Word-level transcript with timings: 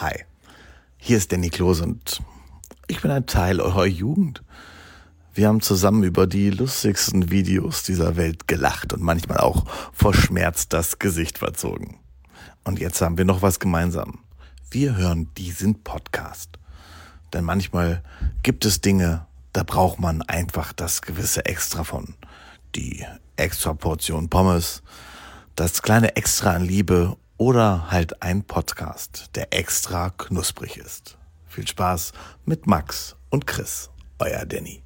Hi, 0.00 0.24
hier 0.96 1.18
ist 1.18 1.30
Danny 1.30 1.50
Klose 1.50 1.82
und 1.82 2.22
ich 2.86 3.02
bin 3.02 3.10
ein 3.10 3.26
Teil 3.26 3.60
eurer 3.60 3.84
Jugend. 3.84 4.42
Wir 5.34 5.46
haben 5.46 5.60
zusammen 5.60 6.04
über 6.04 6.26
die 6.26 6.48
lustigsten 6.48 7.30
Videos 7.30 7.82
dieser 7.82 8.16
Welt 8.16 8.48
gelacht 8.48 8.94
und 8.94 9.02
manchmal 9.02 9.36
auch 9.36 9.66
vor 9.92 10.14
Schmerz 10.14 10.70
das 10.70 10.98
Gesicht 11.00 11.36
verzogen. 11.36 11.98
Und 12.64 12.78
jetzt 12.78 13.02
haben 13.02 13.18
wir 13.18 13.26
noch 13.26 13.42
was 13.42 13.60
gemeinsam. 13.60 14.20
Wir 14.70 14.96
hören 14.96 15.28
diesen 15.36 15.82
Podcast. 15.82 16.58
Denn 17.34 17.44
manchmal 17.44 18.02
gibt 18.42 18.64
es 18.64 18.80
Dinge, 18.80 19.26
da 19.52 19.64
braucht 19.64 20.00
man 20.00 20.22
einfach 20.22 20.72
das 20.72 21.02
gewisse 21.02 21.44
Extra 21.44 21.84
von. 21.84 22.14
Die 22.74 23.04
extra 23.36 23.74
Portion 23.74 24.30
Pommes, 24.30 24.82
das 25.56 25.82
kleine 25.82 26.16
Extra 26.16 26.54
an 26.54 26.64
Liebe 26.64 27.18
oder 27.40 27.90
halt 27.90 28.22
ein 28.22 28.42
Podcast, 28.44 29.30
der 29.34 29.54
extra 29.54 30.10
knusprig 30.10 30.76
ist. 30.76 31.16
Viel 31.46 31.66
Spaß 31.66 32.12
mit 32.44 32.66
Max 32.66 33.16
und 33.30 33.46
Chris, 33.46 33.88
euer 34.18 34.44
Danny. 34.44 34.82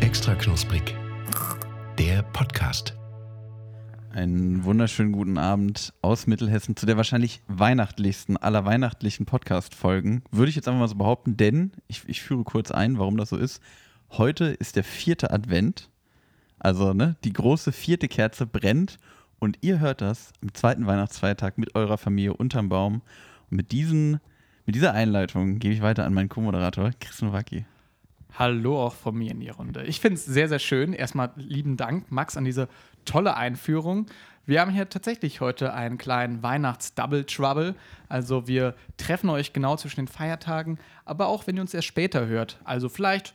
Extra 0.00 0.36
knusprig. 0.36 0.94
Der 1.98 2.22
Podcast. 2.22 2.97
Einen 4.18 4.64
wunderschönen 4.64 5.12
guten 5.12 5.38
Abend 5.38 5.94
aus 6.02 6.26
Mittelhessen 6.26 6.74
zu 6.74 6.86
der 6.86 6.96
wahrscheinlich 6.96 7.40
weihnachtlichsten 7.46 8.36
aller 8.36 8.64
weihnachtlichen 8.64 9.26
Podcast-Folgen. 9.26 10.24
Würde 10.32 10.48
ich 10.48 10.56
jetzt 10.56 10.66
einfach 10.66 10.80
mal 10.80 10.88
so 10.88 10.96
behaupten, 10.96 11.36
denn 11.36 11.70
ich, 11.86 12.02
ich 12.08 12.20
führe 12.20 12.42
kurz 12.42 12.72
ein, 12.72 12.98
warum 12.98 13.16
das 13.16 13.28
so 13.28 13.36
ist. 13.36 13.62
Heute 14.10 14.46
ist 14.46 14.74
der 14.74 14.82
vierte 14.82 15.30
Advent. 15.30 15.88
Also, 16.58 16.94
ne, 16.94 17.14
die 17.22 17.32
große 17.32 17.70
vierte 17.70 18.08
Kerze 18.08 18.44
brennt 18.44 18.98
und 19.38 19.58
ihr 19.60 19.78
hört 19.78 20.00
das 20.00 20.32
am 20.42 20.52
zweiten 20.52 20.88
Weihnachtsfeiertag 20.88 21.56
mit 21.56 21.76
eurer 21.76 21.96
Familie 21.96 22.34
unterm 22.34 22.68
Baum. 22.68 23.02
Und 23.52 23.56
mit, 23.56 23.70
diesen, 23.70 24.18
mit 24.66 24.74
dieser 24.74 24.94
Einleitung 24.94 25.60
gebe 25.60 25.74
ich 25.74 25.80
weiter 25.80 26.04
an 26.04 26.12
meinen 26.12 26.28
Co-Moderator 26.28 26.90
Chris 26.98 27.22
Nowacki. 27.22 27.66
Hallo 28.38 28.84
auch 28.84 28.94
von 28.94 29.16
mir 29.16 29.30
in 29.30 29.40
die 29.40 29.48
Runde. 29.48 29.84
Ich 29.84 30.00
finde 30.00 30.14
es 30.14 30.24
sehr, 30.24 30.48
sehr 30.48 30.58
schön. 30.58 30.92
Erstmal 30.92 31.32
lieben 31.36 31.76
Dank, 31.76 32.12
Max, 32.12 32.36
an 32.36 32.44
diese 32.44 32.68
tolle 33.08 33.36
Einführung. 33.36 34.06
Wir 34.46 34.60
haben 34.60 34.70
hier 34.70 34.88
tatsächlich 34.88 35.40
heute 35.40 35.74
einen 35.74 35.98
kleinen 35.98 36.42
Weihnachts-Double 36.42 37.24
Trouble. 37.24 37.74
Also 38.08 38.46
wir 38.46 38.74
treffen 38.96 39.28
euch 39.30 39.52
genau 39.52 39.76
zwischen 39.76 40.00
den 40.00 40.08
Feiertagen, 40.08 40.78
aber 41.04 41.26
auch 41.26 41.46
wenn 41.46 41.56
ihr 41.56 41.62
uns 41.62 41.74
erst 41.74 41.88
später 41.88 42.26
hört. 42.26 42.58
Also 42.64 42.88
vielleicht, 42.88 43.34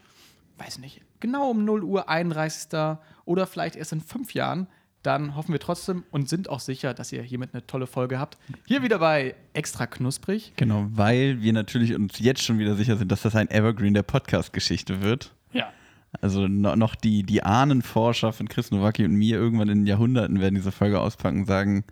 weiß 0.58 0.80
nicht, 0.80 1.02
genau 1.20 1.52
um 1.52 1.66
0 1.66 1.84
Uhr 1.84 2.10
31. 2.10 2.98
oder 3.26 3.48
vielleicht 3.48 3.76
erst 3.76 3.94
in 3.94 4.02
fünf 4.02 4.34
Jahren. 4.34 4.68
Dann 5.02 5.36
hoffen 5.36 5.52
wir 5.52 5.60
trotzdem 5.60 6.04
und 6.12 6.30
sind 6.30 6.50
auch 6.50 6.62
sicher, 6.62 6.94
dass 6.94 7.12
ihr 7.12 7.22
hiermit 7.22 7.50
eine 7.54 7.68
tolle 7.68 7.88
Folge 7.88 8.20
habt. 8.20 8.38
Hier 8.66 8.84
wieder 8.84 9.00
bei 9.00 9.36
Extra 9.52 9.86
Knusprig. 9.86 10.54
Genau, 10.56 10.88
weil 10.92 11.42
wir 11.42 11.52
natürlich 11.52 11.94
uns 11.94 12.20
jetzt 12.20 12.42
schon 12.42 12.58
wieder 12.58 12.76
sicher 12.76 12.96
sind, 12.96 13.12
dass 13.12 13.22
das 13.24 13.36
ein 13.36 13.50
Evergreen 13.52 13.94
der 13.94 14.04
Podcast-Geschichte 14.04 15.02
wird. 15.02 15.34
Ja. 15.52 15.72
Also 16.22 16.48
no, 16.48 16.76
noch 16.76 16.96
die, 16.96 17.24
die 17.24 17.44
Ahnenforscher 17.44 18.34
von 18.34 18.48
Chris 18.48 18.72
Nowacki 18.72 19.06
und 19.06 19.16
mir 19.16 19.38
irgendwann 19.38 19.70
in 19.70 19.86
Jahrhunderten 19.86 20.40
werden 20.40 20.56
diese 20.56 20.72
Folge 20.72 21.00
auspacken 21.00 21.40
und 21.40 21.46
sagen, 21.46 21.84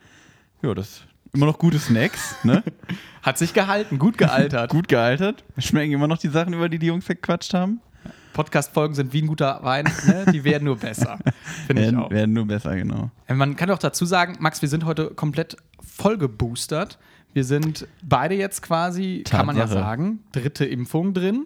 ja, 0.61 0.73
das 0.73 1.01
immer 1.33 1.45
noch 1.45 1.57
gute 1.59 1.79
Snacks, 1.79 2.35
ne? 2.43 2.63
Hat 3.21 3.37
sich 3.37 3.53
gehalten, 3.53 3.99
gut 3.99 4.17
gealtert. 4.17 4.69
Gut 4.71 4.87
gealtert. 4.87 5.43
Schmecken 5.57 5.93
immer 5.93 6.07
noch 6.07 6.17
die 6.17 6.27
Sachen, 6.29 6.53
über 6.53 6.69
die 6.69 6.79
die 6.79 6.87
Jungs 6.87 7.05
gequatscht 7.05 7.53
haben. 7.53 7.79
Podcast-Folgen 8.33 8.95
sind 8.95 9.13
wie 9.13 9.21
ein 9.21 9.27
guter 9.27 9.59
Wein, 9.61 9.85
ne? 10.07 10.25
die 10.31 10.43
werden 10.43 10.63
nur 10.63 10.77
besser. 10.77 11.19
Finde 11.67 11.85
ich 11.85 11.95
auch. 11.95 12.09
werden 12.09 12.33
nur 12.33 12.45
besser, 12.47 12.75
genau. 12.75 13.11
Äh, 13.27 13.33
Man 13.33 13.55
kann 13.55 13.69
auch 13.71 13.77
dazu 13.77 14.05
sagen, 14.05 14.37
Max, 14.39 14.61
wir 14.61 14.69
sind 14.69 14.85
heute 14.85 15.07
komplett 15.11 15.57
voll 15.85 16.17
geboostert. 16.17 16.97
Wir 17.33 17.43
sind 17.43 17.87
beide 18.03 18.35
jetzt 18.35 18.61
quasi, 18.61 19.23
kann 19.29 19.45
man 19.45 19.55
ja 19.55 19.63
Tatsache. 19.63 19.79
sagen, 19.83 20.19
dritte 20.31 20.65
Impfung 20.65 21.13
drin. 21.13 21.45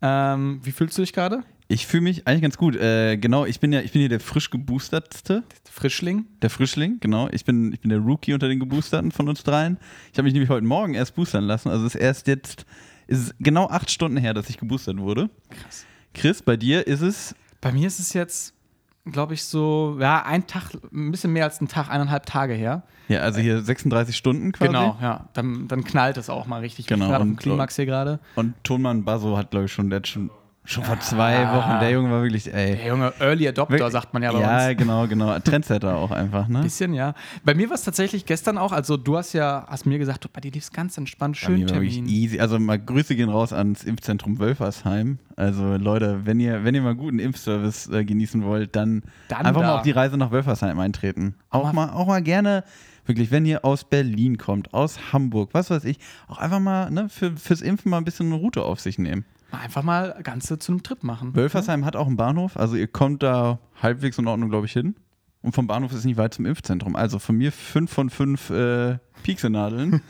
Ähm, 0.00 0.60
wie 0.62 0.72
fühlst 0.72 0.96
du 0.98 1.02
dich 1.02 1.12
gerade? 1.12 1.42
Ich 1.72 1.86
fühle 1.86 2.02
mich 2.02 2.26
eigentlich 2.26 2.42
ganz 2.42 2.58
gut. 2.58 2.76
Äh, 2.76 3.16
genau, 3.16 3.46
ich 3.46 3.58
bin 3.58 3.72
ja, 3.72 3.80
ich 3.80 3.92
bin 3.92 4.00
hier 4.00 4.10
der 4.10 4.20
frisch 4.20 4.50
geboostertste. 4.50 5.42
Frischling? 5.70 6.26
Der 6.42 6.50
Frischling, 6.50 6.98
genau. 7.00 7.28
Ich 7.32 7.46
bin, 7.46 7.72
ich 7.72 7.80
bin 7.80 7.88
der 7.88 7.98
Rookie 8.00 8.34
unter 8.34 8.46
den 8.46 8.60
Geboosterten 8.60 9.10
von 9.10 9.26
uns 9.28 9.42
dreien. 9.42 9.78
Ich 10.12 10.18
habe 10.18 10.24
mich 10.24 10.34
nämlich 10.34 10.50
heute 10.50 10.66
Morgen 10.66 10.92
erst 10.92 11.14
boostern 11.14 11.44
lassen. 11.44 11.70
Also 11.70 11.86
es 11.86 11.94
ist 11.94 12.00
erst 12.00 12.26
jetzt, 12.26 12.66
ist 13.06 13.18
es 13.20 13.34
genau 13.40 13.68
acht 13.68 13.90
Stunden 13.90 14.18
her, 14.18 14.34
dass 14.34 14.50
ich 14.50 14.58
geboostert 14.58 14.98
wurde. 14.98 15.30
Krass. 15.48 15.86
Chris, 16.12 16.42
bei 16.42 16.58
dir 16.58 16.86
ist 16.86 17.00
es 17.00 17.34
Bei 17.62 17.72
mir 17.72 17.86
ist 17.86 18.00
es 18.00 18.12
jetzt, 18.12 18.52
glaube 19.10 19.32
ich, 19.32 19.44
so, 19.44 19.96
ja, 19.98 20.26
ein 20.26 20.46
Tag, 20.46 20.74
ein 20.92 21.10
bisschen 21.10 21.32
mehr 21.32 21.44
als 21.44 21.58
ein 21.62 21.68
Tag, 21.68 21.88
eineinhalb 21.88 22.26
Tage 22.26 22.52
her. 22.52 22.82
ja, 23.08 23.20
also 23.20 23.40
hier 23.40 23.62
36 23.62 24.14
Stunden 24.14 24.52
quasi. 24.52 24.68
Genau, 24.68 24.98
ja. 25.00 25.30
Dann, 25.32 25.68
dann 25.68 25.84
knallt 25.84 26.18
es 26.18 26.28
auch 26.28 26.44
mal 26.46 26.60
richtig. 26.60 26.86
Genau, 26.86 27.06
Ich 27.06 27.08
bin 27.08 27.10
gerade 27.12 27.22
auf 27.22 27.28
dem 27.28 27.30
und- 27.30 27.40
Klimax 27.40 27.76
hier 27.76 27.86
gerade. 27.86 28.20
Und 28.36 28.52
Tonmann 28.62 29.04
Basso 29.04 29.38
hat, 29.38 29.50
glaube 29.52 29.64
ich, 29.66 29.72
schon, 29.72 29.90
hat 29.94 30.06
schon, 30.64 30.84
vor 30.84 30.98
zwei 31.00 31.46
Wochen, 31.52 31.80
der 31.80 31.90
Junge 31.90 32.10
war 32.10 32.22
wirklich, 32.22 32.52
ey. 32.52 32.76
Der 32.76 32.86
junge 32.86 33.12
Early 33.18 33.48
Adopter, 33.48 33.72
Wirklich- 33.74 33.92
sagt 33.92 34.12
man 34.14 34.22
ja 34.22 34.32
bei 34.32 34.40
Ja, 34.40 34.68
uns. 34.68 34.76
genau, 34.78 35.06
genau. 35.06 35.38
Trendsetter 35.40 35.96
auch 35.96 36.10
einfach, 36.10 36.48
ne? 36.48 36.60
Bisschen, 36.62 36.94
ja. 36.94 37.14
Bei 37.44 37.54
mir 37.54 37.68
war 37.68 37.74
es 37.74 37.82
tatsächlich 37.82 38.24
gestern 38.26 38.58
auch, 38.58 38.72
also 38.72 38.96
du 38.96 39.16
hast 39.16 39.32
ja, 39.32 39.66
hast 39.68 39.86
mir 39.86 39.98
gesagt, 39.98 40.24
du, 40.24 40.28
bei 40.32 40.40
dir 40.40 40.50
lief 40.52 40.64
es 40.64 40.70
ganz 40.72 40.96
entspannt, 40.96 41.34
Bei 41.40 41.46
schön 41.46 41.58
mir 41.60 41.68
war 41.68 41.76
wirklich 41.76 41.94
Termin. 41.96 42.10
easy. 42.10 42.38
Also 42.40 42.58
mal 42.58 42.78
Grüße 42.78 43.16
gehen 43.16 43.28
raus 43.28 43.52
ans 43.52 43.84
Impfzentrum 43.84 44.38
Wölfersheim. 44.38 45.18
Also 45.36 45.76
Leute, 45.76 46.20
wenn 46.24 46.38
ihr, 46.40 46.64
wenn 46.64 46.74
ihr 46.74 46.82
mal 46.82 46.94
guten 46.94 47.18
Impfservice 47.18 47.88
äh, 47.88 48.04
genießen 48.04 48.44
wollt, 48.44 48.76
dann, 48.76 49.02
Dann 49.28 49.46
einfach 49.46 49.60
da. 49.62 49.66
mal 49.66 49.76
auf 49.78 49.82
die 49.82 49.90
Reise 49.90 50.16
nach 50.16 50.30
Wölfersheim 50.30 50.78
eintreten. 50.78 51.34
Auch 51.50 51.72
mal, 51.72 51.90
auch 51.90 52.06
mal 52.06 52.22
gerne, 52.22 52.62
wirklich, 53.04 53.32
wenn 53.32 53.44
ihr 53.46 53.64
aus 53.64 53.82
Berlin 53.82 54.38
kommt, 54.38 54.72
aus 54.74 55.12
Hamburg, 55.12 55.50
was 55.52 55.70
weiß 55.70 55.84
ich, 55.84 55.98
auch 56.28 56.38
einfach 56.38 56.60
mal 56.60 56.88
ne, 56.90 57.08
für, 57.08 57.36
fürs 57.36 57.60
Impfen 57.62 57.90
mal 57.90 57.98
ein 57.98 58.04
bisschen 58.04 58.26
eine 58.26 58.36
Route 58.36 58.62
auf 58.62 58.78
sich 58.78 58.98
nehmen. 58.98 59.24
Einfach 59.52 59.82
mal 59.82 60.18
Ganze 60.22 60.58
zu 60.58 60.72
einem 60.72 60.82
Trip 60.82 61.02
machen. 61.04 61.34
Wölfersheim 61.36 61.84
hat 61.84 61.94
auch 61.94 62.06
einen 62.06 62.16
Bahnhof, 62.16 62.56
also 62.56 62.74
ihr 62.74 62.88
kommt 62.88 63.22
da 63.22 63.58
halbwegs 63.82 64.18
in 64.18 64.26
Ordnung, 64.26 64.48
glaube 64.48 64.66
ich, 64.66 64.72
hin. 64.72 64.94
Und 65.42 65.52
vom 65.52 65.66
Bahnhof 65.66 65.90
ist 65.90 65.98
es 65.98 66.04
nicht 66.04 66.16
weit 66.16 66.34
zum 66.34 66.46
Impfzentrum. 66.46 66.94
Also 66.94 67.18
von 67.18 67.36
mir 67.36 67.50
fünf 67.50 67.92
von 67.92 68.10
fünf 68.10 68.50
äh, 68.50 68.98
Pieksenadeln 69.22 70.00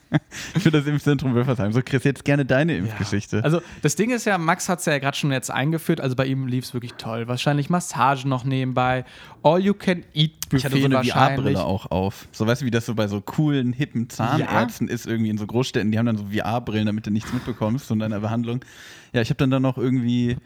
für 0.58 0.70
das 0.70 0.86
Impfzentrum 0.86 1.34
Wölfersheim. 1.34 1.72
So, 1.72 1.82
Chris, 1.84 2.02
jetzt 2.04 2.24
gerne 2.24 2.44
deine 2.44 2.76
Impfgeschichte. 2.76 3.44
Also 3.44 3.62
das 3.82 3.96
Ding 3.96 4.10
ist 4.10 4.24
ja, 4.24 4.38
Max 4.38 4.68
hat 4.68 4.80
es 4.80 4.86
ja 4.86 4.98
gerade 4.98 5.16
schon 5.16 5.30
jetzt 5.30 5.50
eingeführt, 5.50 6.00
also 6.00 6.16
bei 6.16 6.26
ihm 6.26 6.46
lief 6.46 6.64
es 6.64 6.74
wirklich 6.74 6.94
toll. 6.94 7.28
Wahrscheinlich 7.28 7.70
Massagen 7.70 8.28
noch 8.28 8.44
nebenbei, 8.44 9.04
All-You-Can-Eat-Buffet 9.42 10.56
ich 10.56 10.64
hatte 10.64 10.80
so 10.80 10.86
eine. 10.86 11.04
VR-Brille 11.04 11.64
auch 11.64 11.90
auf. 11.90 12.28
So 12.32 12.46
weißt 12.46 12.62
du, 12.62 12.66
wie 12.66 12.70
das 12.70 12.86
so 12.86 12.94
bei 12.94 13.08
so 13.08 13.20
coolen, 13.20 13.72
hippen 13.72 14.08
Zahnärzten 14.08 14.88
ist, 14.88 15.06
irgendwie 15.06 15.30
in 15.30 15.38
so 15.38 15.46
Großstädten, 15.46 15.90
die 15.92 15.98
haben 15.98 16.06
dann 16.06 16.18
so 16.18 16.26
VR-Brillen, 16.26 16.86
damit 16.86 17.06
du 17.06 17.10
nichts 17.10 17.32
mitbekommst 17.32 17.86
von 17.86 17.98
deiner 17.98 18.20
Behandlung. 18.20 18.64
Ja, 19.12 19.20
ich 19.20 19.30
habe 19.30 19.38
dann 19.38 19.50
da 19.50 19.60
noch 19.60 19.78
irgendwie, 19.78 20.36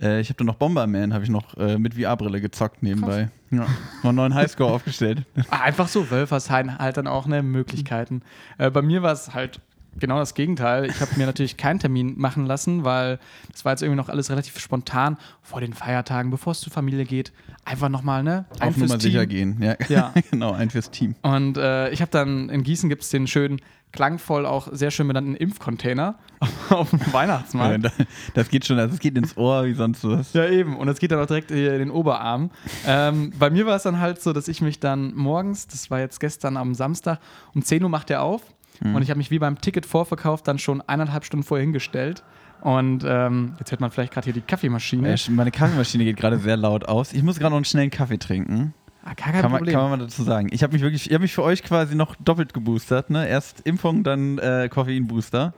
äh, 0.00 0.20
ich 0.20 0.28
habe 0.28 0.38
dann 0.38 0.46
noch 0.46 0.56
Bomberman, 0.56 1.12
habe 1.12 1.24
ich 1.24 1.30
noch 1.30 1.56
äh, 1.56 1.78
mit 1.78 1.94
VR-Brille 1.94 2.40
gezockt 2.40 2.82
nebenbei. 2.82 3.30
Ja, 3.50 3.58
noch 4.02 4.10
einen 4.10 4.16
neuen 4.16 4.34
Highscore 4.34 4.72
aufgestellt. 4.72 5.24
Ah, 5.50 5.62
Einfach 5.62 5.88
so, 5.88 6.10
Wölfersheim 6.10 6.78
halt 6.78 6.96
dann 6.96 7.06
auch 7.06 7.26
ne, 7.26 7.42
Möglichkeiten. 7.42 8.22
Äh, 8.58 8.70
bei 8.70 8.82
mir 8.82 9.02
war 9.02 9.12
es 9.12 9.34
halt 9.34 9.60
genau 9.98 10.18
das 10.18 10.34
Gegenteil. 10.34 10.84
Ich 10.86 11.00
habe 11.00 11.10
mir 11.16 11.26
natürlich 11.26 11.56
keinen 11.56 11.78
Termin 11.78 12.14
machen 12.18 12.46
lassen, 12.46 12.84
weil 12.84 13.18
das 13.50 13.64
war 13.64 13.72
jetzt 13.72 13.82
irgendwie 13.82 13.96
noch 13.96 14.08
alles 14.08 14.30
relativ 14.30 14.58
spontan 14.58 15.16
vor 15.42 15.60
den 15.60 15.72
Feiertagen, 15.72 16.30
bevor 16.30 16.52
es 16.52 16.60
zur 16.60 16.72
Familie 16.72 17.04
geht. 17.04 17.32
Einfach 17.68 17.88
nochmal, 17.88 18.22
ne? 18.22 18.46
Auf 18.60 18.74
fürs 18.74 18.88
Nummer 18.88 19.00
sicher 19.00 19.26
gehen. 19.26 19.58
Ja, 19.60 19.76
Ja. 19.88 20.14
genau, 20.30 20.52
ein 20.52 20.70
fürs 20.70 20.90
Team. 20.90 21.14
Und 21.22 21.56
äh, 21.58 21.90
ich 21.90 22.00
habe 22.00 22.10
dann 22.10 22.48
in 22.48 22.62
Gießen 22.62 22.88
gibt 22.88 23.02
es 23.02 23.10
den 23.10 23.26
schönen, 23.26 23.60
klangvoll 23.92 24.44
auch 24.46 24.68
sehr 24.72 24.90
schön 24.90 25.08
benannten 25.08 25.34
Impfcontainer 25.34 26.16
auf 26.70 26.90
dem 26.90 27.00
Weihnachtsmarkt. 27.12 27.84
da- 27.86 27.90
das 28.34 28.48
geht 28.50 28.66
schon, 28.66 28.78
also 28.78 28.94
es 28.94 29.00
geht 29.00 29.16
ins 29.16 29.36
Ohr 29.36 29.64
wie 29.64 29.74
sonst 29.74 30.04
was. 30.04 30.32
Ja, 30.34 30.46
eben. 30.48 30.76
Und 30.76 30.86
das 30.86 30.98
geht 30.98 31.10
dann 31.10 31.20
auch 31.20 31.26
direkt 31.26 31.50
in 31.50 31.56
den 31.58 31.90
Oberarm. 31.90 32.50
ähm, 32.86 33.32
bei 33.38 33.50
mir 33.50 33.64
war 33.66 33.76
es 33.76 33.82
dann 33.84 33.98
halt 33.98 34.20
so, 34.22 34.32
dass 34.32 34.48
ich 34.48 34.60
mich 34.60 34.78
dann 34.80 35.14
morgens, 35.14 35.66
das 35.66 35.90
war 35.90 36.00
jetzt 36.00 36.20
gestern 36.20 36.56
am 36.56 36.74
Samstag, 36.74 37.18
um 37.54 37.62
10 37.62 37.82
Uhr 37.82 37.88
macht 37.88 38.10
er 38.10 38.22
auf. 38.22 38.42
Und 38.80 39.02
ich 39.02 39.10
habe 39.10 39.18
mich 39.18 39.32
wie 39.32 39.40
beim 39.40 39.60
Ticket-Vorverkauf 39.60 40.40
dann 40.44 40.60
schon 40.60 40.80
eineinhalb 40.82 41.24
Stunden 41.24 41.42
vorher 41.44 41.64
hingestellt. 41.64 42.22
Und 42.60 43.04
ähm, 43.06 43.54
jetzt 43.58 43.70
hört 43.70 43.80
man 43.80 43.90
vielleicht 43.90 44.12
gerade 44.12 44.24
hier 44.24 44.32
die 44.32 44.40
Kaffeemaschine. 44.40 45.12
Äh, 45.14 45.30
Meine 45.30 45.50
Kaffeemaschine 45.50 46.04
geht 46.04 46.16
gerade 46.16 46.38
sehr 46.38 46.56
laut 46.56 46.86
aus. 46.88 47.12
Ich 47.12 47.22
muss 47.22 47.38
gerade 47.38 47.50
noch 47.50 47.56
einen 47.58 47.64
schnellen 47.64 47.90
Kaffee 47.90 48.18
trinken. 48.18 48.74
Ah, 49.04 49.14
Kann 49.14 49.50
man, 49.50 49.64
kann 49.64 49.74
man 49.74 49.90
mal 49.90 49.98
dazu 49.98 50.22
sagen. 50.22 50.48
Ich 50.50 50.62
habe 50.62 50.72
mich 50.72 50.82
wirklich, 50.82 51.06
ich 51.06 51.14
habe 51.14 51.22
mich 51.22 51.32
für 51.32 51.42
euch 51.42 51.62
quasi 51.62 51.94
noch 51.94 52.14
doppelt 52.16 52.52
geboostert. 52.52 53.10
Ne? 53.10 53.26
Erst 53.28 53.60
Impfung, 53.66 54.02
dann 54.04 54.38
äh, 54.38 54.68
Koffeinbooster. 54.70 55.54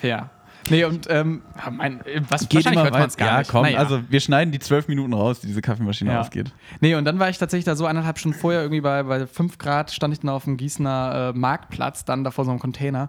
Fair. 0.00 0.30
Nee, 0.70 0.84
und 0.84 1.06
ähm, 1.08 1.42
mein, 1.70 2.00
was 2.28 2.46
Geht 2.48 2.56
wahrscheinlich 2.66 2.82
hört 2.82 2.92
man 2.92 3.08
es 3.08 3.16
gar 3.16 3.28
Ja, 3.28 3.38
nicht. 3.38 3.50
komm, 3.50 3.62
Naja. 3.62 3.78
also 3.78 4.00
wir 4.10 4.20
schneiden 4.20 4.52
die 4.52 4.58
zwölf 4.58 4.86
Minuten 4.86 5.14
raus, 5.14 5.40
die 5.40 5.46
diese 5.46 5.62
Kaffeemaschine 5.62 6.12
Ja. 6.12 6.20
ausgeht. 6.20 6.52
Nee, 6.80 6.94
und 6.96 7.06
dann 7.06 7.18
war 7.18 7.30
ich 7.30 7.38
tatsächlich 7.38 7.64
da 7.64 7.74
so 7.74 7.86
eineinhalb 7.86 8.18
Stunden 8.18 8.36
vorher, 8.38 8.60
irgendwie 8.60 8.82
bei, 8.82 9.02
bei 9.04 9.26
5 9.26 9.56
Grad, 9.56 9.90
stand 9.92 10.12
ich 10.12 10.20
dann 10.20 10.28
auf 10.28 10.44
dem 10.44 10.58
Gießener 10.58 11.32
äh, 11.34 11.38
Marktplatz, 11.38 12.04
dann 12.04 12.22
da 12.22 12.30
vor 12.32 12.44
so 12.44 12.50
einem 12.50 12.60
Container. 12.60 13.08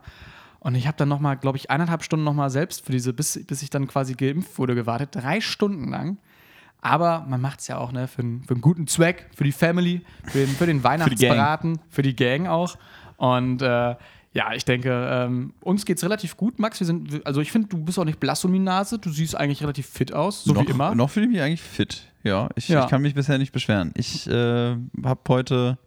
Und 0.61 0.75
ich 0.75 0.87
habe 0.87 0.97
dann 0.97 1.07
nochmal, 1.09 1.37
glaube 1.37 1.57
ich, 1.57 1.69
eineinhalb 1.71 2.03
Stunden 2.03 2.25
nochmal 2.25 2.49
selbst 2.49 2.85
für 2.85 2.91
diese, 2.91 3.13
bis, 3.13 3.39
bis 3.45 3.61
ich 3.61 3.69
dann 3.69 3.87
quasi 3.87 4.13
geimpft 4.13 4.57
wurde, 4.57 4.75
gewartet. 4.75 5.09
Drei 5.15 5.39
Stunden 5.41 5.89
lang. 5.89 6.17
Aber 6.81 7.25
man 7.27 7.41
macht 7.41 7.59
es 7.59 7.67
ja 7.67 7.77
auch 7.77 7.91
ne, 7.91 8.07
für, 8.07 8.21
einen- 8.21 8.43
für 8.43 8.53
einen 8.53 8.61
guten 8.61 8.87
Zweck, 8.87 9.29
für 9.35 9.43
die 9.43 9.51
Family, 9.51 10.01
für 10.25 10.39
den, 10.39 10.47
für 10.49 10.65
den 10.65 10.83
Weihnachtsbraten, 10.83 11.79
für 11.89 12.01
die 12.01 12.15
Gang 12.15 12.47
auch. 12.47 12.77
Und 13.17 13.61
äh, 13.61 13.95
ja, 14.31 14.53
ich 14.53 14.63
denke, 14.63 14.89
ähm, 15.11 15.53
uns 15.61 15.85
geht's 15.85 16.03
relativ 16.03 16.37
gut, 16.37 16.59
Max. 16.59 16.79
Wir 16.79 16.87
sind, 16.87 17.25
also 17.25 17.41
ich 17.41 17.51
finde, 17.51 17.67
du 17.69 17.77
bist 17.83 17.97
auch 17.99 18.05
nicht 18.05 18.19
blass 18.19 18.45
um 18.45 18.53
die 18.53 18.59
Nase. 18.59 18.99
Du 18.99 19.09
siehst 19.09 19.35
eigentlich 19.35 19.61
relativ 19.61 19.87
fit 19.87 20.13
aus, 20.13 20.43
so 20.43 20.53
noch, 20.53 20.65
wie 20.67 20.71
immer. 20.71 20.93
Noch 20.95 21.09
fühle 21.09 21.25
ich 21.25 21.31
mich 21.33 21.41
eigentlich 21.41 21.61
fit. 21.61 22.03
Ja, 22.23 22.49
ich, 22.55 22.67
Ja. 22.69 22.83
ich 22.83 22.89
kann 22.89 23.01
mich 23.01 23.13
bisher 23.13 23.37
nicht 23.37 23.51
beschweren. 23.51 23.91
Ich 23.95 24.27
äh, 24.27 24.75
habe 25.03 25.19
heute, 25.29 25.77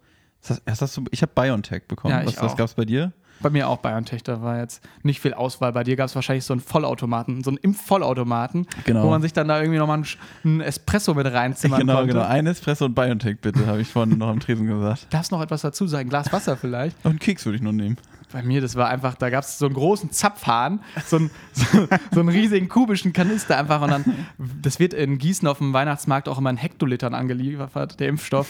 was 0.41 0.51
hast, 0.51 0.63
was 0.67 0.83
hast 0.83 0.97
du, 0.97 1.05
ich 1.11 1.23
habe 1.23 1.33
BioNTech 1.35 1.85
bekommen. 1.87 2.13
Ja, 2.13 2.21
ich 2.23 2.37
was 2.37 2.43
was 2.43 2.57
gab 2.57 2.67
es 2.67 2.75
bei 2.75 2.85
dir? 2.85 3.13
Bei 3.43 3.51
mir 3.51 3.69
auch 3.69 3.79
BioNTech, 3.79 4.23
da 4.23 4.41
war 4.43 4.59
jetzt 4.59 4.83
nicht 5.03 5.21
viel 5.21 5.35
Auswahl. 5.35 5.73
Bei 5.73 5.85
dir 5.85 5.97
gab 5.97 6.07
es 6.07 6.15
wahrscheinlich 6.15 6.45
so 6.45 6.55
einen 6.55 6.61
Vollautomaten, 6.61 7.43
so 7.43 7.51
einen 7.51 7.59
Impfvollautomaten, 7.59 8.67
Genau. 8.85 9.05
wo 9.05 9.11
man 9.11 9.23
sich 9.23 9.33
dann 9.33 9.49
da 9.49 9.61
irgendwie 9.61 9.79
nochmal 9.79 10.03
einen, 10.45 10.61
Espresso 10.61 11.15
mit 11.15 11.27
reinzimmern 11.27 11.81
genau, 11.81 11.97
konnte. 11.99 12.15
genau. 12.15 12.25
Ein 12.27 12.47
Espresso 12.47 12.85
und 12.87 12.95
BioNTech 12.95 13.39
bitte, 13.41 13.67
habe 13.67 13.81
ich 13.81 13.89
vorhin 13.89 14.19
noch 14.19 14.29
am 14.29 14.41
Tresen 14.41 14.67
gesagt. 14.67 15.07
Darfst 15.11 15.33
noch 15.33 15.43
etwas 15.43 15.63
dazu 15.63 15.87
sagen? 15.87 16.09
Glas 16.09 16.33
Wasser 16.33 16.57
vielleicht? 16.57 16.97
Und 17.05 17.11
einen 17.11 17.19
Keks 17.19 17.45
würde 17.45 17.57
ich 17.57 17.63
noch 17.63 17.73
nehmen. 17.73 17.97
Bei 18.33 18.43
mir, 18.43 18.61
das 18.61 18.77
war 18.77 18.89
einfach, 18.89 19.15
da 19.15 19.29
gab 19.31 19.45
es 19.45 19.59
so 19.59 19.67
einen 19.67 19.75
großen 19.75 20.11
Zapfhahn, 20.11 20.81
so 21.07 21.17
einen, 21.17 21.31
so, 21.53 21.87
so 22.13 22.21
einen 22.21 22.29
riesigen 22.31 22.69
kubischen 22.69 23.13
Kanister 23.13 23.59
einfach 23.59 23.83
und 23.83 23.91
dann, 23.91 24.05
das 24.39 24.79
wird 24.81 24.95
in 24.95 25.19
Gießen 25.19 25.47
auf 25.47 25.59
dem 25.59 25.73
Weihnachtsmarkt 25.73 26.29
auch 26.29 26.39
immer 26.39 26.51
in 26.51 26.57
Hektolitern 26.57 27.15
angeliefert, 27.15 28.01
der 28.01 28.09
Impfstoff. 28.09 28.49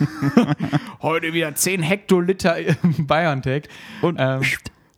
Heute 1.02 1.32
wieder 1.32 1.54
10 1.54 1.82
Hektoliter 1.82 2.56
BioNTech. 2.98 3.64
Und 4.02 4.16
Ähm, 4.18 4.42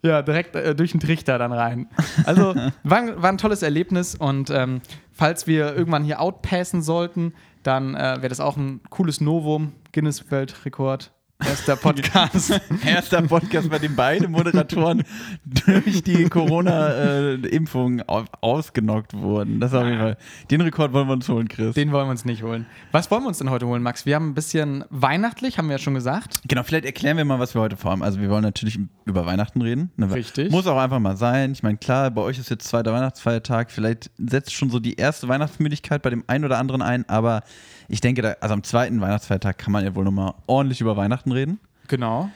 ja, 0.02 0.22
direkt 0.22 0.56
äh, 0.56 0.74
durch 0.74 0.90
den 0.92 1.00
Trichter 1.00 1.38
dann 1.38 1.52
rein. 1.52 1.86
Also 2.24 2.54
war, 2.82 2.98
ein- 2.98 3.22
war 3.22 3.28
ein 3.30 3.38
tolles 3.38 3.62
Erlebnis 3.62 4.14
und 4.16 4.50
ähm, 4.50 4.80
falls 5.12 5.46
wir 5.46 5.76
irgendwann 5.76 6.02
hier 6.04 6.20
outpassen 6.20 6.82
sollten, 6.82 7.34
dann 7.62 7.94
äh, 7.94 8.16
wäre 8.18 8.28
das 8.28 8.40
auch 8.40 8.56
ein 8.56 8.80
cooles 8.90 9.20
Novum, 9.20 9.72
Guinness-Weltrekord. 9.92 11.12
Erster 11.46 11.76
Podcast. 11.76 12.60
Erster 12.86 13.22
Podcast, 13.22 13.68
bei 13.68 13.78
dem 13.78 13.96
beide 13.96 14.28
Moderatoren 14.28 15.02
durch 15.44 16.02
die 16.02 16.24
Corona-Impfung 16.28 18.02
ausgenockt 18.40 19.14
wurden. 19.14 19.60
Das 19.60 19.74
auf 19.74 19.84
jeden 19.84 19.98
Fall. 19.98 20.16
Den 20.50 20.60
Rekord 20.60 20.92
wollen 20.92 21.08
wir 21.08 21.14
uns 21.14 21.28
holen, 21.28 21.48
Chris. 21.48 21.74
Den 21.74 21.92
wollen 21.92 22.06
wir 22.06 22.10
uns 22.12 22.24
nicht 22.24 22.42
holen. 22.42 22.66
Was 22.92 23.10
wollen 23.10 23.22
wir 23.24 23.28
uns 23.28 23.38
denn 23.38 23.50
heute 23.50 23.66
holen, 23.66 23.82
Max? 23.82 24.06
Wir 24.06 24.14
haben 24.14 24.30
ein 24.30 24.34
bisschen 24.34 24.84
weihnachtlich, 24.90 25.58
haben 25.58 25.68
wir 25.68 25.72
ja 25.76 25.78
schon 25.78 25.94
gesagt. 25.94 26.40
Genau, 26.46 26.62
vielleicht 26.62 26.84
erklären 26.84 27.16
wir 27.16 27.24
mal, 27.24 27.38
was 27.38 27.54
wir 27.54 27.60
heute 27.60 27.76
vorhaben. 27.76 28.02
Also 28.02 28.20
wir 28.20 28.30
wollen 28.30 28.42
natürlich 28.44 28.78
über 29.04 29.26
Weihnachten 29.26 29.62
reden. 29.62 29.90
Ne, 29.96 30.12
Richtig. 30.12 30.50
Muss 30.50 30.66
auch 30.66 30.78
einfach 30.78 31.00
mal 31.00 31.16
sein. 31.16 31.52
Ich 31.52 31.62
meine, 31.62 31.78
klar, 31.78 32.10
bei 32.10 32.22
euch 32.22 32.38
ist 32.38 32.50
jetzt 32.50 32.68
zweiter 32.68 32.92
Weihnachtsfeiertag. 32.92 33.70
Vielleicht 33.70 34.10
setzt 34.18 34.54
schon 34.54 34.70
so 34.70 34.78
die 34.78 34.94
erste 34.94 35.28
Weihnachtsmüdigkeit 35.28 36.02
bei 36.02 36.10
dem 36.10 36.24
einen 36.26 36.44
oder 36.44 36.58
anderen 36.58 36.82
ein. 36.82 37.08
Aber 37.08 37.42
ich 37.88 38.00
denke, 38.00 38.22
da, 38.22 38.36
also 38.40 38.54
am 38.54 38.62
zweiten 38.62 39.00
Weihnachtsfeiertag 39.00 39.58
kann 39.58 39.72
man 39.72 39.84
ja 39.84 39.94
wohl 39.94 40.04
nochmal 40.04 40.34
ordentlich 40.46 40.80
über 40.80 40.96
Weihnachten 40.96 41.31
reden. 41.32 41.60
Genau. 41.88 42.30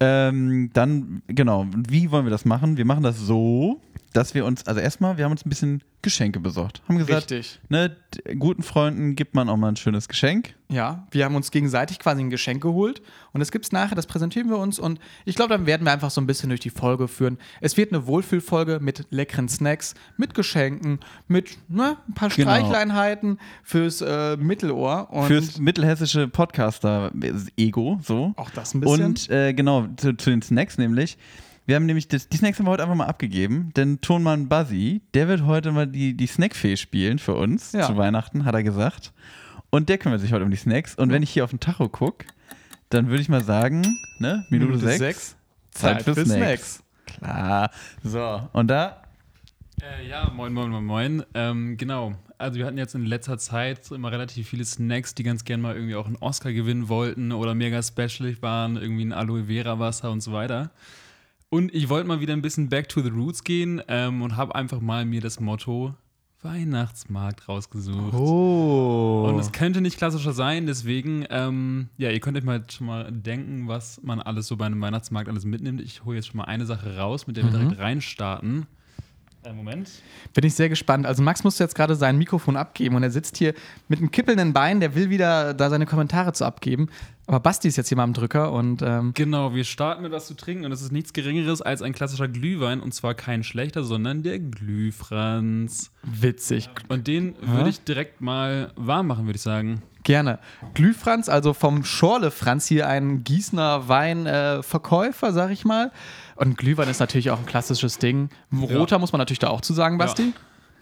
Ähm, 0.00 0.70
dann, 0.72 1.22
genau, 1.26 1.66
wie 1.88 2.10
wollen 2.10 2.24
wir 2.24 2.30
das 2.30 2.44
machen? 2.44 2.76
Wir 2.76 2.84
machen 2.84 3.02
das 3.02 3.18
so, 3.18 3.80
dass 4.12 4.34
wir 4.34 4.44
uns, 4.44 4.66
also 4.66 4.80
erstmal, 4.80 5.16
wir 5.16 5.24
haben 5.24 5.32
uns 5.32 5.44
ein 5.44 5.48
bisschen 5.48 5.82
Geschenke 6.00 6.38
besorgt. 6.38 6.80
Haben 6.88 6.98
gesagt, 6.98 7.32
Richtig. 7.32 7.58
ne, 7.70 7.96
guten 8.38 8.62
Freunden 8.62 9.16
gibt 9.16 9.34
man 9.34 9.48
auch 9.48 9.56
mal 9.56 9.68
ein 9.68 9.76
schönes 9.76 10.06
Geschenk. 10.08 10.54
Ja, 10.70 11.06
wir 11.10 11.24
haben 11.24 11.34
uns 11.34 11.50
gegenseitig 11.50 11.98
quasi 11.98 12.22
ein 12.22 12.30
Geschenk 12.30 12.62
geholt 12.62 13.02
und 13.32 13.40
das 13.40 13.50
gibt's 13.50 13.72
nachher, 13.72 13.96
das 13.96 14.06
präsentieren 14.06 14.48
wir 14.48 14.58
uns 14.58 14.78
und 14.78 15.00
ich 15.24 15.34
glaube, 15.34 15.54
dann 15.54 15.66
werden 15.66 15.84
wir 15.84 15.92
einfach 15.92 16.10
so 16.10 16.20
ein 16.20 16.26
bisschen 16.26 16.50
durch 16.50 16.60
die 16.60 16.70
Folge 16.70 17.08
führen. 17.08 17.38
Es 17.60 17.76
wird 17.76 17.92
eine 17.92 18.06
Wohlfühlfolge 18.06 18.78
mit 18.80 19.06
leckeren 19.10 19.48
Snacks, 19.48 19.94
mit 20.16 20.34
Geschenken, 20.34 21.00
mit 21.26 21.58
ne, 21.68 21.96
ein 22.06 22.14
paar 22.14 22.28
Genau. 22.28 22.50
Streichleinheiten 22.52 23.38
fürs 23.64 24.00
äh, 24.00 24.36
Mittelohr 24.36 25.08
und 25.10 25.26
Fürs 25.26 25.58
mittelhessische 25.58 26.28
Podcaster-Ego, 26.28 27.98
so. 28.02 28.34
auch 28.36 28.50
das 28.50 28.74
ein 28.74 28.80
bisschen. 28.80 29.04
Und 29.04 29.30
äh, 29.30 29.52
genau, 29.52 29.86
zu, 29.96 30.16
zu 30.16 30.30
den 30.30 30.42
Snacks 30.42 30.78
nämlich. 30.78 31.18
Wir 31.68 31.76
haben 31.76 31.84
nämlich, 31.84 32.08
das, 32.08 32.30
die 32.30 32.38
Snacks 32.38 32.58
haben 32.58 32.64
wir 32.64 32.70
heute 32.70 32.82
einfach 32.82 32.94
mal 32.94 33.04
abgegeben, 33.08 33.74
denn 33.76 34.00
Tonmann 34.00 34.48
Buzzy, 34.48 35.02
der 35.12 35.28
wird 35.28 35.44
heute 35.44 35.70
mal 35.70 35.86
die, 35.86 36.16
die 36.16 36.26
Snackfee 36.26 36.78
spielen 36.78 37.18
für 37.18 37.34
uns 37.34 37.72
Ja. 37.72 37.86
zu 37.86 37.98
Weihnachten, 37.98 38.46
hat 38.46 38.54
er 38.54 38.62
gesagt. 38.62 39.12
Und 39.68 39.90
der 39.90 39.98
kümmert 39.98 40.22
sich 40.22 40.32
heute 40.32 40.46
um 40.46 40.50
die 40.50 40.56
Snacks. 40.56 40.94
Und 40.94 41.12
wenn 41.12 41.22
ich 41.22 41.28
hier 41.28 41.44
auf 41.44 41.50
den 41.50 41.60
Tacho 41.60 41.90
gucke, 41.90 42.24
dann 42.88 43.08
würde 43.08 43.20
ich 43.20 43.28
mal 43.28 43.44
sagen, 43.44 43.82
ne, 44.18 44.46
Minute, 44.48 44.70
Minute 44.78 44.86
sechs, 44.86 45.00
sechs, 45.00 45.36
Zeit 45.72 46.02
für 46.04 46.14
Snacks. 46.24 46.82
Klar. 47.04 47.70
So, 48.02 48.48
und 48.54 48.68
da 48.68 49.02
Äh, 49.82 50.08
ja, 50.08 50.30
moin, 50.34 50.54
moin, 50.54 50.70
moin, 50.70 50.84
moin. 50.86 51.22
Ähm, 51.34 51.76
genau. 51.76 52.14
Also 52.38 52.58
wir 52.58 52.64
hatten 52.64 52.78
jetzt 52.78 52.94
in 52.94 53.04
letzter 53.04 53.36
Zeit 53.36 53.90
immer 53.90 54.10
relativ 54.10 54.48
viele 54.48 54.64
Snacks, 54.64 55.14
die 55.14 55.22
ganz 55.22 55.44
gern 55.44 55.60
mal 55.60 55.74
irgendwie 55.74 55.96
auch 55.96 56.06
einen 56.06 56.16
Oscar 56.16 56.50
gewinnen 56.50 56.88
wollten 56.88 57.30
oder 57.30 57.54
mega 57.54 57.82
special 57.82 58.34
waren, 58.40 58.78
irgendwie 58.78 59.04
ein 59.04 59.12
Aloe 59.12 59.44
Vera 59.48 59.78
Wasser 59.78 60.10
und 60.10 60.22
so 60.22 60.32
weiter. 60.32 60.70
Und 61.50 61.74
ich 61.74 61.88
wollte 61.88 62.06
mal 62.06 62.20
wieder 62.20 62.34
ein 62.34 62.42
bisschen 62.42 62.68
back 62.68 62.88
to 62.88 63.00
the 63.00 63.08
roots 63.08 63.42
gehen 63.42 63.82
ähm, 63.88 64.22
und 64.22 64.36
habe 64.36 64.54
einfach 64.54 64.80
mal 64.80 65.04
mir 65.06 65.20
das 65.20 65.40
Motto 65.40 65.94
Weihnachtsmarkt 66.42 67.48
rausgesucht. 67.48 68.14
Oh. 68.14 69.26
Und 69.28 69.40
es 69.40 69.50
könnte 69.50 69.80
nicht 69.80 69.98
klassischer 69.98 70.32
sein, 70.32 70.66
deswegen, 70.66 71.24
ähm, 71.30 71.88
ja, 71.96 72.10
ihr 72.10 72.20
könnt 72.20 72.36
euch 72.36 72.44
mal 72.44 72.64
schon 72.70 72.86
mal 72.86 73.10
denken, 73.10 73.66
was 73.66 74.00
man 74.02 74.20
alles 74.20 74.46
so 74.46 74.56
bei 74.56 74.66
einem 74.66 74.80
Weihnachtsmarkt 74.80 75.28
alles 75.28 75.44
mitnimmt. 75.44 75.80
Ich 75.80 76.04
hole 76.04 76.16
jetzt 76.16 76.28
schon 76.28 76.36
mal 76.36 76.44
eine 76.44 76.64
Sache 76.64 76.96
raus, 76.96 77.26
mit 77.26 77.36
der 77.36 77.44
wir 77.44 77.50
direkt 77.50 77.78
reinstarten. 77.78 78.66
Äh, 79.42 79.52
Moment. 79.52 79.90
Bin 80.34 80.44
ich 80.44 80.54
sehr 80.54 80.68
gespannt. 80.68 81.06
Also 81.06 81.22
Max 81.22 81.42
musste 81.42 81.64
jetzt 81.64 81.74
gerade 81.74 81.96
sein 81.96 82.18
Mikrofon 82.18 82.56
abgeben 82.56 82.94
und 82.94 83.02
er 83.02 83.10
sitzt 83.10 83.36
hier 83.36 83.54
mit 83.88 83.98
einem 83.98 84.10
kippelnden 84.10 84.52
Bein, 84.52 84.80
der 84.80 84.94
will 84.94 85.10
wieder 85.10 85.54
da 85.54 85.70
seine 85.70 85.86
Kommentare 85.86 86.32
zu 86.34 86.44
abgeben. 86.44 86.88
Aber 87.28 87.40
Basti 87.40 87.68
ist 87.68 87.76
jetzt 87.76 87.88
hier 87.88 87.96
mal 87.96 88.04
am 88.04 88.14
Drücker 88.14 88.52
und 88.52 88.80
ähm, 88.80 89.12
Genau, 89.14 89.54
wir 89.54 89.64
starten 89.64 90.02
mit 90.02 90.12
was 90.12 90.26
zu 90.26 90.34
trinken 90.34 90.64
und 90.64 90.70
das 90.70 90.80
ist 90.80 90.92
nichts 90.92 91.12
Geringeres 91.12 91.60
als 91.60 91.82
ein 91.82 91.92
klassischer 91.92 92.26
Glühwein 92.26 92.80
und 92.80 92.94
zwar 92.94 93.12
kein 93.12 93.44
schlechter, 93.44 93.84
sondern 93.84 94.22
der 94.22 94.38
Glühfranz. 94.38 95.90
witzig. 96.02 96.70
Und 96.88 97.06
den 97.06 97.34
würde 97.42 97.68
ich 97.68 97.84
direkt 97.84 98.22
mal 98.22 98.72
warm 98.76 99.08
machen, 99.08 99.26
würde 99.26 99.36
ich 99.36 99.42
sagen. 99.42 99.82
Gerne. 100.04 100.38
Glühfranz, 100.72 101.28
also 101.28 101.52
vom 101.52 101.84
Schorle 101.84 102.30
Franz 102.30 102.66
hier 102.66 102.88
ein 102.88 103.24
Gießener 103.24 103.88
Weinverkäufer, 103.88 105.28
äh, 105.28 105.32
sag 105.32 105.50
ich 105.50 105.66
mal. 105.66 105.92
Und 106.36 106.56
Glühwein 106.56 106.88
ist 106.88 106.98
natürlich 106.98 107.30
auch 107.30 107.38
ein 107.38 107.46
klassisches 107.46 107.98
Ding. 107.98 108.30
Roter 108.58 108.98
muss 108.98 109.12
man 109.12 109.18
natürlich 109.18 109.38
da 109.40 109.48
auch 109.48 109.60
zu 109.60 109.74
sagen, 109.74 109.98
Basti. 109.98 110.32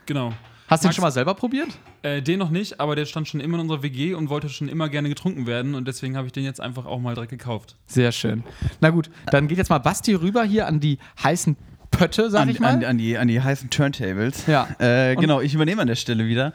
Genau. 0.06 0.32
Hast 0.68 0.82
du 0.82 0.88
den 0.88 0.94
schon 0.94 1.02
mal 1.02 1.12
selber 1.12 1.34
probiert? 1.34 1.68
Äh, 2.02 2.22
den 2.22 2.38
noch 2.38 2.50
nicht, 2.50 2.80
aber 2.80 2.96
der 2.96 3.04
stand 3.04 3.28
schon 3.28 3.40
immer 3.40 3.54
in 3.54 3.62
unserer 3.62 3.82
WG 3.82 4.14
und 4.14 4.28
wollte 4.28 4.48
schon 4.48 4.68
immer 4.68 4.88
gerne 4.88 5.08
getrunken 5.08 5.46
werden 5.46 5.74
und 5.74 5.86
deswegen 5.86 6.16
habe 6.16 6.26
ich 6.26 6.32
den 6.32 6.44
jetzt 6.44 6.60
einfach 6.60 6.86
auch 6.86 7.00
mal 7.00 7.14
direkt 7.14 7.30
gekauft. 7.30 7.76
Sehr 7.86 8.10
schön. 8.12 8.42
Na 8.80 8.90
gut, 8.90 9.10
dann 9.30 9.46
geht 9.48 9.58
jetzt 9.58 9.70
mal 9.70 9.78
Basti 9.78 10.14
rüber 10.14 10.42
hier 10.44 10.66
an 10.66 10.80
die 10.80 10.98
heißen 11.22 11.56
Pötte, 11.90 12.30
sag 12.30 12.42
an, 12.42 12.48
ich 12.48 12.60
mal. 12.60 12.68
an, 12.68 12.84
an, 12.84 12.98
die, 12.98 13.16
an 13.16 13.28
die 13.28 13.40
heißen 13.40 13.70
Turntables. 13.70 14.46
Ja. 14.46 14.68
Äh, 14.78 15.14
genau, 15.16 15.40
ich 15.40 15.54
übernehme 15.54 15.82
an 15.82 15.88
der 15.88 15.94
Stelle 15.94 16.26
wieder. 16.26 16.52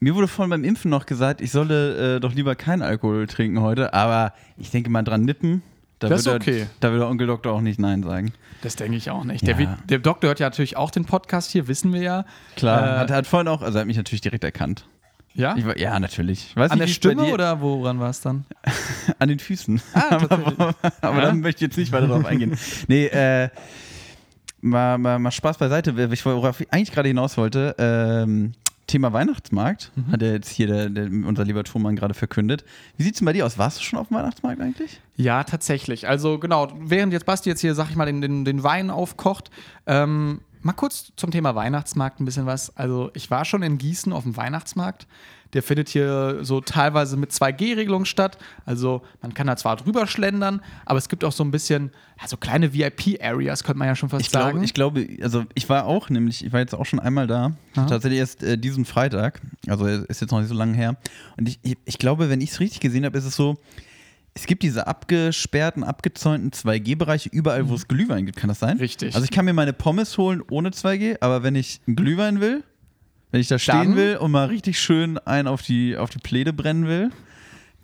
Mir 0.00 0.14
wurde 0.14 0.28
vorhin 0.28 0.50
beim 0.50 0.64
Impfen 0.64 0.90
noch 0.90 1.06
gesagt, 1.06 1.40
ich 1.40 1.50
solle 1.50 2.16
äh, 2.16 2.20
doch 2.20 2.34
lieber 2.34 2.54
keinen 2.54 2.82
Alkohol 2.82 3.26
trinken 3.26 3.60
heute, 3.60 3.94
aber 3.94 4.34
ich 4.58 4.70
denke 4.70 4.90
mal 4.90 5.02
dran 5.02 5.24
nippen. 5.24 5.62
Da 5.98 6.08
Das 6.08 6.20
ist 6.20 6.28
okay. 6.28 6.66
Da 6.80 6.92
will 6.92 6.98
der 6.98 7.08
Onkel 7.08 7.26
Doktor 7.26 7.52
auch 7.52 7.60
nicht 7.62 7.78
Nein 7.80 8.02
sagen. 8.02 8.32
Das 8.62 8.76
denke 8.76 8.96
ich 8.98 9.10
auch 9.10 9.24
nicht. 9.24 9.46
Ja. 9.46 9.54
Der, 9.54 9.78
der 9.88 9.98
Doktor 9.98 10.28
hört 10.28 10.40
ja 10.40 10.46
natürlich 10.46 10.76
auch 10.76 10.90
den 10.90 11.04
Podcast 11.06 11.50
hier, 11.52 11.68
wissen 11.68 11.92
wir 11.92 12.02
ja. 12.02 12.24
Klar, 12.56 12.96
Äh, 12.96 12.98
hat, 13.00 13.10
hat 13.10 13.26
vorhin 13.26 13.48
auch, 13.48 13.62
also 13.62 13.78
er 13.78 13.80
hat 13.80 13.86
mich 13.86 13.96
natürlich 13.96 14.20
direkt 14.20 14.44
erkannt. 14.44 14.84
Ja? 15.32 15.54
Ich 15.56 15.66
war, 15.66 15.78
ja, 15.78 15.98
natürlich. 16.00 16.48
Ich 16.50 16.56
weiß 16.56 16.70
An 16.70 16.78
nicht, 16.78 16.88
der 16.88 16.94
Stimme 16.94 17.24
oder 17.32 17.60
woran 17.60 17.98
war 18.00 18.10
es 18.10 18.20
dann? 18.20 18.44
An 19.18 19.28
den 19.28 19.38
Füßen. 19.38 19.80
Ah, 19.94 20.16
aber 20.16 20.74
aber 21.00 21.16
Ja. 21.18 21.20
dann 21.22 21.40
möchte 21.40 21.58
ich 21.64 21.68
jetzt 21.70 21.76
nicht 21.78 21.92
weiter 21.92 22.08
darauf 22.08 22.24
eingehen. 22.26 22.56
Nee, 22.88 23.06
äh, 23.06 23.48
mal, 24.60 24.98
mal, 24.98 25.18
mal 25.18 25.30
Spaß 25.30 25.58
beiseite. 25.58 25.96
Worauf 25.96 26.60
ich 26.60 26.72
eigentlich 26.72 26.92
gerade 26.92 27.08
hinaus 27.08 27.36
wollte, 27.36 27.74
ähm, 27.78 28.52
Thema 28.86 29.12
Weihnachtsmarkt, 29.12 29.90
Mhm. 29.96 30.12
hat 30.12 30.22
ja 30.22 30.28
jetzt 30.32 30.48
hier 30.48 30.66
der, 30.68 30.88
der, 30.90 31.04
unser 31.26 31.44
lieber 31.44 31.64
Thomann 31.64 31.96
gerade 31.96 32.14
verkündet. 32.14 32.64
Wie 32.96 33.02
sieht 33.02 33.14
es 33.14 33.18
denn 33.18 33.26
bei 33.26 33.32
dir 33.32 33.44
aus? 33.46 33.58
Warst 33.58 33.78
du 33.80 33.82
schon 33.82 33.98
auf 33.98 34.08
dem 34.08 34.16
Weihnachtsmarkt 34.16 34.60
eigentlich? 34.60 35.00
Ja, 35.16 35.42
tatsächlich. 35.44 36.06
Also 36.08 36.38
genau, 36.38 36.72
während 36.80 37.12
jetzt 37.12 37.26
Basti 37.26 37.48
jetzt 37.48 37.60
hier, 37.60 37.74
sag 37.74 37.90
ich 37.90 37.96
mal, 37.96 38.06
den, 38.06 38.20
den, 38.20 38.44
den 38.44 38.62
Wein 38.62 38.90
aufkocht, 38.90 39.50
ähm, 39.86 40.40
mal 40.62 40.72
kurz 40.72 41.12
zum 41.16 41.30
Thema 41.30 41.54
Weihnachtsmarkt 41.54 42.20
ein 42.20 42.24
bisschen 42.24 42.46
was. 42.46 42.76
Also 42.76 43.10
ich 43.14 43.30
war 43.30 43.44
schon 43.44 43.62
in 43.62 43.78
Gießen 43.78 44.12
auf 44.12 44.22
dem 44.24 44.36
Weihnachtsmarkt. 44.36 45.06
Der 45.56 45.62
findet 45.62 45.88
hier 45.88 46.40
so 46.42 46.60
teilweise 46.60 47.16
mit 47.16 47.32
2G-Regelung 47.32 48.04
statt. 48.04 48.36
Also 48.66 49.00
man 49.22 49.32
kann 49.32 49.46
da 49.46 49.56
zwar 49.56 49.76
drüber 49.76 50.06
schlendern, 50.06 50.60
aber 50.84 50.98
es 50.98 51.08
gibt 51.08 51.24
auch 51.24 51.32
so 51.32 51.42
ein 51.42 51.50
bisschen, 51.50 51.92
ja, 52.20 52.28
so 52.28 52.36
kleine 52.36 52.74
VIP-Areas, 52.74 53.64
könnte 53.64 53.78
man 53.78 53.88
ja 53.88 53.96
schon 53.96 54.10
fast 54.10 54.20
Ich 54.26 54.30
sagen. 54.30 54.60
glaube, 54.74 55.00
ich 55.00 55.06
glaube, 55.08 55.24
also 55.24 55.44
ich 55.54 55.66
war 55.70 55.86
auch 55.86 56.10
nämlich, 56.10 56.44
ich 56.44 56.52
war 56.52 56.60
jetzt 56.60 56.74
auch 56.74 56.84
schon 56.84 57.00
einmal 57.00 57.26
da, 57.26 57.56
Aha. 57.74 57.86
tatsächlich 57.86 58.20
erst 58.20 58.42
äh, 58.42 58.58
diesen 58.58 58.84
Freitag, 58.84 59.40
also 59.66 59.86
ist 59.86 60.20
jetzt 60.20 60.30
noch 60.30 60.40
nicht 60.40 60.48
so 60.50 60.54
lange 60.54 60.74
her. 60.76 60.96
Und 61.38 61.48
ich, 61.48 61.58
ich, 61.62 61.78
ich 61.86 61.98
glaube, 61.98 62.28
wenn 62.28 62.42
ich 62.42 62.50
es 62.50 62.60
richtig 62.60 62.80
gesehen 62.80 63.06
habe, 63.06 63.16
ist 63.16 63.24
es 63.24 63.34
so, 63.34 63.56
es 64.34 64.44
gibt 64.44 64.62
diese 64.62 64.86
abgesperrten, 64.86 65.82
abgezäunten 65.82 66.50
2G-Bereiche 66.50 67.30
überall, 67.30 67.70
wo 67.70 67.74
es 67.74 67.88
Glühwein 67.88 68.26
gibt. 68.26 68.36
Kann 68.36 68.48
das 68.48 68.58
sein? 68.58 68.76
Richtig. 68.76 69.14
Also 69.14 69.24
ich 69.24 69.30
kann 69.30 69.46
mir 69.46 69.54
meine 69.54 69.72
Pommes 69.72 70.18
holen 70.18 70.42
ohne 70.50 70.68
2G, 70.68 71.16
aber 71.22 71.42
wenn 71.42 71.54
ich 71.54 71.80
einen 71.86 71.96
Glühwein 71.96 72.40
will, 72.42 72.62
Wenn 73.30 73.40
ich 73.40 73.48
da 73.48 73.58
stehen 73.58 73.74
Dann- 73.74 73.96
will 73.96 74.16
und 74.18 74.30
mal 74.30 74.46
richtig 74.46 74.78
schön 74.78 75.18
einen 75.18 75.48
auf 75.48 75.62
die, 75.62 75.96
auf 75.96 76.10
die 76.10 76.18
Pläde 76.18 76.52
brennen 76.52 76.86
will, 76.86 77.10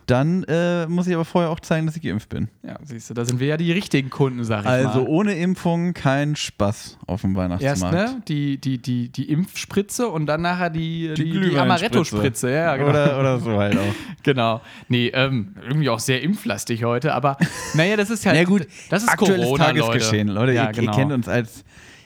dann 0.07 0.43
äh, 0.45 0.87
muss 0.89 1.07
ich 1.07 1.15
aber 1.15 1.25
vorher 1.25 1.51
auch 1.51 1.61
zeigen, 1.61 1.87
dass 1.87 1.97
ich 1.97 2.03
geimpft 2.03 2.29
bin. 2.29 2.49
Ja, 2.63 2.77
siehst 2.83 3.09
du, 3.09 3.15
da 3.15 3.25
sind 3.25 3.39
wir 3.39 3.47
ja 3.47 3.57
die 3.57 3.71
richtigen 3.71 4.11
Kunden, 4.11 4.43
sag 4.45 4.63
ich 4.63 4.67
Also 4.69 5.03
mal. 5.03 5.09
ohne 5.09 5.35
Impfung 5.35 5.95
kein 5.95 6.35
Spaß 6.35 6.99
auf 7.07 7.21
dem 7.21 7.37
Erst 7.37 7.61
Weihnachtsmarkt. 7.83 7.95
ne, 7.95 8.23
die, 8.27 8.61
die, 8.61 8.79
die, 8.79 9.09
die 9.11 9.31
Impfspritze 9.31 10.09
und 10.09 10.27
dann 10.27 10.43
nachher 10.43 10.71
die, 10.71 11.15
die, 11.15 11.25
die, 11.25 11.31
Glühweinspritze. 11.31 11.61
Amaretto-Spritze. 11.61 12.51
Ja, 12.51 12.77
genau. 12.77 12.91
Oder, 12.91 13.21
oder 13.21 13.39
so 13.39 13.57
halt 13.57 13.79
auch. 13.79 13.95
genau. 14.25 14.61
Nee, 14.89 15.09
ähm, 15.15 15.55
irgendwie 15.63 15.89
auch 15.89 16.01
sehr 16.01 16.21
impflastig 16.23 16.83
heute, 16.85 17.15
aber 17.15 17.37
naja, 17.75 17.97
das 17.97 18.11
ist 18.11 18.25
ja. 18.25 18.33
Ja 18.43 18.45
gut, 18.45 18.67
das 18.91 19.05
ist 19.05 19.09
aktuelles 19.09 19.45
Corona, 19.47 19.67
Tagesgeschehen, 19.67 20.29
Leute. 20.29 20.41
Leute. 20.41 20.53
Ja, 20.55 20.67
ihr, 20.67 20.73
genau. 20.73 20.93
ihr 20.93 20.97
kennt 20.99 21.13
uns 21.13 21.29
als, 21.29 21.65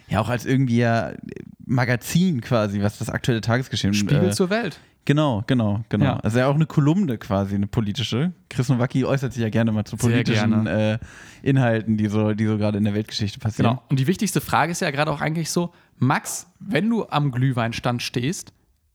ja 0.09 0.21
auch 0.21 0.29
als 0.29 0.45
irgendwie 0.45 0.79
ja 0.79 1.13
Magazin 1.65 2.41
quasi, 2.41 2.83
was 2.83 2.99
das 2.99 3.11
aktuelle 3.11 3.41
Tagesgeschehen 3.41 3.95
Spiegel 3.95 4.29
äh, 4.29 4.33
zur 4.33 4.51
Welt. 4.51 4.79
Genau, 5.07 5.45
genau, 5.47 5.85
genau. 5.89 6.05
Ja. 6.05 6.17
Also 6.19 6.41
ja 6.41 6.49
auch 6.49 6.57
eine 6.57 6.67
Kolumne 6.67 7.17
quasi, 7.17 7.55
eine 7.55 7.69
politische. 7.69 8.33
Chris 8.51 8.69
Nowacki 8.69 9.05
äußert 9.05 9.33
sich 9.33 9.43
ja 9.43 9.51
gerne 9.51 9.71
mal 9.71 9.85
zu 9.85 9.97
politischen 9.97 10.67
äh, 10.67 10.99
Inhalten, 11.43 11.97
die 11.97 12.09
so, 12.09 12.35
die 12.35 12.45
so 12.45 12.59
gerade 12.59 12.79
in 12.79 12.85
der 12.85 12.93
Weltgeschichte 12.95 13.39
passieren. 13.39 13.71
Genau. 13.71 13.83
Und 13.89 14.01
die 14.01 14.09
wichtigste 14.09 14.41
Frage 14.41 14.73
ist 14.73 14.81
ja 14.81 14.91
gerade 14.91 15.13
auch 15.13 15.21
eigentlich 15.21 15.51
so: 15.51 15.73
Max, 15.99 16.49
wenn 16.59 16.91
du 16.91 17.07
am 17.09 17.31
Glühweinstand 17.31 18.03
stehst, 18.03 18.53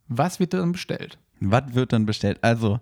was 0.09 0.41
wird 0.41 0.53
dann 0.53 0.73
bestellt? 0.73 1.17
Was 1.39 1.73
wird 1.73 1.93
dann 1.93 2.05
bestellt? 2.05 2.39
Also, 2.41 2.81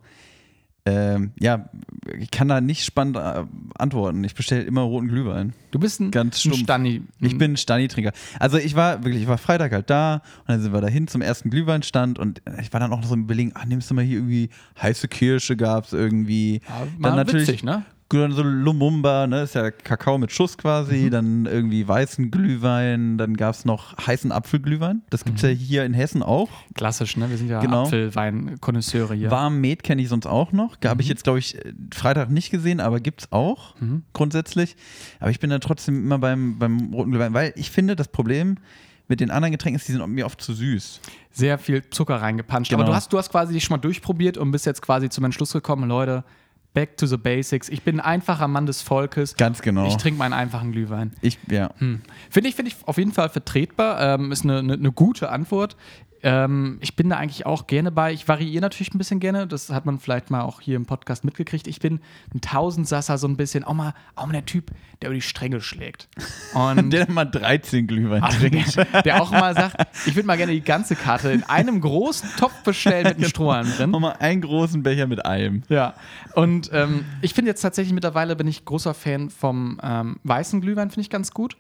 ähm, 0.90 1.32
ja, 1.40 1.70
ich 2.18 2.32
kann 2.32 2.48
da 2.48 2.62
nicht 2.62 2.84
spannend 2.84 3.16
äh, 3.18 3.44
antworten. 3.78 4.24
Ich 4.24 4.34
bestelle 4.34 4.64
immer 4.64 4.82
roten 4.82 5.08
Glühwein. 5.08 5.54
Du 5.70 5.78
bist 5.78 6.00
ein, 6.00 6.10
Ganz 6.10 6.44
ein. 6.46 6.54
Stani. 6.54 7.04
Ich 7.20 7.38
bin 7.38 7.58
Stani-Trinker. 7.58 8.12
Also 8.40 8.58
ich 8.58 8.76
war 8.76 9.04
wirklich, 9.04 9.22
ich 9.22 9.28
war 9.28 9.38
Freitag 9.38 9.72
halt 9.72 9.90
da 9.90 10.16
und 10.40 10.50
dann 10.50 10.62
sind 10.62 10.74
wir 10.74 10.82
dahin 10.82 11.08
zum 11.08 11.22
ersten 11.22 11.52
Glühweinstand 11.52 12.18
und 12.18 12.42
ich 12.60 12.74
war 12.74 12.80
dann 12.80 12.92
auch 12.92 13.02
noch 13.02 13.08
so 13.08 13.14
im 13.14 13.24
Überlegen, 13.24 13.52
ach, 13.54 13.66
nimmst 13.66 13.92
du 13.92 13.94
mal 13.94 14.04
hier 14.04 14.18
irgendwie 14.18 14.50
heiße 14.82 15.08
Kirsche 15.08 15.56
gab's 15.56 15.94
irgendwie. 15.94 16.62
Ja, 16.68 16.88
mal 16.98 17.28
witzig, 17.28 17.64
ne? 17.64 17.86
Dann 18.12 18.32
so 18.32 18.42
Lumumba, 18.42 19.28
ne, 19.28 19.44
ist 19.44 19.54
ja 19.54 19.70
Kakao 19.70 20.18
mit 20.18 20.32
Schuss 20.32 20.58
quasi, 20.58 20.96
Mhm. 21.06 21.12
dann 21.12 21.46
irgendwie 21.46 21.88
weißen 21.88 22.32
Glühwein, 22.32 23.20
dann 23.20 23.38
gab's 23.38 23.66
noch 23.66 23.96
heißen 24.08 24.32
Apfelglühwein. 24.32 25.04
Das 25.12 25.24
gibt's 25.26 25.44
Mhm. 25.44 25.50
ja 25.50 25.56
hier 25.56 25.86
in 25.86 25.94
Hessen 25.94 26.24
auch. 26.24 26.50
Klassisch, 26.74 27.18
ne? 27.18 27.30
Wir 27.30 27.38
sind 27.38 27.50
ja 27.50 27.60
Genau. 27.60 27.84
Apfelwein-Konnoisseure 27.84 29.14
hier. 29.14 29.30
Warm 29.32 29.62
Met 29.62 29.84
kenne 29.84 30.02
ich 30.02 30.10
sonst 30.10 30.26
auch 30.26 30.52
noch. 30.52 30.78
Habe 30.84 31.02
ich 31.02 31.08
Mhm. 31.08 31.12
jetzt, 31.12 31.24
glaube 31.24 31.40
ich, 31.40 31.58
Freitag 31.94 32.30
nicht 32.32 32.50
gesehen, 32.52 32.80
aber 32.80 33.00
gibt's 33.00 33.32
auch 33.32 33.76
grundsätzlich. 34.14 34.76
Aber 35.20 35.30
ich 35.32 35.40
bin 35.40 35.50
dann 35.50 35.62
trotzdem 35.62 36.04
immer 36.04 36.18
beim, 36.20 36.58
beim 36.58 36.94
roten 36.94 37.12
Glühwein, 37.12 37.34
weil 37.34 37.54
ich 37.56 37.70
finde, 37.72 37.96
das 37.96 38.08
Problem 38.08 38.58
mit 39.08 39.20
den 39.20 39.32
anderen 39.32 39.52
Getränken 39.52 39.78
ist, 39.80 39.88
die 39.88 39.92
sind 39.94 40.08
mir 40.08 40.26
oft 40.26 40.40
zu 40.42 40.54
süß. 40.54 41.00
Sehr 41.32 41.58
viel 41.58 41.88
Zucker 41.90 42.16
reingepanscht. 42.18 42.70
Genau. 42.72 42.82
Aber 42.84 42.92
du 42.92 42.96
hast, 42.96 43.12
du 43.14 43.18
hast 43.18 43.30
quasi 43.32 43.54
dich 43.54 43.64
schon 43.64 43.76
mal 43.76 43.82
durchprobiert 43.82 44.38
und 44.38 44.52
bist 44.52 44.66
jetzt 44.66 44.82
quasi 44.82 45.10
zum 45.10 45.24
Entschluss 45.26 45.52
gekommen, 45.54 45.88
Leute, 45.88 46.24
back 46.74 46.98
to 46.98 47.06
the 47.06 47.18
basics. 47.18 47.70
Ich 47.70 47.84
bin 47.84 48.00
ein 48.00 48.06
einfacher 48.06 48.48
Mann 48.48 48.66
des 48.66 48.82
Volkes. 48.82 49.36
Ganz 49.36 49.62
genau. 49.62 49.88
Ich 49.88 49.98
trinke 49.98 50.20
meinen 50.20 50.34
einfachen 50.34 50.72
Glühwein. 50.72 51.14
Ich, 51.22 51.38
ja. 51.50 51.72
Hm. 51.78 52.02
Finde 52.30 52.50
ich, 52.50 52.56
finde 52.56 52.72
ich 52.72 52.78
auf 52.86 52.98
jeden 52.98 53.12
Fall 53.12 53.30
vertretbar. 53.30 54.16
Ähm, 54.16 54.32
ist 54.32 54.44
eine, 54.44 54.60
eine, 54.60 54.74
eine 54.74 54.92
gute 54.92 55.30
Antwort. 55.30 55.76
Ähm, 56.24 56.78
ich 56.82 56.96
bin 56.96 57.10
da 57.10 57.18
eigentlich 57.18 57.46
auch 57.46 57.68
gerne 57.68 57.92
bei. 57.92 58.12
Ich 58.14 58.28
variiere 58.28 58.62
natürlich 58.62 58.94
ein 58.94 58.98
bisschen 58.98 59.20
gerne. 59.20 59.48
Das 59.48 59.70
hat 59.70 59.86
man 59.86 60.00
vielleicht 60.00 60.30
mal 60.30 60.42
auch 60.42 60.62
hier 60.62 60.76
im 60.76 60.86
Podcast 60.86 61.24
mitgekriegt. 61.24 61.68
Ich 61.68 61.80
bin 61.80 62.00
ein 62.34 62.42
Tausendsasser, 62.42 63.18
so 63.18 63.28
ein 63.28 63.38
bisschen, 63.38 63.64
auch 63.64 63.74
mal, 63.74 63.94
auch 64.16 64.26
mal 64.26 64.34
der 64.34 64.46
Typ, 64.46 64.72
der 65.02 65.10
über 65.10 65.16
die 65.16 65.22
Stränge 65.22 65.62
schlägt. 65.62 66.10
Und 66.54 66.92
Der 66.92 67.10
mal 67.10 67.26
13 67.26 67.88
Glühwein 67.88 68.22
trinkt. 68.24 68.76
der, 68.76 69.02
der 69.02 69.22
auch 69.22 69.32
mal 69.32 69.54
sagt, 69.56 69.76
ich 70.06 70.16
würde 70.16 70.28
mal 70.28 70.38
gerne 70.38 70.52
die 70.54 70.62
ganze 70.62 70.96
Karte 70.96 71.32
in 71.32 71.44
einem 71.44 71.80
großen 71.82 72.30
Topf 72.38 72.64
bestellen 72.64 73.08
mit 73.08 73.18
einem 73.18 73.30
Strohhalm 73.30 73.68
drin. 73.78 73.92
Nochmal 73.92 74.16
einen 74.20 74.42
großen 74.42 74.84
Becher 74.84 75.08
mit 75.08 75.26
Eim. 75.26 75.64
Ja, 75.70 75.94
und 76.36 76.70
ähm, 76.74 77.06
ich 77.22 77.34
finde 77.34 77.50
jetzt 77.52 77.62
tatsächlich 77.62 77.94
mittlerweile 77.94 78.36
bin 78.36 78.48
ich 78.48 78.66
großer 78.66 78.94
Fan 78.94 79.30
vom 79.30 79.80
ähm, 79.82 80.18
weißen 80.24 80.62
Glühwein, 80.62 80.90
finde 80.90 81.02
ich 81.02 81.10
ganz 81.10 81.32
gut. 81.32 81.56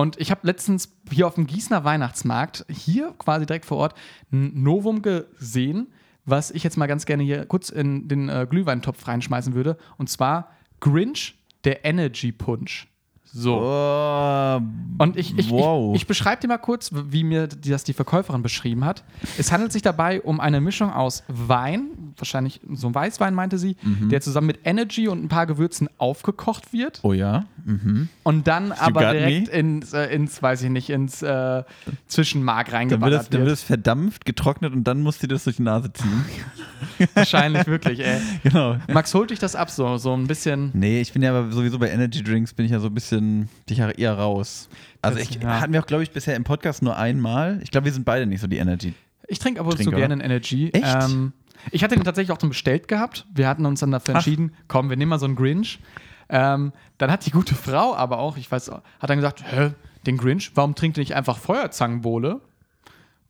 Und 0.00 0.18
ich 0.18 0.30
habe 0.30 0.40
letztens 0.46 0.92
hier 1.10 1.26
auf 1.26 1.34
dem 1.34 1.46
Gießener 1.46 1.84
Weihnachtsmarkt, 1.84 2.64
hier 2.70 3.14
quasi 3.18 3.44
direkt 3.44 3.66
vor 3.66 3.76
Ort, 3.78 3.94
ein 4.32 4.62
Novum 4.62 5.02
gesehen, 5.02 5.88
was 6.24 6.50
ich 6.50 6.62
jetzt 6.64 6.76
mal 6.78 6.86
ganz 6.86 7.04
gerne 7.04 7.22
hier 7.22 7.44
kurz 7.44 7.68
in 7.68 8.08
den 8.08 8.28
äh, 8.28 8.46
Glühweintopf 8.48 9.06
reinschmeißen 9.06 9.52
würde. 9.54 9.76
Und 9.98 10.08
zwar 10.08 10.52
Grinch, 10.80 11.38
der 11.64 11.84
Energy 11.84 12.32
Punch. 12.32 12.86
So. 13.32 13.60
Oh, 13.60 14.56
Und 14.98 15.16
ich, 15.16 15.38
ich, 15.38 15.50
Wow. 15.50 15.94
ich, 15.94 16.02
ich 16.02 16.06
beschreibe 16.08 16.40
dir 16.40 16.48
mal 16.48 16.58
kurz, 16.58 16.90
wie 16.92 17.22
mir 17.22 17.46
das 17.46 17.84
die 17.84 17.92
Verkäuferin 17.92 18.42
beschrieben 18.42 18.84
hat. 18.84 19.04
Es 19.38 19.52
handelt 19.52 19.70
sich 19.70 19.82
dabei 19.82 20.20
um 20.22 20.40
eine 20.40 20.60
Mischung 20.60 20.90
aus 20.92 21.22
Wein, 21.28 21.90
wahrscheinlich 22.20 22.60
so 22.72 22.88
ein 22.88 22.94
Weißwein, 22.94 23.34
meinte 23.34 23.58
sie, 23.58 23.76
der 24.10 24.20
zusammen 24.20 24.46
mit 24.48 24.60
Energy 24.64 25.08
und 25.08 25.22
ein 25.24 25.28
paar 25.28 25.46
Gewürzen 25.46 25.88
aufgekocht 25.98 26.72
wird 26.72 27.00
oh 27.02 27.12
ja. 27.12 27.46
Mhm. 27.64 28.08
und 28.22 28.46
dann 28.46 28.72
aber 28.72 29.02
got 29.02 29.12
direkt 29.12 29.52
me? 29.52 29.58
ins, 29.58 29.92
äh, 29.92 30.06
ins, 30.06 30.42
weiß 30.42 30.62
ich 30.62 30.70
nicht, 30.70 30.90
ins 30.90 31.22
äh, 31.22 31.62
Zwischenmark 32.06 32.70
Dann 32.70 32.90
wird, 32.90 32.92
das, 32.92 33.00
reingeballert 33.00 33.34
dann 33.34 33.40
wird 33.42 33.52
es 33.52 33.62
verdampft, 33.62 34.24
getrocknet 34.24 34.72
und 34.72 34.84
dann 34.84 35.00
musst 35.02 35.22
du 35.22 35.26
das 35.26 35.44
durch 35.44 35.56
die 35.56 35.62
Nase 35.62 35.92
ziehen. 35.92 36.24
Wahrscheinlich 37.14 37.66
wirklich, 37.66 38.00
ey. 38.00 38.20
genau. 38.42 38.76
Max, 38.88 39.14
holt 39.14 39.30
dich 39.30 39.38
das 39.38 39.54
ab, 39.54 39.70
so, 39.70 39.96
so 39.96 40.14
ein 40.14 40.26
bisschen. 40.26 40.70
Nee, 40.74 41.00
ich 41.00 41.12
bin 41.12 41.22
ja 41.22 41.30
aber 41.30 41.52
sowieso 41.52 41.78
bei 41.78 41.90
Energy 41.90 42.22
Drinks 42.22 42.52
bin 42.54 42.66
ich 42.66 42.72
ja 42.72 42.80
so 42.80 42.88
ein 42.88 42.94
bisschen 42.94 43.48
dich 43.68 43.78
eher 43.78 44.14
raus. 44.14 44.68
Also 45.02 45.18
ich 45.18 45.36
ja. 45.36 45.60
hatten 45.60 45.72
wir 45.72 45.80
auch, 45.80 45.86
glaube 45.86 46.02
ich, 46.02 46.10
bisher 46.10 46.36
im 46.36 46.44
Podcast 46.44 46.82
nur 46.82 46.96
einmal. 46.96 47.60
Ich 47.62 47.70
glaube, 47.70 47.86
wir 47.86 47.92
sind 47.92 48.04
beide 48.04 48.26
nicht 48.26 48.40
so 48.40 48.46
die 48.46 48.58
Energy. 48.58 48.94
Ich 49.28 49.38
trinke 49.38 49.60
aber 49.60 49.70
so 49.70 49.76
Trinker, 49.76 49.92
gerne 49.92 50.14
oder? 50.14 50.24
einen 50.24 50.32
Energy. 50.32 50.70
Echt? 50.72 51.04
Ähm, 51.04 51.32
ich 51.70 51.84
hatte 51.84 51.94
den 51.94 52.04
tatsächlich 52.04 52.34
auch 52.34 52.40
schon 52.40 52.50
bestellt 52.50 52.88
gehabt. 52.88 53.26
Wir 53.32 53.48
hatten 53.48 53.66
uns 53.66 53.80
dann 53.80 53.90
dafür 53.90 54.14
Ach. 54.14 54.18
entschieden, 54.18 54.52
komm, 54.68 54.90
wir 54.90 54.96
nehmen 54.96 55.10
mal 55.10 55.18
so 55.18 55.26
einen 55.26 55.36
Grinch. 55.36 55.80
Ähm, 56.28 56.72
dann 56.98 57.10
hat 57.10 57.26
die 57.26 57.30
gute 57.30 57.54
Frau 57.54 57.94
aber 57.94 58.18
auch, 58.18 58.36
ich 58.36 58.50
weiß, 58.50 58.70
hat 58.70 58.82
dann 59.10 59.18
gesagt, 59.18 59.42
hä, 59.44 59.72
den 60.06 60.16
Grinch, 60.16 60.52
warum 60.54 60.74
trinkt 60.74 60.96
ihr 60.96 61.02
nicht 61.02 61.14
einfach 61.14 61.38
Feuerzangenbowle? 61.38 62.40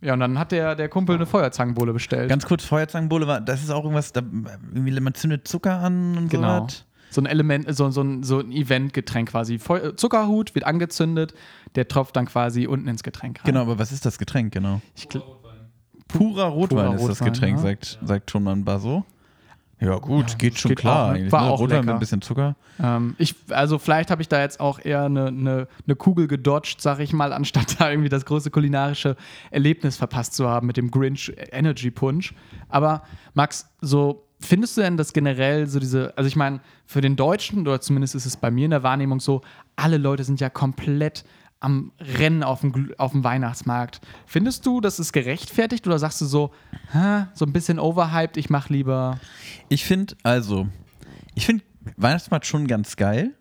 Ja, 0.03 0.15
und 0.15 0.21
dann 0.21 0.39
hat 0.39 0.53
der, 0.53 0.75
der 0.75 0.89
Kumpel 0.89 1.17
eine 1.17 1.27
Feuerzangenbowle 1.27 1.93
bestellt. 1.93 2.29
Ganz 2.29 2.47
kurz, 2.47 2.65
Feuerzangenbowle 2.65 3.27
war, 3.27 3.41
das 3.41 3.63
ist 3.63 3.71
auch 3.71 3.85
irgendwas, 3.85 4.13
da, 4.13 4.21
irgendwie, 4.21 4.99
man 5.01 5.15
zündet 5.15 5.47
Zucker 5.47 5.79
an 5.79 6.17
und 6.17 6.29
genau. 6.31 6.59
so 6.61 6.65
was. 6.65 6.85
So 7.13 7.21
ein 7.21 7.27
Element, 7.27 7.75
so, 7.75 7.91
so 7.91 8.03
ein, 8.03 8.23
so 8.23 8.39
ein 8.39 8.53
Eventgetränk 8.53 9.31
quasi. 9.31 9.59
Feu 9.59 9.91
Zuckerhut 9.93 10.55
wird 10.55 10.65
angezündet, 10.65 11.35
der 11.75 11.89
tropft 11.89 12.15
dann 12.15 12.27
quasi 12.27 12.69
unten 12.69 12.87
ins 12.87 13.03
Getränk 13.03 13.41
rein. 13.41 13.47
Genau, 13.47 13.63
aber 13.63 13.81
was 13.81 13.91
ist 13.91 14.07
das 14.07 14.17
Getränk, 14.17 14.53
genau? 14.53 14.81
Ich 14.95 15.07
gl- 15.07 15.23
Purer 16.13 16.45
Rotwein 16.45 16.87
Purer 16.87 16.95
ist 16.95 17.09
das 17.09 17.21
Rotwein, 17.21 17.33
Getränk, 17.33 17.57
ja. 17.59 17.63
sagt, 17.63 17.99
sagt 18.03 18.31
schon 18.31 18.43
man 18.43 18.65
Basso. 18.65 19.05
Ja, 19.81 19.97
gut, 19.97 20.31
Ja, 20.31 20.37
geht 20.37 20.55
das 20.55 20.61
schon 20.61 20.69
geht 20.71 20.79
klar. 20.79 21.11
auch, 21.11 21.15
ne? 21.15 21.33
War 21.33 21.45
ne? 21.45 21.51
auch 21.51 21.61
Rotwein 21.61 21.79
mit 21.79 21.87
lecker. 21.87 21.97
ein 21.97 22.01
bisschen 22.01 22.23
Zucker. 22.23 22.57
Ähm, 22.83 23.15
ich, 23.19 23.35
also 23.49 23.79
vielleicht 23.79 24.11
habe 24.11 24.21
ich 24.21 24.29
da 24.29 24.41
jetzt 24.41 24.61
auch 24.61 24.79
eher 24.79 25.05
eine, 25.05 25.29
eine, 25.29 25.69
eine 25.87 25.97
Kugel 25.97 26.29
gedodged, 26.29 26.81
sag 26.81 27.01
ich 27.01 27.13
mal, 27.13 27.33
anstatt 27.35 27.81
da 27.81 27.91
irgendwie 27.91 28.11
das 28.11 28.27
große 28.27 28.51
kulinarische 28.51 29.17
Erlebnis 29.51 29.97
verpasst 29.97 30.35
zu 30.35 30.49
haben 30.49 30.67
mit 30.67 30.77
dem 30.77 30.91
Grinch 30.91 31.33
Energy 31.51 31.91
Punch. 31.91 32.35
Aber 32.69 33.03
Max, 33.33 33.71
so 33.81 34.27
findest 34.39 34.77
du 34.77 34.83
denn 34.83 34.99
das 34.99 35.13
generell 35.13 35.67
so 35.67 35.81
diese, 35.81 36.17
also 36.17 36.29
ich 36.29 36.37
meine, 36.37 36.61
für 36.87 37.01
den 37.01 37.17
Deutschen, 37.17 37.61
oder 37.63 37.81
zumindest 37.81 38.15
ist 38.15 38.27
es 38.27 38.37
bei 38.37 38.51
mir 38.51 38.67
in 38.67 38.71
der 38.73 38.83
Wahrnehmung 38.83 39.21
so, 39.21 39.41
alle 39.77 39.97
Leute 39.97 40.25
sind 40.25 40.41
ja 40.41 40.51
komplett 40.51 41.25
am 41.61 41.93
Rennen 42.01 42.43
auf 42.43 42.61
dem, 42.63 42.93
auf 42.99 43.13
dem 43.13 43.23
Weihnachtsmarkt. 43.23 44.01
Findest 44.27 44.65
du, 44.67 44.81
das 44.81 44.99
ist 44.99 45.13
gerechtfertigt 45.13 45.87
oder 45.87 45.99
sagst 45.99 46.21
du 46.21 46.25
so, 46.25 46.53
"Hä, 46.93 47.27
so 47.35 47.45
ein 47.45 47.53
bisschen 47.53 47.79
overhyped, 47.79 48.37
ich 48.39 48.49
mach 48.51 48.69
lieber. 48.71 49.19
Ich 49.69 49.85
finde, 49.85 50.17
also, 50.23 50.67
ich 51.35 51.47
finde 51.47 51.63
Weihnachtsmarkt 51.97 52.47
schon 52.47 52.67
ganz 52.67 52.97
geil. 52.97 53.35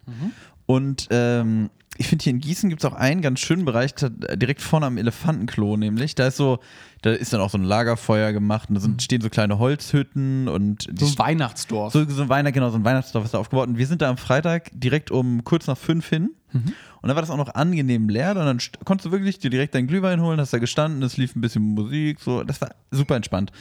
Und 0.66 1.08
ähm, 1.12 1.70
ich 1.98 2.08
finde, 2.08 2.24
hier 2.24 2.32
in 2.32 2.40
Gießen 2.40 2.70
gibt 2.70 2.82
es 2.84 2.90
auch 2.90 2.96
einen 2.96 3.22
ganz 3.22 3.40
schönen 3.42 3.66
Bereich, 3.66 3.94
da, 3.96 4.08
direkt 4.10 4.62
vorne 4.62 4.86
am 4.86 4.98
Elefantenklo, 4.98 5.76
nämlich. 5.76 6.16
Da 6.16 6.28
ist 6.28 6.38
so, 6.38 6.60
da 7.02 7.12
ist 7.12 7.34
dann 7.34 7.42
auch 7.42 7.50
so 7.50 7.58
ein 7.58 7.64
Lagerfeuer 7.64 8.32
gemacht 8.32 8.70
und 8.70 8.76
da 8.76 8.82
sind, 8.82 9.02
stehen 9.02 9.20
so 9.22 9.30
kleine 9.30 9.60
Holzhütten 9.60 10.48
und 10.48 10.88
So 10.98 11.08
ein 11.08 11.18
Weihnachtsdorf. 11.18 11.92
so, 11.92 12.06
so 12.08 12.22
ein 12.22 12.30
Weihnacht, 12.30 12.54
genau, 12.54 12.70
so 12.70 12.78
ein 12.78 12.86
Weihnachtsdorf 12.86 13.26
ist 13.26 13.34
da 13.34 13.40
aufgebaut. 13.40 13.68
Und 13.68 13.78
wir 13.78 13.88
sind 13.88 14.02
da 14.02 14.10
am 14.10 14.18
Freitag 14.18 14.70
direkt 14.74 15.10
um 15.12 15.44
kurz 15.44 15.68
nach 15.68 15.78
fünf 15.78 16.08
hin. 16.08 16.30
Und 16.52 17.08
dann 17.08 17.16
war 17.16 17.22
das 17.22 17.30
auch 17.30 17.38
noch 17.38 17.54
angenehm 17.54 18.10
leer. 18.10 18.32
Und 18.32 18.38
dann 18.38 18.58
st- 18.58 18.84
konntest 18.84 19.06
du 19.06 19.12
wirklich 19.12 19.40
dir 19.40 19.50
direkt 19.50 19.76
deinen 19.76 19.88
Glühwein 19.88 20.22
holen, 20.22 20.40
hast 20.40 20.52
da 20.54 20.58
gestanden, 20.58 21.04
es 21.04 21.16
lief 21.18 21.36
ein 21.36 21.42
bisschen 21.42 21.62
Musik, 21.64 22.20
so. 22.20 22.44
Das 22.44 22.60
war 22.62 22.70
super 22.92 23.16
entspannt. 23.16 23.52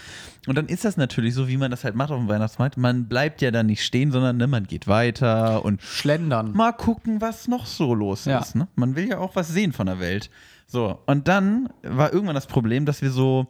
Und 0.46 0.56
dann 0.56 0.66
ist 0.66 0.84
das 0.84 0.96
natürlich 0.96 1.34
so, 1.34 1.48
wie 1.48 1.56
man 1.56 1.70
das 1.70 1.84
halt 1.84 1.94
macht 1.94 2.10
auf 2.10 2.18
dem 2.18 2.28
Weihnachtsmarkt. 2.28 2.76
Man 2.78 3.06
bleibt 3.08 3.42
ja 3.42 3.50
da 3.50 3.62
nicht 3.62 3.84
stehen, 3.84 4.10
sondern 4.10 4.38
ne, 4.38 4.46
man 4.46 4.64
geht 4.64 4.86
weiter 4.88 5.64
und 5.64 5.82
Schlendern. 5.82 6.52
mal 6.52 6.72
gucken, 6.72 7.20
was 7.20 7.46
noch 7.48 7.66
so 7.66 7.94
los 7.94 8.24
Ja. 8.24 8.38
ist. 8.38 8.54
Ne? 8.54 8.68
Man 8.74 8.96
will 8.96 9.08
ja 9.08 9.18
auch 9.18 9.36
was 9.36 9.48
sehen 9.48 9.72
von 9.72 9.86
der 9.86 10.00
Welt. 10.00 10.30
So, 10.66 10.98
und 11.06 11.28
dann 11.28 11.68
war 11.82 12.12
irgendwann 12.12 12.34
das 12.34 12.46
Problem, 12.46 12.84
dass 12.86 13.00
wir 13.02 13.10
so, 13.10 13.46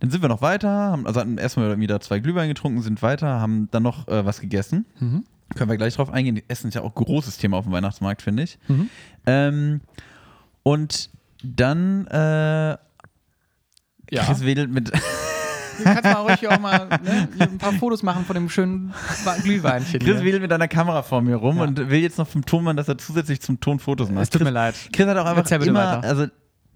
dann 0.00 0.10
sind 0.10 0.20
wir 0.20 0.28
noch 0.28 0.42
weiter, 0.42 0.68
haben, 0.68 1.06
also 1.06 1.20
hatten 1.20 1.38
erstmal 1.38 1.78
wieder 1.80 2.00
zwei 2.00 2.18
Glühwein 2.18 2.48
getrunken, 2.48 2.82
sind 2.82 3.00
weiter, 3.00 3.40
haben 3.40 3.68
dann 3.70 3.82
noch 3.82 4.06
äh, 4.08 4.26
was 4.26 4.40
gegessen. 4.40 4.84
Können 5.54 5.70
wir 5.70 5.76
gleich 5.76 5.94
drauf 5.94 6.10
eingehen. 6.10 6.42
Essen 6.48 6.68
ist 6.68 6.74
ja 6.74 6.82
auch 6.82 6.94
ein 6.96 7.04
großes 7.04 7.38
Thema 7.38 7.56
auf 7.58 7.64
dem 7.64 7.72
Weihnachtsmarkt, 7.72 8.20
finde 8.22 8.42
ich. 8.42 8.58
Ähm, 9.26 9.80
und 10.62 11.10
dann 11.42 12.06
äh, 12.08 12.70
Ja. 14.10 14.24
Chris 14.24 14.44
wedelt 14.44 14.70
mit. 14.70 14.90
Du 15.78 15.84
kannst 15.84 16.04
mal 16.04 16.12
ruhig 16.22 16.40
hier 16.40 16.50
auch 16.52 16.58
mal 16.58 16.88
ne, 17.04 17.28
ein 17.38 17.58
paar 17.58 17.72
Fotos 17.74 18.02
machen 18.02 18.24
von 18.24 18.34
dem 18.34 18.48
schönen 18.48 18.94
Glühweinchen. 19.42 20.00
Chris 20.00 20.22
wedelt 20.24 20.40
mit 20.42 20.50
einer 20.52 20.68
Kamera 20.68 21.02
vor 21.02 21.20
mir 21.22 21.36
rum 21.36 21.58
Ja. 21.58 21.64
und 21.64 21.90
will 21.90 22.00
jetzt 22.00 22.16
noch 22.18 22.26
vom 22.26 22.44
Tonmann, 22.46 22.76
dass 22.76 22.88
er 22.88 22.96
zusätzlich 22.98 23.40
zum 23.42 23.60
Ton 23.60 23.78
Fotos 23.78 24.08
macht. 24.10 24.22
Es 24.24 24.30
tut 24.30 24.40
Chris, 24.40 24.46
mir 24.46 24.52
leid. 24.54 24.74
Chris 24.92 25.06
hat 25.06 25.16
auch 25.18 25.26
einfach 25.26 25.50
immer, 25.66 25.96
weiter. 25.98 26.08
also 26.08 26.26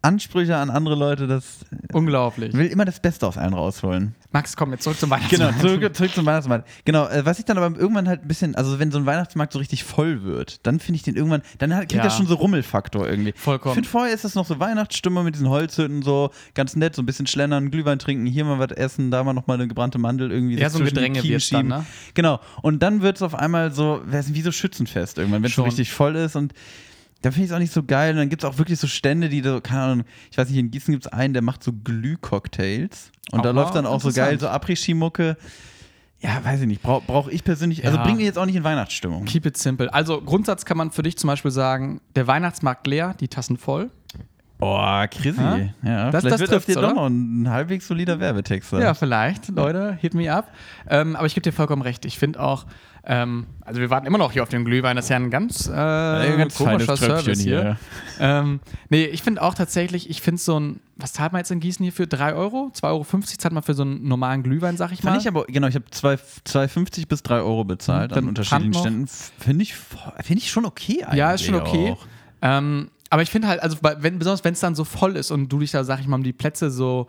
Ansprüche 0.02 0.57
an 0.57 0.71
andere 0.71 0.95
Leute, 0.95 1.26
das 1.26 1.59
Unglaublich. 1.92 2.54
will 2.54 2.66
immer 2.69 2.87
das 2.87 3.00
Beste 3.00 3.26
aus 3.26 3.37
allen 3.37 3.52
rausholen. 3.52 4.14
Max, 4.33 4.57
komm 4.57 4.71
jetzt 4.73 4.85
zurück 4.85 4.99
zum 4.99 5.11
Genau, 5.11 5.21
Weihnachtsmarkt. 5.21 5.61
zurück, 5.61 5.97
zurück 5.97 6.11
zum 6.14 6.25
Weihnachtsmarkt. 6.26 6.69
Genau, 6.87 7.07
äh, 7.09 7.26
was 7.26 7.38
ich 7.38 7.45
dann 7.45 7.59
aber 7.59 7.76
irgendwann 7.78 8.09
halt 8.09 8.23
ein 8.23 8.28
bisschen, 8.28 8.54
also 8.54 8.78
wenn 8.78 8.90
so 8.90 8.99
ein 8.99 9.04
Weihnachtsmarkt 9.04 9.52
so 9.52 9.59
richtig 9.59 9.85
voll 9.85 10.23
wird, 10.23 10.66
dann 10.66 10.80
finde 10.80 10.97
ich 10.97 11.02
den 11.02 11.16
irgendwann, 11.16 11.42
dann 11.59 11.75
hat, 11.75 11.80
kriegt 11.83 11.92
Ja. 11.95 12.04
das 12.04 12.16
schon 12.16 12.26
so 12.26 12.35
Rummelfaktor 12.37 13.07
irgendwie. 13.09 13.35
Vollkommen. 13.37 13.73
Ich 13.73 13.75
finde 13.75 13.88
vorher 13.90 14.14
ist 14.14 14.25
das 14.25 14.35
noch 14.35 14.47
so 14.47 14.59
Weihnachtsstimmung 14.59 15.25
mit 15.25 15.35
diesen 15.35 15.49
Holzhütten, 15.50 16.02
so 16.02 16.30
ganz 16.54 16.76
nett, 16.76 16.95
so 16.97 17.02
ein 17.02 17.07
bisschen 17.07 17.26
schlendern, 17.26 17.71
Glühwein 17.71 17.99
trinken, 17.99 18.25
hier 18.25 18.45
mal 18.47 18.59
was 18.59 18.71
essen, 18.71 19.11
da 19.11 19.23
mal 19.23 19.35
nochmal 19.35 19.57
eine 19.59 19.69
gebrannte 19.69 19.99
Mandel 19.99 20.33
irgendwie. 20.33 20.57
Ja, 20.59 20.71
so 20.71 20.78
ein 20.78 20.85
Gedränge 20.87 21.23
wird's 21.25 21.50
dann, 21.50 21.66
ne? 21.66 21.85
Genau, 22.14 22.40
und 22.62 22.83
dann 22.83 23.02
wird 23.02 23.16
es 23.16 23.23
auf 23.23 23.35
einmal 23.35 23.73
so, 23.73 24.00
wie 24.07 24.42
so 24.42 24.52
Schützenfest 24.52 25.19
irgendwann, 25.19 25.42
wenn 25.42 25.50
es 25.50 25.57
so 25.57 25.62
richtig 25.64 25.90
voll 25.92 26.16
ist 26.16 26.37
und 26.37 26.54
da 27.23 27.31
finde 27.31 27.45
ich 27.45 27.50
es 27.50 27.55
auch 27.55 27.59
nicht 27.61 27.73
so 27.73 27.83
geil. 27.83 28.12
Und 28.12 28.17
dann 28.19 28.29
gibt 28.29 28.43
es 28.45 28.49
auch 28.49 28.59
wirklich 28.59 28.79
so 28.79 28.87
Stände, 28.87 29.29
die 29.29 29.43
so, 29.43 29.61
keine 29.61 29.83
Ahnung, 29.83 30.05
ich 30.31 30.39
weiß 30.39 30.49
nicht, 30.49 30.59
in 30.59 30.71
Gießen 30.71 30.93
gibt 30.93 31.07
es 31.07 31.12
einen, 31.12 31.33
der 31.35 31.43
macht 31.43 31.62
so 31.62 31.73
Glühcocktails. 31.73 33.11
Und 33.33 33.41
Auch 33.41 33.43
da 33.45 33.50
läuft 33.50 33.75
dann 33.75 33.87
auch 33.87 34.00
so 34.00 34.11
geil, 34.12 34.39
so 34.41 34.49
Après-Ski-Mucke. 34.49 35.37
Ja, 36.23 36.45
weiß 36.45 36.61
ich 36.62 36.67
nicht. 36.67 36.83
Brauche 36.83 37.03
brauch 37.07 37.29
ich 37.29 37.45
persönlich, 37.45 37.85
also 37.85 37.97
Ja. 37.97 38.03
bringt 38.05 38.19
mich 38.19 38.27
jetzt 38.27 38.39
auch 38.39 38.45
nicht 38.47 38.57
in 38.57 38.65
Weihnachtsstimmung. 38.65 39.25
Keep 39.25 39.47
it 39.47 39.57
simple. 39.57 39.93
Also 39.93 40.21
Grundsatz 40.21 40.65
kann 40.67 40.77
man 40.77 40.91
für 40.91 41.03
dich 41.03 41.17
zum 41.17 41.29
Beispiel 41.29 41.50
sagen, 41.50 42.00
der 42.15 42.27
Weihnachtsmarkt 42.27 42.87
leer, 42.87 43.15
die 43.19 43.29
Tassen 43.29 43.57
voll. 43.57 43.91
Boah, 44.59 45.07
Chrissy. 45.11 45.41
Ja? 45.41 45.57
Ja, 45.83 46.11
Das- 46.11 46.21
vielleicht 46.23 46.43
das 46.43 46.50
wird 46.50 46.69
dir 46.69 46.75
doch 46.83 46.95
noch 46.95 47.07
ein 47.07 47.49
halbwegs 47.49 47.89
solider 47.89 48.21
Werbetext 48.21 48.69
sein. 48.69 48.83
Ja, 48.83 48.93
vielleicht, 48.93 49.49
Leute, 49.49 49.97
hit 49.99 50.12
me 50.12 50.31
up. 50.31 50.53
Ähm, 50.87 51.17
aber 51.17 51.27
ich 51.27 51.33
gebe 51.35 51.43
dir 51.43 51.53
vollkommen 51.53 51.81
recht. 51.81 52.05
Ich 52.05 52.19
finde 52.19 52.39
auch, 52.41 52.67
ähm, 53.04 53.47
also 53.62 53.80
wir 53.80 53.88
warten 53.90 54.07
immer 54.07 54.19
noch 54.19 54.33
hier 54.33 54.42
auf 54.42 54.49
den 54.49 54.64
Glühwein. 54.64 54.97
Das 54.97 55.07
ist 55.07 55.09
ja 55.09 55.16
ein 55.16 55.30
ganz, 55.30 55.69
äh, 55.69 55.73
Ein 55.73 56.38
ganz 56.38 56.57
komischer 56.57 56.97
Tröpfchen 56.97 57.09
Service 57.16 57.40
hier. 57.40 57.61
hier. 57.61 57.76
Ähm, 58.19 58.61
nee, 58.90 59.04
ich 59.04 59.23
finde 59.23 59.42
auch 59.42 59.54
tatsächlich, 59.54 60.11
ich 60.11 60.21
finde 60.21 60.40
so 60.40 60.61
ein, 60.61 60.80
was 60.97 61.12
zahlt 61.12 61.33
man 61.33 61.40
jetzt 61.40 61.50
in 61.50 61.61
Gießen 61.61 61.83
hier 61.83 61.92
für? 61.92 62.07
3 62.07 62.35
Euro? 62.35 62.71
2,50 62.75 62.85
Euro 62.85 63.04
zahlt 63.38 63.54
man 63.54 63.62
für 63.62 63.75
so 63.75 63.83
einen 63.83 64.07
normalen 64.07 64.42
Glühwein, 64.42 64.76
sag 64.76 64.92
ich 64.92 65.02
mal. 65.02 65.12
Fand 65.12 65.23
ich 65.23 65.28
aber, 65.28 65.45
genau, 65.47 65.66
ich 65.69 65.75
habe 65.75 65.87
2,50 65.90 67.09
bis 67.09 67.23
3 67.23 67.37
Euro 67.38 67.64
bezahlt 67.64 68.12
Hm, 68.12 68.19
an 68.19 68.28
unterschiedlichen 68.28 68.75
Ständen. 68.75 69.09
Finde 69.38 69.62
ich, 69.62 69.75
find 69.75 70.40
ich 70.40 70.50
schon 70.50 70.64
okay 70.66 71.04
eigentlich. 71.04 71.19
Ja, 71.19 71.33
ist 71.33 71.45
schon 71.45 71.54
okay. 71.54 71.97
Ähm, 72.42 72.90
aber 73.09 73.23
ich 73.23 73.30
finde 73.30 73.49
halt, 73.49 73.62
also 73.62 73.78
wenn, 73.80 74.19
besonders 74.19 74.45
wenn 74.45 74.52
es 74.52 74.61
dann 74.61 74.75
so 74.75 74.85
voll 74.85 75.16
ist 75.16 75.30
und 75.30 75.49
du 75.49 75.59
dich 75.59 75.73
da, 75.73 75.83
sag 75.85 76.00
ich 76.00 76.07
mal, 76.07 76.16
um 76.16 76.23
die 76.23 76.33
Plätze 76.33 76.71
so, 76.71 77.09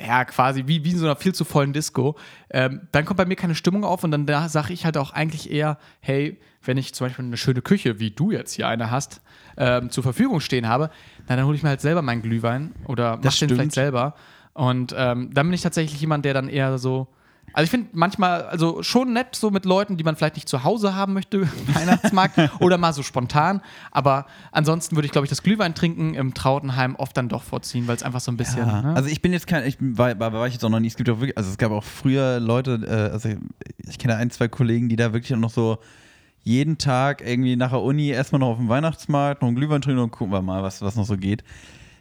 ja, 0.00 0.24
quasi 0.24 0.64
wie, 0.66 0.84
wie 0.84 0.90
in 0.90 0.98
so 0.98 1.06
einer 1.06 1.16
viel 1.16 1.34
zu 1.34 1.44
vollen 1.44 1.72
Disco, 1.72 2.16
ähm, 2.50 2.88
dann 2.92 3.04
kommt 3.04 3.18
bei 3.18 3.26
mir 3.26 3.36
keine 3.36 3.54
Stimmung 3.54 3.84
auf 3.84 4.02
und 4.02 4.10
dann 4.10 4.26
da 4.26 4.48
sage 4.48 4.72
ich 4.72 4.84
halt 4.84 4.96
auch 4.96 5.12
eigentlich 5.12 5.50
eher, 5.50 5.78
hey, 6.00 6.40
wenn 6.62 6.76
ich 6.76 6.94
zum 6.94 7.06
Beispiel 7.06 7.24
eine 7.24 7.36
schöne 7.36 7.62
Küche, 7.62 8.00
wie 8.00 8.10
du 8.10 8.30
jetzt 8.30 8.52
hier 8.52 8.66
eine 8.66 8.90
hast, 8.90 9.20
ähm, 9.56 9.90
zur 9.90 10.02
Verfügung 10.02 10.40
stehen 10.40 10.68
habe, 10.68 10.90
na, 11.28 11.36
dann 11.36 11.46
hole 11.46 11.56
ich 11.56 11.62
mir 11.62 11.68
halt 11.68 11.80
selber 11.80 12.02
meinen 12.02 12.22
Glühwein 12.22 12.74
oder 12.86 13.16
mach 13.16 13.22
den 13.22 13.30
stimmt. 13.30 13.52
vielleicht 13.52 13.72
selber. 13.72 14.14
Und 14.52 14.94
ähm, 14.96 15.30
dann 15.32 15.46
bin 15.46 15.52
ich 15.52 15.62
tatsächlich 15.62 16.00
jemand, 16.00 16.24
der 16.24 16.34
dann 16.34 16.48
eher 16.48 16.78
so. 16.78 17.08
Also 17.54 17.64
ich 17.64 17.70
finde 17.70 17.88
manchmal, 17.92 18.42
also 18.42 18.82
schon 18.82 19.12
nett 19.12 19.36
so 19.36 19.50
mit 19.50 19.64
Leuten, 19.64 19.96
die 19.96 20.04
man 20.04 20.16
vielleicht 20.16 20.34
nicht 20.34 20.48
zu 20.48 20.64
Hause 20.64 20.94
haben 20.94 21.12
möchte, 21.12 21.42
Weihnachtsmarkt 21.72 22.38
oder 22.60 22.78
mal 22.78 22.92
so 22.92 23.02
spontan. 23.02 23.62
Aber 23.92 24.26
ansonsten 24.50 24.96
würde 24.96 25.06
ich, 25.06 25.12
glaube 25.12 25.24
ich, 25.24 25.30
das 25.30 25.42
Glühwein 25.42 25.74
trinken 25.74 26.14
im 26.14 26.34
Trautenheim 26.34 26.96
oft 26.96 27.16
dann 27.16 27.28
doch 27.28 27.44
vorziehen, 27.44 27.86
weil 27.86 27.96
es 27.96 28.02
einfach 28.02 28.20
so 28.20 28.32
ein 28.32 28.36
bisschen. 28.36 28.66
Ja, 28.66 28.82
ne? 28.82 28.96
also 28.96 29.08
ich 29.08 29.22
bin 29.22 29.32
jetzt 29.32 29.46
kein, 29.46 29.64
ich 29.66 29.76
war, 29.80 30.18
war, 30.18 30.32
war 30.32 30.46
ich 30.48 30.54
jetzt 30.54 30.64
auch 30.64 30.68
noch 30.68 30.80
nie, 30.80 30.88
es 30.88 30.96
gibt 30.96 31.08
auch 31.08 31.20
wirklich, 31.20 31.38
also 31.38 31.48
es 31.48 31.56
gab 31.56 31.70
auch 31.70 31.84
früher 31.84 32.40
Leute, 32.40 32.80
äh, 32.86 33.12
also 33.12 33.28
ich 33.78 33.98
kenne 33.98 34.16
ein, 34.16 34.30
zwei 34.30 34.48
Kollegen, 34.48 34.88
die 34.88 34.96
da 34.96 35.12
wirklich 35.12 35.32
auch 35.32 35.38
noch 35.38 35.50
so 35.50 35.78
jeden 36.42 36.76
Tag 36.76 37.22
irgendwie 37.26 37.56
nach 37.56 37.70
der 37.70 37.82
Uni 37.82 38.08
erstmal 38.08 38.40
noch 38.40 38.48
auf 38.48 38.58
dem 38.58 38.68
Weihnachtsmarkt, 38.68 39.42
noch 39.42 39.48
einen 39.48 39.56
Glühwein 39.56 39.80
trinken 39.80 40.02
und 40.02 40.10
gucken 40.10 40.32
wir 40.32 40.42
mal, 40.42 40.62
was, 40.62 40.82
was 40.82 40.96
noch 40.96 41.06
so 41.06 41.16
geht. 41.16 41.44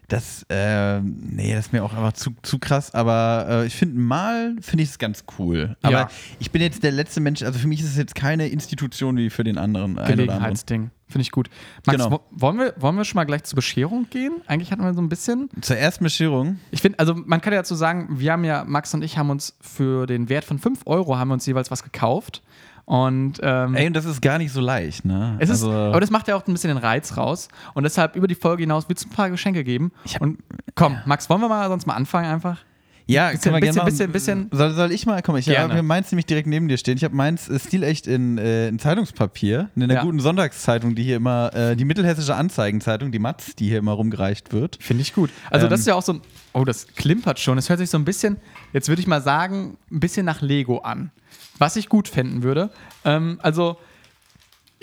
Das, 0.10 0.46
äh, 0.50 1.00
nee, 1.02 1.54
das 1.54 1.68
ist 1.68 1.74
mir 1.74 1.84
auch 1.84 1.94
einfach 1.94 2.14
zu, 2.14 2.32
zu 2.42 2.60
krass, 2.60 2.94
aber 2.94 3.46
äh, 3.50 3.66
ich 3.68 3.76
finde 3.76 3.98
mal, 4.00 4.56
finde 4.62 4.84
ich 4.84 4.90
es 4.90 5.00
ganz 5.00 5.24
cool. 5.40 5.76
Aber 5.82 5.94
Ja. 5.94 6.10
ich 6.40 6.52
bin 6.52 6.62
jetzt 6.62 6.84
der 6.84 6.92
letzte 6.92 7.22
Mensch, 7.22 7.42
also 7.42 7.58
für 7.58 7.68
mich 7.68 7.80
ist 7.80 7.88
es 7.88 7.98
jetzt 7.98 8.14
keine 8.14 8.48
Institution 8.50 9.18
wie 9.18 9.30
für 9.30 9.44
den 9.44 9.58
anderen. 9.58 9.98
anderen. 9.98 10.08
Gelegenheitsding. 10.18 10.92
Finde 11.08 11.22
ich 11.24 11.32
gut. 11.32 11.50
Max, 11.86 11.98
Genau. 12.04 12.12
wo- 12.12 12.22
wollen, 12.32 12.58
wir, 12.58 12.74
wollen 12.78 12.96
wir 12.96 13.06
schon 13.06 13.18
mal 13.18 13.24
gleich 13.26 13.44
zur 13.44 13.56
Bescherung 13.58 14.08
gehen? 14.10 14.34
Eigentlich 14.48 14.72
hatten 14.72 14.84
wir 14.84 14.94
so 14.94 15.02
ein 15.02 15.10
bisschen. 15.10 15.50
Zur 15.62 15.78
ersten 15.78 16.04
Bescherung. 16.04 16.60
Ich 16.72 16.82
finde, 16.82 16.98
also 17.00 17.14
man 17.16 17.40
kann 17.40 17.54
ja 17.54 17.60
dazu 17.60 17.76
sagen, 17.76 18.08
wir 18.20 18.32
haben 18.32 18.44
ja, 18.44 18.64
Max 18.66 18.94
und 18.94 19.04
ich 19.04 19.18
haben 19.18 19.30
uns 19.30 19.56
für 19.62 20.06
den 20.08 20.28
Wert 20.30 20.44
von 20.44 20.58
5 20.60 20.82
Euro 20.86 21.18
haben 21.18 21.28
wir 21.30 21.36
uns 21.36 21.46
jeweils 21.46 21.70
was 21.72 21.84
gekauft. 21.84 22.42
Und 22.86 23.40
ähm, 23.42 23.76
Ey, 23.76 23.88
und 23.88 23.94
das 23.96 24.04
ist 24.06 24.22
gar 24.22 24.38
nicht 24.38 24.52
so 24.52 24.60
leicht, 24.60 25.06
ne? 25.06 25.38
Es 25.40 25.50
ist, 25.50 25.64
also, 25.64 25.72
aber 25.72 26.02
das 26.02 26.10
macht 26.12 26.28
ja 26.28 26.36
auch 26.36 26.46
ein 26.46 26.52
bisschen 26.54 26.68
den 26.70 26.78
Reiz 26.78 27.16
raus. 27.16 27.48
Und 27.74 27.84
deshalb 27.84 28.16
über 28.18 28.28
die 28.28 28.36
Folge 28.36 28.64
hinaus 28.64 28.90
wird 28.90 29.00
es 29.00 29.06
ein 29.06 29.10
paar 29.10 29.30
Geschenke 29.30 29.64
geben. 29.64 29.92
Hab- 30.14 30.22
und 30.22 30.40
komm, 30.76 30.98
Max, 31.06 31.30
wollen 31.30 31.40
wir 31.42 31.48
mal 31.48 31.70
sonst 31.70 31.86
mal 31.88 31.94
anfangen 31.94 32.26
einfach? 32.30 32.58
Ja, 33.06 33.30
Bisschen- 33.32 33.42
können 33.52 33.56
wir 33.56 33.60
bisschen- 33.84 34.06
machen. 34.06 34.12
bisschen- 34.14 34.48
Soll, 34.52 34.74
soll 34.74 34.92
ich 34.94 35.06
mal? 35.06 35.22
Komm, 35.22 35.36
ich 35.38 35.50
habe 35.58 35.82
meins 35.84 36.10
nämlich 36.12 36.26
direkt 36.26 36.48
neben 36.48 36.68
dir 36.70 36.78
stehen. 36.78 36.96
Ich 36.98 37.04
habe 37.04 37.14
meins 37.16 37.50
äh, 37.50 37.60
stilecht 37.60 38.08
in, 38.08 38.38
äh, 38.38 38.68
in 38.70 38.80
Zeitungspapier, 38.80 39.70
in 39.76 39.88
der 39.88 39.98
Ja. 39.98 40.04
guten 40.04 40.20
Sonntagszeitung, 40.22 40.96
die 40.96 41.04
hier 41.04 41.18
immer, 41.18 41.54
äh, 41.54 41.76
die 41.76 41.84
mittelhessische 41.86 42.36
Anzeigenzeitung, 42.36 43.12
die 43.12 43.20
Matz, 43.20 43.56
die 43.56 43.68
hier 43.68 43.80
immer 43.80 43.92
rumgereicht 43.94 44.54
wird. 44.54 44.78
Finde 44.82 45.02
ich 45.02 45.14
gut. 45.14 45.30
Also, 45.50 45.66
Ähm, 45.66 45.70
das 45.70 45.82
ist 45.82 45.88
ja 45.88 45.96
auch 45.96 46.02
so 46.02 46.14
ein. 46.14 46.22
Oh, 46.54 46.64
das 46.64 46.88
klimpert 46.96 47.40
schon. 47.40 47.56
Das 47.58 47.68
hört 47.70 47.80
sich 47.80 47.90
so 47.90 47.98
ein 47.98 48.06
bisschen, 48.06 48.38
jetzt 48.72 48.88
würde 48.88 49.02
ich 49.02 49.08
mal 49.08 49.22
sagen, 49.22 49.78
ein 49.92 50.00
bisschen 50.00 50.26
nach 50.26 50.42
Lego 50.42 50.78
an. 50.80 51.12
Was 51.60 51.76
ich 51.76 51.90
gut 51.90 52.08
finden 52.08 52.44
würde. 52.44 52.70
Ähm, 53.06 53.40
also, 53.42 53.78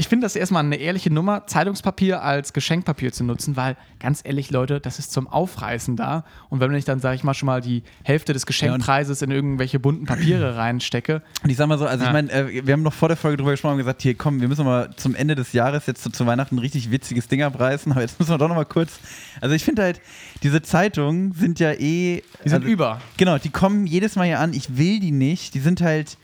ich 0.00 0.08
finde 0.08 0.24
das 0.24 0.34
erstmal 0.34 0.64
eine 0.64 0.76
ehrliche 0.76 1.12
Nummer, 1.12 1.46
Zeitungspapier 1.46 2.22
als 2.22 2.54
Geschenkpapier 2.54 3.12
zu 3.12 3.22
nutzen, 3.22 3.54
weil 3.56 3.76
ganz 3.98 4.22
ehrlich, 4.24 4.50
Leute, 4.50 4.80
das 4.80 4.98
ist 4.98 5.12
zum 5.12 5.28
Aufreißen 5.28 5.94
da. 5.94 6.24
Und 6.48 6.60
wenn 6.60 6.72
ich 6.74 6.86
dann, 6.86 7.00
sage 7.00 7.16
ich 7.16 7.22
mal, 7.22 7.34
schon 7.34 7.48
mal 7.48 7.60
die 7.60 7.82
Hälfte 8.02 8.32
des 8.32 8.46
Geschenkpreises 8.46 9.20
in 9.20 9.30
irgendwelche 9.30 9.78
bunten 9.78 10.06
Papiere 10.06 10.56
reinstecke, 10.56 11.20
Und 11.44 11.50
ich 11.50 11.58
sag 11.58 11.66
mal 11.66 11.76
so, 11.76 11.84
also 11.86 12.02
Ja. 12.02 12.08
ich 12.08 12.12
meine, 12.14 12.32
äh, 12.32 12.66
wir 12.66 12.72
haben 12.72 12.82
noch 12.82 12.94
vor 12.94 13.08
der 13.08 13.18
Folge 13.18 13.36
drüber 13.36 13.50
gesprochen 13.50 13.72
und 13.72 13.78
gesagt, 13.78 14.00
hier 14.00 14.14
komm, 14.14 14.40
wir 14.40 14.48
müssen 14.48 14.64
mal 14.64 14.88
zum 14.96 15.14
Ende 15.14 15.34
des 15.34 15.52
Jahres 15.52 15.84
jetzt 15.84 16.02
zu, 16.02 16.08
zu 16.08 16.24
Weihnachten 16.24 16.54
ein 16.54 16.60
richtig 16.60 16.90
witziges 16.90 17.28
Ding 17.28 17.42
abreißen, 17.42 17.92
aber 17.92 18.00
jetzt 18.00 18.18
müssen 18.18 18.30
wir 18.30 18.38
doch 18.38 18.48
noch 18.48 18.56
mal 18.56 18.64
kurz, 18.64 19.00
also 19.42 19.54
ich 19.54 19.64
finde 19.64 19.82
halt, 19.82 20.00
diese 20.42 20.62
Zeitungen 20.62 21.32
sind 21.32 21.60
ja 21.60 21.72
eh... 21.72 22.22
die 22.42 22.48
sind 22.48 22.62
also, 22.62 22.72
über. 22.72 23.02
Genau, 23.18 23.36
die 23.36 23.50
kommen 23.50 23.86
jedes 23.86 24.16
Mal 24.16 24.24
hier 24.24 24.40
an. 24.40 24.54
Ich 24.54 24.78
will 24.78 24.98
die 24.98 25.12
nicht. 25.12 25.52
Die 25.52 25.60
sind 25.60 25.82
halt, 25.82 26.16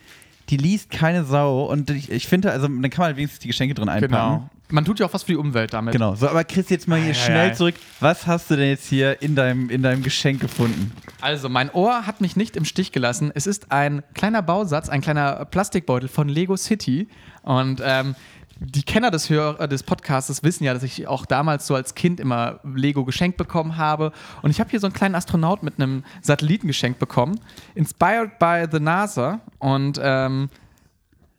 die 0.48 0.56
liest 0.56 0.90
keine 0.90 1.24
Sau. 1.24 1.64
Und 1.64 1.90
ich, 1.90 2.10
ich 2.10 2.26
finde, 2.26 2.50
also 2.50 2.68
dann 2.68 2.82
kann 2.82 2.98
man 2.98 3.06
halt 3.06 3.16
wenigstens 3.16 3.40
die 3.40 3.48
Geschenke 3.48 3.74
drin 3.74 3.88
einpacken. 3.88 4.12
Genau. 4.12 4.50
Man 4.68 4.84
tut 4.84 4.98
ja 4.98 5.06
auch 5.06 5.12
was 5.12 5.22
für 5.22 5.32
die 5.32 5.36
Umwelt 5.36 5.72
damit. 5.72 5.92
Genau. 5.92 6.16
So, 6.16 6.28
aber 6.28 6.42
Chris, 6.42 6.70
jetzt 6.70 6.88
mal 6.88 6.98
hier 6.98 7.08
Ei, 7.08 7.10
ei, 7.10 7.14
schnell 7.14 7.50
ei. 7.50 7.54
zurück. 7.54 7.74
Was 8.00 8.26
hast 8.26 8.50
du 8.50 8.56
denn 8.56 8.68
jetzt 8.68 8.86
hier 8.88 9.22
in 9.22 9.36
deinem, 9.36 9.70
in 9.70 9.82
deinem 9.82 10.02
Geschenk 10.02 10.40
gefunden? 10.40 10.90
Also, 11.20 11.48
mein 11.48 11.70
Ohr 11.70 12.06
hat 12.06 12.20
mich 12.20 12.34
nicht 12.34 12.56
im 12.56 12.64
Stich 12.64 12.90
gelassen. 12.90 13.30
Es 13.32 13.46
ist 13.46 13.70
ein 13.70 14.02
kleiner 14.14 14.42
Bausatz, 14.42 14.88
ein 14.88 15.02
kleiner 15.02 15.44
Plastikbeutel 15.44 16.08
von 16.08 16.28
Lego 16.28 16.56
City. 16.56 17.08
Und 17.42 17.80
ähm, 17.84 18.16
die 18.58 18.82
Kenner 18.82 19.10
des, 19.10 19.28
Hör 19.28 19.60
äh, 19.60 19.68
des 19.68 19.82
Podcasts 19.82 20.42
wissen 20.42 20.64
ja, 20.64 20.72
dass 20.74 20.82
ich 20.82 21.06
auch 21.06 21.26
damals 21.26 21.66
so 21.66 21.74
als 21.74 21.94
Kind 21.94 22.20
immer 22.20 22.60
Lego 22.64 23.04
geschenkt 23.04 23.36
bekommen 23.36 23.76
habe. 23.76 24.12
Und 24.42 24.50
ich 24.50 24.60
habe 24.60 24.70
hier 24.70 24.80
so 24.80 24.86
einen 24.86 24.94
kleinen 24.94 25.14
Astronaut 25.14 25.62
mit 25.62 25.78
einem 25.78 26.04
Satelliten 26.22 26.66
geschenkt 26.66 26.98
bekommen. 26.98 27.40
Inspired 27.74 28.38
by 28.38 28.66
the 28.70 28.80
NASA. 28.80 29.40
Und 29.58 30.00
ähm, 30.02 30.48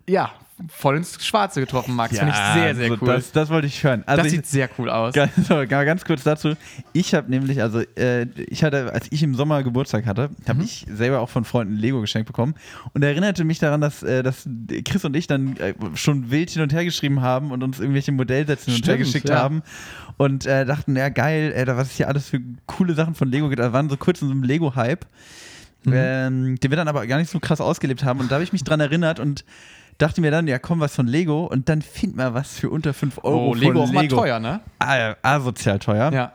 ja, 0.08 0.32
voll 0.69 0.97
ins 0.97 1.23
Schwarze 1.23 1.59
getroffen, 1.59 1.95
Max. 1.95 2.17
Finde 2.17 2.33
ich 2.33 2.53
sehr, 2.61 2.75
sehr 2.75 2.87
so 2.87 2.97
cool. 3.01 3.07
Das, 3.07 3.31
das 3.31 3.49
wollte 3.49 3.67
ich 3.67 3.83
hören. 3.83 4.03
Also 4.05 4.23
das 4.23 4.27
ich, 4.31 4.39
sieht 4.39 4.45
sehr 4.47 4.69
cool 4.77 4.89
aus. 4.89 5.13
Ganz, 5.13 5.31
so, 5.47 5.55
ganz 5.67 6.03
kurz 6.03 6.23
dazu. 6.23 6.55
Ich 6.93 7.13
habe 7.13 7.29
nämlich, 7.29 7.61
also 7.61 7.81
äh, 7.95 8.23
ich 8.49 8.63
hatte, 8.63 8.91
als 8.91 9.07
ich 9.11 9.21
im 9.23 9.35
Sommer 9.35 9.63
Geburtstag 9.63 10.05
hatte, 10.05 10.29
Mhm. 10.29 10.47
habe 10.49 10.63
ich 10.63 10.85
selber 10.91 11.19
auch 11.19 11.29
von 11.29 11.45
Freunden 11.45 11.75
Lego 11.75 12.01
geschenkt 12.01 12.27
bekommen 12.27 12.55
und 12.93 13.03
erinnerte 13.03 13.43
mich 13.43 13.59
daran, 13.59 13.81
dass, 13.81 14.01
äh, 14.03 14.23
dass 14.23 14.47
Chris 14.85 15.05
und 15.05 15.15
ich 15.15 15.27
dann 15.27 15.57
äh, 15.57 15.73
schon 15.95 16.31
wild 16.31 16.49
hin 16.49 16.61
und 16.63 16.73
her 16.73 16.83
geschrieben 16.85 17.21
haben 17.21 17.51
und 17.51 17.63
uns 17.63 17.79
irgendwelche 17.79 18.11
Modellsätze 18.11 18.71
hin 18.71 18.81
und 18.81 18.87
her 18.87 18.97
geschickt 18.97 19.29
ja. 19.29 19.35
haben 19.37 19.61
und 20.17 20.45
äh, 20.47 20.65
dachten, 20.65 20.95
ja 20.95 21.09
geil, 21.09 21.53
äh, 21.55 21.65
da 21.65 21.77
was 21.77 21.89
es 21.91 21.97
hier 21.97 22.07
alles 22.07 22.29
für 22.29 22.39
coole 22.65 22.95
Sachen 22.95 23.13
von 23.15 23.29
Lego 23.29 23.49
gibt. 23.49 23.59
Da 23.59 23.73
waren 23.73 23.89
so 23.89 23.97
kurz 23.97 24.21
in 24.21 24.27
so 24.27 24.33
einem 24.33 24.43
Lego-Hype, 24.43 25.05
Mhm. 25.83 25.93
ähm, 25.95 26.59
den 26.59 26.71
wir 26.71 26.75
dann 26.75 26.87
aber 26.87 27.05
gar 27.05 27.19
nicht 27.19 27.29
so 27.29 27.39
krass 27.39 27.61
ausgelebt 27.61 28.03
haben 28.03 28.19
und 28.19 28.31
da 28.31 28.35
habe 28.35 28.43
ich 28.43 28.51
mich 28.51 28.63
dran 28.63 28.79
erinnert 28.79 29.19
und 29.19 29.45
dachte 29.97 30.21
mir 30.21 30.31
dann, 30.31 30.47
ja 30.47 30.60
komm, 30.60 30.79
was 30.79 30.95
von 30.95 31.07
Lego 31.07 31.45
und 31.45 31.69
dann 31.69 31.81
find 31.81 32.15
mal 32.15 32.33
was 32.33 32.57
für 32.60 32.69
unter 32.69 32.93
5 32.93 33.19
Euro 33.23 33.49
Oh, 33.49 33.53
Lego 33.53 33.81
auch 33.81 33.86
von 33.86 33.95
mal 33.95 34.01
Lego. 34.01 34.15
teuer, 34.17 34.39
ne? 34.39 34.60
Ah, 34.79 35.15
asozial 35.21 35.79
teuer. 35.79 36.12
Ja. 36.12 36.31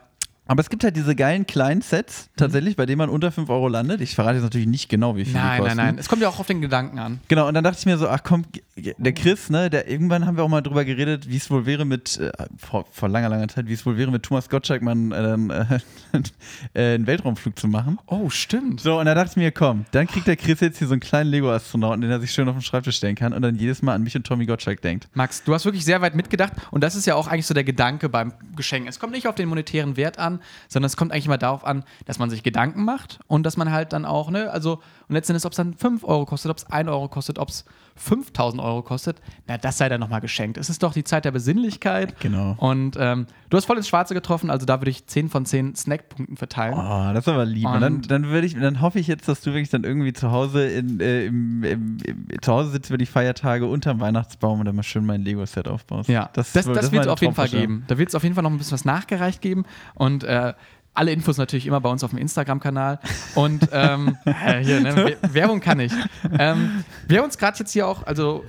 Aber 0.52 0.60
es 0.60 0.68
gibt 0.68 0.84
halt 0.84 0.96
diese 0.96 1.16
geilen 1.16 1.46
kleinen 1.46 1.80
Sets, 1.80 2.28
tatsächlich, 2.36 2.76
bei 2.76 2.84
denen 2.84 2.98
man 2.98 3.08
unter 3.08 3.32
5 3.32 3.48
Euro 3.48 3.68
landet. 3.68 4.02
Ich 4.02 4.14
verrate 4.14 4.34
jetzt 4.34 4.42
natürlich 4.42 4.66
nicht 4.66 4.90
genau, 4.90 5.16
wie 5.16 5.24
viel 5.24 5.32
die 5.32 5.38
Nein, 5.38 5.62
kosten. 5.62 5.76
nein, 5.78 5.86
nein. 5.86 5.98
Es 5.98 6.10
kommt 6.10 6.20
ja 6.20 6.28
auch 6.28 6.40
auf 6.40 6.46
den 6.46 6.60
Gedanken 6.60 6.98
an. 6.98 7.20
Genau, 7.28 7.48
und 7.48 7.54
dann 7.54 7.64
dachte 7.64 7.78
ich 7.78 7.86
mir 7.86 7.96
so, 7.96 8.06
ach 8.06 8.20
komm, 8.22 8.44
der 8.76 9.12
Chris, 9.14 9.48
ne, 9.48 9.70
der 9.70 9.88
irgendwann 9.88 10.26
haben 10.26 10.36
wir 10.36 10.44
auch 10.44 10.50
mal 10.50 10.60
drüber 10.60 10.84
geredet, 10.84 11.26
wie 11.30 11.38
es 11.38 11.50
wohl 11.50 11.64
wäre 11.64 11.86
mit, 11.86 12.18
äh, 12.18 12.30
vor, 12.58 12.84
vor 12.92 13.08
langer, 13.08 13.30
langer 13.30 13.48
Zeit, 13.48 13.66
wie 13.66 13.72
es 13.72 13.86
wohl 13.86 13.96
wäre 13.96 14.10
mit 14.10 14.24
Thomas 14.24 14.50
Gottschalk 14.50 14.82
mal 14.82 14.90
einen, 14.90 15.48
äh, 15.48 15.78
äh, 16.74 16.94
einen 16.96 17.06
Weltraumflug 17.06 17.58
zu 17.58 17.66
machen. 17.66 17.98
Oh, 18.04 18.28
stimmt. 18.28 18.82
So, 18.82 19.00
und 19.00 19.06
da 19.06 19.14
dachte 19.14 19.30
ich 19.30 19.36
mir, 19.36 19.52
komm, 19.52 19.86
dann 19.92 20.06
kriegt 20.06 20.26
der 20.26 20.36
Chris 20.36 20.60
jetzt 20.60 20.76
hier 20.76 20.86
so 20.86 20.92
einen 20.92 21.00
kleinen 21.00 21.30
Lego-Astronauten, 21.30 22.02
den 22.02 22.10
er 22.10 22.20
sich 22.20 22.30
schön 22.30 22.46
auf 22.46 22.56
den 22.56 22.62
Schreibtisch 22.62 22.98
stellen 22.98 23.14
kann 23.14 23.32
und 23.32 23.40
dann 23.40 23.56
jedes 23.56 23.80
Mal 23.80 23.94
an 23.94 24.02
mich 24.02 24.14
und 24.16 24.26
Tommy 24.26 24.44
Gottschalk 24.44 24.82
denkt. 24.82 25.08
Max, 25.14 25.44
du 25.44 25.54
hast 25.54 25.64
wirklich 25.64 25.86
sehr 25.86 26.02
weit 26.02 26.14
mitgedacht 26.14 26.52
und 26.72 26.84
das 26.84 26.94
ist 26.94 27.06
ja 27.06 27.14
auch 27.14 27.26
eigentlich 27.26 27.46
so 27.46 27.54
der 27.54 27.64
Gedanke 27.64 28.10
beim 28.10 28.34
Geschenk. 28.54 28.86
Es 28.86 29.00
kommt 29.00 29.14
nicht 29.14 29.26
auf 29.26 29.34
den 29.34 29.48
monetären 29.48 29.96
Wert 29.96 30.18
an, 30.18 30.40
sondern 30.68 30.86
es 30.86 30.96
kommt 30.96 31.12
eigentlich 31.12 31.26
immer 31.26 31.38
darauf 31.38 31.64
an, 31.64 31.84
dass 32.06 32.18
man 32.18 32.30
sich 32.30 32.42
Gedanken 32.42 32.84
macht 32.84 33.20
und 33.26 33.44
dass 33.44 33.56
man 33.56 33.70
halt 33.70 33.92
dann 33.92 34.04
auch, 34.04 34.30
ne, 34.30 34.50
also 34.50 34.82
und 35.08 35.14
letztendlich, 35.14 35.44
ob 35.44 35.52
es 35.52 35.56
dann 35.56 35.74
5 35.74 36.04
Euro 36.04 36.26
kostet, 36.26 36.50
ob 36.50 36.56
es 36.58 36.66
1 36.66 36.88
Euro 36.88 37.08
kostet, 37.08 37.38
ob 37.38 37.48
es 37.48 37.64
5000 37.96 38.62
Euro 38.62 38.82
kostet, 38.82 39.20
na, 39.46 39.58
das 39.58 39.78
sei 39.78 39.88
dann 39.88 40.00
nochmal 40.00 40.20
geschenkt. 40.20 40.58
Es 40.58 40.70
ist 40.70 40.82
doch 40.82 40.92
die 40.92 41.04
Zeit 41.04 41.24
der 41.24 41.30
Besinnlichkeit. 41.30 42.18
Genau. 42.20 42.54
Und 42.58 42.96
ähm, 42.98 43.26
du 43.50 43.56
hast 43.56 43.66
voll 43.66 43.76
ins 43.76 43.88
Schwarze 43.88 44.14
getroffen, 44.14 44.50
also 44.50 44.66
da 44.66 44.80
würde 44.80 44.90
ich 44.90 45.06
10 45.06 45.28
von 45.28 45.44
10 45.44 45.74
Snackpunkten 45.74 46.36
verteilen. 46.36 46.74
Oh, 46.74 47.12
das 47.12 47.24
ist 47.24 47.28
aber 47.28 47.44
lieb. 47.44 47.66
Und, 47.66 47.80
dann, 47.80 47.94
Und- 47.96 48.10
dann, 48.10 48.24
würde 48.28 48.46
ich, 48.46 48.54
dann 48.58 48.80
hoffe 48.80 48.98
ich 48.98 49.06
jetzt, 49.06 49.28
dass 49.28 49.40
du 49.40 49.50
wirklich 49.52 49.70
dann 49.70 49.84
irgendwie 49.84 50.12
zu 50.12 50.30
Hause 50.30 50.66
in, 50.68 51.00
äh, 51.00 51.26
im, 51.26 51.62
im, 51.64 51.98
im, 52.04 52.26
zu 52.40 52.52
Hause 52.52 52.70
sitzt 52.70 52.90
über 52.90 52.98
die 52.98 53.06
Feiertage 53.06 53.66
unterm 53.66 54.00
Weihnachtsbaum 54.00 54.60
und 54.60 54.66
dann 54.66 54.76
mal 54.76 54.82
schön 54.82 55.04
mein 55.06 55.22
Lego-Set 55.22 55.68
aufbaust. 55.68 56.08
Ja, 56.08 56.30
das, 56.32 56.52
das, 56.52 56.66
das 56.66 56.84
ist 56.86 56.92
wird 56.92 57.02
es 57.04 57.08
auf 57.08 57.20
jeden 57.20 57.34
Fall 57.34 57.48
geben. 57.48 57.84
Da 57.88 57.98
wird 57.98 58.08
es 58.08 58.14
auf 58.14 58.22
jeden 58.22 58.34
Fall 58.34 58.42
noch 58.42 58.50
ein 58.50 58.58
bisschen 58.58 58.72
was 58.72 58.84
nachgereicht 58.84 59.40
geben. 59.40 59.64
Und 59.94 60.24
äh, 60.24 60.54
alle 60.94 61.12
Infos 61.12 61.36
natürlich 61.38 61.66
immer 61.66 61.80
bei 61.80 61.88
uns 61.90 62.04
auf 62.04 62.10
dem 62.10 62.18
Instagram-Kanal. 62.18 62.98
Und 63.34 63.68
ähm, 63.72 64.16
äh, 64.24 64.62
hier, 64.64 64.80
ne, 64.80 65.16
Wer- 65.22 65.34
Werbung 65.34 65.60
kann 65.60 65.80
ich. 65.80 65.92
Ähm, 66.38 66.84
wir 67.08 67.18
haben 67.18 67.24
uns 67.24 67.38
gerade 67.38 67.58
jetzt 67.58 67.72
hier 67.72 67.86
auch, 67.86 68.06
also 68.06 68.44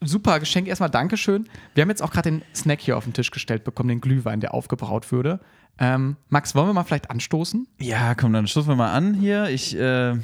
super 0.00 0.38
Geschenk 0.40 0.68
erstmal, 0.68 0.90
Dankeschön. 0.90 1.48
Wir 1.74 1.82
haben 1.82 1.88
jetzt 1.90 2.02
auch 2.02 2.10
gerade 2.10 2.30
den 2.30 2.42
Snack 2.54 2.80
hier 2.80 2.96
auf 2.96 3.04
den 3.04 3.12
Tisch 3.14 3.30
gestellt 3.30 3.64
bekommen, 3.64 3.88
den 3.88 4.00
Glühwein, 4.00 4.40
der 4.40 4.54
aufgebraut 4.54 5.10
würde. 5.12 5.40
Ähm, 5.80 6.16
Max, 6.28 6.54
wollen 6.54 6.68
wir 6.68 6.72
mal 6.72 6.84
vielleicht 6.84 7.10
anstoßen? 7.10 7.66
Ja, 7.78 8.14
komm, 8.14 8.32
dann 8.32 8.46
stoßen 8.48 8.68
wir 8.70 8.76
mal 8.76 8.92
an 8.92 9.14
hier. 9.14 9.48
Ich, 9.48 9.76
äh, 9.78 10.14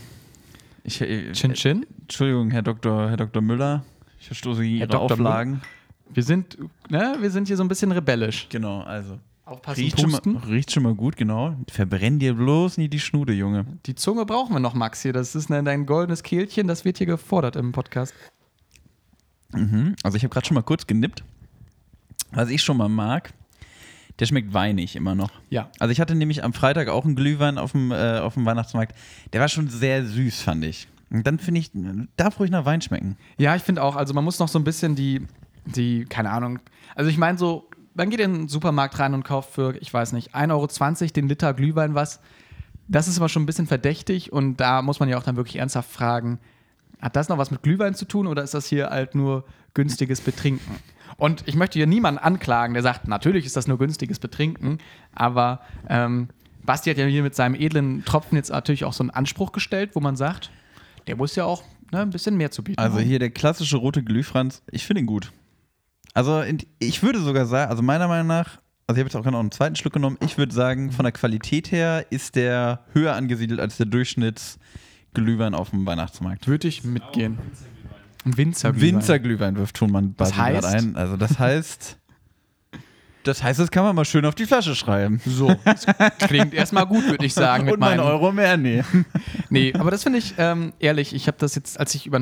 ich 0.82 1.00
äh, 1.00 1.32
Chin 1.32 1.54
Chin. 1.54 1.86
Entschuldigung, 2.02 2.50
Herr 2.50 2.62
Dr., 2.62 3.08
Herr 3.08 3.16
Dr. 3.16 3.40
Müller. 3.40 3.84
Ich 4.20 4.26
verstoße 4.26 4.62
gegen 4.62 4.78
Herr 4.78 4.86
Ihre 4.88 4.92
Dr. 4.98 5.12
Auflagen. 5.12 5.62
Wir 6.12 6.22
sind, 6.22 6.58
ne, 6.90 7.16
wir 7.20 7.30
sind 7.30 7.46
hier 7.48 7.56
so 7.56 7.62
ein 7.64 7.68
bisschen 7.68 7.90
rebellisch. 7.92 8.48
Genau, 8.50 8.82
also. 8.82 9.18
Aufpassen, 9.46 9.80
Riecht 9.80 10.00
schon, 10.00 10.10
mal, 10.10 10.20
riecht 10.48 10.72
schon 10.72 10.82
mal 10.84 10.94
gut, 10.94 11.16
genau. 11.16 11.54
Verbrenn 11.68 12.18
dir 12.18 12.32
bloß 12.32 12.78
nie 12.78 12.88
die 12.88 12.98
Schnude, 12.98 13.34
Junge. 13.34 13.66
Die 13.84 13.94
Zunge 13.94 14.24
brauchen 14.24 14.54
wir 14.54 14.60
noch, 14.60 14.72
Max, 14.72 15.02
hier. 15.02 15.12
Das 15.12 15.34
ist 15.34 15.50
ne, 15.50 15.62
dein 15.62 15.84
goldenes 15.84 16.22
Kehlchen, 16.22 16.66
das 16.66 16.86
wird 16.86 16.96
hier 16.96 17.06
gefordert 17.06 17.54
im 17.56 17.72
Podcast. 17.72 18.14
Mhm. 19.52 19.96
Also 20.02 20.16
ich 20.16 20.24
habe 20.24 20.32
gerade 20.32 20.46
schon 20.46 20.54
mal 20.54 20.62
kurz 20.62 20.86
genippt. 20.86 21.24
Was 22.32 22.48
ich 22.48 22.62
schon 22.62 22.78
mal 22.78 22.88
mag, 22.88 23.34
der 24.18 24.26
schmeckt 24.26 24.54
weinig 24.54 24.96
immer 24.96 25.14
noch. 25.14 25.30
Ja. 25.50 25.68
Also 25.78 25.92
ich 25.92 26.00
hatte 26.00 26.14
nämlich 26.14 26.42
am 26.42 26.54
Freitag 26.54 26.88
auch 26.88 27.04
einen 27.04 27.14
Glühwein 27.14 27.58
auf 27.58 27.72
dem, 27.72 27.92
äh, 27.92 28.18
auf 28.18 28.34
dem 28.34 28.46
Weihnachtsmarkt. 28.46 28.96
Der 29.34 29.42
war 29.42 29.48
schon 29.48 29.68
sehr 29.68 30.06
süß, 30.06 30.40
fand 30.40 30.64
ich. 30.64 30.88
Und 31.10 31.26
dann 31.26 31.38
finde 31.38 31.60
ich, 31.60 31.70
darf 32.16 32.40
ruhig 32.40 32.50
nach 32.50 32.64
Wein 32.64 32.80
schmecken. 32.80 33.16
Ja, 33.36 33.54
ich 33.54 33.62
finde 33.62 33.82
auch, 33.82 33.94
also 33.94 34.14
man 34.14 34.24
muss 34.24 34.38
noch 34.38 34.48
so 34.48 34.58
ein 34.58 34.64
bisschen 34.64 34.96
die, 34.96 35.20
die, 35.66 36.06
keine 36.06 36.30
Ahnung, 36.30 36.60
also 36.94 37.10
ich 37.10 37.18
meine 37.18 37.38
so, 37.38 37.68
man 37.94 38.10
geht 38.10 38.20
in 38.20 38.32
den 38.32 38.48
Supermarkt 38.48 38.98
rein 38.98 39.14
und 39.14 39.24
kauft 39.24 39.52
für, 39.54 39.76
ich 39.80 39.92
weiß 39.92 40.12
nicht, 40.12 40.34
1,20 40.34 40.50
Euro 40.50 41.12
den 41.12 41.28
Liter 41.28 41.54
Glühwein 41.54 41.94
was. 41.94 42.20
Das 42.88 43.08
ist 43.08 43.18
aber 43.18 43.28
schon 43.28 43.44
ein 43.44 43.46
bisschen 43.46 43.66
verdächtig 43.66 44.32
und 44.32 44.56
da 44.58 44.82
muss 44.82 45.00
man 45.00 45.08
ja 45.08 45.16
auch 45.16 45.22
dann 45.22 45.36
wirklich 45.36 45.56
ernsthaft 45.56 45.90
fragen, 45.90 46.38
hat 47.00 47.16
das 47.16 47.28
noch 47.28 47.38
was 47.38 47.50
mit 47.50 47.62
Glühwein 47.62 47.94
zu 47.94 48.04
tun 48.04 48.26
oder 48.26 48.42
ist 48.42 48.54
das 48.54 48.66
hier 48.66 48.90
halt 48.90 49.14
nur 49.14 49.44
günstiges 49.72 50.20
Betrinken? 50.20 50.76
Und 51.16 51.44
ich 51.46 51.54
möchte 51.54 51.78
hier 51.78 51.86
niemanden 51.86 52.18
anklagen, 52.18 52.74
der 52.74 52.82
sagt, 52.82 53.08
natürlich 53.08 53.46
ist 53.46 53.56
das 53.56 53.68
nur 53.68 53.78
günstiges 53.78 54.18
Betrinken, 54.18 54.78
aber 55.14 55.60
ähm, 55.88 56.28
Basti 56.64 56.90
hat 56.90 56.98
ja 56.98 57.06
hier 57.06 57.22
mit 57.22 57.34
seinem 57.34 57.54
edlen 57.54 58.04
Tropfen 58.04 58.36
jetzt 58.36 58.50
natürlich 58.50 58.84
auch 58.84 58.92
so 58.92 59.02
einen 59.02 59.10
Anspruch 59.10 59.52
gestellt, 59.52 59.90
wo 59.94 60.00
man 60.00 60.16
sagt, 60.16 60.50
der 61.06 61.16
muss 61.16 61.36
ja 61.36 61.44
auch 61.44 61.62
ne, 61.92 62.00
ein 62.00 62.10
bisschen 62.10 62.36
mehr 62.36 62.50
zu 62.50 62.64
bieten 62.64 62.80
Also 62.80 62.98
hier 62.98 63.18
der 63.18 63.30
klassische 63.30 63.76
rote 63.76 64.02
Glühfranz, 64.02 64.62
ich 64.70 64.86
finde 64.86 65.00
ihn 65.00 65.06
gut. 65.06 65.32
Also 66.14 66.42
ich 66.78 67.02
würde 67.02 67.18
sogar 67.20 67.44
sagen, 67.46 67.70
also 67.70 67.82
meiner 67.82 68.08
Meinung 68.08 68.28
nach, 68.28 68.58
also 68.86 68.96
ich 68.96 69.00
habe 69.00 69.08
jetzt 69.08 69.16
auch 69.16 69.22
gerade 69.22 69.32
noch 69.32 69.40
einen 69.40 69.50
zweiten 69.50 69.76
Schluck 69.76 69.92
genommen, 69.92 70.16
ich 70.20 70.38
würde 70.38 70.54
sagen, 70.54 70.92
von 70.92 71.02
der 71.04 71.12
Qualität 71.12 71.72
her 71.72 72.06
ist 72.10 72.36
der 72.36 72.84
höher 72.92 73.14
angesiedelt 73.14 73.58
als 73.60 73.76
der 73.78 73.86
Durchschnittsglühwein 73.86 75.54
auf 75.54 75.70
dem 75.70 75.84
Weihnachtsmarkt. 75.86 76.46
Würde 76.46 76.68
ich 76.68 76.84
mitgehen. 76.84 77.38
Ein 78.24 78.36
Winzerglühwein. 78.36 78.94
Winzerglühwein 78.94 79.56
wirft 79.56 79.76
Thunmann 79.76 80.14
Das 80.16 80.30
Basi 80.30 80.52
gerade 80.52 80.66
heißt? 80.68 80.86
ein. 80.86 80.96
Also 80.96 81.16
das 81.16 81.38
heißt, 81.38 81.98
das 83.24 83.42
heißt, 83.42 83.58
das 83.58 83.70
kann 83.70 83.84
man 83.84 83.96
mal 83.96 84.04
schön 84.04 84.24
auf 84.24 84.34
die 84.34 84.44
Flasche 84.46 84.74
schreiben. 84.74 85.20
So, 85.26 85.54
das 85.64 85.86
klingt 86.18 86.54
erstmal 86.54 86.86
gut, 86.86 87.04
würde 87.06 87.24
ich 87.24 87.34
sagen. 87.34 87.64
Mit 87.66 87.74
Und 87.74 87.80
mein 87.80 87.96
meinen- 87.98 88.06
Euro 88.08 88.32
mehr, 88.32 88.56
nee. 88.56 88.82
Nee, 89.50 89.72
aber 89.74 89.90
das 89.90 90.02
finde 90.04 90.18
ich 90.20 90.34
ähm, 90.38 90.72
ehrlich. 90.78 91.14
Ich 91.14 91.26
habe 91.26 91.36
das 91.38 91.54
jetzt, 91.54 91.80
als 91.80 91.94
ich 91.94 92.06
über, 92.06 92.20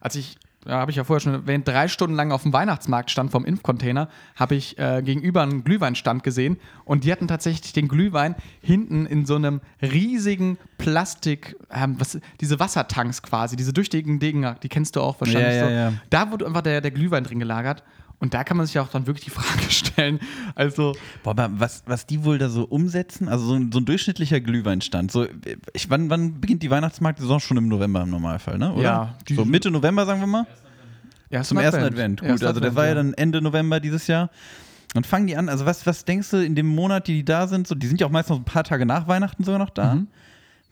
als 0.00 0.14
ich, 0.16 0.38
ja, 0.66 0.78
habe 0.78 0.90
ich 0.90 0.96
ja 0.96 1.04
vorher 1.04 1.20
schon 1.20 1.34
erwähnt, 1.34 1.66
drei 1.68 1.88
Stunden 1.88 2.16
lang 2.16 2.32
auf 2.32 2.42
dem 2.42 2.52
Weihnachtsmarkt 2.52 3.10
stand 3.10 3.30
vom 3.30 3.44
Impfcontainer, 3.44 4.08
habe 4.36 4.54
ich 4.54 4.78
äh, 4.78 5.02
gegenüber 5.02 5.42
einen 5.42 5.64
Glühweinstand 5.64 6.22
gesehen 6.22 6.58
und 6.84 7.04
die 7.04 7.12
hatten 7.12 7.28
tatsächlich 7.28 7.72
den 7.72 7.88
Glühwein 7.88 8.34
hinten 8.60 9.06
in 9.06 9.26
so 9.26 9.36
einem 9.36 9.60
riesigen 9.82 10.58
Plastik, 10.78 11.56
ähm, 11.70 11.96
was, 11.98 12.18
diese 12.40 12.60
Wassertanks 12.60 13.22
quasi, 13.22 13.56
diese 13.56 13.72
durchdicken 13.72 14.18
Dinger, 14.18 14.56
die 14.62 14.68
kennst 14.68 14.96
du 14.96 15.00
auch 15.00 15.20
wahrscheinlich. 15.20 15.56
Ja, 15.56 15.70
ja, 15.70 15.90
so. 15.90 15.96
Da 16.10 16.30
wurde 16.30 16.46
einfach 16.46 16.62
der, 16.62 16.80
der 16.80 16.90
Glühwein 16.90 17.24
drin 17.24 17.38
gelagert. 17.38 17.82
Und 18.24 18.32
da 18.32 18.42
kann 18.42 18.56
man 18.56 18.64
sich 18.64 18.74
ja 18.74 18.80
auch 18.80 18.88
dann 18.88 19.06
wirklich 19.06 19.26
die 19.26 19.30
Frage 19.30 19.62
stellen. 19.70 20.18
Also, 20.54 20.96
Boah, 21.22 21.32
aber 21.32 21.50
was, 21.52 21.82
was 21.84 22.06
die 22.06 22.24
wohl 22.24 22.38
da 22.38 22.48
so 22.48 22.64
umsetzen, 22.64 23.28
also 23.28 23.44
so 23.44 23.54
ein, 23.54 23.70
so 23.70 23.80
ein 23.80 23.84
durchschnittlicher 23.84 24.40
Glühweinstand. 24.40 25.12
So, 25.12 25.26
ich, 25.74 25.90
wann, 25.90 26.08
wann 26.08 26.40
beginnt 26.40 26.62
die 26.62 26.70
Weihnachtsmarktsaison? 26.70 27.38
Schon 27.40 27.58
im 27.58 27.68
November 27.68 28.00
im 28.00 28.08
Normalfall, 28.08 28.56
ne? 28.56 28.72
Oder? 28.72 28.82
Ja, 28.82 29.14
so 29.28 29.44
Mitte 29.44 29.70
November, 29.70 30.06
sagen 30.06 30.20
wir 30.20 30.26
mal? 30.26 30.46
ersten 31.28 31.54
Zum 31.54 31.62
ersten 31.62 31.82
Advent. 31.82 32.20
Gut, 32.22 32.30
Erster 32.30 32.46
also 32.46 32.60
das 32.60 32.70
Advent, 32.70 32.76
war 32.76 32.86
ja 32.86 32.94
dann 32.94 33.12
Ende 33.12 33.42
November 33.42 33.78
dieses 33.78 34.06
Jahr. 34.06 34.30
Und 34.94 35.06
fangen 35.06 35.26
die 35.26 35.36
an, 35.36 35.50
also 35.50 35.66
was, 35.66 35.84
was 35.84 36.06
denkst 36.06 36.30
du 36.30 36.42
in 36.42 36.54
dem 36.54 36.66
Monat, 36.66 37.06
die, 37.06 37.12
die 37.12 37.24
da 37.26 37.46
sind, 37.46 37.68
so, 37.68 37.74
die 37.74 37.88
sind 37.88 38.00
ja 38.00 38.06
auch 38.06 38.10
meist 38.10 38.30
noch 38.30 38.38
ein 38.38 38.44
paar 38.44 38.64
Tage 38.64 38.86
nach 38.86 39.06
Weihnachten 39.06 39.44
sogar 39.44 39.58
noch 39.58 39.68
da. 39.68 39.96
Mhm. 39.96 40.08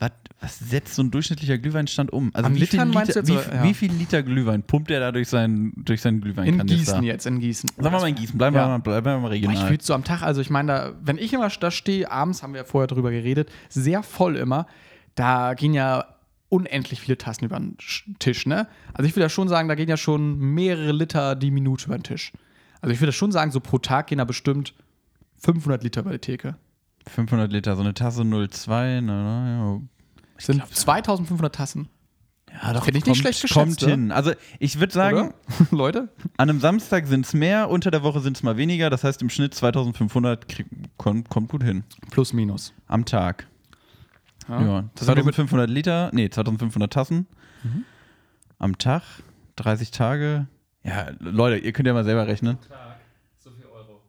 Was, 0.02 0.10
was 0.40 0.58
setzt 0.58 0.94
so 0.96 1.02
ein 1.02 1.12
durchschnittlicher 1.12 1.58
Glühweinstand 1.58 2.12
um? 2.12 2.30
Also 2.34 2.48
An 2.48 2.54
wie 2.56 2.66
viel, 2.66 2.80
Liter, 2.82 3.26
wie, 3.28 3.32
oder? 3.32 3.62
wie 3.62 3.68
Ja. 3.68 3.74
viel 3.74 3.92
Liter 3.92 4.22
Glühwein 4.24 4.64
pumpt 4.64 4.90
er 4.90 4.98
da 4.98 5.12
durch 5.12 5.28
seinen, 5.28 5.72
durch 5.76 6.00
seinen 6.00 6.16
In 6.16 6.20
Glühweinkanister? 6.22 6.76
Gießen 6.76 7.02
jetzt, 7.04 7.26
in 7.26 7.38
Gießen. 7.38 7.70
Sagen 7.76 7.84
wir 7.94 8.00
mal 8.00 8.08
in 8.08 8.16
Gießen, 8.16 8.36
bleiben 8.36 8.56
wir 8.56 8.62
Ja. 8.62 8.68
mal, 8.68 8.78
bleiben 8.78 9.06
wir 9.06 9.18
mal 9.20 9.28
regional. 9.28 9.56
ich 9.56 9.62
fühle 9.64 9.78
so 9.80 9.94
am 9.94 10.02
Tag, 10.02 10.22
also 10.22 10.40
ich 10.40 10.50
meine, 10.50 10.66
da, 10.72 10.92
wenn 11.02 11.18
ich 11.18 11.32
immer 11.32 11.48
da 11.48 11.70
stehe, 11.70 12.10
abends 12.10 12.42
haben 12.42 12.52
wir 12.52 12.62
ja 12.62 12.64
vorher 12.64 12.88
drüber 12.88 13.12
geredet, 13.12 13.50
sehr 13.68 14.02
voll 14.02 14.36
immer, 14.36 14.66
da 15.14 15.54
gehen 15.54 15.72
ja 15.74 16.04
unendlich 16.48 17.00
viele 17.00 17.16
Tassen 17.16 17.44
über 17.44 17.58
den 17.60 17.76
Sch- 17.76 18.02
Tisch, 18.18 18.44
ne? 18.46 18.66
Also 18.94 19.06
ich 19.08 19.14
würde 19.14 19.22
ja 19.26 19.28
schon 19.28 19.46
sagen, 19.48 19.68
da 19.68 19.74
gehen 19.76 19.88
ja 19.88 19.96
schon 19.96 20.36
mehrere 20.38 20.90
Liter 20.92 21.36
die 21.36 21.50
Minute 21.52 21.86
über 21.86 21.96
den 21.96 22.02
Tisch. 22.02 22.32
Also 22.80 22.92
ich 22.92 23.00
würde 23.00 23.12
schon 23.12 23.30
sagen, 23.30 23.52
so 23.52 23.60
pro 23.60 23.78
Tag 23.78 24.08
gehen 24.08 24.18
da 24.18 24.24
bestimmt 24.24 24.74
500 25.38 25.82
Liter 25.84 26.00
über 26.00 26.10
die 26.12 26.18
Theke. 26.18 26.56
500 27.06 27.50
Liter, 27.50 27.74
so 27.74 27.82
eine 27.82 27.94
Tasse 27.94 28.22
02, 28.24 29.00
na, 29.02 29.80
Das 30.46 30.56
sind 30.56 30.74
2500 30.74 31.54
Tassen. 31.54 31.88
ja. 32.50 32.72
ja 32.72 32.80
Finde 32.80 32.98
ich 32.98 33.06
nicht 33.06 33.18
schlecht 33.18 33.42
geschätzt, 33.42 33.54
Kommt 33.80 33.80
hin. 33.80 34.12
Also 34.12 34.32
ich 34.58 34.78
würde 34.80 34.92
sagen, 34.92 35.16
Oder? 35.18 35.66
Leute? 35.70 36.08
an 36.36 36.50
einem 36.50 36.60
Samstag 36.60 37.06
sind 37.06 37.24
es 37.26 37.32
mehr, 37.34 37.70
unter 37.70 37.90
der 37.90 38.02
Woche 38.02 38.20
sind 38.20 38.36
es 38.36 38.42
mal 38.42 38.56
weniger. 38.56 38.90
Das 38.90 39.04
heißt, 39.04 39.22
im 39.22 39.30
Schnitt 39.30 39.54
2500 39.54 40.48
krieg, 40.48 40.66
kommt, 40.96 41.28
kommt 41.28 41.48
gut 41.50 41.62
hin. 41.62 41.84
Plus, 42.10 42.32
minus. 42.32 42.72
Am 42.88 43.04
Tag. 43.04 43.46
Ja. 44.48 44.84
Das 44.96 45.06
sind 45.06 45.16
wir 45.16 45.24
mit 45.24 45.34
2500 45.34 45.70
Liter, 45.70 46.10
nee, 46.12 46.28
2500 46.28 46.92
Tassen. 46.92 47.26
Mhm. 47.62 47.84
Am 48.58 48.76
Tag, 48.78 49.02
30 49.56 49.90
Tage. 49.92 50.46
Ja, 50.84 51.10
Leute, 51.20 51.58
ihr 51.58 51.72
könnt 51.72 51.86
ja 51.86 51.94
mal 51.94 52.04
selber 52.04 52.26
rechnen. 52.26 52.58
So 53.38 53.50
viel 53.52 53.66
Euro. 53.66 54.02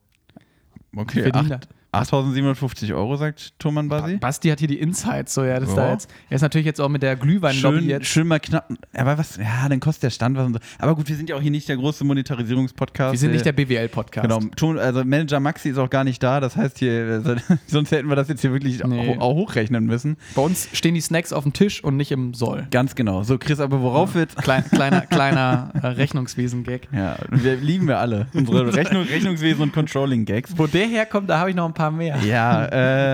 Okay, 0.96 1.32
acht- 1.32 1.68
8750 1.94 2.94
Euro, 2.94 3.16
sagt 3.18 3.54
Thomann 3.60 3.88
Basi. 3.90 4.18
Basti 4.18 4.50
hat 4.50 4.60
hier 4.60 4.68
die 4.68 4.80
Insights, 4.80 5.34
so 5.34 5.44
ja, 5.44 5.60
das 5.60 5.70
Ja. 5.70 5.76
da 5.76 5.92
jetzt. 5.94 6.10
Er 6.30 6.36
ist 6.36 6.42
natürlich 6.42 6.66
jetzt 6.66 6.82
auch 6.82 6.90
mit 6.90 7.04
der 7.04 7.16
Glühweinlobby 7.16 7.80
Schön, 7.80 7.90
jetzt. 7.90 8.08
schön 8.08 8.28
mal 8.28 8.40
knapp. 8.40 8.68
Aber 8.94 9.18
was, 9.18 9.38
ja, 9.38 9.70
dann 9.70 9.80
kostet 9.80 10.04
der 10.04 10.10
Stand 10.10 10.38
was 10.38 10.46
und 10.48 10.54
so. 10.54 10.60
Aber 10.80 10.96
gut, 10.96 11.08
wir 11.08 11.16
sind 11.16 11.30
ja 11.30 11.36
auch 11.36 11.42
hier 11.42 11.52
nicht 11.52 11.70
der 11.70 11.78
große 11.78 12.04
Monetarisierungspodcast. 12.04 13.12
Wir 13.14 13.20
sind 13.20 13.32
nicht 13.32 13.42
Äh, 13.46 13.54
der 13.54 13.66
BWL-Podcast. 13.66 14.28
Genau, 14.58 14.80
also 14.80 15.04
Manager 15.06 15.40
Maxi 15.40 15.70
ist 15.70 15.78
auch 15.78 15.90
gar 15.90 16.04
nicht 16.04 16.22
da, 16.24 16.40
das 16.40 16.56
heißt 16.56 16.80
hier, 16.80 17.22
also, 17.26 17.36
sonst 17.68 17.92
hätten 17.92 18.10
wir 18.10 18.16
das 18.16 18.28
jetzt 18.28 18.42
hier 18.42 18.52
wirklich 18.52 18.84
Nee. 18.84 19.18
auch, 19.20 19.36
hochrechnen 19.36 19.86
müssen. 19.86 20.18
Bei 20.36 20.42
uns 20.42 20.68
stehen 20.74 20.94
die 20.96 21.02
Snacks 21.02 21.32
auf 21.32 21.44
dem 21.44 21.54
Tisch 21.54 21.84
und 21.84 21.96
nicht 21.98 22.12
im 22.12 22.34
Soll. 22.34 22.68
Ganz 22.72 22.96
genau. 22.96 23.24
So, 23.24 23.38
Chris, 23.38 23.60
aber 23.60 23.82
worauf 23.82 24.16
wird. 24.16 24.36
Klein, 24.38 24.64
kleiner 24.70 25.02
kleiner 25.10 25.72
äh, 25.82 25.88
Rechnungswesen-Gag. 25.88 26.88
Ja, 26.92 27.18
wir 27.30 27.56
lieben 27.56 27.88
wir 27.88 28.00
alle. 28.00 28.28
Unsere 28.34 28.74
Rechnung, 28.76 29.04
Rechnungswesen 29.04 29.62
und 29.64 29.74
Controlling-Gags. 29.74 30.54
Wo 30.58 30.68
der 30.68 30.88
herkommt, 30.88 31.30
da 31.30 31.40
habe 31.40 31.50
ich 31.50 31.56
noch 31.56 31.66
ein 31.68 31.74
paar 31.74 31.83
paar 31.84 31.92
mehr. 31.92 32.18
Ja, 32.24 32.66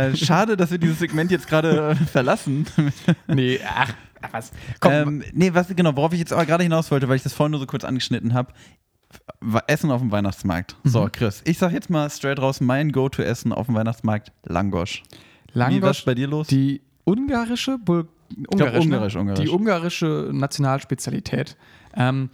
äh, 0.07 0.15
schade, 0.15 0.55
dass 0.57 0.71
wir 0.71 0.77
dieses 0.77 0.99
Segment 0.99 1.31
jetzt 1.31 1.47
gerade 1.47 1.95
verlassen. 2.11 2.65
Nee, 3.27 3.59
ach, 3.67 3.93
was? 4.31 4.51
Komm, 4.79 4.91
ähm, 4.91 5.23
nee, 5.33 5.53
was 5.53 5.67
genau, 5.75 5.95
worauf 5.95 6.13
ich 6.13 6.19
jetzt 6.19 6.33
aber 6.33 6.45
gerade 6.45 6.63
hinaus 6.63 6.91
wollte, 6.91 7.07
weil 7.09 7.15
ich 7.15 7.23
das 7.23 7.33
vorhin 7.33 7.51
nur 7.51 7.59
so 7.59 7.65
kurz 7.65 7.83
angeschnitten 7.83 8.33
habe. 8.33 8.53
Essen 9.67 9.89
auf 9.91 10.01
dem 10.01 10.11
Weihnachtsmarkt. 10.11 10.75
So, 10.83 11.03
Mhm. 11.05 11.11
Chris, 11.11 11.41
ich 11.45 11.57
sag 11.57 11.71
jetzt 11.71 11.89
mal 11.89 12.09
straight 12.09 12.39
raus, 12.39 12.61
mein 12.61 12.91
Go-To-Essen 12.91 13.51
auf 13.53 13.65
dem 13.65 13.75
Weihnachtsmarkt, 13.75 14.31
Langosch. 14.45 15.01
Wie, 15.01 15.09
was 15.51 15.55
Langosch, 15.55 15.99
ist 15.99 16.05
bei 16.05 16.13
dir 16.15 16.27
los? 16.27 16.47
die 16.47 16.81
ungarische, 17.05 17.77
Bul 17.79 18.07
glaub, 18.51 18.53
ungarisch, 18.53 18.85
ne? 18.85 18.95
ungarisch, 18.95 19.15
ungarisch. 19.15 19.39
die 19.45 19.49
ungarische 19.49 20.29
Nationalspezialität. 20.31 21.57
Ähm, 21.95 22.29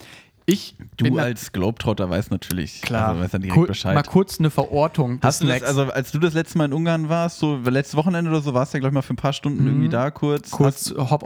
ich 0.47 0.75
du 0.97 1.17
als 1.17 1.51
Globetrotter 1.51 2.09
weißt 2.09 2.29
natürlich, 2.31 2.81
klar, 2.81 3.09
also 3.09 3.21
weißt 3.21 3.33
ja 3.33 3.39
direkt 3.39 3.55
Kur- 3.55 3.67
Bescheid. 3.67 3.95
mal 3.95 4.03
kurz 4.03 4.39
eine 4.39 4.49
Verortung 4.51 5.19
Hast 5.23 5.41
du 5.41 5.47
das, 5.47 5.63
also 5.63 5.83
als 5.91 6.11
du 6.11 6.19
das 6.19 6.33
letzte 6.35 6.57
Mal 6.59 6.65
in 6.65 6.73
Ungarn 6.73 7.09
warst, 7.09 7.39
so 7.39 7.57
letztes 7.57 7.95
Wochenende 7.95 8.29
oder 8.29 8.41
so, 8.41 8.53
warst 8.53 8.73
du 8.73 8.77
ja, 8.77 8.79
glaube 8.81 8.91
ich, 8.91 8.95
mal 8.95 9.01
für 9.01 9.13
ein 9.13 9.17
paar 9.17 9.33
Stunden 9.33 9.61
Mhm. 9.63 9.67
irgendwie 9.67 9.89
da 9.89 10.11
kurz. 10.11 10.51
kurz. 10.51 10.93
Hast, 10.97 11.25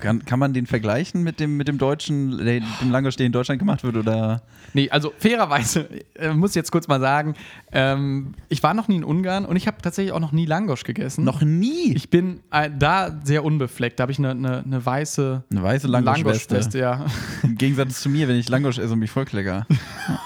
kann, 0.00 0.24
kann 0.24 0.38
man 0.38 0.52
den 0.52 0.66
vergleichen 0.66 1.22
mit 1.22 1.40
dem, 1.40 1.56
mit 1.56 1.66
dem 1.68 1.78
deutschen, 1.78 2.38
dem 2.38 2.62
Langosch, 2.90 3.16
der 3.16 3.26
in 3.26 3.32
Deutschland 3.32 3.58
gemacht 3.58 3.82
wird? 3.82 3.96
Oder? 3.96 4.42
Nee, 4.72 4.88
also 4.90 5.12
fairerweise 5.18 5.88
äh, 6.14 6.32
muss 6.32 6.50
ich 6.50 6.56
jetzt 6.56 6.70
kurz 6.70 6.86
mal 6.88 7.00
sagen, 7.00 7.34
ähm, 7.72 8.34
ich 8.48 8.62
war 8.62 8.74
noch 8.74 8.86
nie 8.88 8.96
in 8.96 9.04
Ungarn 9.04 9.44
und 9.46 9.56
ich 9.56 9.66
habe 9.66 9.78
tatsächlich 9.82 10.12
auch 10.12 10.20
noch 10.20 10.32
nie 10.32 10.46
Langosch 10.46 10.84
gegessen. 10.84 11.24
Noch 11.24 11.42
nie. 11.42 11.92
Ich 11.94 12.08
bin 12.10 12.40
äh, 12.52 12.70
da 12.76 13.18
sehr 13.24 13.44
unbefleckt. 13.44 13.98
Da 13.98 14.02
habe 14.02 14.12
ich 14.12 14.18
eine, 14.18 14.30
eine, 14.30 14.62
eine 14.64 14.84
weiße 14.86 15.42
Eine 15.50 15.62
weiße 15.62 15.86
Langosch-Weste. 15.88 16.54
Langosch-Weste, 16.54 16.78
ja. 16.78 17.06
Im 17.42 17.56
Gegensatz 17.56 18.00
zu 18.00 18.08
mir, 18.08 18.27
wenn 18.28 18.36
ich 18.36 18.48
Langosch 18.48 18.78
esse 18.78 18.92
und 18.92 19.00
mich 19.00 19.10
vollklecker. 19.10 19.66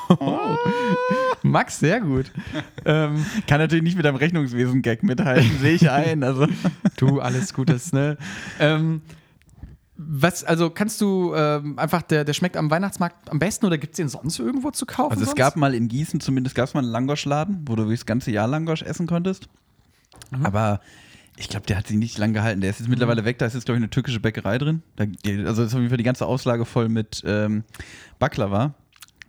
Max, 1.42 1.78
sehr 1.78 2.00
gut. 2.00 2.30
ähm, 2.84 3.24
Kann 3.46 3.58
natürlich 3.58 3.82
nicht 3.82 3.96
mit 3.96 4.04
deinem 4.04 4.16
Rechnungswesen-Gag 4.16 5.02
mithalten, 5.02 5.58
sehe 5.60 5.74
ich 5.74 5.90
ein. 5.90 6.22
Also. 6.22 6.46
du, 6.96 7.20
alles 7.20 7.54
Gutes, 7.54 7.92
ne? 7.92 8.16
Ähm, 8.60 9.02
was, 9.96 10.44
also 10.44 10.70
kannst 10.70 11.00
du 11.00 11.34
ähm, 11.34 11.78
einfach, 11.78 12.02
der, 12.02 12.24
der 12.24 12.32
schmeckt 12.32 12.56
am 12.56 12.70
Weihnachtsmarkt 12.70 13.30
am 13.30 13.38
besten 13.38 13.66
oder 13.66 13.78
gibt 13.78 13.94
es 13.94 13.96
den 13.96 14.08
sonst 14.08 14.38
irgendwo 14.38 14.70
zu 14.70 14.86
kaufen? 14.86 15.12
Also 15.12 15.22
es 15.22 15.28
sonst? 15.28 15.38
gab 15.38 15.56
mal 15.56 15.74
in 15.74 15.88
Gießen 15.88 16.20
zumindest 16.20 16.56
gab 16.56 16.66
es 16.66 16.74
mal 16.74 16.80
einen 16.80 16.90
Langosch-Laden, 16.90 17.62
wo 17.66 17.76
du 17.76 17.88
das 17.88 18.06
ganze 18.06 18.30
Jahr 18.30 18.48
Langosch 18.48 18.82
essen 18.82 19.06
konntest. 19.06 19.48
Aber 20.42 20.80
ich 21.36 21.48
glaube, 21.48 21.66
der 21.66 21.76
hat 21.78 21.86
sich 21.86 21.96
nicht 21.96 22.18
lang 22.18 22.32
gehalten. 22.32 22.60
Der 22.60 22.70
ist 22.70 22.80
jetzt 22.80 22.88
mittlerweile 22.88 23.24
weg. 23.24 23.38
Da 23.38 23.46
ist 23.46 23.54
jetzt, 23.54 23.64
glaube 23.64 23.76
ich, 23.78 23.82
eine 23.82 23.90
türkische 23.90 24.20
Bäckerei 24.20 24.58
drin. 24.58 24.82
Da, 24.96 25.04
also 25.46 25.62
ist 25.62 25.72
auf 25.74 25.78
jeden 25.80 25.88
Fall 25.88 25.96
die 25.98 26.04
ganze 26.04 26.26
Auslage 26.26 26.64
voll 26.64 26.88
mit 26.88 27.22
ähm, 27.26 27.64
Baklava. 28.18 28.74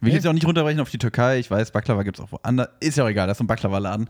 Will 0.02 0.10
ich 0.10 0.16
jetzt 0.16 0.28
auch 0.28 0.34
nicht 0.34 0.46
runterbrechen 0.46 0.82
auf 0.82 0.90
die 0.90 0.98
Türkei. 0.98 1.40
Ich 1.40 1.50
weiß, 1.50 1.72
Baklava 1.72 2.04
gibt 2.04 2.20
es 2.20 2.24
auch 2.26 2.32
woanders. 2.34 2.68
Ist 2.82 2.98
ja 2.98 3.06
auch 3.06 3.10
egal, 3.10 3.28
das 3.28 3.38
ist 3.38 3.42
ein 3.42 3.48
Baklava-Laden. 3.48 4.10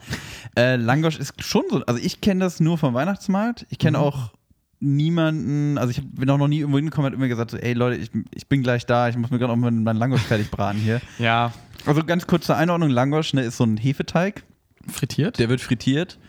Äh, 0.58 0.78
Langosch 0.78 1.20
ist 1.20 1.36
schon 1.44 1.64
so. 1.70 1.86
Also 1.86 2.02
ich 2.04 2.20
kenne 2.20 2.40
das 2.40 2.60
nur 2.60 2.80
vom 2.80 2.96
Weihnachtsmarkt. 2.96 3.68
Ich 3.70 3.78
kenne 3.78 4.00
auch 4.00 4.32
niemanden, 4.80 5.78
also 5.78 5.92
ich 5.92 6.02
bin 6.04 6.30
auch 6.30 6.38
noch 6.38 6.48
nie 6.48 6.60
irgendwo 6.60 6.78
hingekommen, 6.78 7.06
hat 7.12 7.14
immer 7.18 7.28
gesagt, 7.28 7.52
so, 7.52 7.58
ey 7.58 7.74
Leute, 7.74 8.02
ich, 8.02 8.12
ich 8.34 8.48
bin 8.48 8.64
gleich 8.64 8.86
da, 8.86 9.08
ich 9.08 9.16
muss 9.16 9.32
mir 9.32 9.40
gerade 9.40 9.54
auch 9.54 9.58
meinen 9.58 9.84
meinen 9.84 9.98
Langosch 9.98 10.22
fertig 10.22 10.52
braten 10.52 10.80
hier. 10.80 11.00
Ja, 11.20 11.54
Also 11.86 12.04
ganz 12.04 12.28
kurz 12.28 12.48
zur 12.48 12.58
Einordnung, 12.58 12.90
Langosch 12.90 13.34
ne, 13.34 13.44
ist 13.44 13.58
so 13.58 13.64
ein 13.64 13.78
Hefeteig, 13.78 14.44
frittiert. 14.92 15.40
der 15.40 15.48
wird 15.48 15.62
frittiert 15.62 16.20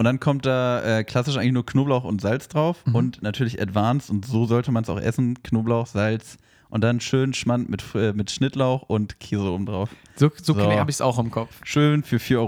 und 0.00 0.04
dann 0.06 0.18
kommt 0.18 0.46
da 0.46 0.82
äh, 1.00 1.04
klassisch 1.04 1.36
eigentlich 1.36 1.52
nur 1.52 1.66
Knoblauch 1.66 2.04
und 2.04 2.22
Salz 2.22 2.48
drauf 2.48 2.78
und 2.90 3.22
natürlich 3.22 3.60
Advanced 3.60 4.08
und 4.08 4.24
so 4.24 4.46
sollte 4.46 4.72
man 4.72 4.82
es 4.82 4.88
auch 4.88 4.98
essen, 4.98 5.42
Knoblauch, 5.42 5.86
Salz 5.86 6.38
und 6.70 6.82
dann 6.82 7.00
schön 7.00 7.34
Schmand 7.34 7.68
mit, 7.68 7.84
äh, 7.94 8.14
mit 8.14 8.30
Schnittlauch 8.30 8.80
und 8.88 9.20
Käse 9.20 9.42
oben 9.52 9.66
drauf. 9.66 9.90
So, 10.16 10.30
so, 10.42 10.54
So. 10.54 10.72
habe 10.72 10.90
ich 10.90 10.96
es 10.96 11.00
auch 11.02 11.18
im 11.18 11.30
Kopf. 11.30 11.54
Schön 11.64 12.02
für 12.02 12.16
4,50 12.16 12.38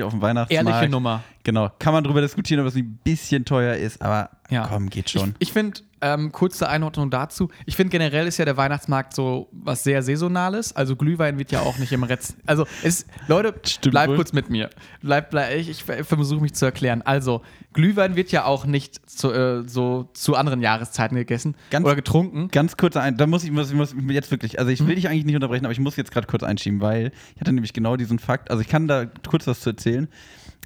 Euro 0.00 0.06
auf 0.08 0.12
dem 0.12 0.22
Weihnachtsmarkt. 0.22 0.50
Ehrliche 0.68 0.88
Nummer. 0.90 1.22
Genau, 1.44 1.70
kann 1.78 1.92
man 1.92 2.02
drüber 2.02 2.20
diskutieren, 2.20 2.60
ob 2.62 2.66
es 2.66 2.74
ein 2.74 2.98
bisschen 3.04 3.44
teuer 3.44 3.76
ist, 3.76 4.02
aber 4.02 4.30
Ja. 4.50 4.66
komm, 4.66 4.90
geht 4.90 5.08
schon. 5.08 5.36
Ich, 5.38 5.48
ich 5.48 5.52
finde, 5.52 5.80
ähm, 6.00 6.32
kurze 6.32 6.68
Einordnung 6.68 7.10
dazu. 7.10 7.48
Ich 7.66 7.76
finde 7.76 7.90
generell 7.90 8.26
ist 8.26 8.38
ja 8.38 8.44
der 8.44 8.56
Weihnachtsmarkt 8.56 9.14
so 9.14 9.48
was 9.52 9.84
sehr 9.84 10.02
Saisonales. 10.02 10.74
Also 10.74 10.96
Glühwein 10.96 11.38
wird 11.38 11.52
ja 11.52 11.60
auch 11.60 11.78
nicht 11.78 11.92
im 11.92 12.02
Retz. 12.02 12.36
Also 12.46 12.66
es, 12.82 13.06
Leute, 13.26 13.54
Stimmt 13.66 13.92
bleibt 13.92 14.10
wohl. 14.10 14.16
kurz 14.16 14.32
mit 14.32 14.50
mir. 14.50 14.70
Bleibt, 15.02 15.30
bleib, 15.30 15.54
ich, 15.56 15.68
ich 15.68 15.82
versuche 15.82 16.40
mich 16.40 16.54
zu 16.54 16.64
erklären. 16.64 17.02
Also 17.02 17.42
Glühwein 17.72 18.16
wird 18.16 18.32
ja 18.32 18.44
auch 18.44 18.66
nicht 18.66 19.08
zu, 19.08 19.32
äh, 19.32 19.68
so 19.68 20.08
zu 20.14 20.34
anderen 20.34 20.60
Jahreszeiten 20.60 21.16
gegessen 21.16 21.54
Ganz- 21.70 21.84
oder 21.84 21.96
getrunken. 21.96 22.48
Ganz 22.48 22.76
kurz 22.76 22.96
ein, 22.96 23.16
da 23.16 23.26
muss 23.26 23.44
ich, 23.44 23.50
muss, 23.50 23.70
ich 23.70 23.76
muss 23.76 23.94
jetzt 24.08 24.30
wirklich, 24.30 24.58
also 24.58 24.70
ich 24.70 24.86
will 24.86 24.94
dich 24.94 25.08
eigentlich 25.08 25.24
nicht 25.24 25.34
unterbrechen, 25.36 25.64
aber 25.64 25.72
ich 25.72 25.80
muss 25.80 25.96
jetzt 25.96 26.10
gerade 26.10 26.26
kurz 26.26 26.42
einschieben, 26.42 26.80
weil 26.80 27.12
ich 27.34 27.40
hatte 27.40 27.52
nämlich 27.52 27.72
genau 27.72 27.96
diesen 27.96 28.18
Fakt, 28.18 28.50
also 28.50 28.60
ich 28.60 28.68
kann 28.68 28.88
da 28.88 29.06
kurz 29.06 29.46
was 29.46 29.60
zu 29.60 29.70
erzählen. 29.70 30.08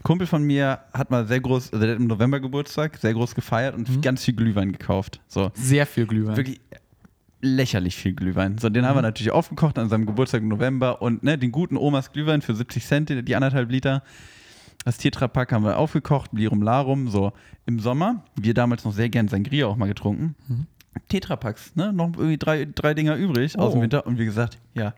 Kumpel 0.02 0.26
von 0.26 0.42
mir 0.42 0.80
hat 0.92 1.10
mal 1.10 1.26
sehr 1.26 1.40
groß, 1.40 1.72
also 1.72 1.84
der 1.84 1.94
hat 1.94 2.00
im 2.00 2.06
November 2.08 2.40
Geburtstag, 2.40 2.96
sehr 2.98 3.12
groß 3.14 3.34
gefeiert 3.34 3.74
und 3.74 4.02
ganz 4.02 4.24
viel 4.24 4.34
Glühwein 4.34 4.72
gekauft. 4.72 5.20
So. 5.28 5.50
Sehr 5.54 5.86
viel 5.86 6.06
Glühwein. 6.06 6.36
Wirklich 6.36 6.60
lächerlich 7.40 7.96
viel 7.96 8.14
Glühwein. 8.14 8.58
So, 8.58 8.68
den 8.68 8.86
haben 8.86 8.96
wir 8.96 9.02
natürlich 9.02 9.32
aufgekocht 9.32 9.78
an 9.78 9.88
seinem 9.88 10.06
Geburtstag 10.06 10.42
im 10.42 10.48
November 10.48 11.02
und 11.02 11.22
ne, 11.22 11.36
den 11.38 11.50
guten 11.52 11.76
Omas 11.76 12.12
Glühwein 12.12 12.42
für 12.42 12.54
70 12.54 12.84
Cent, 12.86 13.28
die 13.28 13.34
anderthalb 13.36 13.70
Liter. 13.70 14.02
Das 14.84 14.98
Tetrapack 14.98 15.52
haben 15.52 15.64
wir 15.64 15.76
aufgekocht, 15.78 16.32
Lirum 16.32 16.62
Larum. 16.62 17.08
So, 17.08 17.32
im 17.66 17.78
Sommer, 17.78 18.24
wir 18.36 18.54
damals 18.54 18.84
noch 18.84 18.92
sehr 18.92 19.08
gern 19.08 19.28
Sangria 19.28 19.66
auch 19.66 19.76
mal 19.76 19.86
getrunken. 19.88 20.34
Tetrapacks, 21.08 21.74
ne? 21.76 21.92
Noch 21.92 22.12
irgendwie 22.16 22.38
drei, 22.38 22.66
drei 22.72 22.94
Dinger 22.94 23.16
übrig 23.16 23.58
aus 23.58 23.70
Oh. 23.70 23.76
dem 23.76 23.82
Winter. 23.82 24.06
Und 24.06 24.18
wie 24.18 24.24
gesagt, 24.24 24.58
ja, 24.74 24.94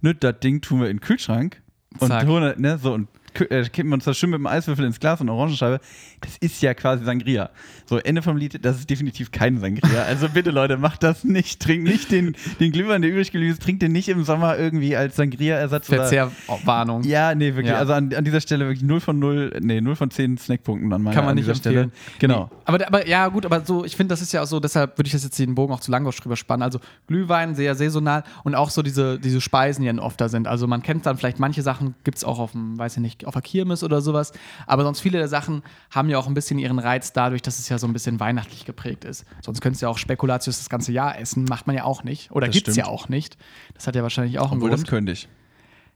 ne, 0.00 0.14
das 0.14 0.40
Ding 0.40 0.60
tun 0.60 0.80
wir 0.80 0.88
in 0.90 0.96
den 0.98 1.02
Kühlschrank 1.02 1.62
und 1.98 2.08
Zack. 2.08 2.26
holen, 2.26 2.60
ne, 2.60 2.78
so 2.78 2.92
und 2.94 3.08
äh, 3.40 3.64
kippen 3.68 3.92
uns 3.92 4.04
das 4.04 4.16
schön 4.16 4.30
mit 4.30 4.38
dem 4.38 4.46
Eiswürfel 4.46 4.84
ins 4.84 5.00
Glas 5.00 5.20
und 5.20 5.28
Orangenscheibe. 5.28 5.80
Das 6.20 6.36
ist 6.38 6.62
ja 6.62 6.74
quasi 6.74 7.04
Sangria. 7.04 7.50
So, 7.86 7.98
Ende 7.98 8.22
vom 8.22 8.36
Lied, 8.36 8.64
das 8.64 8.78
ist 8.78 8.90
definitiv 8.90 9.30
kein 9.30 9.58
Sangria. 9.58 10.02
Also 10.02 10.28
bitte, 10.28 10.50
Leute, 10.50 10.76
macht 10.76 11.02
das 11.02 11.24
nicht. 11.24 11.60
Trinkt 11.60 11.84
nicht 11.84 12.10
den, 12.10 12.36
den 12.60 12.72
Glühwein, 12.72 13.02
der 13.02 13.10
übrig 13.10 13.30
geblieben 13.30 13.52
ist. 13.52 13.62
Trinkt 13.62 13.82
den 13.82 13.92
nicht 13.92 14.08
im 14.08 14.24
Sommer 14.24 14.58
irgendwie 14.58 14.96
als 14.96 15.16
Sangria-Ersatz. 15.16 15.86
Verzehrwarnung. 15.86 17.02
Ja, 17.04 17.34
nee, 17.34 17.54
wirklich. 17.54 17.68
Ja. 17.68 17.78
Also 17.78 17.92
an, 17.92 18.12
an 18.12 18.24
dieser 18.24 18.40
Stelle 18.40 18.66
wirklich 18.66 18.82
0 18.82 19.00
von 19.00 19.18
0, 19.18 19.58
nee, 19.60 19.80
0 19.80 19.96
von 19.96 20.10
10 20.10 20.38
Snackpunkten 20.38 20.92
an 20.92 21.02
meiner 21.02 21.14
Kann 21.14 21.24
man 21.24 21.30
an 21.30 21.36
nicht 21.36 21.48
empfehlen. 21.48 21.90
Stelle. 21.90 22.18
Genau. 22.18 22.50
Nee. 22.50 22.56
Aber, 22.64 22.86
aber 22.86 23.06
ja, 23.06 23.28
gut, 23.28 23.46
aber 23.46 23.64
so, 23.64 23.84
ich 23.84 23.96
finde, 23.96 24.12
das 24.12 24.22
ist 24.22 24.32
ja 24.32 24.42
auch 24.42 24.46
so, 24.46 24.60
deshalb 24.60 24.98
würde 24.98 25.06
ich 25.06 25.12
das 25.12 25.24
jetzt 25.24 25.38
den 25.38 25.54
Bogen 25.54 25.72
auch 25.72 25.80
zu 25.80 25.90
Langosch 25.90 26.20
drüber 26.20 26.36
spannen. 26.36 26.62
Also 26.62 26.80
Glühwein, 27.06 27.54
sehr 27.54 27.74
saisonal 27.74 28.24
und 28.44 28.54
auch 28.54 28.70
so 28.70 28.82
diese, 28.82 29.18
diese 29.18 29.40
Speisen, 29.40 29.82
die 29.82 29.88
dann 29.88 29.98
oft 29.98 30.20
da 30.20 30.28
sind. 30.28 30.46
Also 30.46 30.66
man 30.66 30.82
kennt 30.82 31.06
dann 31.06 31.16
vielleicht 31.16 31.38
manche 31.38 31.62
Sachen, 31.62 31.94
gibt 32.04 32.18
es 32.18 32.24
auch 32.24 32.38
auf 32.38 32.52
dem, 32.52 32.78
weiß 32.78 32.96
ich 32.96 33.02
nicht, 33.02 33.25
auf 33.26 33.34
der 33.34 33.42
Kirmes 33.42 33.82
oder 33.84 34.00
sowas. 34.00 34.32
Aber 34.66 34.82
sonst 34.84 35.00
viele 35.00 35.18
der 35.18 35.28
Sachen 35.28 35.62
haben 35.90 36.08
ja 36.08 36.18
auch 36.18 36.26
ein 36.26 36.34
bisschen 36.34 36.58
ihren 36.58 36.78
Reiz 36.78 37.12
dadurch, 37.12 37.42
dass 37.42 37.58
es 37.58 37.68
ja 37.68 37.78
so 37.78 37.86
ein 37.86 37.92
bisschen 37.92 38.20
weihnachtlich 38.20 38.64
geprägt 38.64 39.04
ist. 39.04 39.24
Sonst 39.44 39.60
könntest 39.60 39.82
du 39.82 39.86
ja 39.86 39.90
auch 39.90 39.98
Spekulatius 39.98 40.58
das 40.58 40.68
ganze 40.68 40.92
Jahr 40.92 41.18
essen, 41.18 41.44
macht 41.44 41.66
man 41.66 41.76
ja 41.76 41.84
auch 41.84 42.04
nicht. 42.04 42.30
Oder 42.32 42.48
gibt 42.48 42.68
es 42.68 42.76
ja 42.76 42.86
auch 42.86 43.08
nicht. 43.08 43.36
Das 43.74 43.86
hat 43.86 43.94
ja 43.94 44.02
wahrscheinlich 44.02 44.38
auch 44.38 44.50
einen 44.52 44.60
Obwohl, 44.60 44.70
das 44.70 44.80
Grund. 44.80 44.88
könnte 44.90 45.12
ich. 45.12 45.28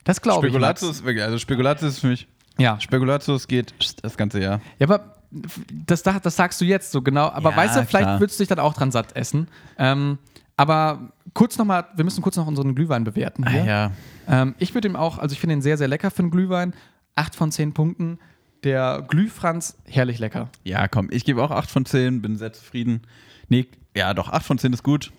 Das 0.04 0.20
glaube 0.20 0.46
ich. 0.46 0.52
Spekulatius, 0.52 1.02
also 1.04 1.38
Spekulatius 1.38 1.92
ist 1.94 1.98
für 2.00 2.08
mich. 2.08 2.26
Ja. 2.58 2.78
Spekulatius 2.80 3.48
geht 3.48 3.74
das 4.02 4.16
ganze 4.16 4.40
Jahr. 4.40 4.60
Ja, 4.78 4.86
aber 4.86 5.14
das, 5.30 6.02
das 6.02 6.36
sagst 6.36 6.60
du 6.60 6.64
jetzt 6.64 6.92
so 6.92 7.02
genau. 7.02 7.28
Aber 7.30 7.50
Ja, 7.50 7.56
weißt 7.56 7.76
du, 7.76 7.86
vielleicht 7.86 8.04
klar. 8.04 8.20
würdest 8.20 8.38
du 8.38 8.42
dich 8.42 8.48
dann 8.48 8.58
auch 8.58 8.74
dran 8.74 8.90
satt 8.90 9.14
essen. 9.16 9.48
Ähm, 9.78 10.18
aber 10.56 11.12
kurz 11.32 11.56
nochmal, 11.56 11.86
wir 11.94 12.04
müssen 12.04 12.20
kurz 12.20 12.36
noch 12.36 12.46
unseren 12.46 12.74
Glühwein 12.74 13.04
bewerten. 13.04 13.48
Hier. 13.48 13.62
Ah, 13.62 13.66
ja. 13.66 13.90
Ähm, 14.28 14.54
ich 14.58 14.74
würde 14.74 14.88
ihm 14.88 14.96
auch, 14.96 15.18
also 15.18 15.32
ich 15.32 15.40
finde 15.40 15.54
ihn 15.54 15.62
sehr, 15.62 15.78
sehr 15.78 15.88
lecker 15.88 16.10
für 16.10 16.18
einen 16.20 16.30
Glühwein. 16.30 16.74
Acht 17.14 17.34
von 17.34 17.50
zehn 17.52 17.72
Punkten. 17.72 18.18
Der 18.64 19.04
Glühfranz, 19.08 19.76
herrlich 19.86 20.18
lecker. 20.18 20.50
Ja, 20.64 20.86
komm, 20.88 21.08
ich 21.10 21.24
gebe 21.24 21.42
auch 21.42 21.50
8 21.50 21.70
von 21.70 21.86
10, 21.86 22.20
bin 22.20 22.36
sehr 22.36 22.52
zufrieden. 22.52 23.00
Nee, 23.48 23.66
ja, 23.96 24.12
doch, 24.12 24.28
8 24.28 24.44
von 24.44 24.58
10 24.58 24.74
ist 24.74 24.82
gut. 24.82 25.10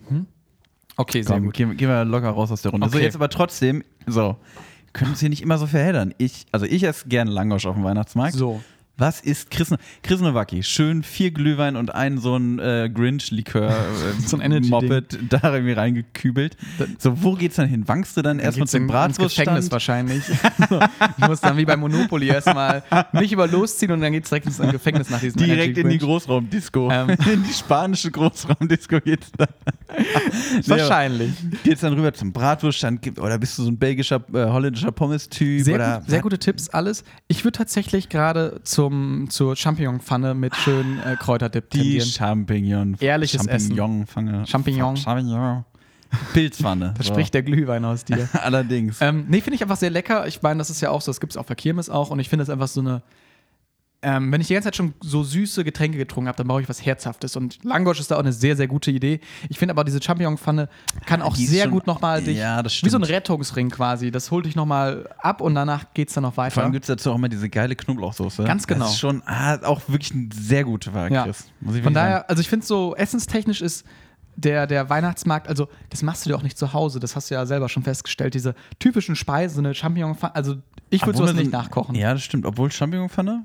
Okay, 0.96 1.24
sehr 1.24 1.38
Komm, 1.38 1.46
gut. 1.46 1.56
Gehen, 1.56 1.76
gehen 1.76 1.90
wir 1.90 2.06
locker 2.06 2.30
raus 2.30 2.52
aus 2.52 2.62
der 2.62 2.72
Runde. 2.72 2.88
So, 2.90 2.96
Okay. 2.96 3.04
jetzt 3.06 3.16
aber 3.16 3.30
trotzdem, 3.30 3.84
so, 4.06 4.38
können 4.94 5.12
uns 5.12 5.22
hier 5.22 5.30
nicht 5.30 5.42
immer 5.42 5.58
so 5.58 5.66
verheddern. 5.66 6.14
Ich, 6.20 6.46
also 6.52 6.68
ich 6.68 6.84
esse 6.84 7.08
gerne 7.08 7.32
Langosch 7.32 7.66
auf 7.66 7.76
dem 7.76 7.84
Weihnachtsmarkt. 7.84 8.34
So. 8.36 8.62
Was 9.02 9.20
ist 9.20 9.50
Chris, 9.50 9.74
Chris 10.04 10.22
Nowacki? 10.22 10.62
Schön 10.62 11.02
vier 11.02 11.32
Glühwein 11.32 11.76
und 11.76 11.96
einen 11.96 12.20
so 12.20 12.36
ein 12.36 12.60
äh, 12.60 12.88
Grinch-Likör, 12.88 13.72
äh, 13.72 14.22
So 14.28 14.38
ein. 14.38 14.52
Moped, 14.68 15.18
da 15.28 15.56
irgendwie 15.56 15.74
reingekübelt. 15.74 16.56
So, 17.00 17.24
wo 17.24 17.34
geht's 17.34 17.56
dann 17.56 17.68
hin? 17.68 17.88
Wankst 17.88 18.16
du 18.16 18.22
dann 18.22 18.38
erstmal 18.38 18.68
zum 18.68 18.88
ins 18.88 19.18
Gefängnis 19.18 19.72
wahrscheinlich. 19.72 20.22
ich 21.18 21.28
muss 21.28 21.42
dann 21.42 21.58
wie 21.58 21.66
bei 21.66 21.78
Monopoly 21.78 22.28
erstmal 22.28 22.84
mich 23.12 23.32
über 23.32 23.48
losziehen 23.48 23.92
und 23.92 24.02
dann 24.02 24.12
geht's 24.12 24.30
direkt 24.30 24.46
ins 24.46 24.60
Gefängnis 24.60 25.10
nach 25.10 25.20
diesem 25.20 25.42
Direkt 25.42 25.80
in 25.80 25.90
die. 25.90 25.98
Großraumdisco. 25.98 26.92
Ähm. 26.92 27.10
In 27.34 27.44
die 27.44 27.54
spanische 27.54 28.12
Großraumdisco 28.12 29.00
geht's 29.00 29.32
dann. 29.36 29.48
Wahrscheinlich. 30.66 31.32
Geht's 31.64 31.82
dann 31.82 31.94
rüber 31.94 32.14
zum 32.14 32.32
Bratwurststand 32.34 33.02
Gibt- 33.02 33.20
oder 33.20 33.38
bist 33.38 33.58
du 33.58 33.64
so 33.64 33.70
ein 33.70 33.78
belgischer, 33.78 34.24
äh, 34.34 34.46
holländischer 34.46 34.92
Pommes-Typ? 34.92 35.64
Sehr, 35.64 35.76
oder 35.76 36.00
gut, 36.00 36.10
sehr 36.10 36.22
gute 36.22 36.40
Tipps, 36.40 36.70
alles. 36.70 37.04
Ich 37.28 37.44
würde 37.44 37.58
tatsächlich 37.58 38.10
gerade 38.10 38.62
zum, 38.64 39.30
zur 39.30 39.56
Champignon-Pfanne 39.56 40.34
mit 40.34 40.56
schönen 40.56 41.00
äh, 41.00 41.16
Kräuterdip 41.18 41.70
Die 41.70 41.78
tendieren. 41.80 42.08
Champignon. 42.08 42.98
Ehrliches 43.00 43.44
Champignon-Pfanne. 43.44 44.46
Champignon. 44.48 44.98
Champignon. 44.98 45.66
Pilzpfanne. 46.34 46.94
Da 46.98 47.04
so. 47.04 47.14
spricht 47.14 47.34
der 47.34 47.44
Glühwein 47.44 47.86
aus 47.86 48.06
dir. 48.06 48.28
Allerdings. 48.44 49.00
ähm, 49.02 49.26
nee, 49.30 49.42
finde 49.42 49.56
ich 49.56 49.62
einfach 49.62 49.78
sehr 49.78 49.90
lecker. 49.90 50.28
Ich 50.28 50.42
meine, 50.42 50.58
das 50.60 50.70
ist 50.70 50.82
ja 50.82 50.90
auch 50.90 51.02
so, 51.02 51.10
das 51.12 51.20
gibt 51.20 51.34
es 51.34 51.38
auf 51.38 51.46
der 51.46 51.56
Kirmes 51.56 51.90
auch 51.90 52.10
und 52.10 52.20
ich 52.20 52.30
finde 52.30 52.44
es 52.44 52.50
einfach 52.50 52.68
so 52.68 52.82
eine 52.82 53.02
ähm, 54.04 54.32
wenn 54.32 54.42
ich 54.42 54.48
die 54.48 54.54
ganze 54.54 54.68
Zeit 54.68 54.76
schon 54.76 54.96
so 55.00 55.24
süße 55.24 55.64
Getränke 55.64 55.98
getrunken 55.98 56.28
habe, 56.28 56.36
dann 56.38 56.48
brauche 56.48 56.62
ich 56.62 56.68
was 56.70 56.84
Herzhaftes. 56.84 57.36
Und 57.36 57.64
Langosch 57.64 58.00
ist 58.00 58.10
da 58.10 58.16
auch 58.16 58.20
eine 58.22 58.34
sehr, 58.34 58.56
sehr 58.56 58.68
gute 58.68 58.90
Idee. 58.90 59.20
Ich 59.48 59.60
finde 59.60 59.74
aber, 59.74 59.84
diese 59.84 60.02
Champignon-Pfanne 60.02 60.70
kann 61.06 61.22
auch 61.22 61.36
Die 61.36 61.46
sehr 61.46 61.64
schon- 61.66 61.72
gut 61.74 61.86
nochmal 61.88 62.24
dich. 62.24 62.38
Ja, 62.38 62.64
das 62.64 62.74
Wie 62.84 62.90
so 62.90 62.98
ein 62.98 63.04
stimmt. 63.04 63.16
Rettungsring 63.16 63.70
quasi. 63.70 64.10
Das 64.10 64.32
holt 64.32 64.46
dich 64.48 64.56
nochmal 64.56 65.08
ab 65.20 65.40
und 65.42 65.54
danach 65.54 65.94
geht 65.94 66.08
es 66.08 66.16
dann 66.16 66.24
noch 66.24 66.36
weiter. 66.36 66.52
Vor 66.56 66.64
allem 66.64 66.72
gibt 66.72 66.86
es 66.86 66.88
dazu 66.88 67.12
auch 67.12 67.16
immer 67.16 67.30
diese 67.30 67.48
geile 67.48 67.76
Knoblauchsoße. 67.76 68.44
Ganz 68.44 68.66
genau. 68.66 68.86
Das 68.86 68.94
ist 68.94 69.00
schon 69.00 69.22
ah, 69.28 69.60
auch 69.66 69.82
wirklich 69.88 70.12
eine 70.14 70.30
sehr 70.34 70.64
gute 70.64 70.94
Wahl, 70.96 71.12
Ja. 71.14 71.26
Chris. 71.26 71.52
Von 71.60 71.68
wirklich 71.68 71.84
sagen. 71.84 71.94
daher, 71.94 72.30
also 72.30 72.42
ich 72.42 72.50
finde 72.50 72.66
so, 72.66 72.96
essenstechnisch 72.96 73.62
ist 73.62 73.86
der, 74.36 74.66
der 74.66 74.90
Weihnachtsmarkt, 74.90 75.48
also 75.48 75.68
das 75.92 76.02
machst 76.02 76.26
du 76.26 76.30
dir 76.32 76.36
auch 76.38 76.42
nicht 76.42 76.58
zu 76.58 76.74
Hause, 76.74 77.00
das 77.00 77.16
hast 77.16 77.30
du 77.30 77.36
ja 77.36 77.46
selber 77.46 77.70
schon 77.70 77.84
festgestellt, 77.84 78.34
diese 78.34 78.56
typischen 78.80 79.16
Speisen, 79.16 79.64
eine 79.66 79.76
Champignon, 79.76 80.18
also 80.34 80.56
ich 80.90 81.06
würde 81.06 81.18
sowas 81.20 81.34
nicht 81.34 81.52
nachkochen. 81.52 81.94
Ja, 81.96 82.14
das 82.14 82.24
stimmt. 82.24 82.46
Obwohl 82.46 82.72
Champignonpfanne? 82.72 83.44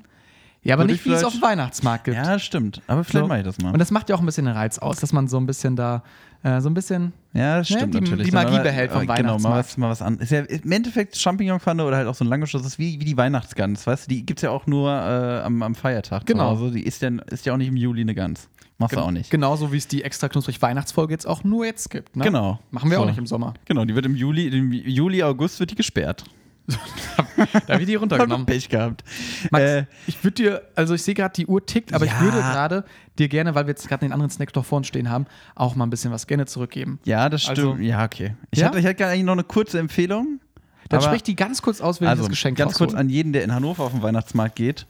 Ja, 0.63 0.73
aber 0.75 0.83
würde 0.83 0.93
nicht, 0.93 1.05
ich 1.05 1.11
wie 1.11 1.15
es 1.15 1.23
auf 1.23 1.33
dem 1.33 1.41
Weihnachtsmarkt 1.41 2.05
gibt. 2.05 2.17
Ja, 2.17 2.37
stimmt. 2.39 2.81
Aber 2.87 3.03
vielleicht 3.03 3.23
So. 3.23 3.27
mache 3.27 3.39
ich 3.39 3.45
das 3.45 3.57
mal. 3.59 3.71
Und 3.71 3.79
das 3.79 3.91
macht 3.91 4.09
ja 4.09 4.15
auch 4.15 4.19
ein 4.19 4.25
bisschen 4.25 4.45
den 4.45 4.55
Reiz 4.55 4.77
aus, 4.79 4.97
dass 4.99 5.13
man 5.13 5.27
so 5.29 5.37
ein 5.37 5.45
bisschen 5.45 5.75
da, 5.77 6.03
äh, 6.43 6.59
so 6.59 6.69
ein 6.69 6.73
bisschen, 6.73 7.13
ja, 7.33 7.57
Ne, 7.59 7.65
stimmt 7.65 7.93
die- 7.93 8.01
natürlich. 8.01 8.25
die 8.27 8.33
Magie 8.33 8.51
mal- 8.53 8.63
behält 8.63 8.91
vom 8.91 9.01
äh, 9.03 9.05
Genau, 9.05 9.37
mal 9.39 9.43
Weihnachtsmarkt. 9.51 9.57
was, 9.69 9.77
mal 9.77 9.89
was 9.89 10.01
an. 10.01 10.17
Ist 10.19 10.31
ja 10.31 10.39
im 10.41 10.71
Endeffekt 10.71 11.15
Champignonpfanne 11.15 11.85
oder 11.85 11.95
halt 11.97 12.07
auch 12.07 12.15
so 12.15 12.25
ein 12.25 12.27
Langosch, 12.27 12.51
das 12.51 12.65
ist 12.65 12.79
wie, 12.79 12.99
wie 12.99 13.05
die 13.05 13.15
Weihnachtsgans, 13.15 13.87
weißt 13.87 14.07
du? 14.07 14.09
Die 14.09 14.25
gibt 14.25 14.39
es 14.39 14.43
ja 14.43 14.49
auch 14.49 14.67
nur 14.67 14.91
äh, 14.91 15.39
am, 15.45 15.61
am 15.63 15.73
Feiertag. 15.75 16.25
Genau. 16.25 16.49
Hause. 16.57 16.71
Die 16.71 16.83
ist 16.83 17.01
ja, 17.01 17.09
ist 17.29 17.45
ja 17.45 17.53
auch 17.53 17.57
nicht 17.57 17.67
im 17.69 17.77
Juli 17.77 18.01
eine 18.01 18.13
Gans. 18.15 18.49
Machst 18.79 18.95
du 18.95 18.99
auch 18.99 19.09
nicht. 19.09 19.31
genauso 19.31 19.71
wie 19.73 19.77
es 19.77 19.87
die 19.87 20.03
extra 20.03 20.29
knusprig 20.29 20.61
Weihnachtsfolge 20.61 21.11
jetzt 21.11 21.25
auch 21.25 21.43
nur 21.43 21.65
jetzt 21.65 21.89
gibt. 21.89 22.15
Ne? 22.15 22.25
Genau. 22.25 22.59
Machen 22.69 22.91
wir 22.91 22.99
auch 22.99 23.03
So. 23.03 23.09
nicht 23.09 23.17
im 23.17 23.25
Sommer. 23.25 23.55
Genau, 23.65 23.85
die 23.85 23.95
wird 23.95 24.05
im 24.05 24.15
Juli, 24.15 24.47
im 24.49 24.71
Juli, 24.71 25.23
August 25.23 25.59
wird 25.59 25.71
die 25.71 25.75
gesperrt. 25.75 26.25
Da 27.67 27.79
wird 27.79 27.87
die 27.89 27.95
runtergenommen. 27.95 28.45
Pech 28.45 28.67
gehabt. 28.69 29.03
Max, 29.51 29.63
Äh, 29.63 29.85
ich 30.05 30.21
würde 30.23 30.35
dir, 30.35 30.61
also 30.75 30.93
ich 30.95 31.03
sehe 31.03 31.13
gerade, 31.13 31.33
die 31.33 31.45
Uhr 31.45 31.65
tickt, 31.65 31.93
aber 31.93 32.05
ich 32.05 32.11
Ja. 32.11 32.21
würde 32.21 32.37
gerade 32.37 32.83
dir 33.17 33.27
gerne, 33.29 33.55
weil 33.55 33.65
wir 33.65 33.71
jetzt 33.71 33.87
gerade 33.87 34.01
den 34.05 34.11
anderen 34.11 34.29
Snack 34.31 34.51
doch 34.53 34.65
vor 34.65 34.77
uns 34.77 34.87
stehen 34.87 35.09
haben, 35.09 35.25
auch 35.55 35.75
mal 35.75 35.85
ein 35.85 35.89
bisschen 35.89 36.11
was 36.11 36.27
gerne 36.27 36.45
zurückgeben. 36.45 36.99
ja, 37.05 37.29
das 37.29 37.43
stimmt. 37.43 37.57
Also- 37.59 37.75
ja, 37.75 38.03
okay. 38.03 38.35
Ich 38.51 38.59
Ja? 38.59 38.67
hatte, 38.67 38.79
ich 38.79 38.85
hatte 38.85 39.05
eigentlich 39.07 39.23
noch 39.23 39.33
eine 39.33 39.43
kurze 39.43 39.79
Empfehlung. 39.79 40.39
Dann 40.89 41.01
sprich 41.01 41.21
die 41.23 41.35
ganz 41.35 41.61
kurz 41.61 41.81
aus, 41.81 41.99
wenn 41.99 42.05
ich 42.07 42.11
Also 42.11 42.23
das 42.23 42.29
Geschenk 42.29 42.57
ganz 42.57 42.73
kurz 42.75 42.91
raushole. 42.91 43.01
an 43.01 43.09
jeden, 43.09 43.33
der 43.33 43.43
in 43.43 43.53
Hannover 43.53 43.83
auf 43.83 43.91
den 43.91 44.01
Weihnachtsmarkt 44.01 44.55
geht. 44.55 44.85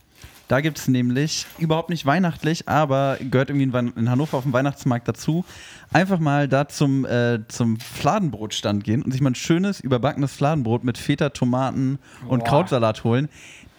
Da 0.48 0.62
gibt 0.62 0.78
es 0.78 0.88
nämlich 0.88 1.46
überhaupt 1.58 1.90
nicht 1.90 2.06
weihnachtlich, 2.06 2.70
aber 2.70 3.18
gehört 3.20 3.50
irgendwie 3.50 3.94
in, 3.96 4.10
Hannover 4.10 4.38
auf 4.38 4.44
dem 4.44 4.54
Weihnachtsmarkt 4.54 5.08
dazu. 5.08 5.44
Einfach 5.92 6.20
mal 6.20 6.48
da 6.48 6.68
zum, 6.70 7.06
äh, 7.06 7.40
zum 7.50 7.80
Fladenbrotstand 7.80 8.84
gehen 8.84 9.02
und 9.02 9.12
sich 9.12 9.22
mal 9.22 9.32
ein 9.32 9.36
schönes, 9.36 9.80
überbackenes 9.82 10.34
Fladenbrot 10.34 10.84
mit 10.84 10.98
Feta, 10.98 11.30
Tomaten 11.30 12.00
und 12.28 12.40
Boah. 12.40 12.50
Krautsalat 12.50 13.04
holen. 13.04 13.28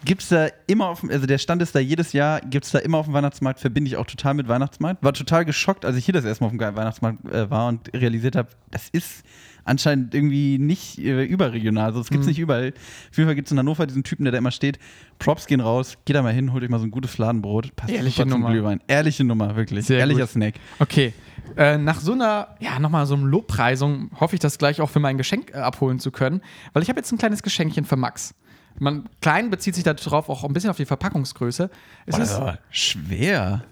Gibt's 0.05 0.29
da 0.29 0.47
immer 0.67 0.87
auf 0.87 1.01
dem, 1.01 1.09
also 1.09 1.25
der 1.25 1.39
Stand 1.39 1.61
ist 1.61 1.75
da 1.75 1.79
jedes 1.79 2.13
Jahr, 2.13 2.39
gibt's 2.39 2.71
da 2.71 2.79
immer 2.79 2.99
auf 2.99 3.05
dem 3.05 3.13
Weihnachtsmarkt, 3.13 3.59
verbinde 3.59 3.89
ich 3.89 3.97
auch 3.97 4.05
total 4.05 4.33
mit 4.35 4.47
Weihnachtsmarkt. 4.47 5.03
War 5.03 5.13
total 5.13 5.43
geschockt, 5.43 5.83
als 5.83 5.97
ich 5.97 6.05
hier 6.05 6.13
das 6.13 6.23
erste 6.23 6.43
Mal 6.43 6.47
auf 6.47 6.57
dem 6.57 6.75
Weihnachtsmarkt 6.75 7.25
äh, 7.25 7.49
war 7.49 7.67
und 7.67 7.93
realisiert 7.93 8.35
habe, 8.35 8.47
das 8.71 8.87
ist 8.89 9.23
anscheinend 9.69 10.13
irgendwie 10.13 10.57
nicht 10.57 10.97
äh, 10.99 11.23
überregional. 11.23 11.85
Also 11.85 12.01
es 12.01 12.09
gibt's 12.09 12.25
Mhm. 12.25 12.31
nicht 12.31 12.39
überall. 12.39 12.73
Auf 13.11 13.17
jeden 13.17 13.27
Fall 13.27 13.35
gibt 13.35 13.47
es 13.47 13.51
in 13.51 13.57
Hannover 13.59 13.87
diesen 13.87 14.03
Typen, 14.03 14.25
der 14.25 14.31
da 14.33 14.37
immer 14.37 14.51
steht. 14.51 14.79
Props 15.19 15.47
gehen 15.47 15.61
raus, 15.61 15.97
geht 16.05 16.15
da 16.15 16.21
mal 16.21 16.33
hin, 16.33 16.51
holt 16.51 16.63
euch 16.63 16.69
mal 16.69 16.79
so 16.79 16.85
ein 16.85 16.91
gutes 16.91 17.11
Fladenbrot. 17.11 17.75
Passt 17.75 17.93
Ehrliche 17.93 18.25
Nummer. 18.25 18.49
Glühwein. 18.51 18.81
Ehrliche 18.87 19.23
Nummer, 19.23 19.55
wirklich. 19.55 19.85
Sehr 19.85 19.99
Ehrlicher 19.99 20.21
gut. 20.21 20.29
Snack. 20.31 20.55
Okay. 20.79 21.13
Äh, 21.57 21.77
nach 21.77 21.99
so 21.99 22.13
einer, 22.13 22.49
ja, 22.59 22.79
nochmal 22.79 23.05
so 23.05 23.15
einer 23.15 23.25
Lobpreisung 23.25 24.11
hoffe 24.19 24.35
ich 24.35 24.39
das 24.39 24.57
gleich 24.57 24.81
auch 24.81 24.89
für 24.89 24.99
mein 24.99 25.17
Geschenk 25.17 25.51
äh, 25.51 25.57
abholen 25.57 25.99
zu 25.99 26.11
können, 26.11 26.41
weil 26.73 26.83
ich 26.83 26.89
habe 26.89 26.99
jetzt 26.99 27.11
ein 27.11 27.17
kleines 27.17 27.41
Geschenkchen 27.43 27.85
für 27.85 27.95
Max. 27.95 28.35
Man, 28.77 29.09
klein 29.21 29.49
bezieht 29.49 29.75
sich 29.75 29.83
darauf 29.83 30.29
auch 30.29 30.43
ein 30.43 30.53
bisschen 30.53 30.69
auf 30.69 30.77
die 30.77 30.85
Verpackungsgröße. 30.85 31.69
Es 32.05 32.17
ist 32.17 32.37
Boah, 32.39 32.59
schwer. 32.69 33.63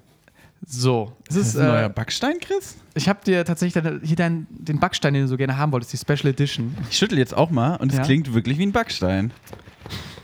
So. 0.66 1.14
Ist 1.30 1.36
ist, 1.38 1.56
das 1.56 1.62
ein 1.62 1.68
neuer 1.68 1.86
äh, 1.86 1.90
Backstein, 1.90 2.36
Chris? 2.42 2.78
ich 2.96 3.08
habe 3.08 3.20
dir 3.26 3.46
tatsächlich 3.46 3.82
dann, 3.84 4.02
hier 4.04 4.16
dein, 4.16 4.48
den 4.50 4.80
Backstein, 4.80 5.14
den 5.14 5.24
du 5.24 5.28
so 5.28 5.38
gerne 5.38 5.58
haben 5.58 5.72
wolltest, 5.72 5.94
die 5.94 5.98
Special 5.98 6.32
Edition. 6.32 6.76
Ich 6.90 6.98
schüttel 6.98 7.18
jetzt 7.18 7.36
auch 7.36 7.50
mal 7.52 7.76
und 7.76 7.92
es 7.92 7.98
Ja. 7.98 8.04
klingt 8.04 8.34
wirklich 8.34 8.58
wie 8.58 8.66
ein 8.66 8.72
Backstein. 8.72 9.32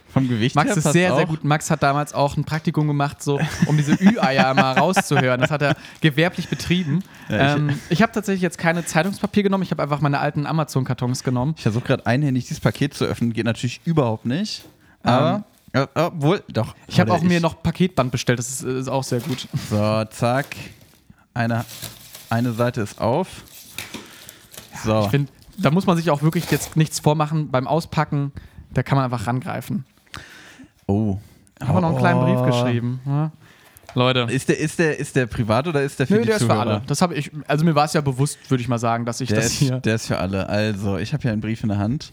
Vom 0.09 0.29
Gewicht 0.29 0.55
Max 0.55 0.69
her 0.69 0.77
ist 0.77 0.83
sehr, 0.83 0.93
sehr 0.93 1.13
auch. 1.13 1.27
gut. 1.27 1.43
Max 1.43 1.71
hat 1.71 1.81
damals 1.81 2.13
auch 2.13 2.37
ein 2.37 2.43
Praktikum 2.43 2.85
gemacht, 2.87 3.23
so 3.23 3.39
um 3.65 3.77
diese 3.77 3.93
Ü-Eier 3.93 4.53
mal 4.53 4.73
rauszuhören. 4.77 5.41
Das 5.41 5.49
hat 5.49 5.63
er 5.63 5.75
gewerblich 6.01 6.49
betrieben. 6.49 7.03
Ja, 7.29 7.55
ich- 7.55 7.61
ähm, 7.61 7.79
ich 7.89 8.01
habe 8.03 8.11
tatsächlich 8.11 8.43
jetzt 8.43 8.59
keine 8.59 8.85
Zeitungspapier 8.85 9.41
genommen, 9.41 9.63
ich 9.63 9.71
habe 9.71 9.81
einfach 9.81 10.01
meine 10.01 10.19
alten 10.19 10.45
Amazon-Kartons 10.45 11.23
genommen. 11.23 11.55
Ich 11.57 11.63
versuche 11.63 11.85
gerade 11.85 12.05
einhändig 12.05 12.43
dieses 12.43 12.59
Paket 12.59 12.93
zu 12.93 13.05
öffnen, 13.05 13.33
geht 13.33 13.45
natürlich 13.45 13.81
überhaupt 13.85 14.25
nicht. 14.27 14.65
Aber, 15.01 15.45
ja, 15.75 15.87
obwohl, 15.95 16.43
doch. 16.51 16.75
Ich 16.87 16.99
habe 16.99 17.11
auch 17.11 17.15
Warte, 17.15 17.27
mir 17.27 17.39
noch 17.39 17.61
Paketband 17.63 18.11
bestellt, 18.11 18.39
das 18.39 18.49
ist, 18.49 18.63
ist 18.63 18.87
auch 18.87 19.03
sehr 19.03 19.19
gut. 19.21 19.47
So, 19.69 20.03
zack. 20.05 20.47
Eine, 21.33 21.65
eine 22.29 22.53
Seite 22.53 22.81
ist 22.81 22.99
auf. 23.01 23.27
So. 24.83 25.01
Ich 25.05 25.09
finde, 25.09 25.31
da 25.57 25.71
muss 25.71 25.85
man 25.85 25.97
sich 25.97 26.09
auch 26.11 26.21
wirklich 26.21 26.49
jetzt 26.51 26.75
nichts 26.75 26.99
vormachen. 26.99 27.49
Beim 27.49 27.67
Auspacken, 27.67 28.31
da 28.73 28.83
kann 28.83 28.97
man 28.97 29.05
einfach 29.05 29.27
rangreifen. 29.27 29.85
oh. 30.87 31.17
Haben 31.61 31.75
wir 31.75 31.81
noch 31.81 31.89
einen 31.89 31.97
kleinen 31.99 32.19
Brief 32.21 32.39
Oh. 32.39 32.45
geschrieben. 32.45 32.99
Ja. 33.05 33.31
Leute. 33.95 34.21
Ist 34.29 34.49
der, 34.49 34.57
ist, 34.59 34.79
der, 34.79 34.99
ist 34.99 35.15
der 35.15 35.27
privat 35.27 35.67
oder 35.67 35.81
ist 35.83 35.97
der 35.99 36.07
für 36.07 36.13
Nö, 36.15 36.19
die 36.21 36.25
der 36.25 36.35
ist 36.37 36.41
für 36.41 36.47
Zuhörer? 36.49 36.61
alle. 36.61 36.81
Das 36.87 37.01
habe 37.01 37.13
ich, 37.15 37.31
also 37.47 37.63
mir 37.63 37.73
war 37.75 37.85
es 37.85 37.93
ja 37.93 38.01
bewusst, 38.01 38.37
würde 38.49 38.61
ich 38.61 38.67
mal 38.67 38.79
sagen, 38.79 39.05
dass 39.05 39.21
ich 39.21 39.29
Der 39.29 39.37
das 39.37 39.45
ist, 39.47 39.53
hier. 39.53 39.79
der 39.79 39.95
ist 39.95 40.07
für 40.07 40.17
alle. 40.17 40.49
Also, 40.49 40.97
ich 40.97 41.13
habe 41.13 41.21
hier 41.21 41.31
einen 41.31 41.41
Brief 41.41 41.61
in 41.63 41.69
der 41.69 41.77
Hand. 41.77 42.11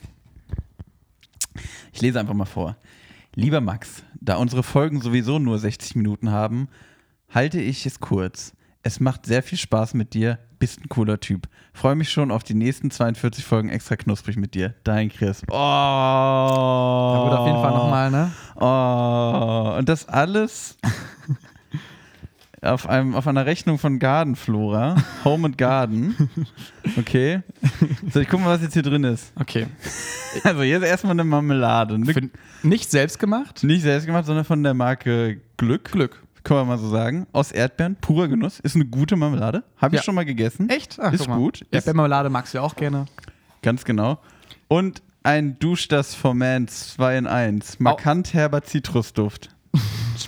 Ich 1.92 2.00
lese 2.00 2.20
einfach 2.20 2.34
mal 2.34 2.44
vor. 2.44 2.76
Lieber 3.36 3.60
Max, 3.60 4.02
da 4.20 4.36
unsere 4.36 4.64
Folgen 4.64 5.00
sowieso 5.00 5.38
nur 5.38 5.58
60 5.58 5.94
Minuten 5.94 6.32
haben, 6.32 6.68
halte 7.28 7.60
ich 7.60 7.86
es 7.86 8.00
kurz. 8.00 8.54
Es 8.82 8.98
macht 8.98 9.24
sehr 9.24 9.44
viel 9.44 9.58
Spaß 9.58 9.94
mit 9.94 10.14
dir. 10.14 10.38
Bist 10.58 10.80
ein 10.80 10.88
cooler 10.88 11.20
Typ. 11.20 11.48
Freue 11.72 11.94
mich 11.94 12.10
schon 12.10 12.32
auf 12.32 12.42
die 12.42 12.54
nächsten 12.54 12.90
42 12.90 13.44
Folgen 13.44 13.68
extra 13.68 13.96
knusprig 13.96 14.36
mit 14.36 14.54
dir. 14.54 14.74
Dein 14.84 15.10
Chris. 15.10 15.42
Oh. 15.48 15.52
Da 15.52 17.22
wird 17.24 17.38
auf 17.38 17.46
jeden 17.46 17.60
Fall 17.60 17.70
nochmal, 17.72 18.10
ne? 18.10 18.32
Oh. 18.56 19.76
Und 19.78 19.88
das 19.88 20.08
alles 20.08 20.76
auf, 22.62 22.88
einem, 22.88 23.14
auf 23.14 23.26
einer 23.26 23.46
Rechnung 23.46 23.78
von 23.78 23.98
Gardenflora. 23.98 24.96
Home 25.24 25.46
and 25.46 25.58
Garden. 25.58 26.14
Okay. 26.98 27.40
So, 28.12 28.20
ich 28.20 28.28
guck 28.28 28.40
mal, 28.40 28.48
was 28.48 28.62
jetzt 28.62 28.74
hier 28.74 28.82
drin 28.82 29.04
ist. 29.04 29.32
Okay. 29.40 29.66
Also 30.44 30.62
hier 30.62 30.76
ist 30.78 30.84
erstmal 30.84 31.12
eine 31.12 31.24
Marmelade. 31.24 31.98
Für, 32.04 32.28
nicht 32.62 32.90
selbst 32.90 33.18
gemacht? 33.18 33.64
Nicht 33.64 33.82
selbst 33.82 34.06
gemacht, 34.06 34.26
sondern 34.26 34.44
von 34.44 34.62
der 34.62 34.74
Marke 34.74 35.40
Glück. 35.56 35.90
Glück. 35.90 36.22
Können 36.44 36.60
wir 36.60 36.64
mal 36.64 36.78
so 36.78 36.88
sagen. 36.88 37.26
Aus 37.32 37.52
Erdbeeren, 37.52 37.96
purer 37.96 38.28
Genuss. 38.28 38.60
Ist 38.60 38.74
eine 38.74 38.86
gute 38.86 39.16
Marmelade. 39.16 39.62
Habe 39.76 39.96
ich 39.96 40.00
Ja. 40.00 40.04
schon 40.04 40.14
mal 40.14 40.24
gegessen. 40.24 40.68
Echt? 40.68 40.98
Ach, 41.00 41.12
Ist 41.12 41.28
gut. 41.28 41.66
Erdbeermarmelade 41.70 42.30
magst 42.30 42.54
du 42.54 42.58
ja 42.58 42.62
auch 42.64 42.76
gerne. 42.76 43.06
Ganz 43.62 43.84
genau. 43.84 44.18
Und 44.68 45.02
ein 45.22 45.58
Dusch 45.58 45.88
das 45.88 46.14
for 46.14 46.32
Man 46.34 46.66
2 46.68 47.18
in 47.18 47.26
1. 47.26 47.80
Markant 47.80 48.32
herber 48.32 48.62
Zitrusduft. 48.62 49.50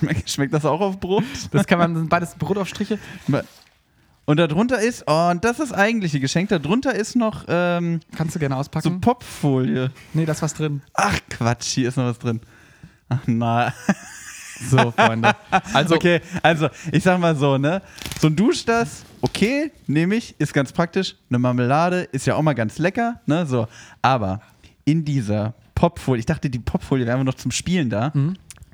Schmeckt, 0.03 0.31
schmeckt 0.31 0.55
das 0.55 0.65
auch 0.65 0.81
auf 0.81 0.99
Brot? 0.99 1.25
Das 1.53 1.67
kann 1.67 1.79
man, 1.79 1.95
sind 1.95 2.09
beides 2.09 2.35
Brotaufstriche. 2.35 2.99
Und 4.25 4.37
darunter 4.37 4.81
ist, 4.81 5.05
oh, 5.07 5.31
und 5.31 5.45
das 5.45 5.59
ist 5.59 5.71
das 5.71 5.73
eigentliche 5.73 6.21
Geschenk, 6.21 6.49
darunter 6.49 6.95
ist 6.95 7.17
noch 7.17 7.45
ähm, 7.49 8.01
Kannst 8.17 8.35
du 8.35 8.39
gerne 8.39 8.55
so 8.55 8.61
auspacken. 8.61 9.01
Popfolie. 9.01 9.91
nee, 10.15 10.25
da 10.25 10.33
ist 10.33 10.43
was 10.43 10.55
drin. 10.55 10.83
Ach 10.95 11.19
Quatsch, 11.29 11.67
hier 11.75 11.89
ist 11.89 11.97
noch 11.97 12.07
was 12.07 12.19
drin. 12.19 12.41
Ach 13.09 13.21
na. 13.27 13.73
So, 14.71 14.93
Freunde. 14.93 15.35
Also, 15.73 15.97
Okay, 15.97 16.21
also 16.41 16.69
ich 16.93 17.03
sag 17.03 17.19
mal 17.19 17.35
so, 17.35 17.59
ne? 17.59 17.83
So 18.21 18.29
ein 18.29 18.37
Dusch 18.37 18.65
das, 18.65 19.05
okay, 19.21 19.73
nehme 19.89 20.15
ich, 20.15 20.37
ist 20.39 20.55
ganz 20.55 20.73
praktisch. 20.73 21.17
Eine 21.31 21.41
Marmelade 21.41 22.03
ist 22.13 22.27
ja 22.27 22.37
auch 22.37 22.43
mal 22.43 22.53
ganz 22.53 22.79
lecker, 22.79 23.21
ne? 23.27 23.45
So. 23.45 23.67
Aber 24.03 24.41
in 24.85 25.05
dieser 25.05 25.55
Popfolie, 25.75 26.21
ich 26.21 26.27
dachte, 26.27 26.49
die 26.49 26.61
Popfolie 26.61 27.07
wäre 27.07 27.15
einfach 27.17 27.27
noch 27.27 27.35
zum 27.35 27.51
Spielen 27.51 27.91
da. 27.91 28.13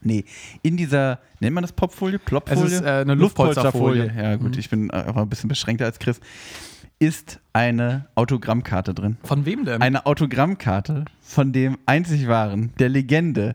Nee, 0.03 0.25
in 0.63 0.77
dieser, 0.77 1.19
nennt 1.41 1.55
man 1.55 1.63
das 1.63 1.73
Popfolie? 1.73 2.19
Plopfolie? 2.19 2.65
Es 2.65 2.73
ist, 2.73 2.83
äh, 2.83 2.89
eine 2.89 3.15
Luftpolsterfolie. 3.15 4.13
Ja, 4.17 4.37
gut, 4.37 4.57
ich 4.57 4.71
bin 4.71 4.91
auch 4.91 5.17
ein 5.17 5.29
bisschen 5.29 5.49
beschränkter 5.49 5.85
als 5.85 5.99
Chris. 5.99 6.21
Ist 7.01 7.41
eine 7.53 8.07
Autogrammkarte 8.17 8.93
drin. 8.95 9.19
von 9.23 9.45
wem 9.45 9.65
denn? 9.65 9.81
Eine 9.83 10.07
Autogrammkarte 10.07 11.05
von 11.21 11.53
dem 11.53 11.79
einzig 11.87 12.27
wahren, 12.27 12.73
der 12.79 12.89
Legende, 12.89 13.55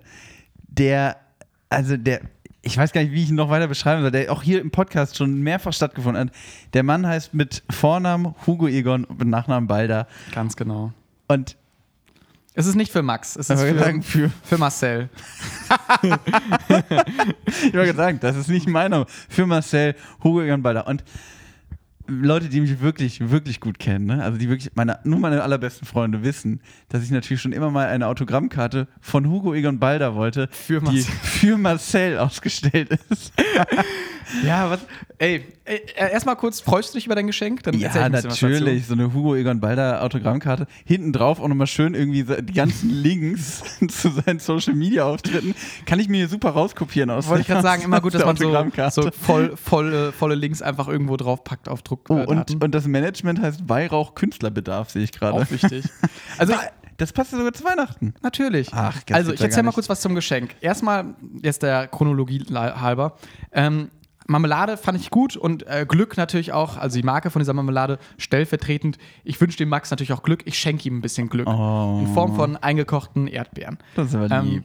der, 0.67 1.17
also 1.69 1.97
der, 1.97 2.21
ich 2.61 2.77
weiß 2.77 2.93
gar 2.93 3.01
nicht, 3.03 3.11
wie 3.11 3.23
ich 3.23 3.29
ihn 3.29 3.35
noch 3.35 3.49
weiter 3.49 3.67
beschreiben 3.67 4.01
soll, 4.01 4.11
der 4.11 4.31
auch 4.31 4.43
hier 4.43 4.61
im 4.61 4.71
Podcast 4.71 5.17
schon 5.17 5.41
mehrfach 5.41 5.73
stattgefunden 5.73 6.27
hat. 6.29 6.35
Der 6.73 6.83
Mann 6.83 7.05
heißt 7.05 7.33
mit 7.33 7.63
Vornamen 7.69 8.33
Hugo 8.47 8.67
Egon 8.67 9.03
und 9.03 9.19
mit 9.19 9.27
Nachnamen 9.27 9.67
Balder. 9.67 10.07
Ganz 10.33 10.55
genau. 10.55 10.93
Und 11.27 11.57
Es 12.55 12.67
ist 12.67 12.75
nicht 12.75 12.91
für 12.91 13.01
Max, 13.01 13.35
es 13.35 13.49
ist 13.49 13.59
für, 13.59 13.79
sagen, 13.79 14.03
für, 14.03 14.29
für 14.43 14.57
Marcel. 14.59 15.09
ich 17.63 17.73
wollte 17.73 17.95
sagen, 17.95 18.19
das 18.21 18.35
ist 18.35 18.47
nicht 18.47 18.67
mein 18.67 18.91
Name, 18.91 19.07
für 19.27 19.47
Marcel 19.47 19.95
Hugo 20.23 20.41
Egon 20.41 20.61
Balder. 20.61 20.85
Und 20.85 21.03
Leute, 22.05 22.49
die 22.49 22.61
mich 22.61 22.79
wirklich, 22.79 23.31
wirklich 23.31 23.59
gut 23.59 23.79
kennen, 23.79 24.05
ne? 24.05 24.23
also 24.23 24.37
die 24.37 24.49
wirklich, 24.49 24.71
meine, 24.75 24.99
nur 25.03 25.19
meine 25.19 25.41
allerbesten 25.41 25.87
Freunde 25.87 26.21
wissen, 26.21 26.61
dass 26.89 27.01
ich 27.01 27.09
natürlich 27.09 27.41
schon 27.41 27.53
immer 27.53 27.71
mal 27.71 27.87
eine 27.87 28.07
Autogrammkarte 28.07 28.87
von 29.01 29.27
Hugo 29.27 29.53
Egon 29.55 29.79
Balder 29.79 30.13
wollte, 30.13 30.47
Für 30.51 30.79
die 30.79 30.85
Marcel. 30.85 31.13
für 31.23 31.57
Marcel 31.57 32.17
ausgestellt 32.19 32.99
ist. 33.09 33.33
Ja, 34.45 34.69
was? 34.69 34.81
Ey, 35.17 35.45
ey 35.65 35.81
äh, 35.95 36.11
erstmal 36.11 36.35
kurz, 36.35 36.59
freust 36.59 36.93
du 36.93 36.97
dich 36.97 37.05
über 37.05 37.15
dein 37.15 37.27
Geschenk? 37.27 37.63
Dann 37.63 37.77
Ja, 37.77 38.09
natürlich, 38.09 38.87
so 38.87 38.93
eine 38.93 39.13
Hugo 39.13 39.35
Egon 39.35 39.59
Balder 39.59 40.03
Autogrammkarte. 40.03 40.67
Hinten 40.85 41.13
drauf 41.13 41.39
auch 41.39 41.47
nochmal 41.47 41.67
schön 41.67 41.93
irgendwie 41.93 42.23
die 42.23 42.53
ganzen 42.53 42.89
Links 43.03 43.63
zu 43.87 44.09
seinen 44.09 44.39
Social 44.39 44.73
Media 44.73 45.05
Auftritten. 45.05 45.55
Kann 45.85 45.99
ich 45.99 46.09
mir 46.09 46.17
hier 46.17 46.27
super 46.27 46.51
rauskopieren 46.51 47.09
aus 47.09 47.27
Wollte 47.27 47.41
ich 47.41 47.47
gerade 47.47 47.61
sagen, 47.61 47.83
immer 47.83 48.01
gut, 48.01 48.13
dass 48.13 48.25
man 48.25 48.35
so, 48.35 48.51
so 48.89 49.11
voll, 49.11 49.55
voll, 49.55 50.11
volle 50.11 50.35
Links 50.35 50.61
einfach 50.61 50.87
irgendwo 50.87 51.17
draufpackt 51.17 51.69
auf 51.69 51.81
Druck. 51.81 52.09
Oh, 52.09 52.19
äh, 52.19 52.25
und, 52.25 52.63
und 52.63 52.75
das 52.75 52.87
Management 52.87 53.41
heißt 53.41 53.69
Weihrauch 53.69 54.15
Künstlerbedarf, 54.15 54.89
sehe 54.89 55.03
ich 55.03 55.11
gerade. 55.11 55.33
auch 55.33 55.51
wichtig. 55.51 55.85
Also, 56.37 56.53
Das 56.97 57.11
passt 57.11 57.31
ja 57.31 57.37
sogar 57.37 57.53
zu 57.53 57.63
Weihnachten. 57.63 58.13
Natürlich. 58.21 58.69
Ach, 58.71 59.01
also, 59.11 59.33
ich 59.33 59.39
ja 59.39 59.45
erzähl 59.45 59.57
gar 59.57 59.63
mal 59.63 59.71
kurz 59.71 59.89
was 59.89 60.01
zum 60.01 60.15
Geschenk. 60.15 60.55
Erstmal, 60.61 61.15
jetzt 61.41 61.63
der 61.63 61.87
Chronologie 61.87 62.45
halber. 62.53 63.17
Ähm, 63.51 63.89
Marmelade 64.27 64.77
fand 64.77 64.99
ich 64.99 65.09
gut 65.09 65.35
und 65.35 65.67
äh, 65.67 65.85
Glück 65.87 66.17
natürlich 66.17 66.51
auch, 66.53 66.77
also 66.77 66.97
die 66.97 67.03
Marke 67.03 67.29
von 67.29 67.39
dieser 67.39 67.53
Marmelade 67.53 67.99
stellvertretend. 68.17 68.97
Ich 69.23 69.39
wünsche 69.41 69.57
dem 69.57 69.69
Max 69.69 69.91
natürlich 69.91 70.13
auch 70.13 70.23
Glück. 70.23 70.41
Ich 70.45 70.57
schenke 70.57 70.87
ihm 70.87 70.97
ein 70.97 71.01
bisschen 71.01 71.29
Glück. 71.29 71.47
Oh. 71.47 71.99
In 72.01 72.13
Form 72.13 72.35
von 72.35 72.57
eingekochten 72.57 73.27
Erdbeeren. 73.27 73.77
Das 73.95 74.07
ist 74.07 74.15
aber 74.15 74.31
Ähm, 74.31 74.45
lieb. 74.45 74.63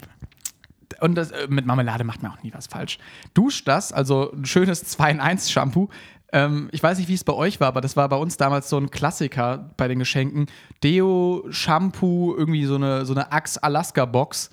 Und 1.00 1.14
das, 1.16 1.30
äh, 1.30 1.46
mit 1.48 1.66
Marmelade 1.66 2.04
macht 2.04 2.22
man 2.22 2.32
auch 2.32 2.42
nie 2.42 2.52
was 2.54 2.66
falsch. 2.66 2.98
Dusch 3.34 3.64
das, 3.64 3.92
also 3.92 4.32
ein 4.32 4.44
schönes 4.46 4.84
2-in-1-Shampoo. 4.98 5.88
Ähm, 6.32 6.68
ich 6.72 6.82
weiß 6.82 6.98
nicht, 6.98 7.08
wie 7.08 7.14
es 7.14 7.24
bei 7.24 7.32
euch 7.32 7.60
war, 7.60 7.68
aber 7.68 7.80
das 7.80 7.96
war 7.96 8.08
bei 8.08 8.16
uns 8.16 8.36
damals 8.36 8.68
so 8.68 8.76
ein 8.76 8.90
Klassiker 8.90 9.70
bei 9.76 9.88
den 9.88 9.98
Geschenken. 9.98 10.46
Deo, 10.82 11.44
Shampoo, 11.50 12.34
irgendwie 12.36 12.64
so 12.64 12.74
eine, 12.74 13.06
so 13.06 13.14
eine 13.14 13.32
Axe-Alaska-Box. 13.32 14.50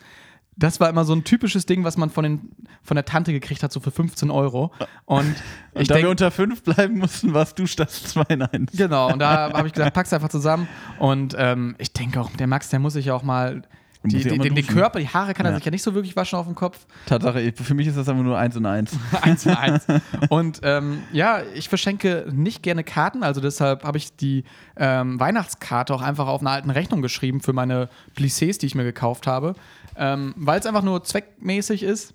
Das 0.57 0.79
war 0.79 0.89
immer 0.89 1.03
so 1.03 1.13
ein 1.13 1.23
typisches 1.25 1.65
Ding, 1.65 1.83
was 1.83 1.97
man 1.97 2.09
von, 2.09 2.23
den, 2.23 2.51
von 2.81 2.95
der 2.95 3.03
Tante 3.05 3.33
gekriegt 3.33 3.61
hat, 3.61 3.71
so 3.73 3.79
für 3.81 3.91
15 3.91 4.31
Euro. 4.31 4.71
Und 5.05 5.17
Und 5.17 5.35
ich 5.81 5.87
da 5.89 5.95
wir 5.95 5.99
denke, 6.01 6.09
unter 6.11 6.31
fünf 6.31 6.63
bleiben 6.63 6.97
mussten, 6.99 7.33
warst 7.33 7.59
du 7.59 7.65
das 7.65 8.03
2 8.05 8.23
in 8.29 8.41
1. 8.41 8.71
genau, 8.73 9.11
und 9.11 9.19
da 9.19 9.51
habe 9.51 9.67
ich 9.67 9.73
gesagt, 9.73 9.93
pack's 9.93 10.13
einfach 10.13 10.29
zusammen. 10.29 10.67
Und 10.99 11.35
ähm, 11.37 11.75
ich 11.77 11.91
denke 11.91 12.21
auch, 12.21 12.29
der 12.31 12.47
Max, 12.47 12.69
der 12.69 12.79
muss 12.79 12.93
sich 12.93 13.07
ja 13.07 13.13
auch 13.15 13.23
mal. 13.23 13.63
Die, 14.07 14.19
die, 14.19 14.37
den, 14.37 14.53
den. 14.53 14.67
Körper, 14.67 14.99
die 14.99 15.09
Haare 15.09 15.33
kann 15.33 15.47
er 15.47 15.53
Ja. 15.53 15.55
sich 15.57 15.65
ja 15.65 15.71
nicht 15.71 15.81
so 15.81 15.95
wirklich 15.95 16.15
waschen 16.15 16.37
auf 16.37 16.45
dem 16.45 16.53
Kopf. 16.53 16.85
Tatsache, 17.07 17.51
für 17.55 17.73
mich 17.73 17.87
ist 17.87 17.97
das 17.97 18.07
einfach 18.07 18.23
nur 18.23 18.37
1 18.37 18.55
und 18.55 18.67
1. 18.67 18.91
eins 19.23 19.47
und 19.47 19.57
eins. 19.57 19.87
Und 20.29 20.59
ähm, 20.61 20.99
ja, 21.11 21.39
ich 21.55 21.69
verschenke 21.69 22.27
nicht 22.31 22.61
gerne 22.61 22.83
Karten, 22.83 23.23
also 23.23 23.41
deshalb 23.41 23.83
habe 23.83 23.97
ich 23.97 24.15
die 24.15 24.43
ähm, 24.77 25.19
Weihnachtskarte 25.19 25.91
auch 25.91 26.03
einfach 26.03 26.27
auf 26.27 26.41
einer 26.41 26.51
alten 26.51 26.69
Rechnung 26.69 27.01
geschrieben 27.01 27.41
für 27.41 27.51
meine 27.53 27.89
Plissés, 28.15 28.59
die 28.59 28.67
ich 28.67 28.75
mir 28.75 28.83
gekauft 28.83 29.25
habe, 29.25 29.55
ähm, 29.97 30.33
weil 30.37 30.59
es 30.59 30.65
einfach 30.65 30.83
nur 30.83 31.03
zweckmäßig 31.03 31.83
ist. 31.83 32.13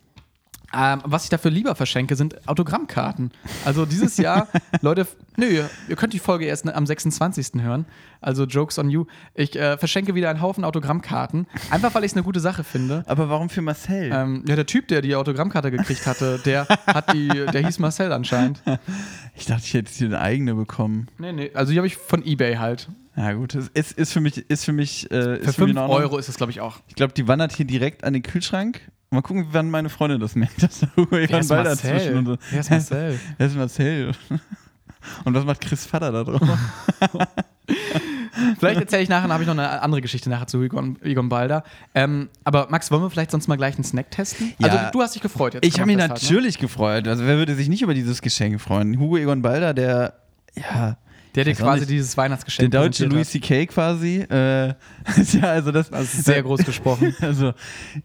Ähm, 0.73 1.01
was 1.05 1.25
ich 1.25 1.31
dafür 1.31 1.51
lieber 1.51 1.75
verschenke, 1.75 2.15
sind 2.15 2.47
Autogrammkarten. 2.49 3.33
Also 3.65 3.87
dieses 3.87 4.17
Jahr, 4.19 4.47
Leute, 4.83 5.05
nö, 5.37 5.47
ihr- 5.47 5.71
ihr 5.89 5.97
könnt 5.97 6.13
die 6.13 6.21
Folge 6.21 6.45
erst 6.45 6.65
am 6.73 6.87
26. 6.87 7.61
hören. 7.61 7.87
Also 8.21 8.45
Jokes 8.45 8.79
on 8.79 8.89
you. 8.89 9.07
Ich 9.35 9.57
äh, 9.57 9.77
verschenke 9.79 10.15
wieder 10.15 10.31
einen 10.31 10.41
Haufen 10.41 10.63
Autogrammkarten, 10.63 11.49
einfach 11.71 11.93
weil 11.97 12.05
ich 12.05 12.13
es 12.13 12.17
eine 12.17 12.23
gute 12.23 12.39
Sache 12.39 12.63
finde. 12.63 13.03
Aber 13.09 13.29
warum 13.29 13.49
für 13.51 13.63
Marcel? 13.63 14.13
Ähm, 14.15 14.45
ja, 14.47 14.55
der 14.55 14.67
Typ, 14.67 14.87
der 14.87 15.03
die 15.03 15.17
Autogrammkarte 15.17 15.73
gekriegt 15.73 16.07
hatte, 16.07 16.39
der 16.45 16.69
hat 16.87 17.13
die, 17.15 17.27
der 17.27 17.67
hieß 17.67 17.81
Marcel 17.81 18.13
anscheinend. 18.13 18.63
ich 19.35 19.47
dachte, 19.47 19.63
ich 19.65 19.75
hätte 19.75 19.91
hier 19.93 20.07
eine 20.07 20.21
eigene 20.21 20.55
bekommen. 20.55 21.09
Nee, 21.19 21.33
nee, 21.33 21.51
also 21.53 21.73
die 21.73 21.79
habe 21.79 21.89
ich 21.89 21.97
von 21.97 22.25
Ebay 22.25 22.55
halt. 22.59 22.89
Ja 23.21 23.35
gut, 23.35 23.55
es 23.55 23.69
ist, 23.69 23.93
ist 23.93 24.13
für 24.15 24.21
mich, 24.23 24.39
ist 24.49 24.65
für 24.65 24.73
mich, 24.73 25.11
äh, 25.11 25.37
ist 25.37 25.39
Für 25.39 25.39
für 25.39 25.47
mich 25.47 25.57
5 25.57 25.71
in 25.73 25.79
Ordnung. 25.79 25.99
Euro 25.99 26.17
ist 26.17 26.31
das, 26.31 26.37
glaube 26.37 26.53
ich, 26.53 26.63
auch. 26.63 26.79
Ich 26.89 26.95
glaube, 26.95 27.13
die 27.13 27.29
wandert 27.29 27.53
hier 27.53 27.67
direkt 27.67 28.03
an 28.03 28.15
den 28.15 28.23
Kühlschrank. 28.23 28.81
Mal 29.11 29.21
gucken, 29.21 29.49
wann 29.53 29.69
meine 29.69 29.91
Freundin 29.91 30.21
das 30.21 30.35
merkt, 30.37 30.63
dass 30.63 30.81
da 30.81 30.89
Hugo 30.97 31.19
Egon 31.19 31.47
Balder 31.47 31.77
zwischen 31.77 32.17
und 32.17 32.27
so. 32.27 32.37
Wer 32.51 32.61
ist 32.61 32.71
Marcel? 32.71 33.21
Wer 33.37 33.47
ist 33.47 33.57
Marcel? 33.57 34.13
Und 35.25 35.35
was 35.35 35.45
macht 35.45 35.61
Chris 35.61 35.85
Vater 35.85 36.13
da 36.13 36.25
drauf? 36.25 36.41
vielleicht 38.59 38.81
erzähle 38.81 39.03
ich 39.03 39.11
nachher, 39.11 39.29
habe 39.29 39.43
ich 39.43 39.47
noch 39.47 39.55
eine 39.55 39.83
andere 39.83 40.01
Geschichte 40.01 40.31
nachher 40.31 40.47
zu 40.47 40.63
Egon, 40.63 40.97
Egon 41.03 41.29
Balder. 41.29 41.65
Ähm, 41.95 42.31
aber 42.45 42.69
Max, 42.71 42.91
wollen 42.91 43.03
wir 43.03 43.11
vielleicht 43.11 43.33
sonst 43.33 43.49
mal 43.49 43.57
gleich 43.57 43.75
einen 43.75 43.85
Snack 43.85 44.11
testen? 44.11 44.55
Ja. 44.59 44.69
Also 44.69 44.79
du 44.93 45.03
hast 45.03 45.15
dich 45.15 45.23
gefreut 45.23 45.55
jetzt. 45.55 45.67
Ich 45.67 45.79
habe 45.79 45.89
mich 45.89 45.97
ne? 45.99 46.09
natürlich 46.09 46.59
gefreut. 46.59 47.07
Also 47.07 47.27
wer 47.27 47.37
würde 47.37 47.55
sich 47.55 47.69
nicht 47.69 47.83
über 47.83 47.93
dieses 47.93 48.23
Geschenk 48.23 48.61
freuen? 48.63 48.99
Hugo 48.99 49.19
Egon 49.19 49.43
Balder, 49.43 49.75
der 49.75 50.15
ja 50.55 50.97
Der 51.35 51.45
dir 51.45 51.55
quasi 51.55 51.81
nicht. 51.81 51.91
dieses 51.91 52.15
der 52.15 52.25
Weihnachtsgeschenk 52.25 52.71
deutsche 52.73 53.05
präsentiert 53.09 53.13
Louis 53.13 53.31
C.K. 53.31 53.67
quasi. 53.67 54.17
Äh, 54.31 54.69
ja, 55.33 55.43
also 55.43 55.71
das, 55.73 55.91
Das 55.91 56.13
ist 56.15 56.25
sehr 56.25 56.43
groß 56.43 56.61
gesprochen. 56.65 57.15
Also 57.21 57.53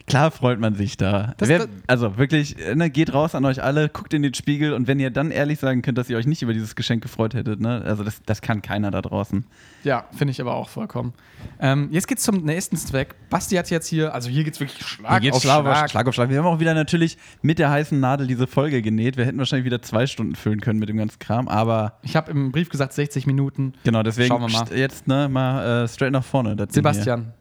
klar 0.08 0.32
freut 0.32 0.60
man 0.60 0.76
sich 0.76 0.98
da. 0.98 1.34
Das- 1.38 1.50
Wer, 1.50 1.68
also 1.88 2.18
wirklich, 2.18 2.56
ne, 2.76 2.90
geht 2.90 3.14
raus 3.14 3.34
an 3.36 3.46
euch 3.46 3.64
alle, 3.64 3.90
guckt 3.90 4.14
in 4.14 4.22
den 4.22 4.34
Spiegel 4.34 4.74
und 4.74 4.88
wenn 4.88 5.00
ihr 5.00 5.10
dann 5.10 5.32
ehrlich 5.32 5.60
sagen 5.60 5.82
könnt, 5.82 5.98
dass 5.98 6.10
ihr 6.10 6.18
euch 6.18 6.28
nicht 6.28 6.42
über 6.42 6.54
dieses 6.54 6.76
Geschenk 6.76 7.02
gefreut 7.02 7.34
hättet, 7.34 7.60
ne, 7.60 7.82
also 7.86 8.04
das, 8.04 8.22
das 8.26 8.42
kann 8.42 8.62
keiner 8.62 8.92
da 8.92 9.02
draußen. 9.02 9.46
Ja, 9.84 10.06
finde 10.16 10.32
ich 10.32 10.42
aber 10.42 10.54
auch 10.56 10.70
vollkommen. 10.70 11.14
Ähm, 11.60 11.90
jetzt 11.92 12.08
geht's 12.08 12.24
zum 12.24 12.44
nächsten 12.44 12.76
Zweck. 12.78 13.16
Basti 13.30 13.56
hat 13.56 13.70
jetzt 13.70 13.88
hier, 13.88 14.14
also 14.14 14.30
hier 14.30 14.44
geht's 14.44 14.60
wirklich 14.60 14.84
Schlag 14.86 15.22
geht's 15.22 15.38
auf 15.38 15.44
Schlag, 15.44 15.62
Schlag. 15.64 15.90
Schlag 15.92 16.08
auf 16.08 16.14
Schlag. 16.16 16.30
Wir 16.30 16.40
haben 16.40 16.46
auch 16.48 16.60
wieder 16.60 16.74
natürlich 16.74 17.18
mit 17.42 17.60
der 17.60 17.70
heißen 17.70 18.00
Nadel 18.00 18.26
diese 18.28 18.48
Folge 18.48 18.82
genäht. 18.82 19.18
Wir 19.18 19.26
hätten 19.26 19.38
wahrscheinlich 19.38 19.66
wieder 19.66 19.82
zwei 19.82 20.08
Stunden 20.08 20.36
füllen 20.36 20.62
können 20.62 20.80
mit 20.80 20.90
dem 20.90 20.98
ganzen 20.98 21.20
Kram, 21.20 21.48
aber 21.48 22.00
Ich 22.02 22.16
habe 22.16 22.32
im 22.32 22.52
Brief 22.52 22.70
gesagt 22.70 22.94
60 23.16 23.28
Minuten. 23.28 23.74
genau, 23.84 24.03
deswegen 24.03 24.28
Schauen 24.28 24.41
wir 24.41 24.49
mal. 24.49 24.78
jetzt 24.78 25.07
ne, 25.07 25.30
mal 25.30 25.84
äh, 25.84 25.88
straight 25.88 26.11
nach 26.11 26.24
vorne. 26.24 26.55
Sebastian, 26.70 27.22
Hier. 27.22 27.34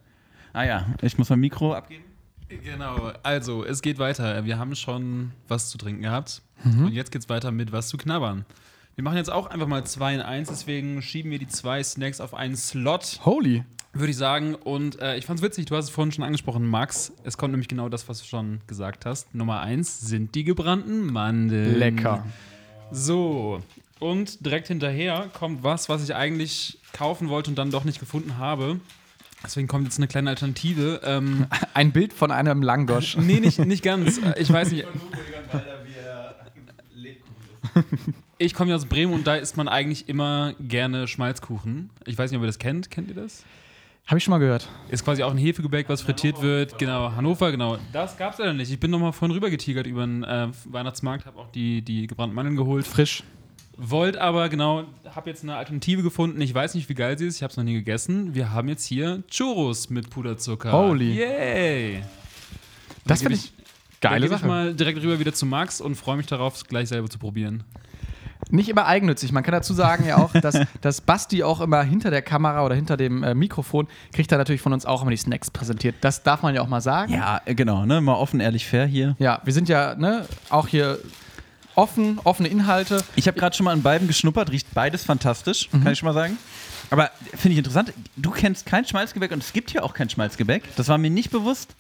Ah 0.53 0.65
ja, 0.65 0.87
ich 1.03 1.19
muss 1.19 1.29
mein 1.31 1.41
Mikro 1.41 1.75
abgeben. 1.75 2.05
Genau, 2.63 3.11
also 3.25 3.65
es 3.65 3.83
geht 3.83 3.99
weiter. 3.99 4.45
Wir 4.45 4.57
haben 4.59 4.77
schon 4.77 5.33
was 5.49 5.71
zu 5.71 5.79
trinken 5.79 6.03
gehabt. 6.03 6.43
Mhm. 6.63 6.87
Und 6.87 6.93
jetzt 6.93 7.11
geht's 7.11 7.29
weiter 7.29 7.51
mit 7.51 7.73
was 7.73 7.89
zu 7.89 7.97
knabbern. 7.97 8.45
Wir 8.95 9.03
machen 9.03 9.17
jetzt 9.17 9.33
auch 9.33 9.49
einfach 9.49 9.67
mal 9.67 9.85
zwei 9.85 10.15
in 10.15 10.21
eins, 10.21 10.49
deswegen 10.49 11.03
schieben 11.03 11.33
wir 11.33 11.41
die 11.41 11.49
zwei 11.49 11.83
Snacks 11.83 12.21
auf 12.21 12.33
einen 12.33 12.55
Slot, 12.55 13.19
holy. 13.25 13.65
würde 13.93 14.11
ich 14.11 14.17
sagen. 14.17 14.55
Und 14.55 15.01
äh, 15.01 15.17
ich 15.17 15.27
fand's 15.27 15.43
witzig, 15.43 15.67
du 15.67 15.75
hast 15.75 15.87
es 15.87 15.91
vorhin 15.91 16.13
schon 16.13 16.23
angesprochen, 16.23 16.65
Max. 16.65 17.13
Es 17.25 17.37
kommt 17.37 17.51
nämlich 17.51 17.67
genau 17.67 17.89
das, 17.89 18.09
was 18.09 18.21
du 18.21 18.27
schon 18.27 18.61
gesagt 18.69 19.05
hast. 19.05 19.35
Nummer 19.35 19.61
eins 19.61 20.01
sind 20.03 20.37
die 20.37 20.45
gebrannten 20.45 21.07
Mandeln. 21.13 21.77
Lecker. 21.77 22.25
So, 22.93 23.61
und 24.05 24.45
direkt 24.45 24.69
hinterher 24.69 25.31
kommt 25.33 25.63
was, 25.63 25.89
was 25.89 26.05
ich 26.05 26.15
eigentlich 26.15 26.79
kaufen 26.93 27.31
wollte 27.31 27.49
und 27.49 27.57
dann 27.57 27.71
doch 27.71 27.85
nicht 27.85 28.01
gefunden 28.01 28.37
habe. 28.37 28.79
Deswegen 29.43 29.67
kommt 29.67 29.85
jetzt 29.85 29.97
eine 29.97 30.09
kleine 30.09 30.29
Alternative. 30.29 31.01
Ähm, 31.05 31.47
Ein 31.75 31.91
Bild 31.91 32.13
von 32.13 32.31
einem 32.31 32.63
Langosch. 32.63 33.17
nee, 33.19 33.41
nicht, 33.41 33.59
nicht 33.61 33.83
ganz. 33.83 34.21
Ich 34.37 34.53
weiß 34.53 34.73
nicht. 34.73 34.87
Ich 38.37 38.53
komme 38.53 38.71
ja 38.71 38.77
aus 38.77 38.85
Bremen 38.85 39.15
und 39.15 39.27
da 39.27 39.37
isst 39.37 39.57
man 39.57 39.69
eigentlich 39.69 40.07
immer 40.07 40.55
gerne 40.61 41.09
Schmalzkuchen. 41.09 41.89
Ich 42.05 42.19
weiß 42.19 42.31
nicht, 42.31 42.37
ob 42.37 42.45
ihr 42.45 42.49
das 42.49 42.59
kennt. 42.59 42.91
Kennt 42.91 43.09
ihr 43.09 43.15
das? 43.15 43.43
Habe 44.07 44.19
ich 44.19 44.25
schon 44.25 44.33
mal 44.33 44.39
gehört. 44.39 44.69
Ist 44.91 45.03
quasi 45.03 45.23
auch 45.23 45.31
ein 45.31 45.39
Hefegebäck, 45.39 45.89
was 45.89 46.03
frittiert 46.03 46.43
wird. 46.43 46.79
Genau, 46.79 47.13
Hannover, 47.13 47.51
genau. 47.51 47.79
Das 47.91 48.19
gab's 48.19 48.37
leider 48.37 48.53
nicht. 48.53 48.71
Ich 48.71 48.79
bin 48.79 48.91
nochmal 48.91 49.15
vorhin 49.15 49.35
rüber 49.35 49.49
getigert 49.49 49.87
über 49.87 50.03
den 50.03 50.25
äh, 50.25 50.49
Weihnachtsmarkt, 50.67 51.25
habe 51.25 51.39
auch 51.39 51.51
die, 51.53 51.81
die 51.81 52.07
gebrannten 52.07 52.35
Mandeln 52.35 52.57
geholt. 52.57 52.87
Frisch. 52.87 53.23
Wollt 53.77 54.17
aber, 54.17 54.49
genau, 54.49 54.85
habe 55.15 55.31
jetzt 55.31 55.43
eine 55.43 55.57
Alternative 55.57 56.03
gefunden. 56.03 56.41
Ich 56.41 56.55
weiß 56.55 56.75
nicht, 56.75 56.89
wie 56.89 56.95
geil 56.95 57.19
sie 57.19 57.27
ist. 57.27 57.37
Ich 57.37 57.43
habe 57.43 57.51
es 57.51 57.57
noch 57.57 57.65
nie 57.65 57.75
gegessen. 57.75 58.35
Wir 58.35 58.53
haben 58.53 58.69
jetzt 58.69 58.85
hier 58.87 59.23
Churros 59.29 59.91
mit 59.91 60.11
Puderzucker. 60.11 60.73
Holy. 60.73 61.15
Yay! 61.19 62.03
Das 63.05 63.19
Da 63.21 63.29
finde 63.29 63.37
geb 63.39 63.45
ich 63.47 63.53
geile 64.01 64.21
Dann 64.21 64.21
gehe 64.21 64.35
ich 64.37 64.41
Sache. 64.41 64.47
mal 64.47 64.75
direkt 64.75 65.03
rüber 65.03 65.19
wieder 65.19 65.33
zu 65.35 65.47
Max 65.47 65.81
und 65.81 65.97
freue 65.97 66.17
mich 66.17 66.27
darauf, 66.27 66.55
es 66.55 66.65
gleich 66.65 66.89
selber 66.89 67.09
zu 67.11 67.19
probieren. 67.19 67.65
Nicht 68.51 68.69
immer 68.69 68.87
eigennützig. 68.87 69.33
Man 69.33 69.43
kann 69.43 69.53
dazu 69.53 69.75
sagen 69.75 70.07
ja 70.07 70.19
auch, 70.19 70.33
dass, 70.41 70.59
dass 70.81 71.01
Basti 71.01 71.43
auch 71.43 71.61
immer 71.61 71.83
hinter 71.83 72.11
der 72.11 72.23
Kamera 72.23 72.65
oder 72.65 72.75
hinter 72.75 72.97
dem 72.97 73.23
äh, 73.25 73.35
Mikrofon 73.35 73.89
kriegt 74.13 74.31
er 74.31 74.39
natürlich 74.39 74.61
von 74.61 74.73
uns 74.73 74.87
auch 74.87 75.03
immer 75.03 75.11
die 75.11 75.17
Snacks 75.17 75.51
präsentiert. 75.51 75.97
Das 76.01 76.23
darf 76.23 76.43
man 76.43 76.55
ja 76.55 76.61
auch 76.63 76.69
mal 76.69 76.81
sagen. 76.81 77.13
Ja, 77.15 77.41
äh, 77.45 77.55
genau, 77.55 77.87
ne, 77.87 78.01
mal 78.01 78.15
offen, 78.15 78.41
ehrlich, 78.41 78.67
fair 78.67 78.87
hier. 78.87 79.17
Ja, 79.19 79.41
wir 79.45 79.53
sind 79.53 79.69
ja 79.69 79.95
ne, 79.97 80.27
auch 80.51 80.69
hier 80.69 80.99
offen, 81.75 82.21
offene 82.25 82.49
Inhalte. 82.49 83.03
Ich 83.17 83.27
habe 83.27 83.39
gerade 83.39 83.57
schon 83.57 83.65
mal 83.65 83.73
an 83.73 83.83
beiden 83.83 84.09
geschnuppert, 84.09 84.51
riecht 84.51 84.73
beides 84.75 85.05
fantastisch, 85.05 85.69
kann 85.71 85.89
ich 85.93 85.99
schon 85.99 86.07
mal 86.07 86.15
sagen. 86.15 86.39
Aber 86.91 87.11
finde 87.33 87.53
ich 87.53 87.59
interessant, 87.59 87.93
du 88.17 88.31
kennst 88.31 88.67
kein 88.67 88.85
Schmalzgebäck 88.85 89.33
und 89.33 89.43
es 89.43 89.53
gibt 89.53 89.71
hier 89.71 89.85
auch 89.85 89.95
kein 89.95 90.09
Schmalzgebäck. 90.11 90.65
Das 90.77 90.89
war 90.89 90.99
mir 90.99 91.11
nicht 91.11 91.31
bewusst. 91.31 91.75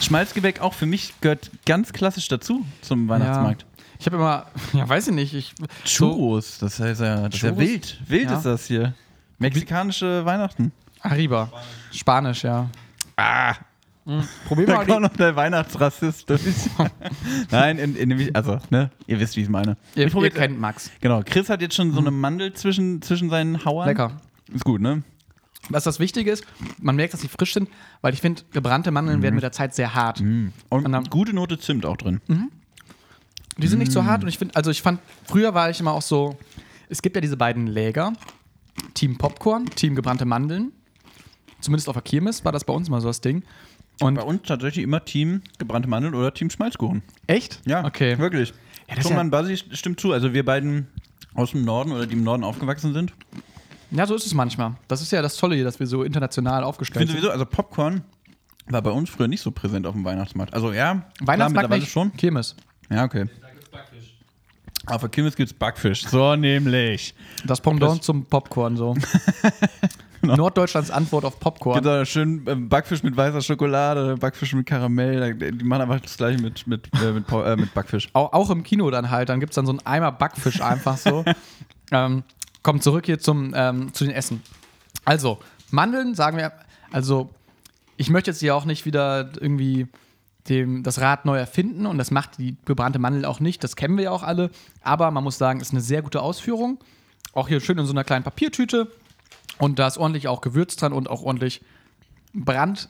Schmalzgebäck 0.00 0.60
auch 0.60 0.74
für 0.74 0.86
mich 0.86 1.12
gehört 1.20 1.50
ganz 1.64 1.92
klassisch 1.92 2.28
dazu 2.28 2.64
zum 2.82 3.08
Weihnachtsmarkt. 3.08 3.64
Ich 3.98 4.06
habe 4.06 4.16
immer, 4.16 4.46
ja, 4.72 4.88
weiß 4.88 5.08
ich 5.08 5.14
nicht, 5.14 5.34
ich 5.34 5.54
Churros, 5.84 6.58
das 6.58 6.80
heißt 6.80 7.00
ja, 7.00 7.28
das 7.28 7.34
ist 7.36 7.42
ja 7.42 7.56
wild. 7.56 7.98
Wild 8.06 8.30
Ja. 8.30 8.36
ist 8.36 8.44
das 8.44 8.66
hier. 8.66 8.94
Mexikanische 9.38 10.24
Weihnachten. 10.24 10.72
Arriba. 11.00 11.50
Spanisch, 11.92 12.44
ja. 12.44 12.68
Ah. 13.16 13.54
Probier 14.46 14.66
Da 14.66 14.76
mal 14.76 14.86
kommt 14.86 15.02
noch 15.02 15.16
der 15.16 15.34
Weihnachtsrassist. 15.34 16.26
Nein, 17.50 17.78
in, 17.78 17.96
in, 17.96 18.34
also, 18.36 18.58
ne, 18.70 18.90
ihr 19.06 19.18
wisst, 19.18 19.36
wie 19.36 19.42
ich 19.42 19.48
meine. 19.48 19.76
ihr, 19.96 20.06
ich 20.06 20.12
probier, 20.12 20.28
ihr 20.28 20.34
kennt 20.34 20.58
Max. 20.60 20.90
genau, 21.00 21.22
Chris 21.24 21.48
hat 21.50 21.60
jetzt 21.60 21.74
schon 21.74 21.92
so 21.92 21.98
eine 21.98 22.10
Mandel 22.12 22.52
zwischen, 22.52 23.02
zwischen 23.02 23.30
seinen 23.30 23.64
Hauern. 23.64 23.88
Lecker. 23.88 24.20
Ist 24.52 24.64
gut, 24.64 24.80
ne? 24.80 25.02
Was 25.68 25.82
das 25.82 25.98
Wichtige 25.98 26.30
ist, 26.30 26.44
man 26.80 26.94
merkt, 26.94 27.12
dass 27.14 27.20
sie 27.22 27.28
frisch 27.28 27.52
sind, 27.54 27.68
weil 28.00 28.14
ich 28.14 28.20
finde, 28.20 28.42
gebrannte 28.52 28.92
Mandeln 28.92 29.22
werden 29.22 29.34
mit 29.34 29.42
der 29.42 29.50
Zeit 29.50 29.74
sehr 29.74 29.94
hart. 29.94 30.20
Und 30.20 30.52
Und 30.68 30.92
dann- 30.92 31.04
gute 31.04 31.32
Note 31.32 31.58
Zimt 31.58 31.84
auch 31.84 31.96
drin. 31.96 32.20
Die 33.58 33.66
sind 33.66 33.80
nicht 33.80 33.90
so 33.90 34.04
hart 34.04 34.22
und 34.22 34.28
ich 34.28 34.38
finde, 34.38 34.54
also 34.54 34.70
ich 34.70 34.82
fand, 34.82 35.00
früher 35.24 35.54
war 35.54 35.68
ich 35.70 35.80
immer 35.80 35.92
auch 35.92 36.02
so, 36.02 36.36
es 36.88 37.02
gibt 37.02 37.16
ja 37.16 37.20
diese 37.20 37.36
beiden 37.36 37.66
Läger, 37.66 38.12
Team 38.94 39.18
Popcorn, 39.18 39.66
Team 39.66 39.96
gebrannte 39.96 40.24
Mandeln. 40.26 40.70
Zumindest 41.60 41.88
auf 41.88 41.94
der 41.94 42.02
Kirmes 42.02 42.44
war 42.44 42.52
das 42.52 42.64
bei 42.64 42.72
uns 42.74 42.88
mal 42.90 43.00
so 43.00 43.08
das 43.08 43.20
Ding. 43.22 43.42
Und 44.00 44.14
Bei 44.16 44.22
uns 44.22 44.42
tatsächlich 44.42 44.82
immer 44.84 45.04
Team 45.04 45.40
gebrannte 45.58 45.88
Mandeln 45.88 46.14
oder 46.14 46.32
Team 46.34 46.50
Schmalzkuchen. 46.50 47.02
echt? 47.26 47.60
Ja, 47.66 47.84
Okay. 47.84 48.18
wirklich. 48.18 48.52
Ja, 48.88 48.96
Thomann 48.96 49.26
ja- 49.28 49.30
Basi 49.30 49.56
stimmt 49.56 49.98
zu. 50.00 50.12
Also 50.12 50.32
wir 50.34 50.44
beiden 50.44 50.86
aus 51.34 51.52
dem 51.52 51.64
Norden 51.64 51.92
oder 51.92 52.06
die 52.06 52.12
im 52.14 52.22
Norden 52.24 52.44
aufgewachsen 52.44 52.92
sind. 52.92 53.12
Ja, 53.90 54.06
so 54.06 54.14
ist 54.14 54.26
es 54.26 54.34
manchmal. 54.34 54.74
Das 54.88 55.00
ist 55.00 55.12
ja 55.12 55.22
das 55.22 55.36
Tolle 55.36 55.54
hier, 55.54 55.64
dass 55.64 55.80
wir 55.80 55.86
so 55.86 56.02
international 56.02 56.62
Ich 56.62 56.66
aufgestellt 56.66 56.98
finde 56.98 57.12
sind. 57.12 57.20
sowieso, 57.22 57.32
also 57.32 57.46
Popcorn 57.46 58.02
war 58.68 58.82
bei 58.82 58.90
uns 58.90 59.08
früher 59.08 59.28
nicht 59.28 59.40
so 59.40 59.50
präsent 59.50 59.86
auf 59.86 59.94
dem 59.94 60.04
Weihnachtsmarkt. 60.04 60.52
Also 60.54 60.72
ja, 60.72 60.92
klar, 60.94 61.04
Weihnachtsmarkt 61.20 61.52
mittlerweile 61.54 61.80
nicht, 61.80 61.92
schon. 61.92 62.12
Kirmes. 62.16 62.56
Ja, 62.90 63.04
okay. 63.04 63.26
Auf 64.86 65.00
der 65.00 65.10
Kirmes 65.10 65.34
gibt 65.34 65.50
es 65.50 65.56
Backfisch. 65.58 66.04
So 66.06 66.36
nämlich. 66.36 67.14
Das 67.44 67.60
Pendant 67.60 68.04
zum 68.04 68.24
Popcorn 68.26 68.76
so. 68.76 68.94
Norddeutschlands 70.28 70.90
Antwort 70.90 71.24
auf 71.24 71.40
Popcorn. 71.40 71.82
Da 71.82 72.04
schön 72.04 72.44
ähm, 72.46 72.68
Backfisch 72.68 73.02
mit 73.02 73.16
weißer 73.16 73.40
Schokolade, 73.42 74.16
Backfisch 74.16 74.54
mit 74.54 74.66
Karamell. 74.66 75.34
Die 75.34 75.64
machen 75.64 75.82
einfach 75.82 76.00
das 76.00 76.16
gleiche 76.16 76.40
mit, 76.40 76.66
mit, 76.66 76.88
äh, 77.02 77.12
mit, 77.12 77.24
äh, 77.30 77.56
mit 77.56 77.74
Backfisch. 77.74 78.08
Auch, 78.12 78.32
auch 78.32 78.50
im 78.50 78.62
Kino 78.62 78.90
dann 78.90 79.10
halt, 79.10 79.28
dann 79.28 79.40
gibt 79.40 79.52
es 79.52 79.54
dann 79.56 79.66
so 79.66 79.72
einen 79.72 79.84
Eimer 79.84 80.12
Backfisch 80.12 80.60
einfach 80.60 80.96
so. 80.96 81.24
ähm, 81.92 82.22
kommt 82.62 82.82
zurück 82.82 83.06
hier 83.06 83.18
zum, 83.18 83.52
ähm, 83.54 83.92
zu 83.92 84.04
den 84.04 84.12
Essen. 84.12 84.42
Also, 85.04 85.38
Mandeln 85.70 86.14
sagen 86.14 86.36
wir, 86.36 86.52
also 86.90 87.30
ich 87.96 88.10
möchte 88.10 88.30
jetzt 88.30 88.40
hier 88.40 88.54
auch 88.54 88.64
nicht 88.64 88.86
wieder 88.86 89.30
irgendwie 89.40 89.88
dem, 90.48 90.82
das 90.82 91.00
Rad 91.00 91.24
neu 91.24 91.36
erfinden 91.36 91.86
und 91.86 91.98
das 91.98 92.10
macht 92.10 92.38
die 92.38 92.56
gebrannte 92.64 92.98
Mandel 92.98 93.24
auch 93.24 93.40
nicht, 93.40 93.64
das 93.64 93.76
kennen 93.76 93.96
wir 93.96 94.04
ja 94.04 94.10
auch 94.10 94.22
alle, 94.22 94.50
aber 94.82 95.10
man 95.10 95.24
muss 95.24 95.38
sagen, 95.38 95.60
ist 95.60 95.72
eine 95.72 95.80
sehr 95.80 96.02
gute 96.02 96.22
Ausführung. 96.22 96.78
Auch 97.32 97.48
hier 97.48 97.60
schön 97.60 97.78
in 97.78 97.86
so 97.86 97.92
einer 97.92 98.04
kleinen 98.04 98.24
Papiertüte 98.24 98.90
und 99.58 99.78
da 99.78 99.86
ist 99.86 99.98
ordentlich 99.98 100.28
auch 100.28 100.40
Gewürz 100.40 100.76
dran 100.76 100.92
und 100.92 101.08
auch 101.10 101.22
ordentlich 101.22 101.62
Brand. 102.34 102.88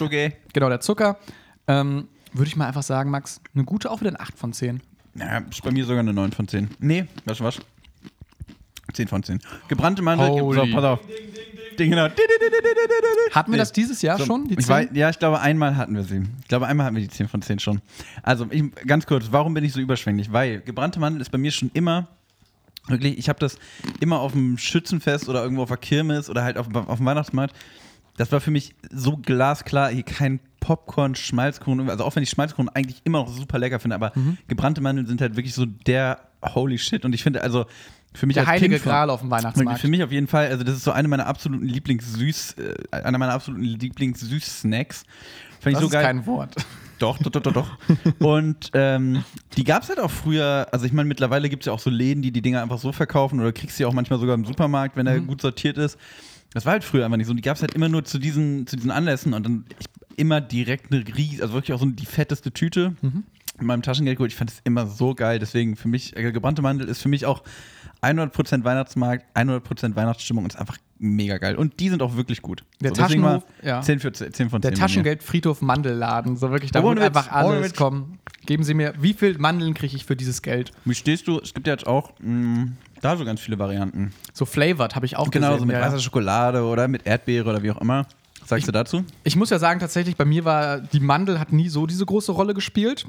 Okay. 0.00 0.32
genau, 0.52 0.68
der 0.68 0.80
Zucker. 0.80 1.18
Ähm, 1.66 2.08
Würde 2.32 2.48
ich 2.48 2.56
mal 2.56 2.66
einfach 2.66 2.82
sagen, 2.82 3.10
Max, 3.10 3.40
eine 3.54 3.64
gute 3.64 3.90
auch 3.90 4.00
wieder 4.00 4.10
eine 4.10 4.20
8 4.20 4.38
von 4.38 4.52
10. 4.52 4.80
Ja, 5.16 5.38
ist 5.38 5.62
bei 5.62 5.70
mir 5.70 5.84
sogar 5.84 6.00
eine 6.00 6.12
9 6.12 6.32
von 6.32 6.46
10. 6.46 6.70
Nee, 6.78 7.06
was, 7.24 7.40
was? 7.40 7.58
10 8.92 9.08
von 9.08 9.22
10. 9.22 9.40
Gebrannte 9.68 10.02
Mandel. 10.02 10.28
So, 10.38 10.66
pass 10.72 10.84
auf. 10.84 11.00
Ding, 11.78 11.90
genau. 11.90 12.08
Hatten 13.32 13.52
wir 13.52 13.56
Nee. 13.56 13.58
das 13.58 13.72
dieses 13.72 14.02
Jahr 14.02 14.18
So, 14.18 14.24
schon? 14.24 14.46
Ich 14.50 14.58
10? 14.58 14.68
weiß, 14.68 14.88
ja, 14.94 15.10
ich 15.10 15.18
glaube, 15.18 15.40
einmal 15.40 15.76
hatten 15.76 15.94
wir 15.94 16.02
sie. 16.02 16.22
Ich 16.42 16.48
glaube, 16.48 16.66
einmal 16.66 16.86
hatten 16.86 16.96
wir 16.96 17.02
die 17.02 17.08
10 17.08 17.28
von 17.28 17.42
10 17.42 17.58
schon. 17.58 17.80
Also, 18.22 18.46
ich, 18.50 18.64
ganz 18.86 19.06
kurz, 19.06 19.26
warum 19.30 19.54
bin 19.54 19.64
ich 19.64 19.72
so 19.72 19.80
überschwänglich? 19.80 20.32
Weil 20.32 20.60
gebrannte 20.60 20.98
Mandel 21.00 21.20
ist 21.20 21.30
bei 21.30 21.38
mir 21.38 21.50
schon 21.50 21.70
immer, 21.74 22.08
wirklich, 22.88 23.18
ich 23.18 23.28
habe 23.28 23.38
das 23.38 23.58
immer 24.00 24.20
auf 24.20 24.32
dem 24.32 24.58
Schützenfest 24.58 25.28
oder 25.28 25.42
irgendwo 25.42 25.62
auf 25.62 25.68
der 25.68 25.76
Kirmes 25.78 26.28
oder 26.30 26.42
halt 26.44 26.58
auf, 26.58 26.66
auf 26.74 26.96
dem 26.98 27.06
Weihnachtsmarkt. 27.06 27.54
Das 28.16 28.32
war 28.32 28.40
für 28.40 28.50
mich 28.50 28.74
so 28.90 29.16
glasklar, 29.16 29.90
hier 29.90 30.02
kein 30.02 30.40
Popcorn, 30.60 31.14
Schmalzkuchen, 31.14 31.88
also 31.88 32.04
auch 32.04 32.16
wenn 32.16 32.22
ich 32.24 32.30
Schmalzkuchen 32.30 32.68
eigentlich 32.68 33.00
immer 33.04 33.18
noch 33.18 33.28
super 33.28 33.58
lecker 33.58 33.78
finde, 33.78 33.94
aber 33.94 34.10
Mhm. 34.16 34.38
gebrannte 34.48 34.80
Mandeln 34.80 35.06
sind 35.06 35.20
halt 35.20 35.36
wirklich 35.36 35.54
so 35.54 35.66
der 35.66 36.18
holy 36.44 36.78
shit 36.78 37.04
und 37.04 37.14
ich 37.14 37.22
finde 37.22 37.42
also 37.42 37.66
für 38.14 38.26
mich 38.26 38.34
Der 38.34 38.42
als 38.42 38.50
heilige 38.50 38.74
Kind 38.76 38.84
Gral 38.84 39.10
auf 39.10 39.20
dem 39.20 39.30
Weihnachtsmarkt. 39.30 39.80
für 39.80 39.88
mich 39.88 40.02
auf 40.02 40.10
jeden 40.10 40.26
Fall, 40.26 40.48
also 40.48 40.64
das 40.64 40.76
ist 40.76 40.84
so 40.84 40.90
eine 40.92 41.06
meiner 41.06 41.26
absoluten 41.26 41.64
Lieblingssüß, 41.66 42.56
äh, 42.58 42.74
einer 42.96 43.18
meiner 43.18 43.34
absoluten 43.34 43.62
Lieblingssüß-Snacks. 43.64 45.04
Fand 45.60 45.66
ich 45.66 45.72
das 45.74 45.80
so 45.80 45.86
ist 45.86 45.92
geil. 45.92 46.02
kein 46.04 46.26
Wort. 46.26 46.54
Doch, 46.98 47.18
doch, 47.18 47.30
doch, 47.30 47.42
doch, 47.42 47.52
doch. 47.52 47.78
Und 48.18 48.70
ähm, 48.74 49.24
die 49.56 49.64
gab 49.64 49.82
es 49.82 49.88
halt 49.88 50.00
auch 50.00 50.10
früher, 50.10 50.66
also 50.72 50.84
ich 50.86 50.92
meine, 50.92 51.06
mittlerweile 51.08 51.48
gibt 51.48 51.62
es 51.62 51.66
ja 51.66 51.72
auch 51.72 51.78
so 51.78 51.90
Läden, 51.90 52.22
die 52.22 52.32
die 52.32 52.42
Dinger 52.42 52.62
einfach 52.62 52.78
so 52.78 52.92
verkaufen 52.92 53.38
oder 53.40 53.52
kriegst 53.52 53.78
du 53.78 53.84
ja 53.84 53.88
auch 53.88 53.92
manchmal 53.92 54.18
sogar 54.18 54.34
im 54.34 54.44
Supermarkt, 54.44 54.96
wenn 54.96 55.04
Mhm. 55.06 55.12
er 55.12 55.20
gut 55.20 55.40
sortiert 55.40 55.78
ist. 55.78 55.98
Das 56.54 56.64
war 56.64 56.72
halt 56.72 56.84
früher 56.84 57.04
einfach 57.04 57.16
nicht 57.18 57.26
so. 57.26 57.32
Und 57.32 57.36
die 57.36 57.42
gab 57.42 57.56
es 57.56 57.62
halt 57.62 57.74
immer 57.74 57.88
nur 57.88 58.04
zu 58.04 58.18
diesen, 58.18 58.66
zu 58.66 58.76
diesen 58.76 58.90
Anlässen 58.90 59.34
und 59.34 59.44
dann 59.44 59.64
ich, 59.78 59.86
immer 60.16 60.40
direkt 60.40 60.92
eine 60.92 61.04
ries, 61.16 61.40
also 61.40 61.54
wirklich 61.54 61.72
auch 61.74 61.80
so 61.80 61.86
die 61.86 62.06
fetteste 62.06 62.50
Tüte 62.52 62.94
Mhm. 63.02 63.24
in 63.60 63.66
meinem 63.66 63.82
Taschengeld 63.82 64.16
geholt. 64.16 64.32
Ich 64.32 64.36
fand 64.38 64.50
es 64.50 64.60
immer 64.64 64.86
so 64.86 65.14
geil. 65.14 65.38
Deswegen 65.38 65.76
für 65.76 65.88
mich, 65.88 66.16
äh, 66.16 66.32
gebrannte 66.32 66.62
Mandel 66.62 66.88
ist 66.88 67.00
für 67.02 67.08
mich 67.08 67.26
auch 67.26 67.42
100% 68.02 68.64
Weihnachtsmarkt, 68.64 69.24
100% 69.34 69.94
Weihnachtsstimmung 69.96 70.44
und 70.44 70.52
ist 70.54 70.58
einfach 70.58 70.78
mega 70.98 71.38
geil. 71.38 71.56
Und 71.56 71.80
die 71.80 71.88
sind 71.88 72.02
auch 72.02 72.16
wirklich 72.16 72.42
gut. 72.42 72.64
Der 72.80 72.90
mal 72.90 72.96
Taschenhof, 72.96 73.44
ja. 73.62 73.80
10, 73.80 74.00
für, 74.00 74.12
10 74.12 74.32
von 74.50 74.60
10. 74.62 74.70
Der. 74.70 74.74
Taschengeldfriedhof 74.74 75.62
Mandelladen. 75.62 76.36
So 76.36 76.50
wirklich, 76.50 76.70
da 76.70 76.82
wird 76.82 76.98
einfach 76.98 77.30
alles 77.30 77.74
kommen. 77.74 78.18
Geben 78.46 78.62
Sie 78.62 78.74
mir, 78.74 78.94
wie 78.98 79.12
viel 79.12 79.36
Mandeln 79.38 79.74
kriege 79.74 79.94
ich 79.94 80.04
für 80.04 80.16
dieses 80.16 80.42
Geld? 80.42 80.70
Wie 80.84 80.94
stehst 80.94 81.28
du? 81.28 81.38
Es 81.38 81.52
gibt 81.54 81.66
ja 81.66 81.74
jetzt 81.74 81.86
auch 81.86 82.12
mh, 82.20 82.68
da 83.00 83.16
so 83.16 83.24
ganz 83.24 83.40
viele 83.40 83.58
Varianten. 83.58 84.12
So 84.32 84.44
flavored 84.46 84.94
habe 84.96 85.06
ich 85.06 85.16
auch 85.16 85.30
Genau, 85.30 85.48
gesehen. 85.48 85.60
so 85.60 85.66
mit 85.66 85.76
ja, 85.76 85.82
weißer 85.82 85.98
Schokolade 86.00 86.62
oder 86.64 86.88
mit 86.88 87.06
Erdbeere 87.06 87.48
oder 87.50 87.62
wie 87.62 87.70
auch 87.70 87.80
immer. 87.80 88.06
Was 88.40 88.48
sagst 88.48 88.66
du 88.68 88.72
dazu? 88.72 89.04
Ich 89.24 89.36
muss 89.36 89.50
ja 89.50 89.58
sagen, 89.58 89.80
tatsächlich, 89.80 90.16
bei 90.16 90.24
mir 90.24 90.44
war 90.46 90.80
die 90.80 91.00
Mandel 91.00 91.38
hat 91.38 91.52
nie 91.52 91.68
so 91.68 91.86
diese 91.86 92.06
große 92.06 92.32
Rolle 92.32 92.54
gespielt. 92.54 93.06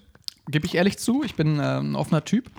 Gebe 0.49 0.65
ich 0.65 0.75
ehrlich 0.75 0.97
zu. 0.97 1.23
Ich 1.23 1.35
bin 1.35 1.59
äh, 1.59 1.79
ein 1.79 1.95
offener 1.95 2.25
Typ. 2.25 2.49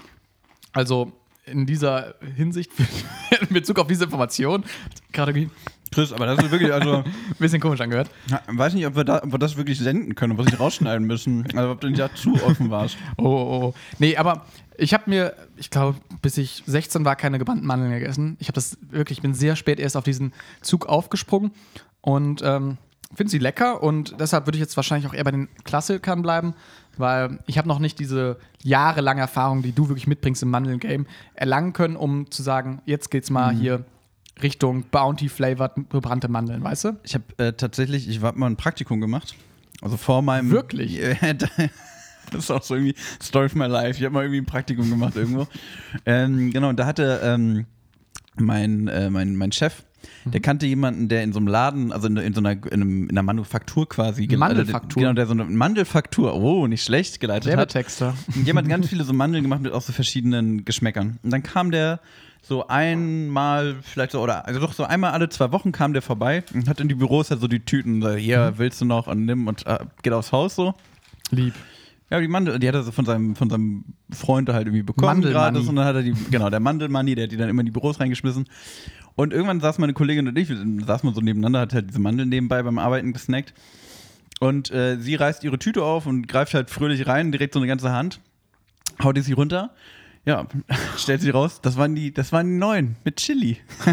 Also 0.73 1.13
in 1.47 1.67
dieser 1.67 2.15
Hinsicht, 2.37 2.71
in 3.41 3.49
Bezug 3.49 3.79
auf 3.79 3.87
diese 3.87 4.05
Information, 4.05 4.65
gerade 5.13 5.33
ein 5.33 5.51
Chris, 5.93 6.13
aber 6.13 6.27
das 6.27 6.39
ist 6.39 6.51
wirklich, 6.53 6.73
also, 6.73 7.03
bisschen 7.39 7.61
komisch 7.61 7.81
angehört. 7.81 8.09
weiß 8.47 8.75
nicht, 8.75 8.87
ob 8.87 8.95
wir, 8.95 9.05
da, 9.05 9.23
ob 9.23 9.33
wir 9.33 9.39
das 9.39 9.57
wirklich 9.57 9.79
senden 9.79 10.15
können, 10.15 10.33
ob 10.33 10.39
wir 10.39 10.45
es 10.45 10.51
nicht 10.53 10.61
rausschneiden 10.61 11.05
müssen. 11.07 11.47
Also, 11.57 11.73
ob 11.73 11.81
du 11.81 11.89
nicht 11.89 11.99
da 11.99 12.15
zu 12.15 12.35
offen 12.45 12.71
warst. 12.71 12.97
Oh, 13.17 13.25
oh, 13.25 13.63
oh. 13.63 13.75
Nee, 13.99 14.17
aber 14.17 14.47
ich 14.79 14.95
habe 14.95 15.05
mir, 15.11 15.35
ich 15.57 15.69
glaube, 15.69 15.99
bis 16.23 16.39
ich 16.39 16.63
16 16.65 17.05
war, 17.05 17.17
keine 17.17 17.39
gebrannten 17.39 17.67
Mandeln 17.67 17.91
gegessen. 17.91 18.37
Ich 18.39 18.47
habe 18.47 18.55
das 18.55 18.79
wirklich, 18.91 19.19
ich 19.19 19.23
bin 19.23 19.35
sehr 19.35 19.57
spät 19.57 19.81
erst 19.81 19.97
auf 19.97 20.05
diesen 20.05 20.33
Zug 20.63 20.87
aufgesprungen 20.87 21.51
und 22.01 22.41
ähm, 22.43 22.79
finde 23.15 23.31
sie 23.31 23.39
lecker 23.39 23.83
und 23.83 24.15
deshalb 24.21 24.47
würde 24.47 24.57
ich 24.57 24.61
jetzt 24.61 24.77
wahrscheinlich 24.77 25.09
auch 25.09 25.15
eher 25.15 25.25
bei 25.25 25.33
den 25.33 25.49
Klassikern 25.65 26.23
bleiben, 26.23 26.55
weil 26.97 27.41
ich 27.47 27.59
habe 27.59 27.69
noch 27.69 27.79
nicht 27.79 27.99
diese 27.99 28.39
jahrelange 28.63 29.21
Erfahrung, 29.21 29.63
die 29.63 29.73
du 29.73 29.89
wirklich 29.89 30.07
mitbringst 30.07 30.43
im 30.43 30.51
Mandeln-Game, 30.51 31.07
erlangen 31.35 31.73
können, 31.73 31.97
um 31.97 32.31
zu 32.31 32.43
sagen, 32.43 32.83
jetzt 32.85 33.11
geht's 33.11 33.31
mal 33.31 33.53
hier 33.55 33.85
Richtung 34.43 34.85
Bounty-flavored 34.91 35.91
gebrannte 35.91 36.29
Mandeln, 36.29 36.63
weißt 36.63 36.85
du? 36.85 36.97
Ich 37.03 37.15
habe 37.15 37.25
äh, 37.39 37.53
tatsächlich, 37.53 38.09
ich 38.09 38.23
habe 38.23 38.39
mal 38.39 38.47
ein 38.47 38.57
Praktikum 38.57 39.01
gemacht. 39.01 39.35
Also 39.83 39.97
vor 39.97 40.23
meinem. 40.23 40.51
Wirklich? 40.51 41.01
Das 42.33 42.45
ist 42.45 42.51
auch 42.53 42.63
so 42.63 42.77
irgendwie 42.77 42.95
Story 43.21 43.47
of 43.47 43.57
my 43.57 43.67
life. 43.67 43.99
Ich 43.99 44.05
habe 44.05 44.15
mal 44.15 44.23
irgendwie 44.23 44.41
ein 44.41 44.47
Praktikum 44.47 44.89
gemacht 44.89 45.17
irgendwo. 45.17 45.49
ähm, 46.07 46.53
genau, 46.53 46.69
und 46.69 46.79
da 46.79 46.87
hatte 46.87 47.21
ähm, 47.25 47.67
mein, 48.37 48.87
äh, 48.87 49.11
mein, 49.11 49.35
mein 49.35 49.51
Chef, 49.51 49.83
Mhm. 49.83 49.90
Der 50.25 50.41
kannte 50.41 50.67
jemanden, 50.67 51.09
der 51.09 51.23
in 51.23 51.33
so 51.33 51.39
einem 51.39 51.49
Laden, 51.49 51.93
also 51.93 52.07
in, 52.07 52.17
in 52.17 52.35
so 52.35 52.41
einer, 52.41 52.53
in, 52.53 52.73
einem, 52.73 53.03
in 53.05 53.11
einer 53.11 53.23
Manufaktur 53.23 53.89
quasi. 53.89 54.27
ge- 54.27 54.37
Mandelfaktur? 54.39 55.01
Also, 55.01 55.01
genau, 55.01 55.13
der 55.15 55.27
so 55.27 55.33
eine 55.33 55.45
Mandelfaktur, 55.45 56.35
oh, 56.35 56.67
nicht 56.67 56.83
schlecht 56.85 57.21
geleitet 57.21 57.51
hat. 57.53 57.59
Werbetexter. 57.59 58.15
Und 58.35 58.47
jemand 58.47 58.67
hat 58.67 58.71
ganz 58.77 58.89
viele 58.89 59.05
so 59.05 59.13
Mandeln 59.13 59.43
gemacht 59.45 59.61
mit 59.63 59.73
auch 59.73 59.83
so 59.83 59.93
verschiedenen 59.93 60.65
Geschmäckern. 60.65 61.19
Und 61.23 61.31
dann 61.31 61.43
kam 61.43 61.71
der 61.71 62.01
so 62.43 62.67
einmal, 62.69 63.77
vielleicht 63.83 64.13
so, 64.13 64.21
oder 64.21 64.47
also 64.47 64.61
doch 64.61 64.73
so 64.73 64.85
einmal 64.85 65.13
alle 65.13 65.29
zwei 65.29 65.53
Wochen 65.53 65.73
kam 65.73 65.93
der 65.93 66.03
vorbei 66.03 66.43
und 66.55 66.69
hat 66.69 66.81
in 66.81 66.89
die 66.89 66.95
Büros 66.95 67.31
halt 67.31 67.41
so 67.41 67.49
die 67.49 67.61
Tüten, 67.61 68.01
so, 68.03 68.11
hier 68.13 68.55
willst 68.57 68.81
du 68.81 68.85
noch 68.85 69.07
und 69.07 69.25
nimm 69.27 69.47
und 69.47 69.67
äh, 69.67 69.79
geht 70.03 70.13
aufs 70.13 70.33
Haus 70.33 70.57
so. 70.57 70.75
Lieb. 71.31 71.55
Ja, 72.11 72.19
die 72.19 72.27
Mandel, 72.27 72.59
die 72.59 72.67
hat 72.67 72.75
er 72.75 72.83
so 72.83 72.91
von 72.91 73.05
seinem, 73.05 73.37
von 73.37 73.49
seinem 73.49 73.85
Freund 74.11 74.49
halt 74.49 74.67
irgendwie 74.67 74.83
bekommen 74.83 75.23
gratis 75.23 75.69
und 75.69 75.77
dann 75.77 75.85
hat 75.85 75.95
er 75.95 76.03
die, 76.03 76.13
genau, 76.31 76.51
der 76.51 76.59
Mandelmoney, 76.59 77.15
der 77.15 77.25
hat 77.25 77.31
die 77.33 77.37
dann 77.37 77.49
immer 77.49 77.61
in 77.61 77.67
die 77.67 77.73
Büros 77.73 78.01
reingeschmissen. 78.01 78.47
Und 79.17 79.33
irgendwann 79.33 79.61
saß 79.61 79.79
meine 79.79 79.93
Kollegin 79.93 80.29
und 80.29 80.39
ich, 80.39 80.49
saßen 80.49 81.09
mal 81.09 81.15
so 81.15 81.21
nebeneinander, 81.21 81.61
hat 81.61 81.75
halt 81.75 81.89
diese 81.91 81.99
Mandeln 81.99 82.29
nebenbei 82.29 82.63
beim 82.63 82.79
Arbeiten 82.79 83.13
gesnackt. 83.13 83.53
Und 84.41 84.71
äh, 84.71 84.97
sie 84.99 85.17
reißt 85.17 85.45
ihre 85.45 85.59
Tüte 85.59 85.83
auf 85.85 86.07
und 86.07 86.27
greift 86.27 86.55
halt 86.55 86.71
fröhlich 86.71 87.07
rein, 87.07 87.31
direkt 87.31 87.53
so 87.53 87.61
eine 87.61 87.67
ganze 87.67 87.93
Hand, 87.93 88.21
haut 89.03 89.17
die 89.17 89.21
sie 89.21 89.35
runter. 89.35 89.71
Ja, 90.27 90.47
stellt 90.99 91.23
sie 91.23 91.31
raus, 91.31 91.61
das 91.63 91.77
waren 91.77 91.95
die, 91.95 92.13
das 92.13 92.31
waren 92.33 92.47
die 92.47 92.57
neuen 92.57 92.97
mit 93.05 93.17
Chili. 93.17 93.59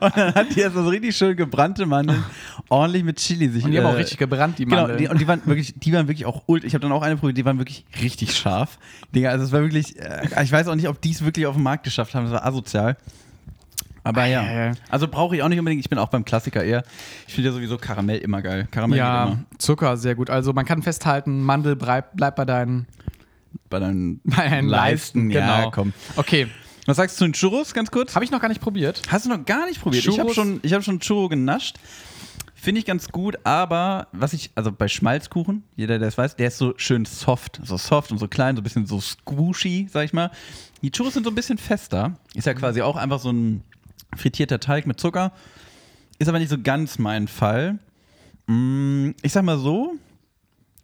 und 0.00 0.16
dann 0.16 0.34
hat 0.34 0.54
die 0.54 0.60
erst 0.60 0.74
so 0.74 0.88
richtig 0.88 1.16
schön 1.16 1.36
gebrannte 1.36 1.84
Mandeln, 1.86 2.24
ordentlich 2.70 3.04
mit 3.04 3.16
Chili 3.18 3.48
sich 3.48 3.64
Und 3.64 3.72
die 3.72 3.78
haben 3.78 3.86
auch 3.86 3.92
äh, 3.92 3.98
richtig 3.98 4.18
gebrannt, 4.18 4.58
die 4.58 4.64
Genau, 4.64 4.82
Mandeln. 4.82 4.98
die, 4.98 5.08
und 5.08 5.20
die 5.20 5.28
waren 5.28 5.42
wirklich, 5.44 5.74
die 5.76 5.92
waren 5.92 6.08
wirklich 6.08 6.24
auch 6.24 6.44
ult. 6.46 6.64
Ich 6.64 6.74
habe 6.74 6.80
dann 6.82 6.92
auch 6.92 7.02
eine 7.02 7.16
probiert, 7.16 7.36
die 7.36 7.44
waren 7.44 7.58
wirklich 7.58 7.84
richtig 8.02 8.34
scharf. 8.36 8.78
Digga, 9.14 9.30
also 9.30 9.44
es 9.44 9.52
war 9.52 9.60
wirklich, 9.60 9.98
äh, 9.98 10.42
ich 10.42 10.52
weiß 10.52 10.66
auch 10.68 10.74
nicht, 10.74 10.88
ob 10.88 11.00
die 11.00 11.10
es 11.10 11.22
wirklich 11.24 11.46
auf 11.46 11.54
den 11.56 11.62
Markt 11.62 11.84
geschafft 11.84 12.14
haben, 12.14 12.24
das 12.24 12.32
war 12.32 12.46
asozial. 12.46 12.96
Aber 14.08 14.24
ja. 14.26 14.72
Also 14.88 15.06
brauche 15.08 15.36
ich 15.36 15.42
auch 15.42 15.48
nicht 15.48 15.58
unbedingt. 15.58 15.80
Ich 15.80 15.90
bin 15.90 15.98
auch 15.98 16.08
beim 16.08 16.24
Klassiker 16.24 16.64
eher. 16.64 16.82
Ich 17.26 17.34
finde 17.34 17.50
ja 17.50 17.54
sowieso 17.54 17.76
Karamell 17.76 18.18
immer 18.18 18.40
geil. 18.42 18.66
Karamell 18.70 18.98
Ja, 18.98 19.24
immer. 19.26 19.44
Zucker, 19.58 19.96
sehr 19.96 20.14
gut. 20.14 20.30
Also 20.30 20.52
man 20.52 20.64
kann 20.64 20.82
festhalten, 20.82 21.42
Mandel 21.42 21.76
bleibt 21.76 22.16
bleib 22.16 22.36
bei 22.36 22.44
deinen, 22.44 22.86
Bei 23.68 23.78
deinen, 23.78 24.20
bei 24.24 24.48
deinen 24.48 24.68
Leisten. 24.68 25.30
Ja, 25.30 25.56
Genau. 25.58 25.70
komm. 25.70 25.92
Okay, 26.16 26.46
Was 26.86 26.96
sagst 26.96 27.16
du 27.16 27.18
zu 27.18 27.24
den 27.24 27.32
Churros, 27.34 27.74
ganz 27.74 27.90
kurz? 27.90 28.14
habe 28.14 28.24
ich 28.24 28.30
noch 28.30 28.40
gar 28.40 28.48
nicht 28.48 28.60
probiert. 28.62 29.02
Hast 29.10 29.26
du 29.26 29.28
noch 29.30 29.44
gar 29.44 29.66
nicht 29.66 29.80
probiert? 29.82 30.06
Ich 30.06 30.18
habe 30.18 30.30
Churros- 30.30 30.34
schon, 30.34 30.60
ich 30.62 30.72
hab 30.72 30.82
schon 30.82 31.00
Churro 31.00 31.28
genascht. 31.28 31.76
Finde 32.54 32.80
ich 32.80 32.86
ganz 32.86 33.08
gut, 33.10 33.38
aber 33.44 34.08
was 34.12 34.32
ich, 34.32 34.50
also 34.56 34.72
bei 34.72 34.88
Schmalzkuchen, 34.88 35.62
jeder, 35.76 35.98
der 36.00 36.08
es 36.08 36.18
weiß, 36.18 36.34
der 36.34 36.48
ist 36.48 36.58
so 36.58 36.74
schön 36.76 37.04
soft. 37.04 37.60
So 37.62 37.76
soft 37.76 38.10
und 38.10 38.18
so 38.18 38.26
klein, 38.26 38.56
so 38.56 38.60
ein 38.60 38.64
bisschen 38.64 38.84
so 38.86 39.00
squishy, 39.00 39.86
sag 39.92 40.04
ich 40.06 40.12
mal. 40.12 40.30
Die 40.82 40.90
Churros 40.90 41.14
sind 41.14 41.22
so 41.24 41.30
ein 41.30 41.36
bisschen 41.36 41.56
fester. 41.58 42.14
Ist 42.34 42.46
ja 42.48 42.54
quasi 42.54 42.82
auch 42.82 42.96
einfach 42.96 43.20
so 43.20 43.30
ein 43.30 43.62
frittierter 44.16 44.60
Teig 44.60 44.86
mit 44.86 44.98
Zucker. 45.00 45.32
Ist 46.18 46.28
aber 46.28 46.38
nicht 46.38 46.50
so 46.50 46.58
ganz 46.60 46.98
mein 46.98 47.28
Fall. 47.28 47.78
Mm, 48.46 49.10
Ich 49.22 49.32
sag 49.32 49.44
mal 49.44 49.58
so, 49.58 49.92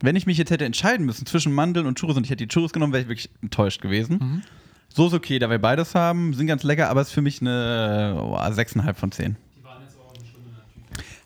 wenn 0.00 0.16
ich 0.16 0.26
mich 0.26 0.38
jetzt 0.38 0.50
hätte 0.50 0.64
entscheiden 0.64 1.06
müssen 1.06 1.26
zwischen 1.26 1.52
Mandeln 1.52 1.86
und 1.86 1.98
Churros 1.98 2.16
und 2.16 2.24
ich 2.24 2.30
hätte 2.30 2.46
die 2.46 2.52
Churros 2.52 2.72
genommen, 2.72 2.92
wäre 2.92 3.02
ich 3.02 3.08
wirklich 3.08 3.30
enttäuscht 3.42 3.80
gewesen. 3.80 4.42
So 4.88 5.06
ist 5.08 5.12
okay, 5.14 5.38
da 5.38 5.50
wir 5.50 5.58
beides 5.58 5.94
haben, 5.94 6.34
sind 6.34 6.46
ganz 6.46 6.62
lecker, 6.62 6.88
aber 6.88 7.00
ist 7.00 7.10
für 7.10 7.22
mich 7.22 7.40
eine 7.40 8.16
oh, 8.20 8.36
6,5 8.36 8.94
von 8.94 9.10
10. 9.10 9.36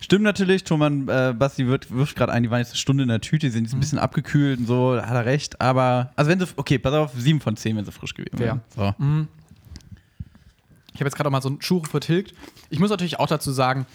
Stimmt 0.00 0.24
natürlich, 0.24 0.64
Thomas 0.64 0.92
äh, 1.08 1.34
Basti 1.34 1.66
wird, 1.66 1.90
wirft 1.92 2.16
gerade 2.16 2.32
ein, 2.32 2.44
die 2.44 2.50
waren 2.50 2.60
jetzt 2.60 2.70
eine 2.70 2.76
Stunde 2.78 3.02
in 3.02 3.08
der 3.08 3.20
Tüte, 3.20 3.46
die 3.48 3.50
sind 3.52 3.64
jetzt 3.64 3.74
ein 3.74 3.80
bisschen 3.80 3.98
abgekühlt 3.98 4.60
und 4.60 4.66
so, 4.66 4.96
hat 5.02 5.10
er 5.14 5.26
recht, 5.26 5.60
aber, 5.60 6.12
also 6.16 6.30
wenn 6.30 6.38
sie, 6.38 6.46
okay, 6.56 6.78
pass 6.78 6.94
auf, 6.94 7.12
7 7.14 7.40
von 7.40 7.56
10, 7.56 7.76
wenn 7.76 7.84
sie 7.84 7.92
frisch 7.92 8.14
gewesen 8.14 8.38
wären. 8.38 8.60
So. 8.74 8.94
Ich 10.98 11.00
habe 11.00 11.10
jetzt 11.10 11.14
gerade 11.14 11.28
auch 11.28 11.32
mal 11.32 11.40
so 11.40 11.48
einen 11.48 11.60
Churro 11.60 11.84
vertilgt. 11.84 12.34
Ich 12.70 12.80
muss 12.80 12.90
natürlich 12.90 13.20
auch 13.20 13.28
dazu 13.28 13.52
sagen, 13.52 13.86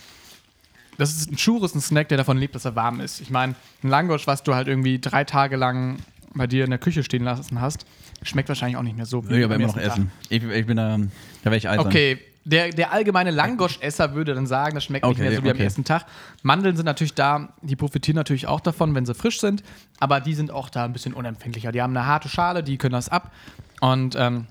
das 0.97 1.11
ist 1.11 1.29
ein 1.29 1.35
Churro 1.35 1.65
ist 1.65 1.75
ein 1.75 1.81
Snack, 1.81 2.07
der 2.07 2.17
davon 2.17 2.37
lebt, 2.37 2.55
dass 2.55 2.63
er 2.63 2.77
warm 2.77 3.01
ist. 3.01 3.19
Ich 3.19 3.29
meine, 3.29 3.55
ein 3.83 3.89
Langosch, 3.89 4.25
was 4.25 4.43
du 4.43 4.55
halt 4.55 4.69
irgendwie 4.69 4.99
drei 4.99 5.25
Tage 5.25 5.57
lang 5.57 5.97
bei 6.33 6.47
dir 6.47 6.63
in 6.63 6.69
der 6.69 6.79
Küche 6.79 7.03
stehen 7.03 7.25
lassen 7.25 7.59
hast, 7.59 7.85
schmeckt 8.21 8.47
wahrscheinlich 8.47 8.77
auch 8.77 8.83
nicht 8.83 8.95
mehr 8.95 9.05
so 9.05 9.21
ich 9.29 9.43
aber 9.43 9.55
immer 9.55 9.67
noch 9.67 9.75
essen. 9.75 10.11
Ich, 10.29 10.41
ich 10.43 10.65
bin 10.65 10.77
da, 10.77 10.97
da 10.97 11.09
wäre 11.43 11.57
ich 11.57 11.67
eisern. 11.67 11.85
Okay, 11.85 12.19
der, 12.45 12.69
der 12.69 12.93
allgemeine 12.93 13.31
Langosch-Esser 13.31 14.15
würde 14.15 14.33
dann 14.33 14.47
sagen, 14.47 14.75
das 14.75 14.85
schmeckt 14.85 15.05
nicht 15.05 15.15
Okay, 15.17 15.23
mehr 15.23 15.35
so 15.35 15.43
wie 15.43 15.49
am 15.49 15.55
okay. 15.55 15.63
ersten 15.65 15.83
Tag. 15.83 16.05
Mandeln 16.41 16.77
sind 16.77 16.85
natürlich 16.85 17.15
da, 17.15 17.49
die 17.61 17.75
profitieren 17.75 18.15
natürlich 18.15 18.47
auch 18.47 18.61
davon, 18.61 18.95
wenn 18.95 19.05
sie 19.05 19.13
frisch 19.13 19.41
sind, 19.41 19.61
aber 19.99 20.21
die 20.21 20.35
sind 20.35 20.51
auch 20.51 20.69
da 20.69 20.85
ein 20.85 20.93
bisschen 20.93 21.13
unempfindlicher. 21.13 21.73
Die 21.73 21.81
haben 21.81 21.95
eine 21.95 22.05
harte 22.05 22.29
Schale, 22.29 22.63
die 22.63 22.77
können 22.77 22.93
das 22.93 23.09
ab. 23.09 23.33
Und 23.81 24.15
ähm, 24.17 24.47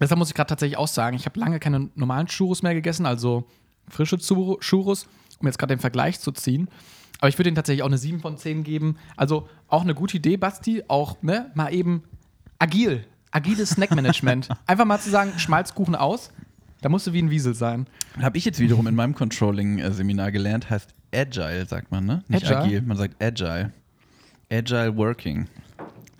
deshalb 0.00 0.18
muss 0.18 0.28
ich 0.28 0.34
gerade 0.34 0.48
tatsächlich 0.48 0.78
auch 0.78 0.88
sagen, 0.88 1.16
ich 1.16 1.26
habe 1.26 1.38
lange 1.40 1.58
keine 1.58 1.90
normalen 1.94 2.26
Churros 2.26 2.62
mehr 2.62 2.74
gegessen, 2.74 3.06
also 3.06 3.44
frische 3.88 4.16
Churro- 4.16 4.58
Churros, 4.60 5.06
um 5.40 5.46
jetzt 5.46 5.58
gerade 5.58 5.74
den 5.74 5.80
Vergleich 5.80 6.20
zu 6.20 6.32
ziehen. 6.32 6.68
Aber 7.20 7.28
ich 7.28 7.34
würde 7.36 7.44
denen 7.44 7.56
tatsächlich 7.56 7.82
auch 7.82 7.88
eine 7.88 7.98
7 7.98 8.20
von 8.20 8.36
10 8.36 8.62
geben. 8.64 8.96
Also 9.16 9.48
auch 9.66 9.82
eine 9.82 9.94
gute 9.94 10.16
Idee, 10.18 10.36
Basti, 10.36 10.84
auch 10.86 11.20
ne, 11.22 11.50
mal 11.54 11.72
eben 11.72 12.04
agil, 12.58 13.04
agiles 13.32 13.70
Snackmanagement. 13.70 14.48
Einfach 14.66 14.84
mal 14.84 15.00
zu 15.00 15.10
sagen, 15.10 15.32
Schmalzkuchen 15.36 15.96
aus, 15.96 16.30
da 16.80 16.88
musst 16.88 17.06
du 17.08 17.12
wie 17.12 17.22
ein 17.22 17.30
Wiesel 17.30 17.54
sein. 17.54 17.86
Habe 18.20 18.38
ich 18.38 18.44
jetzt 18.44 18.60
wiederum 18.60 18.86
in 18.86 18.94
meinem 18.94 19.14
Controlling-Seminar 19.14 20.30
gelernt, 20.30 20.70
heißt 20.70 20.94
Agile, 21.12 21.66
sagt 21.66 21.90
man, 21.90 22.06
ne? 22.06 22.22
Nicht 22.28 22.44
Agile? 22.44 22.58
agil, 22.60 22.82
man 22.82 22.96
sagt 22.96 23.22
Agile. 23.22 23.72
Agile 24.50 24.96
Working, 24.96 25.48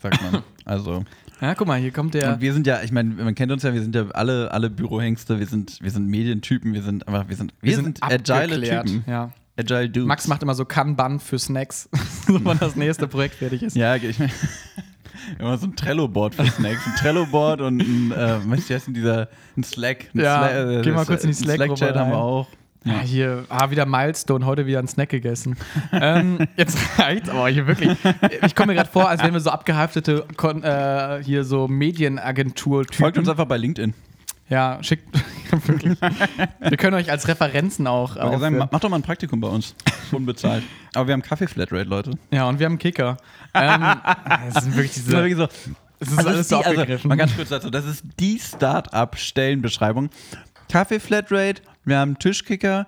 sagt 0.03 0.20
man. 0.22 0.43
also. 0.64 1.05
Ja, 1.41 1.55
guck 1.55 1.66
mal, 1.68 1.78
hier 1.78 1.93
kommt 1.93 2.14
der. 2.14 2.34
Und 2.34 2.41
wir 2.41 2.53
sind 2.53 2.66
ja, 2.66 2.82
ich 2.82 2.91
meine, 2.93 3.11
man 3.11 3.34
kennt 3.34 3.53
uns 3.53 3.62
ja, 3.62 3.72
wir 3.72 3.80
sind 3.82 3.95
ja 3.95 4.07
alle, 4.11 4.51
alle 4.51 4.70
Bürohengste, 4.70 5.39
wir 5.39 5.47
sind, 5.47 5.78
wir 5.80 5.91
sind 5.91 6.07
Medientypen, 6.09 6.74
wir 6.74 6.82
sind 6.82 7.07
einfach, 7.07 7.28
wir 7.28 7.36
sind, 7.36 7.55
wir, 7.61 7.76
sind, 7.76 8.03
agile 8.03 8.43
abgeklärt. 8.45 8.86
Typen. 8.86 9.05
Ja. 9.07 9.30
Agile 9.57 9.89
Dudes. 9.89 10.07
Max 10.09 10.28
macht 10.28 10.43
immer 10.43 10.55
so 10.55 10.64
Kanban 10.64 11.20
für 11.20 11.39
Snacks, 11.39 11.89
so 12.26 12.45
wann 12.45 12.59
das 12.59 12.76
nächste 12.76 13.07
Projekt 13.09 13.36
fertig 13.36 13.62
ist. 13.62 13.76
Ja, 13.76 13.97
ich 13.97 14.18
meine, 14.18 14.32
immer 15.39 15.59
so 15.59 15.66
ein 15.66 15.76
Trello-Board 15.76 16.34
für 16.34 16.47
Snacks. 16.47 16.86
Ein 16.86 16.95
Trello-Board 16.97 17.61
und 17.61 17.80
ein, 17.80 18.12
äh, 18.12 18.39
was 18.47 18.68
heißt 18.70 18.89
denn 18.89 18.95
dieser, 18.95 19.28
ein 19.57 19.64
Slack. 19.64 20.07
Ein 20.14 20.20
Ja, 20.20 20.43
Sla- 20.47 20.78
äh, 20.78 20.82
geh 20.82 20.91
mal 20.93 21.07
kurz 21.07 21.22
in 21.24 21.30
die 21.30 21.34
Slack-Gruppe 21.34 21.76
Slack-Chat 21.76 21.97
haben 21.97 22.11
wir 22.11 22.18
auch. 22.18 22.47
Ja, 22.85 23.01
hier, 23.01 23.45
ah, 23.49 23.70
wieder 23.70 23.85
Milestone, 23.87 24.47
heute 24.47 24.64
wieder 24.66 24.79
einen 24.79 24.89
Snack 24.89 25.09
gegessen. 25.11 25.57
ähm, 25.93 26.39
jetzt 26.57 26.79
reicht's 26.99 27.29
aber 27.29 27.49
hier 27.49 27.66
wirklich. 27.66 27.97
Ich 28.47 28.55
komme 28.55 28.68
mir 28.68 28.76
gerade 28.76 28.89
vor, 28.91 29.09
als 29.09 29.22
wären 29.22 29.33
wir 29.35 29.41
so 29.41 29.51
abgehaftete 29.51 30.24
Kon 30.37 30.62
äh, 30.62 31.20
hier 31.22 31.45
so 31.45 31.68
Medienagentur-Typen. 31.68 32.97
Folgt 32.99 33.18
uns 33.18 33.29
einfach 33.29 33.47
bei 33.47 33.57
LinkedIn. 33.59 33.95
Ja, 34.49 34.79
schickt 34.81 35.05
wirklich. 35.66 36.01
Wir 36.01 36.76
können 36.79 36.95
euch 36.95 37.11
als 37.11 37.29
Referenzen 37.29 37.87
auch. 37.87 38.11
Ich 38.11 38.22
sagen, 38.22 38.35
aufführen. 38.35 38.57
ma- 38.59 38.68
mach 38.70 38.81
doch 38.81 38.89
mal 38.89 38.97
ein 38.97 39.03
Praktikum 39.03 39.41
bei 39.41 39.49
uns. 39.49 39.74
Unbezahlt. 40.11 40.62
Aber 40.95 41.07
wir 41.09 41.12
haben 41.12 41.22
Kaffee-Flatrate, 41.22 41.85
Leute. 41.89 42.12
Ja, 42.31 42.49
und 42.49 42.59
wir 42.59 42.64
haben 42.66 42.79
Kicker. 42.79 43.18
ähm, 43.53 43.83
das 44.55 44.64
sind 44.64 44.76
wirklich 44.76 44.93
Das 44.93 44.97
ist 44.99 45.07
diese. 45.09 45.16
wirklich 45.16 45.37
so. 45.37 45.49
Es 46.01 46.09
ist 46.12 46.16
Also 46.18 46.29
alles 46.31 46.49
das 46.49 46.49
so 46.49 46.57
ist 46.57 46.62
die, 46.62 46.68
also, 46.68 46.81
abgegriffen. 46.81 47.09
mal 47.09 47.16
ganz 47.16 47.37
kurz 47.37 47.49
dazu, 47.51 47.68
das 47.70 47.85
ist 47.85 48.05
die 48.20 48.39
Start-up-Stellenbeschreibung. 48.39 50.09
Kaffee-Flatrate, 50.70 51.61
wir 51.89 51.99
haben 51.99 52.11
einen 52.11 52.18
Tischkicker 52.18 52.86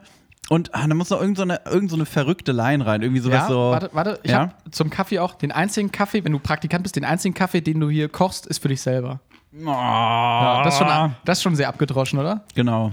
und 0.48 0.74
ah, 0.74 0.86
da 0.86 0.94
muss 0.94 1.11
noch 1.11 1.20
irgend 1.20 1.36
so 1.36 1.42
eine, 1.44 1.61
irgend 1.64 1.90
so 1.90 1.96
eine 1.96 2.07
verrückte 2.07 2.53
Line 2.53 2.84
rein. 2.84 3.03
Irgendwie 3.03 3.20
sowas 3.20 3.42
ja, 3.42 3.48
so. 3.48 3.70
warte, 3.70 3.90
warte, 3.92 4.18
ich 4.24 4.30
Ja? 4.32 4.38
habe 4.40 4.55
zum 4.70 4.90
Kaffee 4.90 5.20
auch 5.20 5.34
den 5.34 5.53
einzigen 5.53 5.92
Kaffee, 5.92 6.24
wenn 6.24 6.32
du 6.32 6.38
Praktikant 6.38 6.82
bist, 6.82 6.96
den 6.96 7.05
einzigen 7.05 7.34
Kaffee, 7.34 7.61
den 7.61 7.78
du 7.78 7.88
hier 7.88 8.09
kochst, 8.09 8.46
ist 8.46 8.61
für 8.61 8.68
dich 8.68 8.80
selber. 8.80 9.20
Ja, 9.53 10.62
das, 10.64 10.74
ist 10.74 10.78
schon, 10.78 11.14
das 11.24 11.38
ist 11.38 11.42
schon 11.42 11.57
sehr 11.57 11.68
abgedroschen, 11.68 12.18
oder? 12.18 12.42
Genau. 12.55 12.92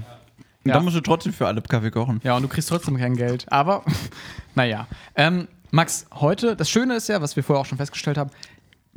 Ja. 0.64 0.74
dann 0.74 0.84
musst 0.84 0.98
du 0.98 1.02
trotzdem 1.02 1.34
für 1.34 1.48
alle 1.48 1.62
Kaffee 1.62 1.92
kochen. 1.92 2.20
Ja, 2.24 2.36
und 2.36 2.42
du 2.44 2.48
kriegst 2.48 2.70
trotzdem 2.70 2.98
kein 2.98 3.16
Geld. 3.16 3.46
Aber, 3.52 3.84
naja. 4.56 4.86
Ähm, 5.16 5.48
Max, 5.72 6.06
heute, 6.14 6.56
das 6.56 6.70
Schöne 6.70 6.96
ist 6.96 7.10
ja, 7.10 7.22
was 7.22 7.36
wir 7.36 7.44
vorher 7.44 7.62
auch 7.62 7.66
schon 7.66 7.78
festgestellt 7.78 8.18
haben, 8.18 8.30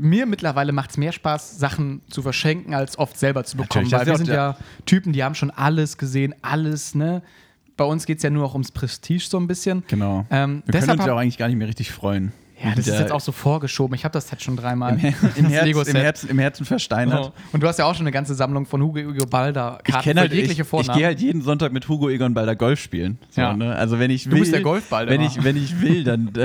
mir 0.01 0.27
mittlerweile 0.27 0.73
macht 0.73 0.91
es 0.91 0.97
mehr 0.97 1.13
Spaß, 1.13 1.59
Sachen 1.59 2.03
zu 2.09 2.23
verschenken, 2.23 2.75
als 2.75 2.99
oft 2.99 3.19
selber 3.19 3.45
zu 3.45 3.57
bekommen. 3.57 3.85
Natürlich, 3.85 3.93
Weil 3.93 4.07
wir 4.07 4.17
sind 4.17 4.29
ja 4.29 4.57
Typen, 4.87 5.13
die 5.13 5.23
haben 5.23 5.35
schon 5.35 5.51
alles 5.51 5.99
gesehen, 5.99 6.35
alles, 6.43 6.95
ne? 6.95 7.23
Bei 7.77 7.85
uns 7.85 8.05
geht 8.05 8.19
es 8.19 8.23
ja 8.23 8.31
nur 8.31 8.45
auch 8.45 8.53
ums 8.53 8.73
Prestige 8.73 9.25
so 9.27 9.39
ein 9.39 9.47
bisschen. 9.47 9.85
Genau. 9.89 10.27
Ähm, 10.31 10.63
Wir 10.67 10.73
können 10.73 10.83
deshalb 10.83 10.99
uns 10.99 11.07
ja 11.07 11.15
auch 11.15 11.19
eigentlich 11.19 11.39
gar 11.39 11.49
nicht 11.49 11.57
mehr 11.57 11.69
richtig 11.69 11.91
freuen. 11.91 12.33
Ja, 12.63 12.75
das 12.75 12.87
ist 12.87 12.99
jetzt 12.99 13.13
auch 13.13 13.21
so 13.21 13.33
vorgeschoben. 13.33 13.95
Ich 13.95 14.05
habe 14.05 14.13
das 14.13 14.29
Set 14.29 14.43
schon 14.43 14.57
dreimal. 14.57 14.93
im, 14.93 14.99
Her 14.99 15.15
im, 15.37 15.47
Herz, 15.47 15.89
im, 15.89 15.97
Herzen, 15.97 16.29
im 16.29 16.39
Herzen 16.39 16.67
versteinert. 16.67 17.33
Oh. 17.35 17.41
Und 17.53 17.63
du 17.63 17.69
hast 17.69 17.79
ja 17.79 17.87
auch 17.87 17.95
schon 17.95 18.03
eine 18.05 18.13
ganze 18.13 18.35
Sammlung 18.35 18.67
von 18.67 18.83
Hugo 18.83 19.01
Hugo 19.01 19.25
Balda 19.25 19.79
Ich 19.87 19.93
Karten 19.93 20.05
kenne 20.05 20.21
halt, 20.21 20.33
jegliche 20.33 20.63
ich, 20.63 20.73
ich 20.73 20.93
gehe 20.93 21.07
halt 21.07 21.21
jeden 21.21 21.41
Sonntag 21.43 21.73
mit 21.73 21.89
Hugo 21.89 22.11
Egon 22.11 22.35
Balder 22.35 22.57
Golf 22.57 22.81
spielen. 22.81 23.19
So, 23.31 23.41
Ja. 23.41 23.57
ne? 23.57 23.75
Also 23.77 23.99
wenn 23.99 24.11
ich 24.11 24.27
will, 24.27 24.35
Du 24.35 24.41
bist 24.41 24.53
der 24.53 24.61
Golfball, 24.61 25.09
wenn 25.09 25.23
ich, 25.23 25.43
wenn 25.43 25.57
ich 25.57 25.81
will, 25.81 26.05
dann 26.05 26.31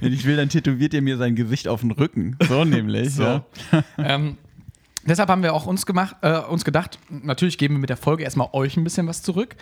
wenn 0.00 0.12
ich 0.12 0.24
will, 0.24 0.36
dann 0.36 0.48
tätowiert 0.48 0.94
ihr 0.94 1.02
mir 1.02 1.16
sein 1.16 1.34
Gesicht 1.34 1.68
auf 1.68 1.80
den 1.80 1.90
Rücken. 1.90 2.36
So 2.48 2.64
nämlich. 2.64 3.14
So. 3.14 3.22
Ja. 3.22 3.44
ähm, 3.98 4.38
deshalb 5.04 5.28
haben 5.28 5.42
wir 5.42 5.54
auch 5.54 5.66
uns, 5.66 5.86
gemacht, 5.86 6.16
äh, 6.22 6.38
uns 6.38 6.64
gedacht, 6.64 6.98
natürlich 7.10 7.58
geben 7.58 7.74
wir 7.74 7.80
mit 7.80 7.90
der 7.90 7.96
Folge 7.96 8.24
erstmal 8.24 8.48
euch 8.52 8.76
ein 8.76 8.84
bisschen 8.84 9.06
was 9.06 9.22
zurück. 9.22 9.56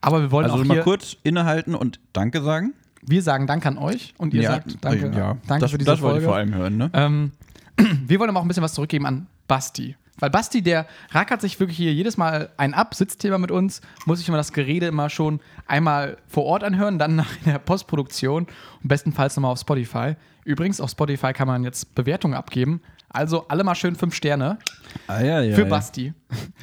Aber 0.00 0.20
wir 0.20 0.30
wollen 0.30 0.50
Also 0.50 0.62
auch 0.62 0.64
mal 0.64 0.82
kurz 0.82 1.16
innehalten 1.22 1.74
und 1.74 2.00
Danke 2.12 2.42
sagen. 2.42 2.74
Wir 3.02 3.22
sagen 3.22 3.46
Dank 3.46 3.66
an 3.66 3.78
euch 3.78 4.14
und 4.18 4.32
ihr 4.32 4.44
sagt 4.44 4.76
Danke, 4.80 5.12
ja. 5.16 5.36
danke 5.46 5.60
das, 5.60 5.70
für 5.70 5.78
diese 5.78 5.90
das 5.90 6.00
wollte 6.00 6.20
ich 6.20 6.24
vor 6.24 6.36
allem 6.36 6.54
hören. 6.54 6.76
Ne? 6.76 6.90
Ähm, 6.94 7.32
wir 8.06 8.18
wollen 8.18 8.30
aber 8.30 8.38
auch 8.38 8.44
ein 8.44 8.48
bisschen 8.48 8.62
was 8.62 8.74
zurückgeben 8.74 9.06
an 9.06 9.26
Basti. 9.48 9.96
Weil 10.18 10.30
Basti, 10.30 10.62
der 10.62 10.86
rackert 11.10 11.40
sich 11.40 11.58
wirklich 11.58 11.76
hier 11.76 11.92
jedes 11.92 12.16
Mal 12.16 12.50
ein 12.56 12.74
ab, 12.74 12.94
Sitzthema 12.94 13.38
mit 13.38 13.50
uns, 13.50 13.80
muss 14.06 14.18
sich 14.18 14.28
immer 14.28 14.36
das 14.36 14.52
Gerede 14.52 14.86
immer 14.86 15.10
schon 15.10 15.40
einmal 15.66 16.16
vor 16.28 16.44
Ort 16.44 16.62
anhören, 16.62 16.98
dann 16.98 17.16
nach 17.16 17.36
der 17.44 17.58
Postproduktion 17.58 18.46
und 18.82 18.88
bestenfalls 18.88 19.36
nochmal 19.36 19.52
auf 19.52 19.58
Spotify. 19.58 20.14
Übrigens, 20.44 20.80
auf 20.80 20.90
Spotify 20.90 21.32
kann 21.32 21.48
man 21.48 21.64
jetzt 21.64 21.94
Bewertungen 21.94 22.34
abgeben. 22.34 22.82
Also 23.08 23.48
alle 23.48 23.64
mal 23.64 23.74
schön 23.74 23.96
fünf 23.96 24.14
Sterne 24.14 24.58
Ah, 25.06 25.20
ja, 25.20 25.40
ja, 25.40 25.54
für 25.54 25.62
ja. 25.62 25.68
Basti, 25.68 26.14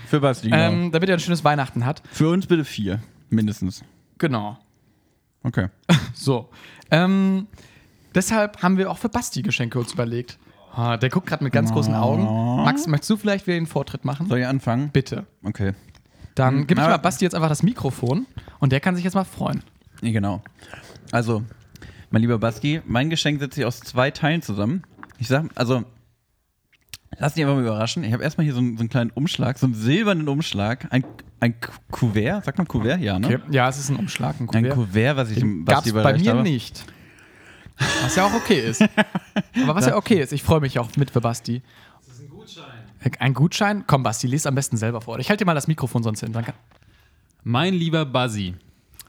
Für 0.08 0.20
Basti, 0.20 0.50
genau. 0.50 0.72
ähm, 0.72 0.92
damit 0.92 1.10
er 1.10 1.16
ein 1.18 1.20
schönes 1.20 1.44
Weihnachten 1.44 1.86
hat. 1.86 2.02
Für 2.12 2.30
uns 2.30 2.48
bitte 2.48 2.66
vier, 2.66 3.00
mindestens. 3.30 3.84
Genau. 4.18 4.58
Okay. 5.44 5.68
So. 6.14 6.50
Ähm, 6.92 7.48
deshalb 8.14 8.62
haben 8.62 8.78
wir 8.78 8.92
auch 8.92 8.98
für 8.98 9.08
Basti 9.08 9.42
Geschenke 9.42 9.80
uns 9.80 9.94
überlegt. 9.94 10.38
Ah, 10.74 10.98
der 10.98 11.10
guckt 11.10 11.28
gerade 11.28 11.44
mit 11.44 11.54
ganz 11.54 11.72
großen 11.72 11.94
Augen. 11.94 12.64
Max, 12.64 12.88
möchtest 12.88 13.10
du 13.10 13.18
vielleicht 13.18 13.48
wieder 13.48 13.58
den 13.58 13.66
Vortritt 13.66 14.04
machen? 14.04 14.28
Soll 14.28 14.40
ich 14.40 14.46
anfangen? 14.46 14.90
Bitte. 14.90 15.26
Okay. 15.44 15.74
Dann 16.36 16.68
gebe 16.68 16.82
ich 16.82 16.88
mal 16.88 16.98
Basti 16.98 17.26
jetzt 17.26 17.36
einfach 17.36 17.50
das 17.50 17.64
Mikrofon 17.64 18.26
und 18.60 18.72
der 18.72 18.80
kann 18.80 18.96
sich 18.96 19.04
jetzt 19.04 19.14
mal 19.14 19.24
freuen. 19.24 19.64
Genau. 20.02 20.42
Also, 21.12 21.44
mein 22.12 22.22
lieber 22.22 22.38
Basti, 22.38 22.82
mein 22.86 23.10
Geschenk 23.10 23.40
setzt 23.40 23.56
sich 23.56 23.66
aus 23.66 23.80
zwei 23.80 24.12
Teilen 24.12 24.42
zusammen. 24.42 24.84
Ich 25.18 25.28
sag, 25.28 25.46
also, 25.56 25.84
lass 27.18 27.34
dich 27.34 27.44
einfach 27.44 27.56
mal 27.56 27.64
überraschen. 27.64 28.04
Ich 28.04 28.14
habe 28.14 28.24
erstmal 28.24 28.46
hier 28.46 28.54
so 28.54 28.60
einen, 28.60 28.78
so 28.78 28.82
einen 28.82 28.90
kleinen 28.90 29.12
Umschlag, 29.12 29.58
so 29.58 29.66
einen 29.66 29.76
silbernen 29.76 30.28
Umschlag. 30.28 30.88
Ein, 30.92 31.04
ein 31.40 31.60
Ku- 31.60 31.72
Kuvert, 31.92 32.46
sagt 32.46 32.58
man 32.58 32.68
Kuvert? 32.68 33.00
Ja, 33.02 33.18
ne? 33.20 33.42
Ja, 33.52 33.70
es 33.70 33.78
ist 33.78 33.90
ein 33.90 33.96
Umschlag, 33.96 34.36
ein 34.40 34.50
Ein 34.50 34.64
Kuvert. 34.70 34.74
Kuvert, 34.74 35.18
was 35.18 35.32
ich 35.32 35.40
dem 35.40 35.66
Gab 35.66 35.76
Basti 35.78 35.90
es 35.90 35.94
bei 36.04 36.18
mir 36.18 36.30
habe. 36.32 36.42
nicht. 36.44 36.86
Was 38.04 38.16
ja 38.16 38.26
auch 38.26 38.34
okay 38.34 38.60
ist. 38.60 38.82
Aber 39.64 39.76
was 39.76 39.86
ja 39.86 39.96
okay 39.98 40.22
ist, 40.22 40.34
ich 40.34 40.44
freue 40.44 40.60
mich 40.60 40.78
auch 40.80 40.90
mit 40.98 41.12
für 41.12 41.22
Basti. 41.22 41.62
Das 42.06 42.16
ist 42.16 42.22
ein 42.24 42.30
Gutschein. 42.30 43.14
Ein 43.20 43.34
Gutschein? 43.34 43.84
Komm, 43.88 44.04
Basti, 44.04 44.28
lies 44.28 44.46
am 44.46 44.56
besten 44.56 44.76
selber 44.78 45.00
vor. 45.02 45.18
Ich 45.20 45.30
halte 45.30 45.44
dir 45.44 45.46
mal 45.48 45.54
das 45.56 45.68
Mikrofon 45.68 46.04
sonst 46.04 46.20
hin. 46.20 46.34
Dann 46.34 46.44
kann- 46.46 46.56
Mein 47.44 47.74
lieber 47.74 48.06
Buzzy, 48.06 48.56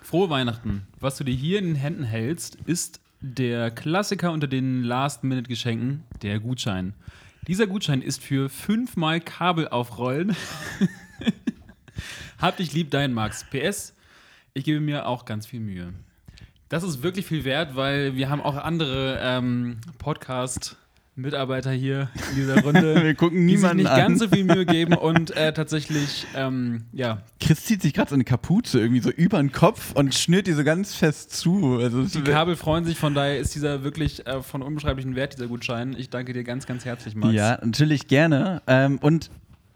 frohe 0.02 0.30
Weihnachten. 0.30 0.86
Was 1.00 1.16
du 1.16 1.24
dir 1.24 1.34
hier 1.34 1.58
in 1.58 1.64
den 1.66 1.74
Händen 1.74 2.04
hältst, 2.04 2.56
ist 2.66 3.00
der 3.20 3.70
Klassiker 3.72 4.30
unter 4.32 4.46
den 4.46 4.82
Last-Minute-Geschenken, 4.84 6.04
der 6.22 6.38
Gutschein. 6.38 6.94
Dieser 7.48 7.66
Gutschein 7.66 8.02
ist 8.02 8.22
für 8.22 8.48
fünfmal 8.48 9.20
Kabel 9.20 9.66
aufrollen. 9.68 10.36
Hab 12.38 12.56
dich 12.56 12.72
lieb, 12.72 12.90
dein 12.90 13.12
Max. 13.12 13.44
PS, 13.50 13.94
ich 14.54 14.64
gebe 14.64 14.80
mir 14.80 15.06
auch 15.06 15.24
ganz 15.24 15.46
viel 15.46 15.60
Mühe. 15.60 15.92
Das 16.68 16.82
ist 16.84 17.02
wirklich 17.02 17.26
viel 17.26 17.44
wert, 17.44 17.74
weil 17.74 18.14
wir 18.14 18.30
haben 18.30 18.40
auch 18.40 18.56
andere 18.56 19.18
ähm, 19.20 19.78
Podcast-Mitarbeiter 19.98 21.72
hier 21.72 22.08
in 22.30 22.36
dieser 22.36 22.60
Runde. 22.62 23.02
Wir 23.02 23.14
gucken 23.14 23.44
die 23.46 23.54
sich 23.54 23.62
niemanden 23.62 23.76
nicht 23.78 23.90
an. 23.90 23.98
ganz 23.98 24.20
so 24.20 24.28
viel 24.28 24.44
Mühe 24.44 24.64
geben 24.66 24.94
und 24.94 25.32
äh, 25.36 25.52
tatsächlich, 25.52 26.26
ähm, 26.36 26.84
ja, 26.92 27.22
Chris 27.40 27.64
zieht 27.64 27.82
sich 27.82 27.92
gerade 27.92 28.10
so 28.10 28.14
eine 28.14 28.22
Kapuze 28.24 28.78
irgendwie 28.78 29.00
so 29.00 29.10
über 29.10 29.38
den 29.38 29.50
Kopf 29.50 29.92
und 29.94 30.14
schnürt 30.14 30.46
die 30.46 30.52
so 30.52 30.62
ganz 30.62 30.94
fest 30.94 31.32
zu. 31.36 31.78
Also 31.80 32.04
Die 32.04 32.22
Kabel 32.22 32.54
freuen 32.54 32.84
sich, 32.84 32.96
von 32.98 33.14
daher 33.14 33.38
ist 33.38 33.54
dieser 33.56 33.82
wirklich 33.82 34.26
äh, 34.28 34.40
von 34.42 34.62
unbeschreiblichen 34.62 35.16
Wert, 35.16 35.34
dieser 35.34 35.48
Gutschein. 35.48 35.96
Ich 35.98 36.10
danke 36.10 36.32
dir 36.32 36.44
ganz, 36.44 36.66
ganz 36.66 36.84
herzlich, 36.84 37.16
Max. 37.16 37.34
Ja, 37.34 37.58
natürlich 37.64 38.06
gerne. 38.06 38.62
Ähm, 38.68 38.98
und 38.98 39.30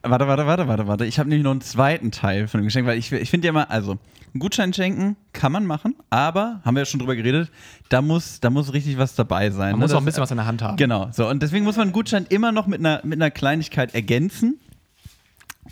warte, 0.04 0.26
warte, 0.28 0.46
warte, 0.46 0.68
warte, 0.68 0.86
warte. 0.86 1.06
Ich 1.06 1.18
habe 1.18 1.28
nämlich 1.28 1.44
noch 1.44 1.50
einen 1.50 1.60
zweiten 1.60 2.10
Teil 2.10 2.48
von 2.48 2.60
dem 2.60 2.64
Geschenk, 2.64 2.86
weil 2.86 2.98
ich, 2.98 3.10
ich 3.12 3.30
finde 3.30 3.46
ja 3.46 3.52
mal, 3.52 3.64
also 3.64 3.92
einen 3.92 4.40
Gutschein 4.40 4.72
schenken 4.72 5.16
kann 5.32 5.52
man 5.52 5.64
machen, 5.66 5.94
aber 6.10 6.60
haben 6.64 6.74
wir 6.74 6.80
ja 6.82 6.86
schon 6.86 7.00
drüber 7.00 7.16
geredet, 7.16 7.50
da 7.88 8.02
muss, 8.02 8.40
da 8.40 8.50
muss 8.50 8.72
richtig 8.72 8.98
was 8.98 9.14
dabei 9.14 9.50
sein. 9.50 9.72
Man 9.72 9.80
ne? 9.80 9.84
muss 9.86 9.92
auch 9.92 9.98
ein 9.98 10.04
bisschen 10.04 10.22
was 10.22 10.30
in 10.30 10.36
der 10.36 10.46
Hand 10.46 10.62
haben. 10.62 10.76
Genau, 10.76 11.08
so. 11.12 11.28
Und 11.28 11.42
deswegen 11.42 11.64
muss 11.64 11.76
man 11.76 11.84
einen 11.84 11.92
Gutschein 11.92 12.26
immer 12.28 12.52
noch 12.52 12.66
mit 12.66 12.80
einer, 12.80 13.00
mit 13.04 13.18
einer 13.20 13.30
Kleinigkeit 13.30 13.94
ergänzen. 13.94 14.58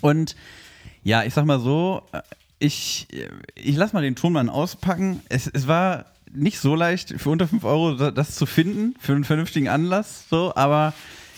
Und 0.01 0.35
ja, 1.03 1.23
ich 1.23 1.33
sag 1.33 1.45
mal 1.45 1.59
so, 1.59 2.03
äh, 2.11 2.21
ich, 2.59 3.07
ich 3.55 3.75
lass 3.75 3.93
mal 3.93 4.01
den 4.01 4.15
Tonmann 4.15 4.49
auspacken. 4.49 5.21
Es, 5.29 5.47
es 5.47 5.67
war 5.67 6.05
nicht 6.33 6.59
so 6.59 6.75
leicht, 6.75 7.13
für 7.17 7.29
unter 7.29 7.47
5 7.47 7.63
Euro 7.63 7.95
da- 7.95 8.11
das 8.11 8.35
zu 8.35 8.45
finden, 8.45 8.95
für 8.99 9.13
einen 9.13 9.23
vernünftigen 9.23 9.67
Anlass, 9.69 10.25
so, 10.29 10.53
aber 10.55 10.93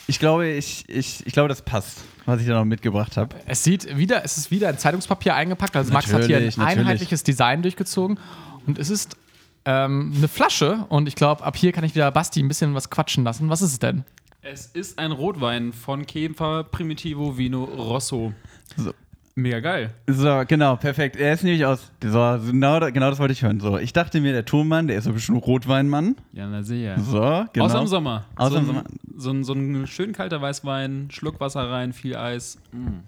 ich 0.08 0.20
glaube, 0.20 0.48
ich, 0.48 0.88
ich, 0.88 1.26
ich 1.26 1.34
glaube, 1.34 1.50
das 1.50 1.62
passt, 1.64 2.04
was 2.26 2.42
ich 2.42 2.48
da 2.48 2.54
noch 2.54 2.66
mitgebracht 2.66 3.18
habe. 3.18 3.36
Es 3.46 3.64
sieht 3.64 3.98
wieder, 3.98 4.24
es 4.24 4.38
ist 4.38 4.52
wieder 4.52 4.70
in 4.70 4.78
Zeitungspapier 4.78 5.36
eingepackt. 5.36 5.76
Also 5.76 5.94
Max 5.94 6.12
hat 6.12 6.26
hier 6.26 6.38
ein 6.38 6.44
Natürlich, 6.44 6.58
natürlich. 6.58 6.80
einheitliches 6.80 7.24
Design 7.24 7.62
durchgezogen. 7.62 8.20
Und 8.66 8.80
es 8.80 8.90
ist 8.90 9.18
ähm, 9.66 10.14
eine 10.18 10.28
Flasche. 10.28 10.86
Und 10.90 11.08
ich 11.08 11.16
glaube, 11.16 11.44
ab 11.44 11.56
hier 11.56 11.72
kann 11.72 11.84
ich 11.84 11.96
wieder 11.96 12.10
Basti 12.12 12.42
ein 12.42 12.48
bisschen 12.48 12.74
was 12.74 12.90
quatschen 12.90 13.24
lassen. 13.24 13.50
Was 13.50 13.62
ist 13.62 13.74
es 13.74 13.80
denn? 13.80 14.04
Es 14.42 14.68
ist 14.68 15.00
ein 15.00 15.12
Rotwein 15.12 15.74
von 15.74 16.06
Käfer 16.06 16.64
Primitivo 16.64 17.38
Vino 17.38 17.64
Rosso. 17.64 18.34
So. 18.78 18.94
Mega 19.38 19.60
geil. 19.60 19.94
So, 20.08 20.44
genau, 20.48 20.78
perfekt. 20.78 21.18
Er 21.18 21.34
ist 21.34 21.44
nämlich 21.44 21.66
aus. 21.66 21.92
So, 22.02 22.40
genau, 22.50 22.80
genau 22.80 23.10
das 23.10 23.20
wollte 23.20 23.34
ich 23.34 23.42
hören. 23.44 23.60
So, 23.60 23.78
ich 23.78 23.92
dachte 23.92 24.22
mir, 24.22 24.32
der 24.32 24.46
Tonmann, 24.46 24.88
der 24.88 24.98
ist 24.98 25.04
so 25.04 25.10
ein 25.10 25.14
bisschen 25.14 25.36
Rotweinmann. 25.36 26.16
Ja, 26.32 26.48
na 26.48 26.64
sicher. 26.64 26.98
So, 27.02 27.44
genau. 27.52 27.66
Außer 27.66 27.82
im 27.82 27.88
Sommer. 27.88 28.26
Außer 28.38 28.52
so, 28.52 28.58
im 28.60 28.66
Sommer. 28.66 28.84
So, 29.18 29.32
ein, 29.32 29.44
so 29.44 29.54
ein 29.54 29.88
schön 29.88 30.14
kalter 30.14 30.42
Weißwein, 30.42 31.10
Schluck 31.12 31.42
Wasser 31.42 31.70
rein, 31.70 31.92
viel 31.92 32.16
Eis. 32.16 32.60
Mm. 32.72 33.00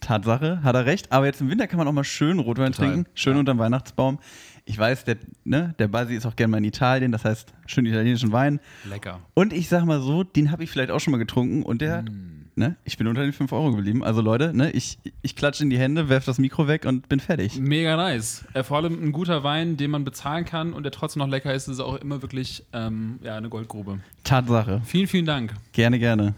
Tatsache, 0.00 0.62
hat 0.62 0.74
er 0.74 0.84
recht. 0.84 1.10
Aber 1.10 1.24
jetzt 1.24 1.40
im 1.40 1.48
Winter 1.48 1.66
kann 1.66 1.78
man 1.78 1.88
auch 1.88 1.92
mal 1.92 2.04
schön 2.04 2.38
Rotwein 2.38 2.72
Total, 2.72 2.90
trinken, 2.90 3.10
schön 3.14 3.34
ja. 3.34 3.40
unterm 3.40 3.58
Weihnachtsbaum. 3.58 4.18
Ich 4.66 4.78
weiß, 4.78 5.04
der, 5.06 5.16
ne, 5.44 5.74
der 5.78 5.88
Basi 5.88 6.14
ist 6.14 6.26
auch 6.26 6.36
gerne 6.36 6.50
mal 6.50 6.58
in 6.58 6.64
Italien, 6.64 7.12
das 7.12 7.24
heißt 7.24 7.52
schön 7.66 7.86
italienischen 7.86 8.30
Wein. 8.30 8.60
Lecker. 8.84 9.20
Und 9.32 9.54
ich 9.54 9.68
sag 9.70 9.86
mal 9.86 10.00
so, 10.02 10.22
den 10.22 10.50
habe 10.50 10.64
ich 10.64 10.70
vielleicht 10.70 10.90
auch 10.90 11.00
schon 11.00 11.12
mal 11.12 11.18
getrunken 11.18 11.62
und 11.62 11.80
der 11.80 11.96
hat, 11.98 12.10
Mm. 12.10 12.41
Ne, 12.54 12.76
ich 12.84 12.98
bin 12.98 13.06
unter 13.06 13.22
den 13.22 13.32
5 13.32 13.52
Euro 13.52 13.72
geblieben. 13.72 14.04
Also 14.04 14.20
Leute, 14.20 14.56
ne, 14.56 14.70
ich, 14.70 14.98
ich 15.22 15.36
klatsche 15.36 15.62
in 15.62 15.70
die 15.70 15.78
Hände, 15.78 16.08
werf 16.08 16.24
das 16.24 16.38
Mikro 16.38 16.68
weg 16.68 16.84
und 16.84 17.08
bin 17.08 17.20
fertig. 17.20 17.58
Mega 17.58 17.96
nice. 17.96 18.44
Äh, 18.54 18.62
vor 18.62 18.78
allem 18.78 19.02
ein 19.02 19.12
guter 19.12 19.44
Wein, 19.44 19.76
den 19.76 19.90
man 19.90 20.04
bezahlen 20.04 20.44
kann 20.44 20.72
und 20.72 20.82
der 20.82 20.92
trotzdem 20.92 21.20
noch 21.20 21.28
lecker 21.28 21.52
ist, 21.54 21.68
ist 21.68 21.80
auch 21.80 21.96
immer 21.96 22.22
wirklich 22.22 22.64
ähm, 22.72 23.18
ja, 23.22 23.36
eine 23.36 23.48
Goldgrube. 23.48 24.00
Tatsache. 24.24 24.82
Vielen, 24.84 25.06
vielen 25.06 25.26
Dank. 25.26 25.54
Gerne, 25.72 25.98
gerne. 25.98 26.34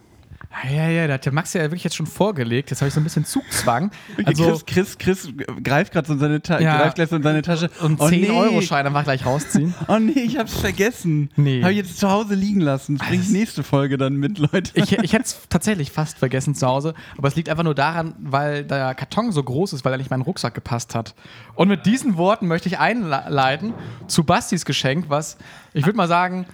Ja, 0.63 0.71
ja, 0.71 0.89
ja, 0.89 1.07
da 1.09 1.15
hat 1.15 1.25
der 1.27 1.33
Max 1.33 1.53
ja 1.53 1.63
wirklich 1.63 1.83
jetzt 1.85 1.97
schon 1.97 2.07
vorgelegt. 2.07 2.71
Jetzt 2.71 2.81
habe 2.81 2.89
ich 2.89 2.95
so 2.95 3.01
ein 3.01 3.05
bisschen 3.05 3.25
Zugzwang. 3.25 3.91
Also, 4.25 4.45
Chris, 4.67 4.97
Chris, 4.97 4.99
Chris 4.99 5.29
greift 5.63 5.93
gerade 5.93 6.07
so 6.07 6.15
in 6.15 6.19
seine, 6.21 6.41
Ta 6.41 6.61
Ja. 6.61 6.77
greift 6.79 6.95
gleich 6.95 7.09
so 7.09 7.17
in 7.17 7.23
seine 7.23 7.43
Tasche. 7.43 7.71
und 7.83 8.01
Oh, 8.01 8.05
10-Euro-Schein 8.07 8.87
einfach 8.87 9.05
gleich 9.05 9.27
rausziehen. 9.27 9.75
Oh 9.89 9.99
nee, 9.99 10.13
ich 10.21 10.39
hab's 10.39 10.55
vergessen. 10.59 11.31
Nee. 11.37 11.61
Habe 11.63 11.73
ich 11.73 11.79
jetzt 11.79 11.99
zu 11.99 12.11
Hause 12.11 12.35
liegen 12.35 12.61
lassen. 12.61 12.97
Das 12.99 13.07
bringe 13.09 13.23
ich 13.23 13.29
nächste 13.31 13.63
Folge 13.63 13.99
dann 13.99 14.15
mit, 14.17 14.39
Leute. 14.39 14.71
Ich, 14.75 14.93
ich 14.93 15.13
hätte 15.13 15.25
es 15.25 15.39
tatsächlich 15.49 15.91
fast 15.91 16.19
vergessen 16.19 16.55
zu 16.55 16.67
Hause, 16.67 16.95
aber 17.19 17.29
es 17.29 17.35
liegt 17.37 17.49
einfach 17.49 17.65
nur 17.65 17.75
daran, 17.75 18.15
weil 18.19 18.65
der 18.65 18.95
Karton 18.95 19.33
so 19.33 19.43
groß 19.43 19.73
ist, 19.73 19.85
weil 19.85 19.93
er 19.93 19.99
nicht 19.99 20.11
in 20.11 20.17
meinen 20.17 20.23
Rucksack 20.23 20.55
gepasst 20.55 20.95
hat. 20.95 21.15
Und 21.55 21.69
mit 21.69 21.85
diesen 21.87 22.17
Worten 22.17 22.47
möchte 22.47 22.69
ich 22.69 22.79
einleiten 22.79 23.75
zu 24.07 24.25
Bastis 24.25 24.65
Geschenk, 24.65 25.07
was 25.09 25.37
ich 25.73 25.85
würde 25.85 25.97
mal 25.97 26.09
sagen, 26.09 26.47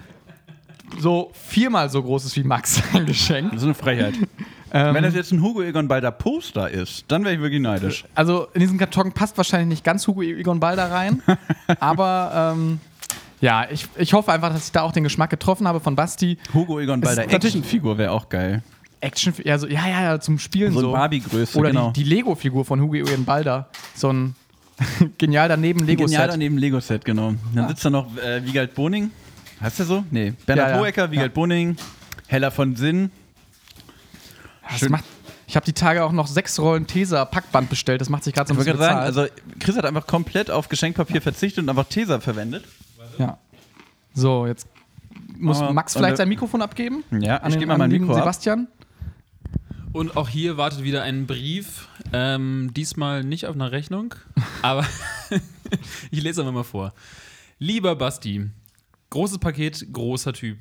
so 0.99 1.31
viermal 1.35 1.89
so 1.91 2.03
groß 2.03 2.25
ist 2.25 2.37
wie 2.37 2.45
Max 2.45 2.83
sein 2.93 3.07
Geschenk. 3.07 3.51
Das 3.53 3.61
ist 3.61 3.65
eine 3.65 3.75
Frechheit. 3.75 4.15
Ähm, 4.73 4.95
Wenn 4.95 5.03
das 5.03 5.15
jetzt 5.15 5.33
ein 5.33 5.43
Hugo 5.43 5.63
Egon 5.63 5.89
Balder 5.89 6.13
Poster 6.13 6.71
ist, 6.71 7.05
dann 7.09 7.25
wäre 7.25 7.35
ich 7.35 7.41
wirklich 7.41 7.61
neidisch. 7.61 8.05
also 8.15 8.47
in 8.55 8.61
diesen 8.61 8.79
Karton 8.79 9.13
passt 9.13 9.37
wahrscheinlich 9.37 9.69
nicht 9.69 9.85
ganz 9.85 10.07
Hugo 10.07 10.23
Egon 10.23 10.61
Balder 10.61 10.91
rein, 10.93 11.23
aber 11.81 12.53
ähm, 12.57 12.79
ja, 13.41 13.67
ich, 13.71 13.87
ich 13.97 14.13
hoffe 14.13 14.31
einfach, 14.33 14.53
dass 14.53 14.67
ich 14.67 14.73
da 14.73 14.83
auch 14.83 14.93
den 14.93 15.03
Geschmack 15.03 15.31
getroffen 15.31 15.67
habe 15.67 15.81
von 15.81 15.97
Basti. 15.97 16.39
Hugo 16.55 16.79
Egon 16.79 17.01
Balder 17.01 17.23
Actionfigur 17.23 17.99
wäre 17.99 18.13
auch 18.13 18.29
geil. 18.29 18.63
Action, 19.01 19.33
ja, 19.45 19.59
so, 19.59 19.67
ja, 19.67 19.89
ja, 19.89 20.03
ja, 20.03 20.21
zum 20.21 20.39
Spielen 20.39 20.73
So 20.73 20.81
so. 20.81 20.89
ein 20.89 20.93
Barbie-Größe, 20.93 21.59
Oder 21.59 21.71
genau. 21.71 21.91
die, 21.91 22.05
die 22.05 22.11
Lego-Figur 22.11 22.65
von 22.67 22.81
Hugo 22.81 22.95
Egon 22.97 23.25
Balder. 23.25 23.71
So 23.97 24.13
ein 24.13 24.35
genial 25.19 25.49
daneben 25.49 25.81
Genial 25.81 25.97
Lego-Set. 25.97 26.31
daneben 26.33 26.59
Lego-Set, 26.59 27.05
genau. 27.05 27.35
Dann 27.55 27.69
sitzt 27.69 27.85
da 27.85 27.91
noch 27.91 28.07
äh, 28.19 28.45
Wiegald 28.45 28.75
Boning. 28.75 29.11
Heißt 29.61 29.79
der 29.79 29.87
so? 29.87 30.05
Nee. 30.11 30.33
Bernhard 30.47 30.69
Ja, 30.71 30.75
ja. 30.77 30.81
Hohecker, 30.81 31.11
Wiegald 31.11 31.33
Ja. 31.33 31.35
Boning, 31.35 31.77
Heller 32.29 32.51
von 32.51 32.77
Sinn. 32.77 33.11
Das 34.69 34.79
Schön. 34.79 34.91
macht, 34.93 35.05
ich 35.47 35.57
habe 35.57 35.67
die 35.67 35.73
Tage 35.73 36.05
auch 36.05 36.13
noch 36.13 36.27
sechs 36.27 36.59
Rollen 36.59 36.87
Tesa-Packband 36.87 37.69
bestellt. 37.69 38.01
Das 38.01 38.09
macht 38.09 38.25
sich 38.25 38.33
gerade 38.35 38.49
so 38.49 38.55
Ich 38.55 38.59
ein 38.61 38.65
bisschen 38.65 38.79
gerade 38.79 38.95
sagen, 38.95 39.05
also 39.05 39.27
Chris 39.59 39.77
hat 39.77 39.85
einfach 39.85 40.07
komplett 40.07 40.51
auf 40.51 40.69
Geschenkpapier 40.69 41.21
verzichtet 41.21 41.63
und 41.65 41.69
einfach 41.69 41.87
Tesa 41.87 42.21
verwendet. 42.21 42.65
ja. 43.19 43.39
So, 44.15 44.47
jetzt 44.47 44.67
muss 45.39 45.59
Aber- 45.61 45.73
Max 45.73 45.95
vielleicht 45.95 46.17
sein 46.17 46.29
Mikrofon 46.29 46.63
abgeben. 46.63 47.05
Ja, 47.11 47.37
An 47.39 47.49
ich 47.49 47.55
den- 47.55 47.61
gebe 47.61 47.69
mal 47.73 47.79
mein 47.79 47.91
Mikro 47.91 48.13
ab. 48.13 48.19
Sebastian. 48.19 48.67
Und 49.93 50.17
auch 50.17 50.29
hier 50.29 50.57
wartet 50.57 50.83
wieder 50.85 51.03
ein 51.03 51.27
Brief. 51.27 51.89
Ähm, 52.13 52.71
diesmal 52.75 53.23
nicht 53.25 53.47
auf 53.47 53.55
einer 53.55 53.71
Rechnung, 53.73 54.15
aber 54.63 54.85
ich 56.11 56.23
lese 56.23 56.41
einfach 56.43 56.53
mal 56.55 56.65
vor. 56.65 56.93
Lieber 57.59 57.95
Basti, 57.97 58.51
großes 59.11 59.39
Paket, 59.39 59.93
großer 59.93 60.33
Typ. 60.33 60.59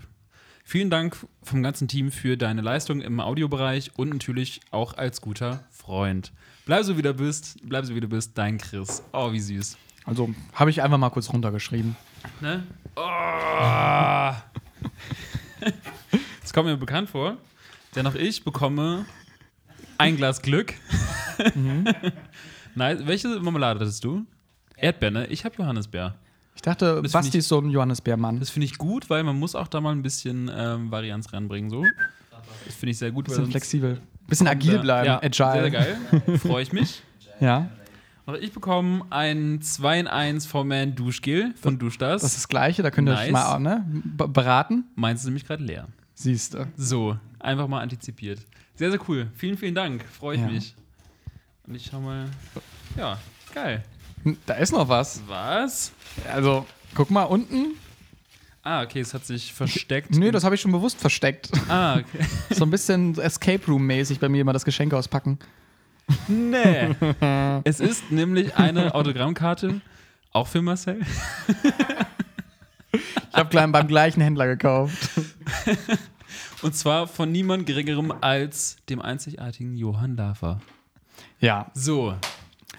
Vielen 0.63 0.89
Dank 0.89 1.15
vom 1.41 1.63
ganzen 1.63 1.87
Team 1.87 2.11
für 2.11 2.37
deine 2.37 2.61
Leistung 2.61 3.01
im 3.01 3.19
Audiobereich 3.19 3.91
und 3.97 4.09
natürlich 4.09 4.61
auch 4.71 4.97
als 4.97 5.21
guter 5.21 5.63
Freund. 5.71 6.31
Bleib 6.65 6.83
so 6.83 6.97
wie 6.97 7.01
du 7.01 7.13
bist, 7.13 7.57
bleib 7.63 7.85
so 7.85 7.95
wie 7.95 8.01
du 8.01 8.07
bist, 8.07 8.37
dein 8.37 8.57
Chris. 8.57 9.01
Oh, 9.13 9.31
wie 9.31 9.39
süß. 9.39 9.77
Also 10.05 10.33
habe 10.53 10.69
ich 10.69 10.81
einfach 10.81 10.97
mal 10.97 11.09
kurz 11.09 11.31
runtergeschrieben. 11.31 11.95
Ne? 12.41 12.63
Oh. 12.95 14.33
Das 16.41 16.53
kommt 16.53 16.67
mir 16.67 16.77
bekannt 16.77 17.09
vor, 17.09 17.37
denn 17.95 18.05
auch 18.07 18.15
ich 18.15 18.43
bekomme 18.43 19.05
ein 19.97 20.17
Glas 20.17 20.41
Glück. 20.41 20.73
Nein, 22.75 23.07
welche 23.07 23.27
Marmelade 23.39 23.79
hattest 23.79 24.03
du? 24.03 24.25
Erdbeer, 24.77 25.11
ne? 25.11 25.27
Ich 25.27 25.45
habe 25.45 25.55
Johannisbeer. 25.57 26.15
Ich 26.59 26.63
dachte, 26.63 26.99
Das 27.01 27.13
Basti 27.13 27.29
ich- 27.29 27.35
ist 27.35 27.47
so 27.47 27.59
ein 27.61 27.69
Johannisbeermann. 27.69 28.37
Das 28.39 28.49
finde 28.49 28.65
ich 28.65 28.77
gut, 28.77 29.09
weil 29.09 29.23
man 29.23 29.39
muss 29.39 29.55
auch 29.55 29.69
da 29.69 29.79
mal 29.79 29.93
ein 29.93 30.01
bisschen 30.01 30.51
ähm, 30.53 30.91
Varianz 30.91 31.31
ranbringen. 31.31 31.69
So. 31.69 31.85
Das 32.65 32.75
finde 32.75 32.91
ich 32.91 32.97
sehr 32.97 33.11
gut. 33.11 33.25
Bisschen 33.27 33.49
flexibel. 33.49 34.01
Bisschen 34.27 34.45
agil 34.47 34.73
da- 34.75 34.81
bleiben. 34.81 35.05
Ja, 35.07 35.23
agile. 35.23 35.61
Sehr, 35.61 35.71
geil. 35.71 35.97
Freue 36.39 36.61
ich 36.63 36.73
mich. 36.73 37.01
Ja. 37.39 37.69
Und 38.25 38.35
ich 38.43 38.51
bekomme 38.51 39.05
ein 39.09 39.61
2 39.61 40.01
in 40.01 40.07
1 40.07 40.45
For 40.47 40.65
Man 40.65 40.95
Duschgel 40.95 41.53
von 41.61 41.79
Duschdas. 41.79 42.23
Das 42.23 42.31
ist 42.31 42.39
das 42.39 42.47
Gleiche, 42.49 42.83
da 42.83 42.91
könnt 42.91 43.07
ihr 43.07 43.13
euch 43.13 43.31
Nice. 43.31 43.31
mal 43.31 43.59
ne, 43.59 43.85
beraten. 44.27 44.83
Meins 44.95 45.21
ist 45.21 45.25
nämlich 45.27 45.45
gerade 45.45 45.63
leer. 45.63 45.87
Siehst 46.13 46.55
du. 46.55 46.67
So, 46.75 47.17
einfach 47.39 47.69
mal 47.69 47.79
antizipiert. 47.79 48.39
Sehr, 48.75 48.91
sehr 48.91 48.99
cool. 49.07 49.27
Vielen, 49.37 49.57
vielen 49.57 49.75
Dank. 49.75 50.03
Freue 50.05 50.35
ich 50.35 50.41
Ja. 50.41 50.47
mich. 50.49 50.75
Und 51.65 51.75
ich 51.75 51.87
schau 51.89 52.01
mal. 52.01 52.25
Ja, 52.97 53.17
geil. 53.55 53.83
Da 54.45 54.55
ist 54.55 54.71
noch 54.71 54.87
was. 54.89 55.21
Was? 55.27 55.91
Also, 56.31 56.65
guck 56.95 57.09
mal 57.09 57.23
unten. 57.23 57.75
Ah, 58.63 58.83
okay, 58.83 58.99
es 58.99 59.13
hat 59.13 59.25
sich 59.25 59.53
versteckt. 59.53 60.11
Nö, 60.15 60.31
das 60.31 60.43
habe 60.43 60.55
ich 60.55 60.61
schon 60.61 60.71
bewusst 60.71 60.99
versteckt. 60.99 61.49
Ah, 61.69 61.97
okay. 61.97 62.25
So 62.49 62.65
ein 62.65 62.71
bisschen 62.71 63.17
Escape 63.17 63.65
Room-mäßig 63.65 64.19
bei 64.19 64.27
mir 64.29 64.41
immer 64.41 64.53
das 64.53 64.65
Geschenk 64.65 64.93
auspacken. 64.93 65.39
Nee. 66.27 66.89
es 67.63 67.79
ist 67.79 68.11
nämlich 68.11 68.55
eine 68.57 68.93
Autogrammkarte, 68.93 69.81
auch 70.33 70.47
für 70.47 70.61
Marcel. 70.61 70.99
Ich 72.91 73.01
habe 73.33 73.67
beim 73.71 73.87
gleichen 73.87 74.21
Händler 74.21 74.47
gekauft. 74.47 75.09
Und 76.61 76.75
zwar 76.75 77.07
von 77.07 77.31
niemand 77.31 77.65
Geringerem 77.65 78.11
als 78.21 78.77
dem 78.89 79.01
einzigartigen 79.01 79.77
Johann 79.77 80.17
Lafer. 80.17 80.59
Ja, 81.39 81.71
So. 81.73 82.15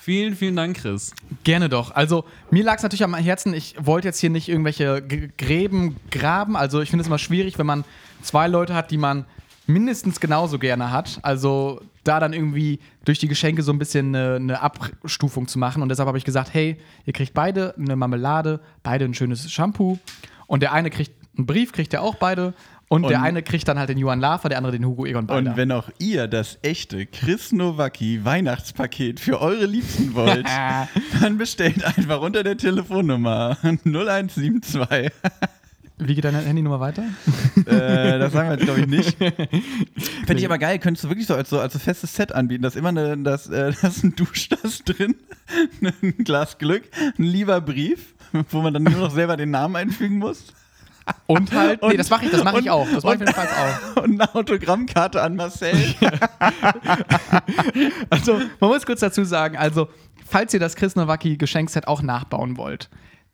Vielen, 0.00 0.34
vielen 0.34 0.56
Dank, 0.56 0.78
Chris. 0.78 1.12
Gerne 1.44 1.68
doch. 1.68 1.90
Also, 1.94 2.24
mir 2.50 2.64
lag 2.64 2.76
es 2.76 2.82
natürlich 2.82 3.04
am 3.04 3.14
Herzen, 3.14 3.52
ich 3.52 3.74
wollte 3.78 4.08
jetzt 4.08 4.18
hier 4.18 4.30
nicht 4.30 4.48
irgendwelche 4.48 5.02
Gräben 5.36 5.96
graben. 6.10 6.56
Also, 6.56 6.80
ich 6.80 6.88
finde 6.88 7.02
es 7.02 7.06
immer 7.06 7.18
schwierig, 7.18 7.58
wenn 7.58 7.66
man 7.66 7.84
zwei 8.22 8.48
Leute 8.48 8.74
hat, 8.74 8.90
die 8.90 8.96
man 8.96 9.26
mindestens 9.66 10.18
genauso 10.18 10.58
gerne 10.58 10.90
hat. 10.90 11.18
Also, 11.20 11.82
da 12.02 12.18
dann 12.18 12.32
irgendwie 12.32 12.80
durch 13.04 13.18
die 13.18 13.28
Geschenke 13.28 13.62
so 13.62 13.72
ein 13.72 13.78
bisschen 13.78 14.14
eine, 14.14 14.36
eine 14.36 14.62
Abstufung 14.62 15.48
zu 15.48 15.58
machen. 15.58 15.82
Und 15.82 15.90
deshalb 15.90 16.06
habe 16.06 16.16
ich 16.16 16.24
gesagt: 16.24 16.54
hey, 16.54 16.78
ihr 17.04 17.12
kriegt 17.12 17.34
beide 17.34 17.74
eine 17.76 17.94
Marmelade, 17.94 18.60
beide 18.82 19.04
ein 19.04 19.12
schönes 19.12 19.52
Shampoo. 19.52 19.98
Und 20.46 20.62
der 20.62 20.72
eine 20.72 20.88
kriegt 20.88 21.12
einen 21.36 21.44
Brief, 21.44 21.72
kriegt 21.72 21.92
er 21.92 22.00
auch 22.00 22.14
beide. 22.14 22.54
Und, 22.92 23.08
der 23.08 23.18
Und- 23.18 23.24
eine 23.24 23.42
kriegt 23.44 23.68
dann 23.68 23.78
halt 23.78 23.88
den 23.88 23.98
Johann 23.98 24.18
Lafer, 24.18 24.48
der 24.48 24.58
andere 24.58 24.72
den 24.72 24.84
Hugo 24.84 25.06
Egon 25.06 25.24
Balder. 25.28 25.52
Und 25.52 25.56
wenn 25.56 25.70
auch 25.70 25.88
ihr 26.00 26.26
das 26.26 26.58
echte 26.62 27.06
Chris 27.06 27.52
Nowacki 27.52 28.24
Weihnachtspaket 28.24 29.20
für 29.20 29.40
eure 29.40 29.64
Liebsten 29.66 30.12
wollt, 30.14 30.44
dann 31.20 31.38
bestellt 31.38 31.84
einfach 31.84 32.20
unter 32.20 32.42
der 32.42 32.56
Telefonnummer 32.56 33.56
0172. 33.62 35.12
Wie 35.98 36.14
geht 36.16 36.24
deine 36.24 36.38
Handynummer 36.38 36.80
weiter? 36.80 37.04
äh, 37.66 38.18
das 38.18 38.32
sagen 38.32 38.48
wir 38.48 38.56
jetzt, 38.56 38.64
glaube 38.64 38.80
ich, 38.80 38.86
nicht. 38.88 39.16
Fände 40.26 40.38
ich 40.40 40.44
aber 40.46 40.58
geil, 40.58 40.80
könntest 40.80 41.04
du 41.04 41.08
wirklich 41.10 41.28
so 41.28 41.34
als, 41.36 41.48
so 41.50 41.60
als 41.60 41.74
so 41.74 41.78
festes 41.78 42.12
Set 42.16 42.32
anbieten, 42.32 42.62
dass 42.62 42.74
immer 42.74 42.88
eine, 42.88 43.16
dass, 43.18 43.48
äh, 43.48 43.72
da 43.82 43.86
ist 43.88 44.02
ein 44.02 44.16
Duschtass 44.16 44.82
drin, 44.84 45.14
ein 45.80 46.24
Glas 46.24 46.58
Glück, 46.58 46.82
ein 47.18 47.22
lieber 47.22 47.60
Brief, 47.60 48.14
wo 48.50 48.62
man 48.62 48.74
dann 48.74 48.82
nur 48.82 48.94
noch 48.98 49.10
selber 49.12 49.36
den 49.36 49.52
Namen 49.52 49.76
einfügen 49.76 50.18
muss. 50.18 50.46
Und 51.26 51.52
halt, 51.52 51.82
nee, 51.82 51.88
Und- 51.88 51.98
das 51.98 52.10
mache 52.10 52.24
ich, 52.26 52.30
das 52.30 52.44
mache 52.44 52.60
ich 52.60 52.70
auch. 52.70 52.86
Das 52.92 53.02
mache 53.04 53.14
ich 53.14 53.20
jedenfalls 53.20 53.50
auch. 53.52 54.02
Und 54.02 54.20
eine 54.20 54.34
Autogrammkarte 54.34 55.20
an 55.22 55.36
Marcel. 55.36 55.74
Also, 58.10 58.34
man 58.60 58.70
muss 58.70 58.86
kurz 58.86 59.00
dazu 59.00 59.24
sagen, 59.24 59.56
also, 59.56 59.88
falls 60.26 60.52
ihr 60.54 60.60
das 60.60 60.76
Chris 60.76 60.96
Nowacki 60.96 61.36
Geschenkset 61.36 61.88
auch 61.88 62.02
nachbauen 62.02 62.56
wollt, 62.56 62.88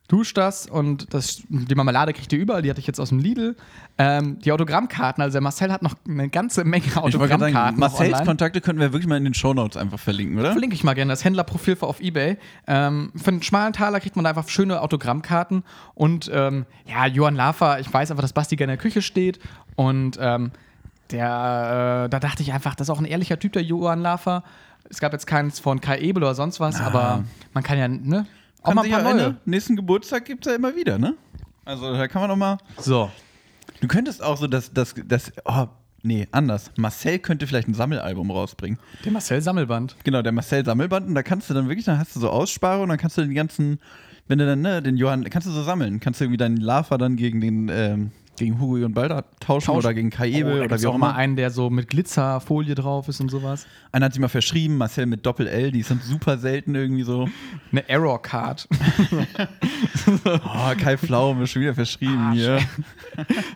duscht 0.08 0.36
das 0.36 0.66
und 0.66 1.12
das, 1.12 1.42
die 1.48 1.74
Marmelade 1.74 2.12
kriegt 2.12 2.32
ihr 2.32 2.38
überall, 2.38 2.62
die 2.62 2.70
hatte 2.70 2.80
ich 2.80 2.86
jetzt 2.86 3.00
aus 3.00 3.08
dem 3.08 3.18
Lidl. 3.18 3.56
Ähm, 3.98 4.38
die 4.40 4.52
Autogrammkarten, 4.52 5.22
also 5.22 5.34
der 5.34 5.40
Marcel 5.40 5.72
hat 5.72 5.82
noch 5.82 5.94
eine 6.06 6.28
ganze 6.28 6.64
Menge 6.64 6.84
Autogrammkarten. 6.96 7.80
sagen, 7.80 7.94
online. 7.96 8.24
Kontakte 8.24 8.60
könnten 8.60 8.80
wir 8.80 8.92
wirklich 8.92 9.08
mal 9.08 9.16
in 9.16 9.24
den 9.24 9.34
Shownotes 9.34 9.76
einfach 9.76 9.98
verlinken, 9.98 10.38
oder? 10.38 10.52
Verlinke 10.52 10.74
ich 10.74 10.84
mal 10.84 10.94
gerne 10.94 11.12
das 11.12 11.24
Händlerprofil 11.24 11.76
für 11.76 11.86
auf 11.86 12.00
Ebay. 12.00 12.36
Ähm, 12.66 13.12
für 13.16 13.30
einen 13.30 13.42
schmalen 13.42 13.72
Taler 13.72 14.00
kriegt 14.00 14.16
man 14.16 14.24
da 14.24 14.30
einfach 14.30 14.48
schöne 14.48 14.80
Autogrammkarten. 14.80 15.64
Und 15.94 16.30
ähm, 16.32 16.66
ja, 16.86 17.06
Johann 17.06 17.34
Lafer, 17.34 17.80
ich 17.80 17.92
weiß 17.92 18.10
einfach, 18.10 18.22
dass 18.22 18.32
Basti 18.32 18.56
gerne 18.56 18.74
in 18.74 18.78
der 18.78 18.82
Küche 18.82 19.02
steht. 19.02 19.40
Und 19.74 20.18
ähm, 20.20 20.52
der, 21.10 22.04
äh, 22.06 22.08
da 22.08 22.20
dachte 22.20 22.42
ich 22.42 22.52
einfach, 22.52 22.74
das 22.74 22.88
ist 22.88 22.94
auch 22.94 23.00
ein 23.00 23.04
ehrlicher 23.04 23.38
Typ, 23.38 23.52
der 23.52 23.62
Johann 23.62 24.00
Lafer. 24.00 24.44
Es 24.88 25.00
gab 25.00 25.12
jetzt 25.12 25.26
keins 25.26 25.58
von 25.58 25.80
Kai 25.80 25.98
Ebel 25.98 26.22
oder 26.22 26.34
sonst 26.34 26.60
was, 26.60 26.80
aber 26.80 27.24
man 27.54 27.64
kann 27.64 27.76
ja, 27.76 27.88
ne? 27.88 28.26
Auch 28.66 28.70
Kann 28.70 28.76
mal 28.76 28.84
ein 28.84 28.90
ja 28.90 28.98
paar 28.98 29.14
neue. 29.14 29.36
nächsten 29.44 29.76
Geburtstag 29.76 30.24
gibt 30.24 30.44
es 30.44 30.50
ja 30.50 30.56
immer 30.56 30.74
wieder, 30.74 30.98
ne? 30.98 31.14
Also 31.64 31.92
da 31.92 32.08
kann 32.08 32.20
man 32.22 32.30
noch 32.30 32.36
mal. 32.36 32.58
So. 32.78 33.10
Du 33.80 33.86
könntest 33.86 34.22
auch 34.22 34.36
so 34.36 34.48
das, 34.48 34.72
das, 34.72 34.94
das, 35.06 35.32
oh, 35.44 35.66
nee, 36.02 36.26
anders. 36.32 36.72
Marcel 36.76 37.20
könnte 37.20 37.46
vielleicht 37.46 37.68
ein 37.68 37.74
Sammelalbum 37.74 38.28
rausbringen. 38.30 38.80
Der 39.04 39.12
Marcel 39.12 39.40
Sammelband. 39.40 39.94
Genau, 40.02 40.20
der 40.20 40.32
Marcel 40.32 40.64
Sammelband 40.64 41.06
und 41.06 41.14
da 41.14 41.22
kannst 41.22 41.48
du 41.48 41.54
dann 41.54 41.68
wirklich, 41.68 41.84
dann 41.84 41.98
hast 41.98 42.16
du 42.16 42.20
so 42.20 42.28
Aussparungen 42.28 42.82
und 42.84 42.88
dann 42.88 42.98
kannst 42.98 43.18
du 43.18 43.22
den 43.22 43.34
ganzen, 43.34 43.78
wenn 44.26 44.38
du 44.38 44.46
dann, 44.46 44.62
ne, 44.62 44.82
den 44.82 44.96
Johann, 44.96 45.22
kannst 45.30 45.46
du 45.46 45.52
so 45.52 45.62
sammeln. 45.62 46.00
Kannst 46.00 46.20
du 46.20 46.24
irgendwie 46.24 46.38
deinen 46.38 46.56
Lava 46.56 46.98
dann 46.98 47.14
gegen 47.14 47.40
den, 47.40 47.68
ähm, 47.70 48.10
gegen 48.36 48.60
Hugo 48.60 48.84
und 48.84 48.94
Balder 48.94 49.24
tauschen 49.40 49.66
Tausch- 49.66 49.78
oder 49.84 49.94
gegen 49.94 50.10
Kai 50.10 50.30
Oh, 50.34 50.38
Ebel 50.38 50.58
da 50.60 50.64
oder 50.66 50.80
wie 50.82 50.86
auch 50.86 50.94
immer. 50.94 51.14
einen, 51.14 51.36
der 51.36 51.50
so 51.50 51.70
mit 51.70 51.88
Glitzerfolie 51.88 52.74
drauf 52.74 53.08
ist 53.08 53.20
und 53.20 53.30
sowas. 53.30 53.66
Einer 53.92 54.06
hat 54.06 54.12
sich 54.12 54.20
mal 54.20 54.28
verschrieben, 54.28 54.76
Marcel 54.76 55.06
mit 55.06 55.24
Doppel-L, 55.26 55.72
die 55.72 55.82
sind 55.82 56.02
super 56.02 56.38
selten 56.38 56.74
irgendwie 56.74 57.02
so. 57.02 57.28
Eine 57.72 57.88
Error-Card. 57.88 58.68
Oh, 60.24 60.72
Kai 60.78 60.96
Pflaume 60.96 61.44
ist 61.44 61.50
schon 61.50 61.62
wieder 61.62 61.74
verschrieben 61.74 62.32
hier. 62.32 62.60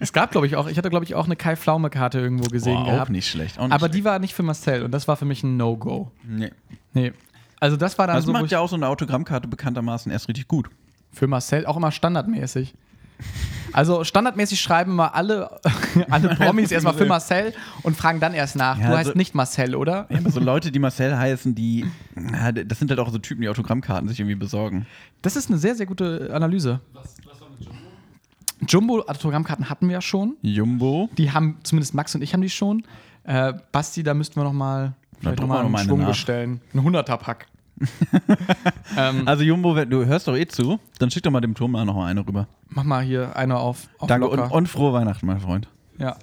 es 0.00 0.12
gab, 0.12 0.32
glaube 0.32 0.46
ich, 0.46 0.56
auch, 0.56 0.68
ich 0.68 0.76
hatte, 0.78 0.90
glaube 0.90 1.04
ich, 1.04 1.14
auch 1.14 1.26
eine 1.26 1.36
Kai 1.36 1.56
Pflaume-Karte 1.56 2.18
irgendwo 2.18 2.48
gesehen 2.48 2.74
Boah, 2.76 2.84
gehabt. 2.86 3.02
auch 3.02 3.08
nicht 3.08 3.28
schlecht. 3.28 3.58
Auch 3.58 3.64
nicht 3.64 3.72
Aber 3.72 3.86
schlecht. 3.86 3.94
die 3.94 4.04
war 4.04 4.18
nicht 4.18 4.34
für 4.34 4.42
Marcel 4.42 4.82
und 4.82 4.90
das 4.92 5.06
war 5.08 5.16
für 5.16 5.24
mich 5.24 5.42
ein 5.42 5.56
No-Go. 5.56 6.10
Nee. 6.26 6.50
Nee. 6.92 7.12
Also 7.60 7.76
das 7.76 7.98
war 7.98 8.06
dann 8.06 8.16
Das 8.16 8.24
so, 8.24 8.32
wo 8.34 8.38
macht 8.38 8.50
ja 8.50 8.58
auch 8.60 8.68
so 8.68 8.76
eine 8.76 8.88
Autogrammkarte 8.88 9.46
bekanntermaßen 9.48 10.10
erst 10.10 10.28
richtig 10.28 10.48
gut. 10.48 10.68
für 11.12 11.26
Marcel 11.26 11.66
auch 11.66 11.76
immer 11.76 11.92
standardmäßig. 11.92 12.74
Also 13.72 14.02
standardmäßig 14.02 14.60
schreiben 14.60 14.96
mal 14.96 15.08
alle, 15.08 15.60
alle 16.10 16.34
Promis 16.34 16.72
erstmal 16.72 16.94
für 16.94 17.06
Marcel 17.06 17.52
und 17.82 17.96
fragen 17.96 18.18
dann 18.18 18.34
erst 18.34 18.56
nach. 18.56 18.78
Ja, 18.78 18.86
du 18.86 18.92
so- 18.92 18.98
heißt 18.98 19.16
nicht 19.16 19.34
Marcel, 19.34 19.76
oder? 19.76 20.06
Ja, 20.10 20.18
aber 20.18 20.30
so 20.30 20.40
Leute, 20.40 20.72
die 20.72 20.78
Marcel 20.80 21.16
heißen, 21.16 21.54
die, 21.54 21.86
das 22.66 22.78
sind 22.80 22.90
halt 22.90 22.98
auch 22.98 23.10
so 23.10 23.18
Typen, 23.18 23.42
die 23.42 23.48
Autogrammkarten 23.48 24.08
sich 24.08 24.18
irgendwie 24.18 24.34
besorgen. 24.34 24.86
Das 25.22 25.36
ist 25.36 25.48
eine 25.50 25.58
sehr, 25.58 25.74
sehr 25.76 25.86
gute 25.86 26.30
Analyse. 26.32 26.80
Jumbo 28.68 29.00
Autogrammkarten 29.06 29.70
hatten 29.70 29.86
wir 29.88 29.94
ja 29.94 30.00
schon. 30.02 30.36
Jumbo. 30.42 31.08
Die 31.16 31.32
haben, 31.32 31.58
zumindest 31.62 31.94
Max 31.94 32.14
und 32.14 32.22
ich 32.22 32.34
haben 32.34 32.42
die 32.42 32.50
schon. 32.50 32.84
Äh, 33.24 33.54
Basti, 33.72 34.02
da 34.02 34.12
müssten 34.14 34.36
wir 34.38 34.44
noch 34.44 34.52
mal 34.52 34.92
vielleicht 35.18 35.38
drucken 35.38 35.48
noch 35.50 35.62
wir 35.62 35.68
mal 35.68 35.78
einen 35.78 35.88
Schwung 35.88 36.00
nach. 36.00 36.08
bestellen. 36.08 36.60
Ein 36.74 36.80
100er-Pack. 36.80 37.46
ähm, 38.96 39.26
Also 39.26 39.42
Jumbo, 39.42 39.74
du 39.84 40.04
hörst 40.06 40.28
doch 40.28 40.36
eh 40.36 40.46
zu, 40.46 40.78
dann 40.98 41.10
schick 41.10 41.22
doch 41.22 41.30
mal 41.30 41.40
dem 41.40 41.54
Thomas 41.54 41.84
noch 41.84 41.94
mal 41.94 42.06
eine 42.06 42.26
rüber. 42.26 42.46
mach 42.68 42.84
mal 42.84 43.02
hier 43.02 43.36
eine 43.36 43.56
auf, 43.58 43.88
auf 43.98 44.08
Danke 44.08 44.28
und, 44.28 44.38
und 44.40 44.68
frohe 44.68 44.92
Weihnachten, 44.92 45.26
mein 45.26 45.40
Freund. 45.40 45.68
ja. 45.98 46.16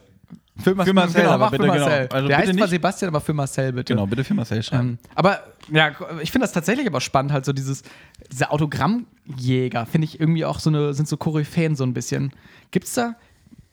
Für, 0.60 0.76
Für 0.76 0.91
Marcel, 0.91 1.22
genau, 1.22 1.34
aber 1.34 1.51
bitte, 1.51 1.64
für 1.66 1.68
Marcel. 1.68 2.08
genau. 2.08 2.16
Also 2.16 2.28
Der 2.30 2.38
heißt 2.39 2.53
zwar 2.58 2.68
Sebastian, 2.68 3.10
aber 3.10 3.22
für 3.22 3.34
Marcel 3.34 3.74
bitte. 3.74 3.93
Genau, 3.93 4.08
bitte 4.08 4.24
für 4.24 4.34
Marcel 4.34 4.64
schreiben. 4.64 4.89
Ähm, 4.89 4.97
aber 5.14 5.43
ja, 5.72 5.91
ich 6.20 6.32
finde 6.32 6.45
das 6.45 6.51
tatsächlich 6.51 6.88
aber 6.88 6.99
spannend, 6.99 7.32
halt 7.32 7.45
so 7.45 7.53
dieses, 7.53 7.84
diese 8.32 8.49
Autogrammjäger, 8.49 9.86
finde 9.86 10.05
ich 10.05 10.20
irgendwie 10.20 10.45
auch 10.45 10.60
so 10.60 10.72
eine, 10.72 10.95
sind 10.95 11.08
so 11.08 11.16
Koryphäen 11.16 11.76
so 11.76 11.84
ein 11.84 11.93
bisschen. 11.93 12.32
Gibt's 12.72 12.95
da, 12.95 13.14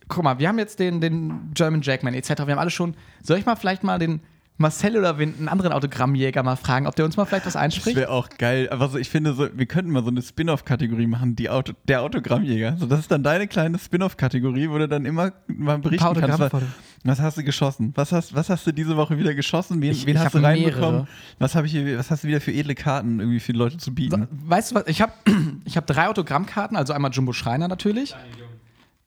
guck 0.08 0.24
mal, 0.24 0.38
wir 0.38 0.46
haben 0.46 0.58
jetzt 0.58 0.78
den, 0.78 1.00
den 1.00 1.52
German 1.54 1.80
Jackman 1.80 2.12
etc., 2.12 2.28
wir 2.44 2.52
haben 2.52 2.58
alle 2.58 2.68
schon, 2.70 2.94
soll 3.22 3.38
ich 3.38 3.46
mal 3.46 3.56
vielleicht 3.56 3.82
mal 3.82 3.98
den 3.98 4.20
Marcel 4.56 4.96
oder 4.96 5.18
wen, 5.18 5.34
einen 5.36 5.48
anderen 5.48 5.72
Autogrammjäger 5.72 6.42
mal 6.44 6.54
fragen, 6.54 6.86
ob 6.86 6.94
der 6.94 7.04
uns 7.04 7.16
mal 7.16 7.24
vielleicht 7.24 7.44
was 7.46 7.54
Das 7.54 7.62
einspricht? 7.62 7.96
wäre 7.96 8.10
auch 8.10 8.28
geil. 8.38 8.68
Aber 8.70 8.88
so, 8.88 8.98
ich 8.98 9.10
finde, 9.10 9.34
so, 9.34 9.48
wir 9.52 9.66
könnten 9.66 9.90
mal 9.90 10.02
so 10.04 10.10
eine 10.10 10.22
Spin-off-Kategorie 10.22 11.08
machen, 11.08 11.34
die 11.34 11.50
Auto, 11.50 11.72
der 11.88 12.02
Autogrammjäger. 12.02 12.76
So, 12.78 12.86
das 12.86 13.00
ist 13.00 13.10
dann 13.10 13.24
deine 13.24 13.48
kleine 13.48 13.78
Spin-off-Kategorie, 13.80 14.70
wo 14.70 14.78
du 14.78 14.86
dann 14.88 15.06
immer 15.06 15.32
mal 15.48 15.78
berichten 15.78 16.06
Ein 16.06 16.14
paar 16.14 16.28
kannst. 16.38 16.52
Was, 16.54 16.62
was 17.02 17.20
hast 17.20 17.36
du 17.38 17.42
geschossen? 17.42 17.92
Was 17.96 18.12
hast, 18.12 18.32
was 18.34 18.48
hast 18.48 18.64
du 18.66 18.72
diese 18.72 18.96
Woche 18.96 19.18
wieder 19.18 19.34
geschossen? 19.34 19.82
Wen, 19.82 19.90
Ich- 19.90 20.06
wen 20.06 20.14
ich 20.16 20.22
hast 20.22 20.34
du 20.34 20.38
reinbekommen? 20.38 20.90
mehrere. 21.02 21.08
Was, 21.40 21.56
hab 21.56 21.64
ich 21.64 21.74
was 21.98 22.12
hast 22.12 22.22
du 22.22 22.28
wieder 22.28 22.40
für 22.40 22.52
edle 22.52 22.76
Karten 22.76 23.18
irgendwie 23.18 23.40
für 23.40 23.52
die 23.52 23.58
Leute 23.58 23.78
zu 23.78 23.92
bieten? 23.92 24.28
Weißt 24.30 24.70
du 24.70 24.76
was, 24.76 24.84
ich 24.86 25.02
habe 25.02 25.12
ich 25.64 25.76
hab 25.76 25.86
drei 25.88 26.06
Autogrammkarten, 26.08 26.76
also 26.76 26.92
einmal 26.92 27.10
Jumbo 27.10 27.32
Schreiner 27.32 27.66
natürlich. 27.66 28.14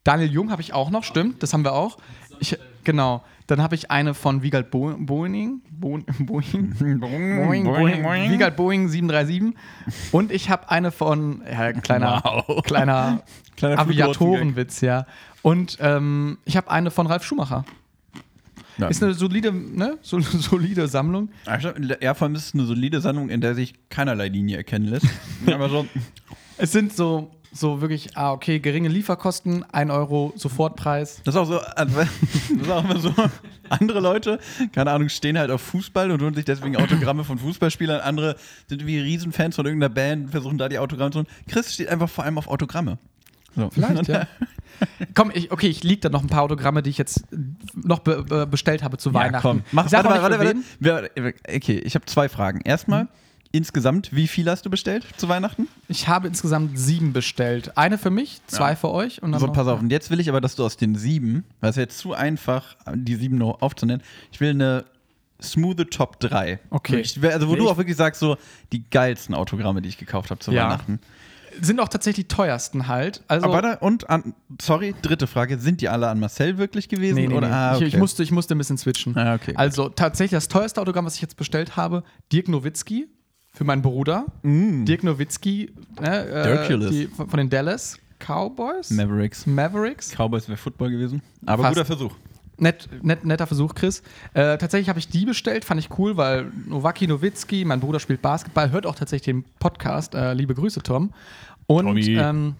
Daniel 0.03 0.29
Jung 0.31 0.51
habe 0.51 0.61
ich 0.61 0.73
auch 0.73 0.89
noch, 0.89 1.03
stimmt, 1.05 1.41
das 1.41 1.53
haben 1.53 1.63
wir 1.63 1.71
auch. 1.73 1.97
Ich, 2.39 2.57
genau. 2.83 3.23
Dann 3.47 3.61
habe 3.61 3.75
ich 3.75 3.89
eine 3.91 4.13
von 4.13 4.43
Wiegald 4.43 4.69
Bo 4.71 4.93
Boeing. 4.97 5.61
Bo 5.71 5.99
Boeing. 6.19 6.75
Boeing, 6.99 7.63
Boeing, 7.63 8.31
Wiegald 8.31 8.55
Boeing 8.57 8.89
737. 8.89 9.53
Und 10.11 10.31
ich 10.31 10.49
habe 10.49 10.69
eine 10.69 10.91
von, 10.91 11.41
ja, 11.49 11.71
kleiner, 11.73 12.21
Wow. 12.23 12.61
kleiner, 12.63 13.23
Kleiner 13.55 13.79
Aviatorenwitz, 13.79 14.81
ja. 14.81 15.05
Und 15.41 15.77
ähm, 15.81 16.37
ich 16.45 16.57
habe 16.57 16.69
eine 16.69 16.91
von 16.91 17.07
Ralf 17.07 17.23
Schumacher. 17.23 17.65
Ja. 18.77 18.87
Ist 18.89 19.01
eine 19.01 19.13
solide, 19.15 19.51
ne? 19.51 19.97
So, 20.03 20.19
solide 20.21 20.87
Sammlung. 20.87 21.29
Ja, 22.01 22.13
vor 22.13 22.25
allem 22.27 22.35
ist 22.35 22.47
es 22.49 22.53
eine 22.53 22.65
solide 22.65 23.01
Sammlung, 23.01 23.29
in 23.29 23.41
der 23.41 23.55
sich 23.55 23.73
keinerlei 23.89 24.27
Linie 24.27 24.57
erkennen 24.57 24.85
lässt. 24.85 25.07
Aber 25.51 25.69
so, 25.69 25.87
Es 26.57 26.71
sind 26.71 26.93
so, 26.93 27.31
so 27.59 27.81
wirklich, 27.81 28.15
ah, 28.15 28.31
okay, 28.31 28.59
geringe 28.59 28.89
Lieferkosten, 28.89 29.65
1 29.71 29.91
Euro 29.91 30.33
Sofortpreis. 30.35 31.21
das 31.23 31.35
ist 31.35 31.41
auch 31.41 31.45
so, 31.45 31.59
also, 31.59 31.97
das 31.99 32.49
ist 32.61 32.69
auch 32.69 32.83
immer 32.83 32.99
so, 32.99 33.13
andere 33.69 33.99
Leute, 33.99 34.39
keine 34.73 34.91
Ahnung, 34.91 35.09
stehen 35.09 35.37
halt 35.37 35.51
auf 35.51 35.61
Fußball 35.61 36.11
und 36.11 36.21
holen 36.21 36.33
sich 36.33 36.45
deswegen 36.45 36.77
Autogramme 36.77 37.23
von 37.23 37.37
Fußballspielern. 37.37 38.01
Andere 38.01 38.35
sind 38.67 38.85
wie 38.85 38.99
Riesenfans 38.99 39.55
von 39.55 39.65
irgendeiner 39.65 39.93
Band, 39.93 40.31
versuchen 40.31 40.57
da 40.57 40.69
die 40.69 40.79
Autogramme 40.79 41.11
zu 41.11 41.19
holen. 41.19 41.27
Chris 41.47 41.73
steht 41.73 41.89
einfach 41.89 42.09
vor 42.09 42.23
allem 42.23 42.37
auf 42.37 42.47
Autogramme. 42.47 42.97
So. 43.55 43.69
Vielleicht, 43.71 44.07
ja. 44.07 44.27
Komm, 45.15 45.31
ich, 45.33 45.51
okay, 45.51 45.67
ich 45.67 45.83
lieg 45.83 46.01
da 46.01 46.09
noch 46.09 46.21
ein 46.21 46.27
paar 46.27 46.43
Autogramme, 46.43 46.83
die 46.83 46.91
ich 46.91 46.99
jetzt 46.99 47.23
noch 47.73 47.99
be 47.99 48.23
be 48.23 48.45
bestellt 48.45 48.83
habe 48.83 48.97
zu 48.97 49.09
Ja, 49.09 49.15
Weihnachten. 49.15 49.41
komm. 49.47 49.63
Mach, 49.71 49.91
warte, 49.91 50.09
warte, 50.09 50.39
warte, 50.39 50.55
warte. 50.79 51.33
Okay, 51.55 51.79
ich 51.79 51.95
habe 51.95 52.05
zwei 52.05 52.29
Fragen. 52.29 52.61
Erstmal, 52.61 53.07
insgesamt, 53.51 54.15
wie 54.15 54.27
viel 54.27 54.49
hast 54.49 54.65
du 54.65 54.69
bestellt 54.69 55.05
zu 55.17 55.29
Weihnachten? 55.29 55.67
Ich 55.87 56.07
habe 56.07 56.27
insgesamt 56.27 56.77
sieben 56.77 57.13
bestellt. 57.13 57.77
Eine 57.77 57.97
für 57.97 58.09
mich, 58.09 58.41
zwei 58.47 58.75
für 58.75 58.91
euch 58.91 59.21
und 59.23 59.31
dann 59.31 59.41
So, 59.41 59.47
pass 59.51 59.67
auf. 59.67 59.79
Und 59.79 59.91
jetzt 59.91 60.09
will 60.09 60.19
ich 60.19 60.29
aber, 60.29 60.41
dass 60.41 60.55
du 60.55 60.63
aus 60.65 60.77
den 60.77 60.95
sieben, 60.95 61.43
weil 61.61 61.69
es 61.71 61.77
ist 61.77 61.81
jetzt 61.81 61.97
zu 61.99 62.13
einfach, 62.13 62.75
die 62.93 63.15
sieben 63.15 63.37
nur 63.37 63.61
aufzunennen, 63.63 64.03
ich 64.31 64.39
will 64.39 64.49
eine 64.51 64.85
smooth 65.41 65.89
Top 65.91 66.19
3. 66.19 66.59
Okay. 66.71 66.99
Ich 66.99 67.23
also, 67.23 67.47
wo 67.47 67.53
Nee, 67.53 67.59
du 67.59 67.69
auch 67.69 67.77
wirklich 67.77 67.95
sagst, 67.95 68.19
so 68.19 68.37
die 68.71 68.83
geilsten 68.89 69.35
Autogramme, 69.35 69.81
die 69.81 69.89
ich 69.89 69.97
gekauft 69.97 70.31
habe 70.31 70.39
zu 70.39 70.51
Ja. 70.51 70.65
Weihnachten. 70.65 70.99
sind 71.61 71.79
auch 71.79 71.89
tatsächlich 71.89 72.27
teuersten 72.27 72.87
halt. 72.87 73.23
Also, 73.27 73.45
Aber 73.47 73.61
da, 73.61 73.73
und 73.75 74.09
an, 74.09 74.33
sorry, 74.61 74.95
dritte 75.01 75.27
Frage, 75.27 75.59
sind 75.59 75.81
die 75.81 75.89
alle 75.89 76.07
an 76.09 76.19
Marcel 76.19 76.57
wirklich 76.57 76.89
gewesen? 76.89 77.15
nee, 77.15 77.27
nee, 77.27 77.33
oder? 77.35 77.47
nee. 77.47 77.53
Ah, 77.53 77.75
okay. 77.75 77.85
ich, 77.85 77.93
ich, 77.93 77.99
musste, 77.99 78.23
ich 78.23 78.31
musste 78.31 78.55
ein 78.55 78.57
bisschen 78.57 78.77
switchen. 78.79 79.15
Ah, 79.17 79.35
okay. 79.35 79.53
Also 79.55 79.89
tatsächlich 79.89 80.31
das 80.37 80.47
teuerste 80.47 80.81
Autogramm, 80.81 81.05
was 81.05 81.15
ich 81.15 81.21
jetzt 81.21 81.37
bestellt 81.37 81.75
habe, 81.77 82.03
Dirk 82.31 82.47
Nowitzki 82.47 83.07
für 83.57 83.63
meinen 83.63 83.81
Bruder. 83.81 84.25
Dirk 84.43 85.03
Nowitzki 85.03 85.71
ne, 85.99 86.27
äh, 86.27 86.89
die, 86.89 87.07
von, 87.07 87.37
den 87.37 87.49
Dallas 87.49 87.97
Cowboys. 88.19 88.91
Mavericks. 88.91 89.47
Mavericks. 89.47 90.11
Cowboys 90.15 90.47
wäre 90.47 90.57
Football 90.57 90.91
gewesen. 90.91 91.23
Aber 91.45 91.63
Fast. 91.63 91.75
guter 91.75 91.85
Versuch. 91.85 92.13
Nett, 92.59 92.87
nett, 93.01 93.25
netter 93.25 93.47
Versuch, 93.47 93.73
Chris. 93.73 94.01
Äh, 94.33 94.57
tatsächlich 94.57 94.89
habe 94.89 94.99
ich 94.99 95.09
die 95.09 95.25
bestellt, 95.25 95.65
fand 95.65 95.79
ich 95.79 95.89
cool, 95.97 96.17
weil 96.17 96.51
Nowaki 96.67 97.07
Nowitzki, 97.07 97.65
mein 97.65 97.79
Bruder 97.79 97.99
spielt 97.99 98.21
Basketball, 98.21 98.71
hört 98.71 98.85
auch 98.85 98.95
tatsächlich 98.95 99.25
den 99.25 99.43
Podcast. 99.59 100.13
Äh, 100.13 100.33
liebe 100.33 100.53
Grüße, 100.53 100.81
Tom. 100.81 101.11
Und 101.67 101.97
ähm, 102.07 102.55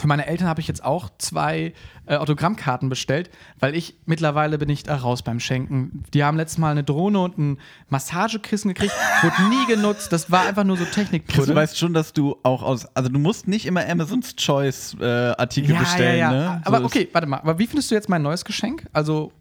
für 0.00 0.06
meine 0.06 0.26
Eltern 0.26 0.48
habe 0.48 0.60
ich 0.60 0.66
jetzt 0.68 0.82
auch 0.84 1.10
zwei 1.18 1.72
äh, 2.06 2.16
Autogrammkarten 2.16 2.88
bestellt, 2.88 3.30
weil 3.58 3.76
ich 3.76 3.96
mittlerweile 4.06 4.58
bin 4.58 4.68
ich 4.68 4.82
da 4.82 4.96
raus 4.96 5.22
beim 5.22 5.38
Schenken. 5.40 6.02
Die 6.14 6.24
haben 6.24 6.36
letztes 6.36 6.58
Mal 6.58 6.70
eine 6.72 6.82
Drohne 6.82 7.20
und 7.20 7.38
ein 7.38 7.58
Massagekissen 7.90 8.68
gekriegt, 8.72 8.92
wurde 9.22 9.48
nie 9.48 9.66
genutzt. 9.66 10.12
Das 10.12 10.30
war 10.30 10.46
einfach 10.46 10.64
nur 10.64 10.76
so 10.76 10.84
Chris, 10.84 11.46
du 11.46 11.54
weißt 11.54 11.78
schon, 11.78 11.92
dass 11.94 12.12
du 12.12 12.36
auch 12.42 12.62
aus. 12.62 12.86
Also, 12.96 13.08
du 13.10 13.18
musst 13.18 13.46
nicht 13.48 13.66
immer 13.66 13.86
Amazon's 13.88 14.34
Choice 14.36 14.96
äh, 15.00 15.04
Artikel 15.04 15.76
bestellen, 15.76 16.30
ne? 16.30 16.62
Aber 16.64 16.78
So 16.78 16.84
ist- 16.86 16.90
okay, 16.96 17.08
warte 17.12 17.26
mal. 17.26 17.38
Aber 17.38 17.58
wie 17.58 17.66
findest 17.66 17.90
du 17.90 17.94
jetzt 17.94 18.08
mein 18.08 18.22
neues 18.22 18.44
Geschenk? 18.44 18.86
Also, 18.92 19.32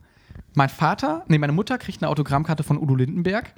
mein 0.55 0.69
Vater, 0.69 1.23
nee, 1.27 1.37
meine 1.37 1.53
Mutter 1.53 1.77
kriegt 1.77 2.01
eine 2.01 2.09
Autogrammkarte 2.09 2.63
von 2.63 2.77
Udo 2.77 2.95
Lindenberg. 2.95 3.53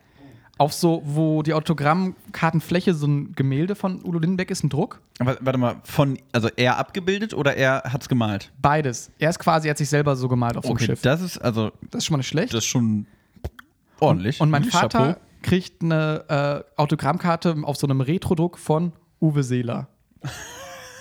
Auf 0.61 0.73
so, 0.73 1.01
wo 1.05 1.41
die 1.41 1.53
Autogrammkartenfläche 1.55 2.93
so 2.93 3.07
ein 3.07 3.33
Gemälde 3.35 3.73
von 3.73 4.03
Udo 4.05 4.19
Lindenberg 4.19 4.51
ist, 4.51 4.63
ein 4.63 4.69
Druck. 4.69 5.01
Aber, 5.17 5.35
warte 5.41 5.57
mal, 5.57 5.77
von. 5.83 6.19
Also, 6.33 6.49
er 6.55 6.77
abgebildet 6.77 7.33
oder 7.33 7.55
er 7.57 7.81
hat's 7.91 8.07
gemalt? 8.07 8.51
Beides. 8.61 9.09
Er 9.17 9.31
ist 9.31 9.39
quasi, 9.39 9.67
er 9.67 9.71
hat 9.71 9.77
sich 9.79 9.89
selber 9.89 10.15
so 10.15 10.27
gemalt 10.27 10.57
auf 10.57 10.63
so 10.63 10.69
einem 10.69 10.75
Okay, 10.77 10.85
Schiff. 10.85 11.01
das 11.01 11.21
ist. 11.21 11.39
Also, 11.39 11.71
Das 11.89 11.99
ist 11.99 12.05
schon 12.05 12.13
mal 12.13 12.17
nicht 12.19 12.27
schlecht. 12.27 12.53
das 12.53 12.59
ist 12.59 12.69
schon 12.69 13.07
ordentlich. 13.99 14.39
Und 14.39 14.51
mein 14.51 14.61
Mhm, 14.61 14.69
Vater 14.69 14.99
Chapeau. 14.99 15.19
kriegt 15.41 15.81
eine 15.81 16.63
äh, 16.77 16.79
Autogrammkarte 16.79 17.55
auf 17.63 17.77
so 17.77 17.87
einem 17.87 18.01
Retrodruck 18.01 18.59
von 18.59 18.91
Uwe 19.19 19.41
Seeler. 19.43 19.87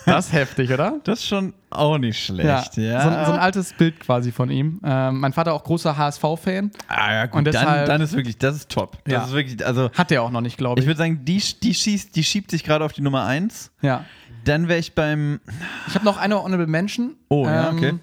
Das 0.07 0.27
ist 0.27 0.33
heftig, 0.33 0.73
oder? 0.73 0.95
Das 1.05 1.21
ist 1.21 1.27
schon 1.27 1.53
auch 1.71 1.99
nicht 1.99 2.25
schlecht, 2.25 2.77
ja. 2.79 3.03
So, 3.03 3.09
ein- 3.11 3.27
so 3.27 3.33
ein 3.33 3.39
altes 3.39 3.73
Bild 3.75 4.01
quasi 4.01 4.33
von 4.33 4.51
ihm. 4.51 4.81
Ähm, 4.85 5.21
mein 5.21 5.33
Vater 5.33 5.53
auch 5.53 5.63
großer 5.63 5.97
HSV-Fan. 5.97 6.71
ah, 6.89 7.13
ja, 7.13 7.27
gut, 7.27 7.39
und 7.39 7.45
dann, 7.45 7.53
deshalb- 7.53 7.87
dann 7.87 8.01
ist 8.01 8.15
wirklich, 8.15 8.39
das 8.39 8.57
ist 8.57 8.71
top. 8.71 8.99
Das 9.05 9.13
Ja. 9.13 9.25
ist 9.25 9.33
wirklich, 9.33 9.65
also. 9.67 9.91
Hat 9.93 10.11
der 10.11 10.23
auch 10.23 10.31
noch 10.31 10.41
nicht, 10.41 10.57
glaube 10.57 10.81
Ich 10.81 10.85
ich. 10.85 10.89
würde 10.89 10.99
sagen, 10.99 11.25
die, 11.25 11.43
die, 11.63 11.75
schießt, 11.75 12.17
die 12.17 12.25
schiebt 12.25 12.51
sich 12.51 12.65
gerade 12.65 12.85
auf 12.85 12.93
die 12.93 13.03
Nummer 13.03 13.25
1. 13.27 13.71
ja. 13.83 14.05
Dann 14.45 14.69
wäre 14.69 14.79
ich 14.79 14.95
beim. 14.95 15.39
Ich 15.87 15.95
habe 15.95 16.07
noch 16.07 16.17
eine 16.17 16.43
Honorable 16.43 16.67
Mention. 16.67 17.15
Oh, 17.29 17.45
ja, 17.45 17.71
okay. 17.71 17.99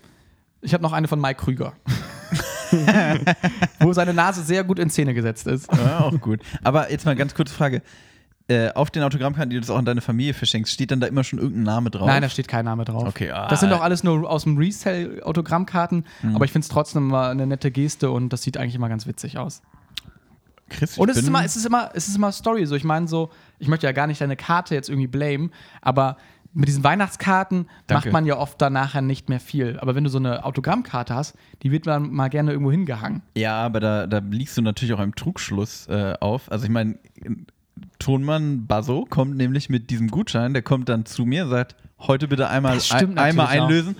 Ich 0.61 0.71
habe 0.71 0.83
noch 0.83 0.93
eine 0.93 1.07
von 1.07 1.19
Mike 1.19 1.41
Krüger. 1.43 1.73
Wo 3.79 3.91
seine 3.93 4.13
Nase 4.13 4.43
sehr 4.43 4.63
gut 4.63 4.77
in 4.79 4.89
Szene 4.89 5.13
gesetzt 5.13 5.47
ist. 5.47 5.67
Ja, 5.73 6.01
auch 6.01 6.19
gut. 6.21 6.41
Aber 6.63 6.91
jetzt 6.91 7.05
mal 7.05 7.15
ganz 7.15 7.33
kurze 7.33 7.53
Frage. 7.55 7.81
Äh, 8.49 8.71
auf 8.73 8.89
den 8.91 9.03
Autogrammkarten, 9.03 9.49
die 9.49 9.57
du 9.57 9.59
das 9.61 9.69
auch 9.69 9.77
an 9.77 9.83
deine 9.83 9.99
Familie 9.99 10.33
verschenkst, 10.33 10.71
steht 10.73 10.91
dann 10.91 11.01
da 11.01 11.07
immer 11.07 11.25
schon 11.25 11.37
irgendein 11.39 11.63
Name 11.63 11.89
drauf? 11.89 12.07
Nein, 12.07 12.21
da 12.21 12.29
steht 12.29 12.47
kein 12.47 12.63
Name 12.63 12.85
drauf. 12.85 13.05
Okay, 13.05 13.29
ah. 13.31 13.47
Das 13.49 13.59
sind 13.59 13.71
doch 13.71 13.81
alles 13.81 14.03
nur 14.05 14.29
aus 14.29 14.43
dem 14.43 14.57
Resell-Autogrammkarten, 14.57 16.05
Mhm. 16.21 16.35
aber 16.35 16.45
ich 16.45 16.51
finde 16.51 16.63
es 16.63 16.69
trotzdem 16.69 17.07
mal 17.07 17.29
eine 17.31 17.45
nette 17.45 17.71
Geste 17.71 18.09
und 18.09 18.29
das 18.29 18.43
sieht 18.43 18.57
eigentlich 18.57 18.75
immer 18.75 18.87
ganz 18.89 19.05
witzig 19.05 19.37
aus. 19.37 19.61
Chris, 20.69 20.97
Und 20.97 21.09
es 21.09 21.17
ist, 21.17 21.27
immer, 21.27 21.43
es, 21.45 21.55
ist 21.55 21.65
immer, 21.65 21.91
es 21.93 22.07
ist 22.07 22.15
immer 22.17 22.31
Story. 22.31 22.65
So, 22.65 22.75
ich 22.75 22.83
meine, 22.83 23.07
so, 23.07 23.29
ich 23.59 23.67
möchte 23.69 23.85
ja 23.85 23.93
gar 23.93 24.07
nicht 24.07 24.19
deine 24.19 24.35
Karte 24.35 24.75
jetzt 24.75 24.89
irgendwie 24.89 25.07
blamen, 25.07 25.51
aber 25.81 26.17
mit 26.53 26.67
diesen 26.67 26.83
Weihnachtskarten 26.83 27.67
Danke. 27.87 28.07
macht 28.07 28.13
man 28.13 28.25
ja 28.25 28.37
oft 28.37 28.61
dann 28.61 28.73
nachher 28.73 29.01
nicht 29.01 29.29
mehr 29.29 29.39
viel. 29.39 29.77
Aber 29.79 29.95
wenn 29.95 30.03
du 30.03 30.09
so 30.09 30.17
eine 30.17 30.43
Autogrammkarte 30.43 31.13
hast, 31.13 31.35
die 31.63 31.71
wird 31.71 31.85
dann 31.87 32.11
mal 32.11 32.29
gerne 32.29 32.51
irgendwo 32.51 32.71
hingehangen. 32.71 33.21
Ja, 33.35 33.61
aber 33.61 33.79
da, 33.79 34.07
da 34.07 34.17
liegst 34.19 34.57
du 34.57 34.61
natürlich 34.61 34.93
auch 34.93 34.99
einem 34.99 35.15
Trugschluss 35.15 35.87
äh, 35.87 36.15
auf. 36.19 36.51
Also 36.51 36.65
ich 36.65 36.71
meine, 36.71 36.97
Tonmann 37.99 38.67
Basso 38.67 39.05
kommt 39.09 39.35
nämlich 39.37 39.69
mit 39.69 39.89
diesem 39.89 40.09
Gutschein, 40.09 40.53
der 40.53 40.61
kommt 40.63 40.89
dann 40.89 41.05
zu 41.05 41.25
mir, 41.25 41.47
sagt, 41.47 41.75
heute 41.99 42.27
bitte 42.27 42.49
einmal, 42.49 42.77
ein, 42.91 43.17
einmal 43.17 43.47
einlösen. 43.47 43.95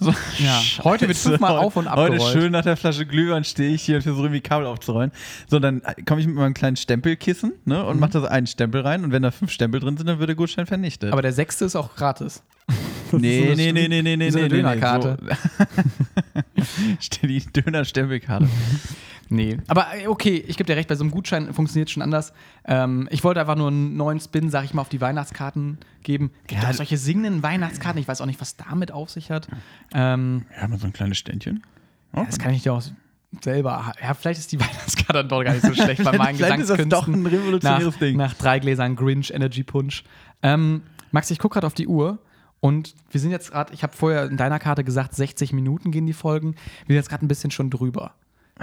So, 0.00 0.14
Ja, 0.38 0.62
heute 0.84 1.08
wird 1.08 1.18
fünfmal 1.18 1.54
heute- 1.54 1.60
auf 1.60 1.74
und 1.76 1.90
Heute 1.90 2.12
abgerollt. 2.14 2.32
schön 2.32 2.52
nach 2.52 2.62
der 2.62 2.76
Flasche 2.76 3.04
Glühwein 3.04 3.42
stehe 3.42 3.74
ich 3.74 3.82
hier 3.82 3.96
und 3.96 4.02
versuche 4.02 4.26
irgendwie 4.26 4.40
Kabel 4.40 4.66
aufzurollen. 4.68 5.10
So, 5.48 5.58
dann 5.58 5.82
komme 6.06 6.20
ich 6.20 6.26
mit 6.28 6.36
meinem 6.36 6.54
kleinen 6.54 6.76
Stempelkissen 6.76 7.52
ne, 7.64 7.78
Mhm. 7.82 7.84
und 7.88 7.98
mache 8.00 8.12
da 8.12 8.20
so 8.20 8.26
einen 8.28 8.46
Stempel 8.46 8.82
rein 8.82 9.02
und 9.02 9.10
wenn 9.10 9.22
da 9.22 9.32
fünf 9.32 9.50
Stempel 9.50 9.80
drin 9.80 9.96
sind, 9.96 10.06
dann 10.06 10.20
wird 10.20 10.28
der 10.28 10.36
Gutschein 10.36 10.66
vernichtet. 10.66 11.12
Aber 11.12 11.22
der 11.22 11.32
sechste 11.32 11.64
ist 11.64 11.74
auch 11.74 11.96
gratis. 11.96 12.42
nee, 13.12 13.46
so 13.46 13.52
eine- 13.52 13.56
nee, 13.56 13.72
nee, 13.72 13.88
nee, 13.88 14.02
nee, 14.02 14.16
nee, 14.16 14.30
so 14.30 14.38
eine 14.38 14.46
nee, 14.48 14.54
nee, 14.54 14.62
Dönerkarte. 14.62 15.18
So. 16.56 16.64
Steht 17.00 17.30
die 17.30 17.40
Döner-Stempelkarte. 17.60 18.44
Nee, 18.44 18.50
aber 19.66 19.86
äh, 19.96 20.06
okay, 20.06 20.42
ich 20.46 20.56
gebe 20.56 20.66
dir 20.66 20.76
recht, 20.76 20.88
bei 20.88 20.94
so 20.94 21.04
einem 21.04 21.10
Gutschein 21.10 21.52
funktioniert 21.52 21.88
es 21.88 21.92
schon 21.92 22.02
anders. 22.02 22.32
Ähm, 22.64 23.08
ich 23.10 23.24
wollte 23.24 23.40
einfach 23.40 23.56
nur 23.56 23.68
einen 23.68 23.96
neuen 23.96 24.20
Spin, 24.20 24.50
sag 24.50 24.64
ich 24.64 24.74
mal, 24.74 24.82
auf 24.82 24.88
die 24.88 25.00
Weihnachtskarten 25.00 25.78
geben. 26.02 26.30
Gibt 26.46 26.62
Ja, 26.62 26.70
auch 26.70 26.74
solche 26.74 26.96
singenden 26.96 27.42
Weihnachtskarten, 27.42 28.00
ich 28.00 28.08
weiß 28.08 28.20
auch 28.20 28.26
nicht, 28.26 28.40
was 28.40 28.56
damit 28.56 28.90
auf 28.92 29.10
sich 29.10 29.30
hat. 29.30 29.48
Ähm, 29.92 30.46
Ja, 30.60 30.66
mal 30.68 30.78
so 30.78 30.86
ein 30.86 30.92
kleines 30.92 31.18
Ständchen. 31.18 31.62
Oh. 32.14 32.22
das 32.24 32.38
kann 32.38 32.54
ich 32.54 32.62
dir 32.62 32.72
auch 32.72 32.82
selber. 33.42 33.92
Ja, 34.02 34.14
vielleicht 34.14 34.40
ist 34.40 34.50
die 34.52 34.60
Weihnachtskarte 34.60 35.12
dann 35.12 35.28
doch 35.28 35.44
gar 35.44 35.52
nicht 35.52 35.64
so 35.66 35.74
schlecht 35.74 36.02
bei 36.02 36.12
meinen 36.16 36.36
Vielleicht 36.36 36.60
ist 36.60 36.70
das 36.70 36.78
doch 36.78 36.84
Gesangskünsten. 37.06 37.26
ein 37.26 37.26
revolutionäres 37.26 37.94
nach, 37.94 38.00
Ding. 38.00 38.16
Nach 38.16 38.34
drei 38.34 38.58
Gläsern 38.58 38.96
Grinch 38.96 39.30
Energy 39.30 39.62
Punch. 39.62 40.04
Ähm, 40.42 40.82
Max, 41.10 41.30
ich 41.30 41.38
gucke 41.38 41.54
gerade 41.54 41.66
auf 41.66 41.74
die 41.74 41.86
Uhr. 41.86 42.18
Und 42.60 42.94
wir 43.10 43.20
sind 43.20 43.30
jetzt 43.30 43.52
gerade, 43.52 43.72
ich 43.72 43.82
habe 43.84 43.92
vorher 43.94 44.24
in 44.26 44.36
deiner 44.36 44.58
Karte 44.58 44.82
gesagt, 44.82 45.14
60 45.14 45.52
Minuten 45.52 45.92
gehen 45.92 46.06
die 46.06 46.12
Folgen. 46.12 46.54
Wir 46.86 46.94
sind 46.94 46.96
jetzt 46.96 47.08
gerade 47.08 47.24
ein 47.24 47.28
bisschen 47.28 47.50
schon 47.52 47.70
drüber. 47.70 48.14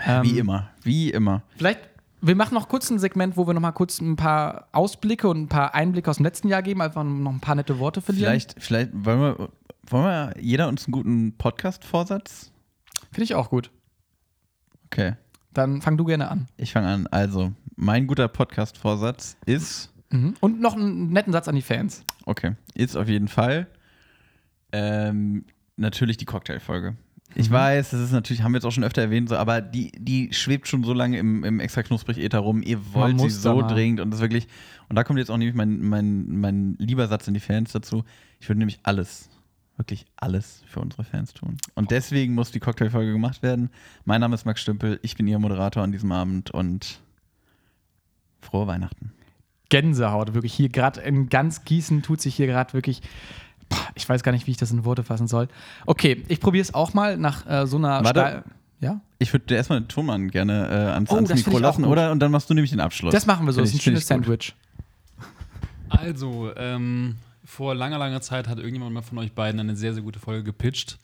Ähm, 0.03 0.23
Wie 0.23 0.37
immer, 0.39 0.69
wie 0.83 1.09
immer. 1.11 1.41
Vielleicht, 1.57 1.79
wir 2.21 2.35
machen 2.35 2.53
noch 2.55 2.67
kurz 2.67 2.89
ein 2.89 2.99
Segment, 2.99 3.37
wo 3.37 3.47
wir 3.47 3.53
noch 3.53 3.61
mal 3.61 3.71
kurz 3.71 4.01
ein 4.01 4.15
paar 4.15 4.67
Ausblicke 4.71 5.27
und 5.27 5.43
ein 5.43 5.47
paar 5.49 5.73
Einblicke 5.75 6.09
aus 6.09 6.17
dem 6.17 6.25
letzten 6.25 6.47
Jahr 6.49 6.61
geben, 6.61 6.81
einfach 6.81 7.03
noch 7.03 7.31
ein 7.31 7.39
paar 7.39 7.55
nette 7.55 7.79
Worte 7.79 8.01
verlieren. 8.01 8.29
Vielleicht, 8.31 8.55
vielleicht 8.61 8.91
wollen 8.93 9.19
wir, 9.21 9.49
wollen 9.87 10.03
wir 10.03 10.33
jeder 10.41 10.67
uns 10.67 10.85
einen 10.85 10.91
guten 10.91 11.37
Podcast-Vorsatz? 11.37 12.51
Finde 13.11 13.23
ich 13.23 13.35
auch 13.35 13.49
gut. 13.49 13.71
Okay, 14.87 15.13
Dann 15.53 15.81
fang 15.81 15.97
du 15.97 16.03
gerne 16.05 16.29
an. 16.29 16.47
ich 16.57 16.71
fange 16.73 16.87
an. 16.87 17.07
Also, 17.07 17.53
mein 17.75 18.07
guter 18.07 18.27
Podcast-Vorsatz 18.27 19.37
ist, 19.45 19.91
Und 20.41 20.59
noch 20.61 20.75
einen 20.75 21.11
netten 21.11 21.31
Satz 21.33 21.47
an 21.47 21.55
die 21.55 21.61
Fans. 21.61 22.03
okay, 22.25 22.55
ist 22.73 22.95
auf 22.95 23.07
jeden 23.09 23.27
Fall 23.27 23.67
ähm, 24.71 25.45
natürlich 25.77 26.17
die 26.17 26.25
Cocktail-Folge. 26.25 26.95
Ich 27.33 27.51
weiß, 27.51 27.89
das 27.89 27.99
ist 27.99 28.11
natürlich, 28.11 28.43
haben 28.43 28.53
wir 28.53 28.57
jetzt 28.57 28.65
auch 28.65 28.71
schon 28.71 28.83
öfter 28.83 29.01
erwähnt, 29.01 29.29
so, 29.29 29.35
aber 29.35 29.59
die, 29.61 29.91
die 29.97 30.31
schwebt 30.31 30.67
schon 30.67 30.83
so 30.83 30.93
lange 30.93 31.17
im, 31.17 31.43
im 31.43 31.59
extra 31.59 31.83
knusprig 31.83 32.17
Äther 32.17 32.39
rum. 32.39 32.61
Ihr 32.61 32.93
wollt 32.93 33.19
sie 33.19 33.29
so 33.29 33.61
dringend 33.61 33.99
und 33.99 34.11
das 34.11 34.21
wirklich. 34.21 34.47
Und 34.87 34.95
da 34.95 35.03
kommt 35.03 35.19
jetzt 35.19 35.31
auch 35.31 35.37
nämlich 35.37 35.55
mein, 35.55 35.81
mein, 35.81 36.37
mein 36.37 36.75
lieber 36.79 37.07
Satz 37.07 37.27
an 37.27 37.33
die 37.33 37.39
Fans 37.39 37.71
dazu. 37.73 38.03
Ich 38.39 38.47
würde 38.47 38.59
nämlich 38.59 38.79
alles, 38.83 39.29
wirklich 39.75 40.05
alles 40.15 40.63
für 40.67 40.79
unsere 40.79 41.03
Fans 41.03 41.33
tun. 41.33 41.57
Und 41.73 41.91
deswegen 41.91 42.35
muss 42.35 42.51
die 42.51 42.59
Cocktailfolge 42.59 43.11
gemacht 43.11 43.43
werden. 43.43 43.69
Mein 44.05 44.21
Name 44.21 44.35
ist 44.35 44.45
Max 44.45 44.61
Stümpel, 44.61 44.99
ich 45.01 45.17
bin 45.17 45.27
Ihr 45.27 45.39
Moderator 45.39 45.83
an 45.83 45.91
diesem 45.91 46.11
Abend 46.11 46.51
und 46.51 47.01
frohe 48.39 48.67
Weihnachten. 48.67 49.11
Gänsehaut, 49.69 50.33
wirklich. 50.33 50.53
Hier 50.53 50.69
gerade 50.69 51.01
in 51.01 51.27
ganz 51.27 51.65
Gießen 51.65 52.01
tut 52.01 52.21
sich 52.21 52.35
hier 52.35 52.47
gerade 52.47 52.73
wirklich. 52.73 53.01
Ich 53.95 54.07
weiß 54.07 54.23
gar 54.23 54.31
nicht, 54.31 54.47
wie 54.47 54.51
ich 54.51 54.57
das 54.57 54.71
in 54.71 54.85
Worte 54.85 55.03
fassen 55.03 55.27
soll. 55.27 55.47
Okay, 55.85 56.23
ich 56.27 56.39
probiere 56.39 56.61
es 56.61 56.73
auch 56.73 56.93
mal 56.93 57.17
nach 57.17 57.45
äh, 57.47 57.65
so 57.65 57.77
einer. 57.77 58.03
Warte. 58.03 58.43
Ja? 58.81 59.01
Ich 59.19 59.31
würde 59.33 59.45
dir 59.45 59.55
erstmal 59.55 59.79
den 59.79 59.87
Tonmann 59.87 60.29
gerne 60.29 60.67
äh, 60.67 60.91
ans, 60.91 61.09
Oh, 61.09 61.15
ans 61.15 61.33
Mikro 61.33 61.59
lassen, 61.59 61.85
oder? 61.85 62.11
Und 62.11 62.19
dann 62.19 62.31
machst 62.31 62.49
du 62.49 62.53
nämlich 62.53 62.71
den 62.71 62.81
Abschluss. 62.81 63.13
Das 63.13 63.25
machen 63.25 63.45
wir 63.45 63.53
so. 63.53 63.61
Das 63.61 63.69
ist 63.69 63.75
ein 63.75 63.81
schönes. 63.81 64.05
Sandwich. 64.07 64.53
Also, 65.89 66.51
ähm, 66.57 67.15
vor 67.45 67.73
langer, 67.73 67.97
langer 67.97 68.21
Zeit 68.21 68.47
hat 68.47 68.57
irgendjemand 68.57 68.93
mal 68.93 69.01
von 69.01 69.17
euch 69.17 69.31
beiden 69.31 69.59
eine 69.59 69.75
sehr, 69.75 69.93
sehr 69.93 70.03
gute 70.03 70.19
Folge 70.19 70.43
gepitcht. 70.43 70.99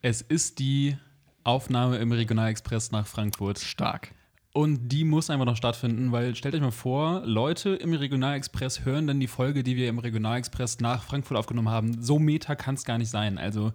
Es 0.00 0.22
ist 0.22 0.58
die 0.60 0.96
Aufnahme 1.44 1.98
im 1.98 2.12
Regionalexpress 2.12 2.90
nach 2.90 3.06
Frankfurt. 3.06 3.58
Stark. 3.58 4.12
Und 4.58 4.88
die 4.88 5.04
muss 5.04 5.30
einfach 5.30 5.44
noch 5.44 5.56
stattfinden, 5.56 6.10
weil 6.10 6.34
stellt 6.34 6.52
euch 6.52 6.60
mal 6.60 6.72
vor, 6.72 7.22
Leute 7.24 7.76
im 7.76 7.94
Regionalexpress 7.94 8.84
hören 8.84 9.06
dann 9.06 9.20
die 9.20 9.28
Folge, 9.28 9.62
die 9.62 9.76
wir 9.76 9.88
im 9.88 10.00
Regionalexpress 10.00 10.80
nach 10.80 11.04
Frankfurt 11.04 11.36
aufgenommen 11.36 11.68
haben. 11.68 12.02
So 12.02 12.18
meta 12.18 12.56
kann 12.56 12.74
es 12.74 12.82
gar 12.82 12.98
nicht 12.98 13.08
sein. 13.08 13.38
Also 13.38 13.72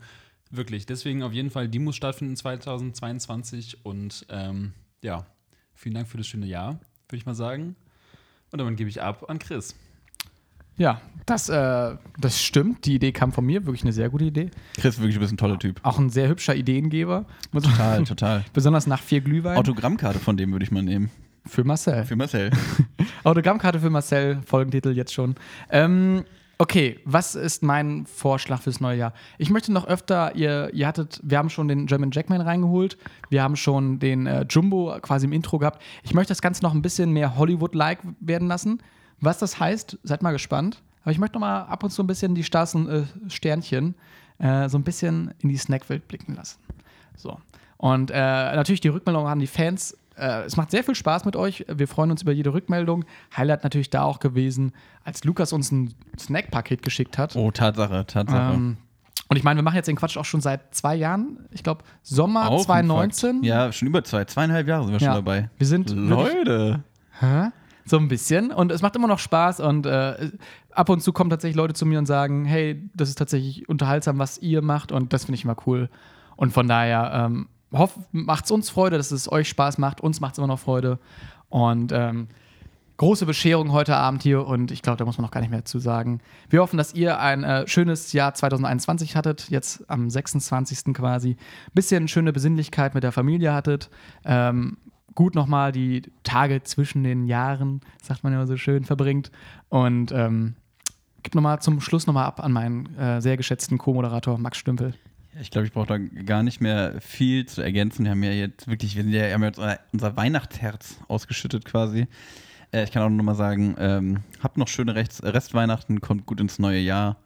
wirklich. 0.52 0.86
Deswegen 0.86 1.24
auf 1.24 1.32
jeden 1.32 1.52
Fall, 1.52 1.70
die 1.70 1.80
muss 1.80 1.96
stattfinden 1.96 2.36
2022. 2.36 3.86
Und 3.86 4.26
ähm, 4.28 4.74
ja, 5.02 5.26
vielen 5.74 5.96
Dank 5.96 6.10
für 6.10 6.18
das 6.18 6.28
schöne 6.28 6.48
Jahr, 6.48 6.74
würde 7.08 7.16
ich 7.16 7.26
mal 7.26 7.34
sagen. 7.34 7.78
Und 8.52 8.60
dann 8.60 8.76
gebe 8.76 8.90
ich 8.90 9.02
ab 9.02 9.30
an 9.30 9.40
Chris. 9.40 9.78
Ja, 10.78 11.02
das, 11.26 11.50
äh, 11.50 11.96
das 12.20 12.42
stimmt. 12.42 12.86
Die 12.86 12.96
Idee 12.96 13.12
kam 13.12 13.32
von 13.32 13.46
mir. 13.46 13.66
Wirklich 13.66 13.84
eine 13.84 13.94
sehr 13.94 14.10
gute 14.10 14.26
Idee. 14.26 14.52
Chris, 14.78 14.98
wirklich, 14.98 15.16
du 15.16 15.22
bist 15.22 15.32
ein 15.34 15.38
toller 15.38 15.60
Typ. 15.60 15.80
Auch 15.84 16.00
ein 16.00 16.10
sehr 16.10 16.28
hübscher 16.28 16.56
Ideengeber. 16.56 17.26
Total, 17.54 18.04
total. 18.04 18.46
Besonders 18.54 18.88
nach 18.88 19.00
vier 19.00 19.22
Glühwein. 19.22 19.58
Autogrammkarte 19.58 20.20
von 20.20 20.36
dem 20.38 20.52
würde 20.52 20.66
ich 20.66 20.72
mal 20.72 20.84
nehmen. 20.84 21.10
für 21.46 21.64
Marcel. 21.64 22.06
Für 22.06 22.16
Marcel. 22.16 22.52
Autogrammkarte 23.24 23.80
für 23.80 23.90
Marcel, 23.90 24.42
Folgentitel 24.46 24.90
jetzt 24.90 25.14
schon. 25.14 25.36
Ähm, 25.70 26.26
Okay, 26.60 27.00
was 27.04 27.34
ist 27.34 27.64
mein 27.64 28.06
Vorschlag 28.06 28.62
fürs 28.62 28.80
neue 28.80 28.98
Jahr? 28.98 29.14
Ich 29.40 29.50
möchte 29.50 29.74
noch 29.74 29.86
öfter, 29.88 30.36
ihr, 30.36 30.70
ihr 30.72 30.88
hattet, 30.88 31.20
wir 31.24 31.40
haben 31.40 31.50
schon 31.50 31.68
den 31.68 31.88
German 31.88 32.12
Jackman 32.12 32.42
reingeholt, 32.42 32.98
wir 33.30 33.42
haben 33.42 33.56
schon 33.56 33.98
den 33.98 34.28
äh, 34.28 34.46
Jumbo 34.48 34.96
quasi 35.02 35.26
im 35.26 35.34
Intro 35.34 35.58
gehabt. 35.58 35.82
Ich 36.04 36.14
möchte 36.14 36.30
das 36.30 36.44
Ganze 36.44 36.62
noch 36.62 36.74
ein 36.74 36.84
bisschen 36.84 37.12
mehr 37.12 37.36
Hollywood-like 37.38 38.00
werden 38.20 38.48
lassen. 38.48 38.80
Was 39.24 39.38
das 39.40 39.60
heißt, 39.60 39.98
seid 40.04 40.22
mal 40.22 40.32
gespannt. 40.32 40.82
Aber 41.04 41.12
ich 41.12 41.20
möchte 41.20 41.36
noch 41.36 41.42
mal 41.42 41.62
ab 41.64 41.84
und 41.84 41.90
zu 41.92 42.04
ein 42.04 42.08
bisschen 42.08 42.36
die 42.36 42.44
starken 42.44 42.90
äh, 42.90 43.04
Sternchen 43.30 43.96
äh, 44.40 44.70
so 44.70 44.78
ein 44.78 44.84
bisschen 44.84 45.34
in 45.40 45.50
die 45.50 45.58
Snackwelt 45.58 46.08
blicken 46.08 46.36
lassen. 46.36 46.60
So. 47.16 47.38
Und 47.78 48.12
äh, 48.12 48.16
natürlich 48.16 48.82
die 48.82 48.88
Rückmeldung 48.88 49.28
an 49.28 49.40
die 49.40 49.48
Fans. 49.48 49.98
Äh, 50.16 50.44
es 50.44 50.56
macht 50.58 50.72
sehr 50.72 50.84
viel 50.84 50.96
Spaß 50.96 51.26
mit 51.26 51.36
euch. 51.36 51.66
Wir 51.68 51.88
freuen 51.88 52.12
uns 52.12 52.22
über 52.22 52.32
jede 52.32 52.54
Rückmeldung. 52.54 53.06
Highlight 53.36 53.64
natürlich 53.64 53.90
da 53.90 54.04
auch 54.04 54.20
gewesen, 54.20 54.72
als 55.04 55.24
Lukas 55.24 55.52
uns 55.54 55.72
ein 55.72 55.94
Snackpaket 56.18 56.82
geschickt 56.82 57.18
hat. 57.18 57.36
Oh, 57.36 57.52
Tatsache, 57.52 58.06
Tatsache. 58.06 58.54
Ähm, 58.54 58.78
und 59.30 59.38
ich 59.38 59.44
meine, 59.44 59.58
wir 59.58 59.64
machen 59.64 59.76
jetzt 59.76 59.88
den 59.88 59.96
Quatsch 59.96 60.18
auch 60.18 60.26
schon 60.26 60.42
seit 60.42 60.76
zwei 60.76 60.96
Jahren. 60.96 61.40
Ich 61.52 61.64
glaube, 61.64 61.84
Sommer 62.04 62.50
Auch 62.50 62.60
ein 62.60 62.86
2019. 62.86 63.36
Fakt. 63.38 63.46
Ja, 63.46 63.72
schon 63.72 63.88
über 63.88 64.04
zwei, 64.04 64.26
zweieinhalb 64.26 64.68
Jahre 64.68 64.84
sind 64.84 64.94
wir 64.94 65.00
Ja. 65.00 65.14
schon 65.14 65.26
dabei. 65.26 65.50
Wir 65.58 65.68
sind 65.68 65.90
Leute. 65.90 66.84
Hä? 67.20 67.50
So 67.86 67.98
ein 67.98 68.08
bisschen. 68.08 68.52
Und 68.52 68.72
es 68.72 68.82
macht 68.82 68.96
immer 68.96 69.08
noch 69.08 69.20
Spaß. 69.20 69.60
Und 69.60 69.86
äh, 69.86 70.32
ab 70.72 70.90
und 70.90 71.02
zu 71.02 71.14
kommen 71.14 71.30
tatsächlich 71.30 71.58
Leute 71.58 71.74
zu 71.74 71.86
mir 71.86 72.00
und 72.00 72.06
sagen: 72.06 72.46
Hey, 72.46 72.90
das 72.96 73.10
ist 73.10 73.18
tatsächlich 73.18 73.68
unterhaltsam, 73.70 74.20
was 74.20 74.38
ihr 74.38 74.62
macht. 74.62 74.92
Und 74.92 75.14
das 75.14 75.26
finde 75.26 75.38
ich 75.38 75.44
immer 75.44 75.58
cool. 75.68 75.90
Und 76.36 76.52
von 76.52 76.68
daher 76.68 77.12
ähm, 77.14 77.48
macht 78.12 78.46
es 78.46 78.52
uns 78.52 78.70
Freude, 78.70 78.98
dass 78.98 79.12
es 79.12 79.32
euch 79.32 79.50
Spaß 79.50 79.78
macht. 79.78 80.02
Uns 80.02 80.20
macht 80.22 80.34
es 80.34 80.38
immer 80.38 80.48
noch 80.48 80.60
Freude. 80.60 81.00
Und 81.50 81.92
ähm, 81.92 82.28
große 82.98 83.26
Bescherung 83.26 83.72
heute 83.72 83.96
Abend 83.96 84.24
hier. 84.24 84.46
Und 84.46 84.72
ich 84.72 84.82
glaube, 84.82 84.98
da 84.98 85.06
muss 85.06 85.18
man 85.18 85.24
noch 85.26 85.32
gar 85.32 85.42
nicht 85.42 85.50
mehr 85.50 85.66
zu 85.66 85.80
sagen. 85.80 86.22
Wir 86.50 86.62
hoffen, 86.62 86.78
dass 86.78 86.94
ihr 86.94 87.20
ein 87.20 87.44
äh, 87.44 87.68
schönes 87.68 88.14
Jahr 88.14 88.34
2021 88.34 89.16
hattet. 89.16 89.50
Jetzt 89.50 89.90
am 89.90 90.10
26. 90.10 90.94
quasi. 90.94 91.38
Bisschen 91.74 92.08
schöne 92.08 92.34
Besinnlichkeit 92.34 92.94
mit 92.94 93.04
der 93.04 93.12
Familie 93.12 93.54
hattet. 93.54 93.90
Ähm, 94.26 94.78
gut 95.16 95.36
nochmal 95.36 95.72
die 95.72 96.04
Tage 96.24 96.64
zwischen 96.64 97.04
den 97.04 97.26
Jahren, 97.26 97.82
sagt 98.02 98.24
man 98.24 98.34
ja 98.34 98.46
so 98.46 98.58
schön, 98.58 98.84
verbringt. 98.84 99.32
Und 99.70 100.12
ähm, 100.12 100.56
gib 101.24 101.36
nochmal 101.36 101.62
zum 101.62 101.82
Schluss 101.82 102.08
nochmal 102.08 102.26
ab 102.26 102.44
an 102.44 102.52
meinen 102.52 102.98
äh, 102.98 103.22
sehr 103.22 103.38
geschätzten 103.38 103.78
Co-Moderator 103.78 104.38
Max 104.38 104.58
Stümpel. 104.58 104.94
Ich 105.42 105.50
glaube, 105.50 105.66
ich 105.66 105.74
brauche 105.74 105.88
da 105.88 105.98
gar 105.98 106.44
nicht 106.44 106.62
mehr 106.62 107.02
viel 107.02 107.46
zu 107.48 107.62
ergänzen. 107.62 108.06
Wir 108.06 108.12
haben 108.12 108.24
ja 108.24 108.32
jetzt 108.32 108.68
wirklich, 108.68 108.96
wir 108.96 109.04
sind 109.04 109.14
ja, 109.14 109.32
haben 109.32 109.42
ja 109.42 109.48
jetzt 109.48 109.80
unser, 109.92 110.16
Weihnachtsherz 110.16 110.98
ausgeschüttet 111.08 111.66
quasi. 111.66 112.08
Äh, 112.72 112.84
ich 112.84 112.92
kann 112.92 113.02
auch 113.02 113.10
nur 113.10 113.24
mal 113.24 113.36
sagen, 113.36 113.76
ähm, 113.80 114.20
habt 114.42 114.58
noch 114.58 114.68
schöne 114.68 114.94
Rechts 114.94 115.24
Restweihnachten, 115.24 116.02
kommt 116.02 116.26
gut 116.26 116.40
ins 116.40 116.60
neue 116.60 116.80
Jahr. 116.80 117.18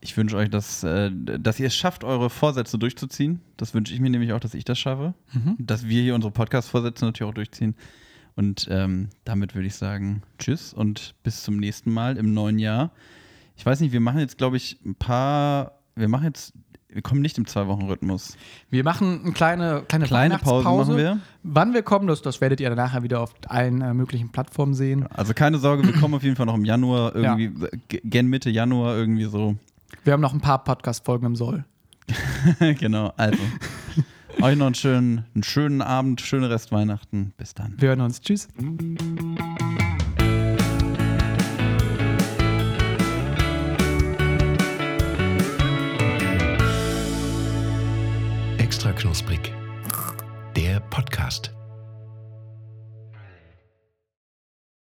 Ich 0.00 0.16
wünsche 0.16 0.36
euch, 0.36 0.48
dass, 0.48 0.84
äh, 0.84 1.10
dass 1.12 1.58
ihr 1.58 1.66
es 1.66 1.74
schafft, 1.74 2.04
eure 2.04 2.30
Vorsätze 2.30 2.78
durchzuziehen. 2.78 3.40
Das 3.56 3.74
wünsche 3.74 3.92
ich 3.92 4.00
mir 4.00 4.10
nämlich 4.10 4.32
auch, 4.32 4.40
dass 4.40 4.54
ich 4.54 4.64
das 4.64 4.78
schaffe. 4.78 5.14
Dass 5.58 5.88
wir 5.88 6.02
hier 6.02 6.14
unsere 6.14 6.30
Podcast-Vorsätze 6.32 7.04
natürlich 7.04 7.28
auch 7.28 7.34
durchziehen. 7.34 7.74
Und 8.36 8.68
ähm, 8.70 9.08
damit 9.24 9.56
würde 9.56 9.66
ich 9.66 9.74
sagen, 9.74 10.22
tschüss 10.38 10.72
und 10.72 11.14
bis 11.24 11.42
zum 11.42 11.56
nächsten 11.56 11.92
Mal 11.92 12.16
im 12.16 12.32
neuen 12.32 12.60
Jahr. 12.60 12.92
Ich 13.56 13.66
weiß 13.66 13.80
nicht, 13.80 13.92
wir 13.92 13.98
machen 14.00 14.20
jetzt, 14.20 14.38
glaube 14.38 14.56
ich, 14.56 14.78
ein 14.86 14.94
paar, 14.94 15.72
wir 15.96 16.06
machen 16.06 16.26
jetzt, 16.26 16.52
wir 16.88 17.02
kommen 17.02 17.20
nicht 17.20 17.36
im 17.36 17.48
Zwei-Wochen-Rhythmus. 17.48 18.36
Wir 18.70 18.84
machen 18.84 19.22
eine 19.24 19.32
kleine, 19.32 19.82
kleine, 19.88 20.06
Kleine 20.06 20.38
Pause 20.38 20.68
machen 20.92 20.96
wir. 20.96 21.18
Wann 21.42 21.74
wir 21.74 21.82
kommen, 21.82 22.06
das, 22.06 22.22
das 22.22 22.40
werdet 22.40 22.60
ihr 22.60 22.72
nachher 22.76 23.02
wieder 23.02 23.20
auf 23.20 23.34
allen 23.48 23.80
äh, 23.82 23.92
möglichen 23.92 24.30
Plattformen 24.30 24.74
sehen. 24.74 25.08
Also 25.08 25.34
keine 25.34 25.58
Sorge, 25.58 25.82
wir 25.84 25.94
kommen 25.94 26.14
auf 26.14 26.22
jeden 26.22 26.36
Fall 26.36 26.46
noch 26.46 26.54
im 26.54 26.64
Januar, 26.64 27.16
irgendwie, 27.16 27.50
g- 27.88 28.00
gen 28.04 28.28
Mitte 28.28 28.48
Januar 28.50 28.96
irgendwie 28.96 29.24
so. 29.24 29.56
Wir 30.08 30.14
haben 30.14 30.22
noch 30.22 30.32
ein 30.32 30.40
paar 30.40 30.64
Podcast-Folgen 30.64 31.26
im 31.26 31.36
Soll. 31.36 31.66
genau, 32.78 33.12
also. 33.18 33.38
euch 34.40 34.56
noch 34.56 34.64
einen 34.64 34.74
schönen, 34.74 35.26
einen 35.34 35.42
schönen 35.42 35.82
Abend, 35.82 36.22
schöne 36.22 36.48
Restweihnachten. 36.48 37.34
Bis 37.36 37.52
dann. 37.52 37.74
Wir 37.76 37.90
hören 37.90 38.00
uns. 38.00 38.18
Tschüss. 38.22 38.48
Extra 48.56 48.92
knusprig. 48.92 49.52
Der 50.56 50.80
Podcast. 50.80 51.52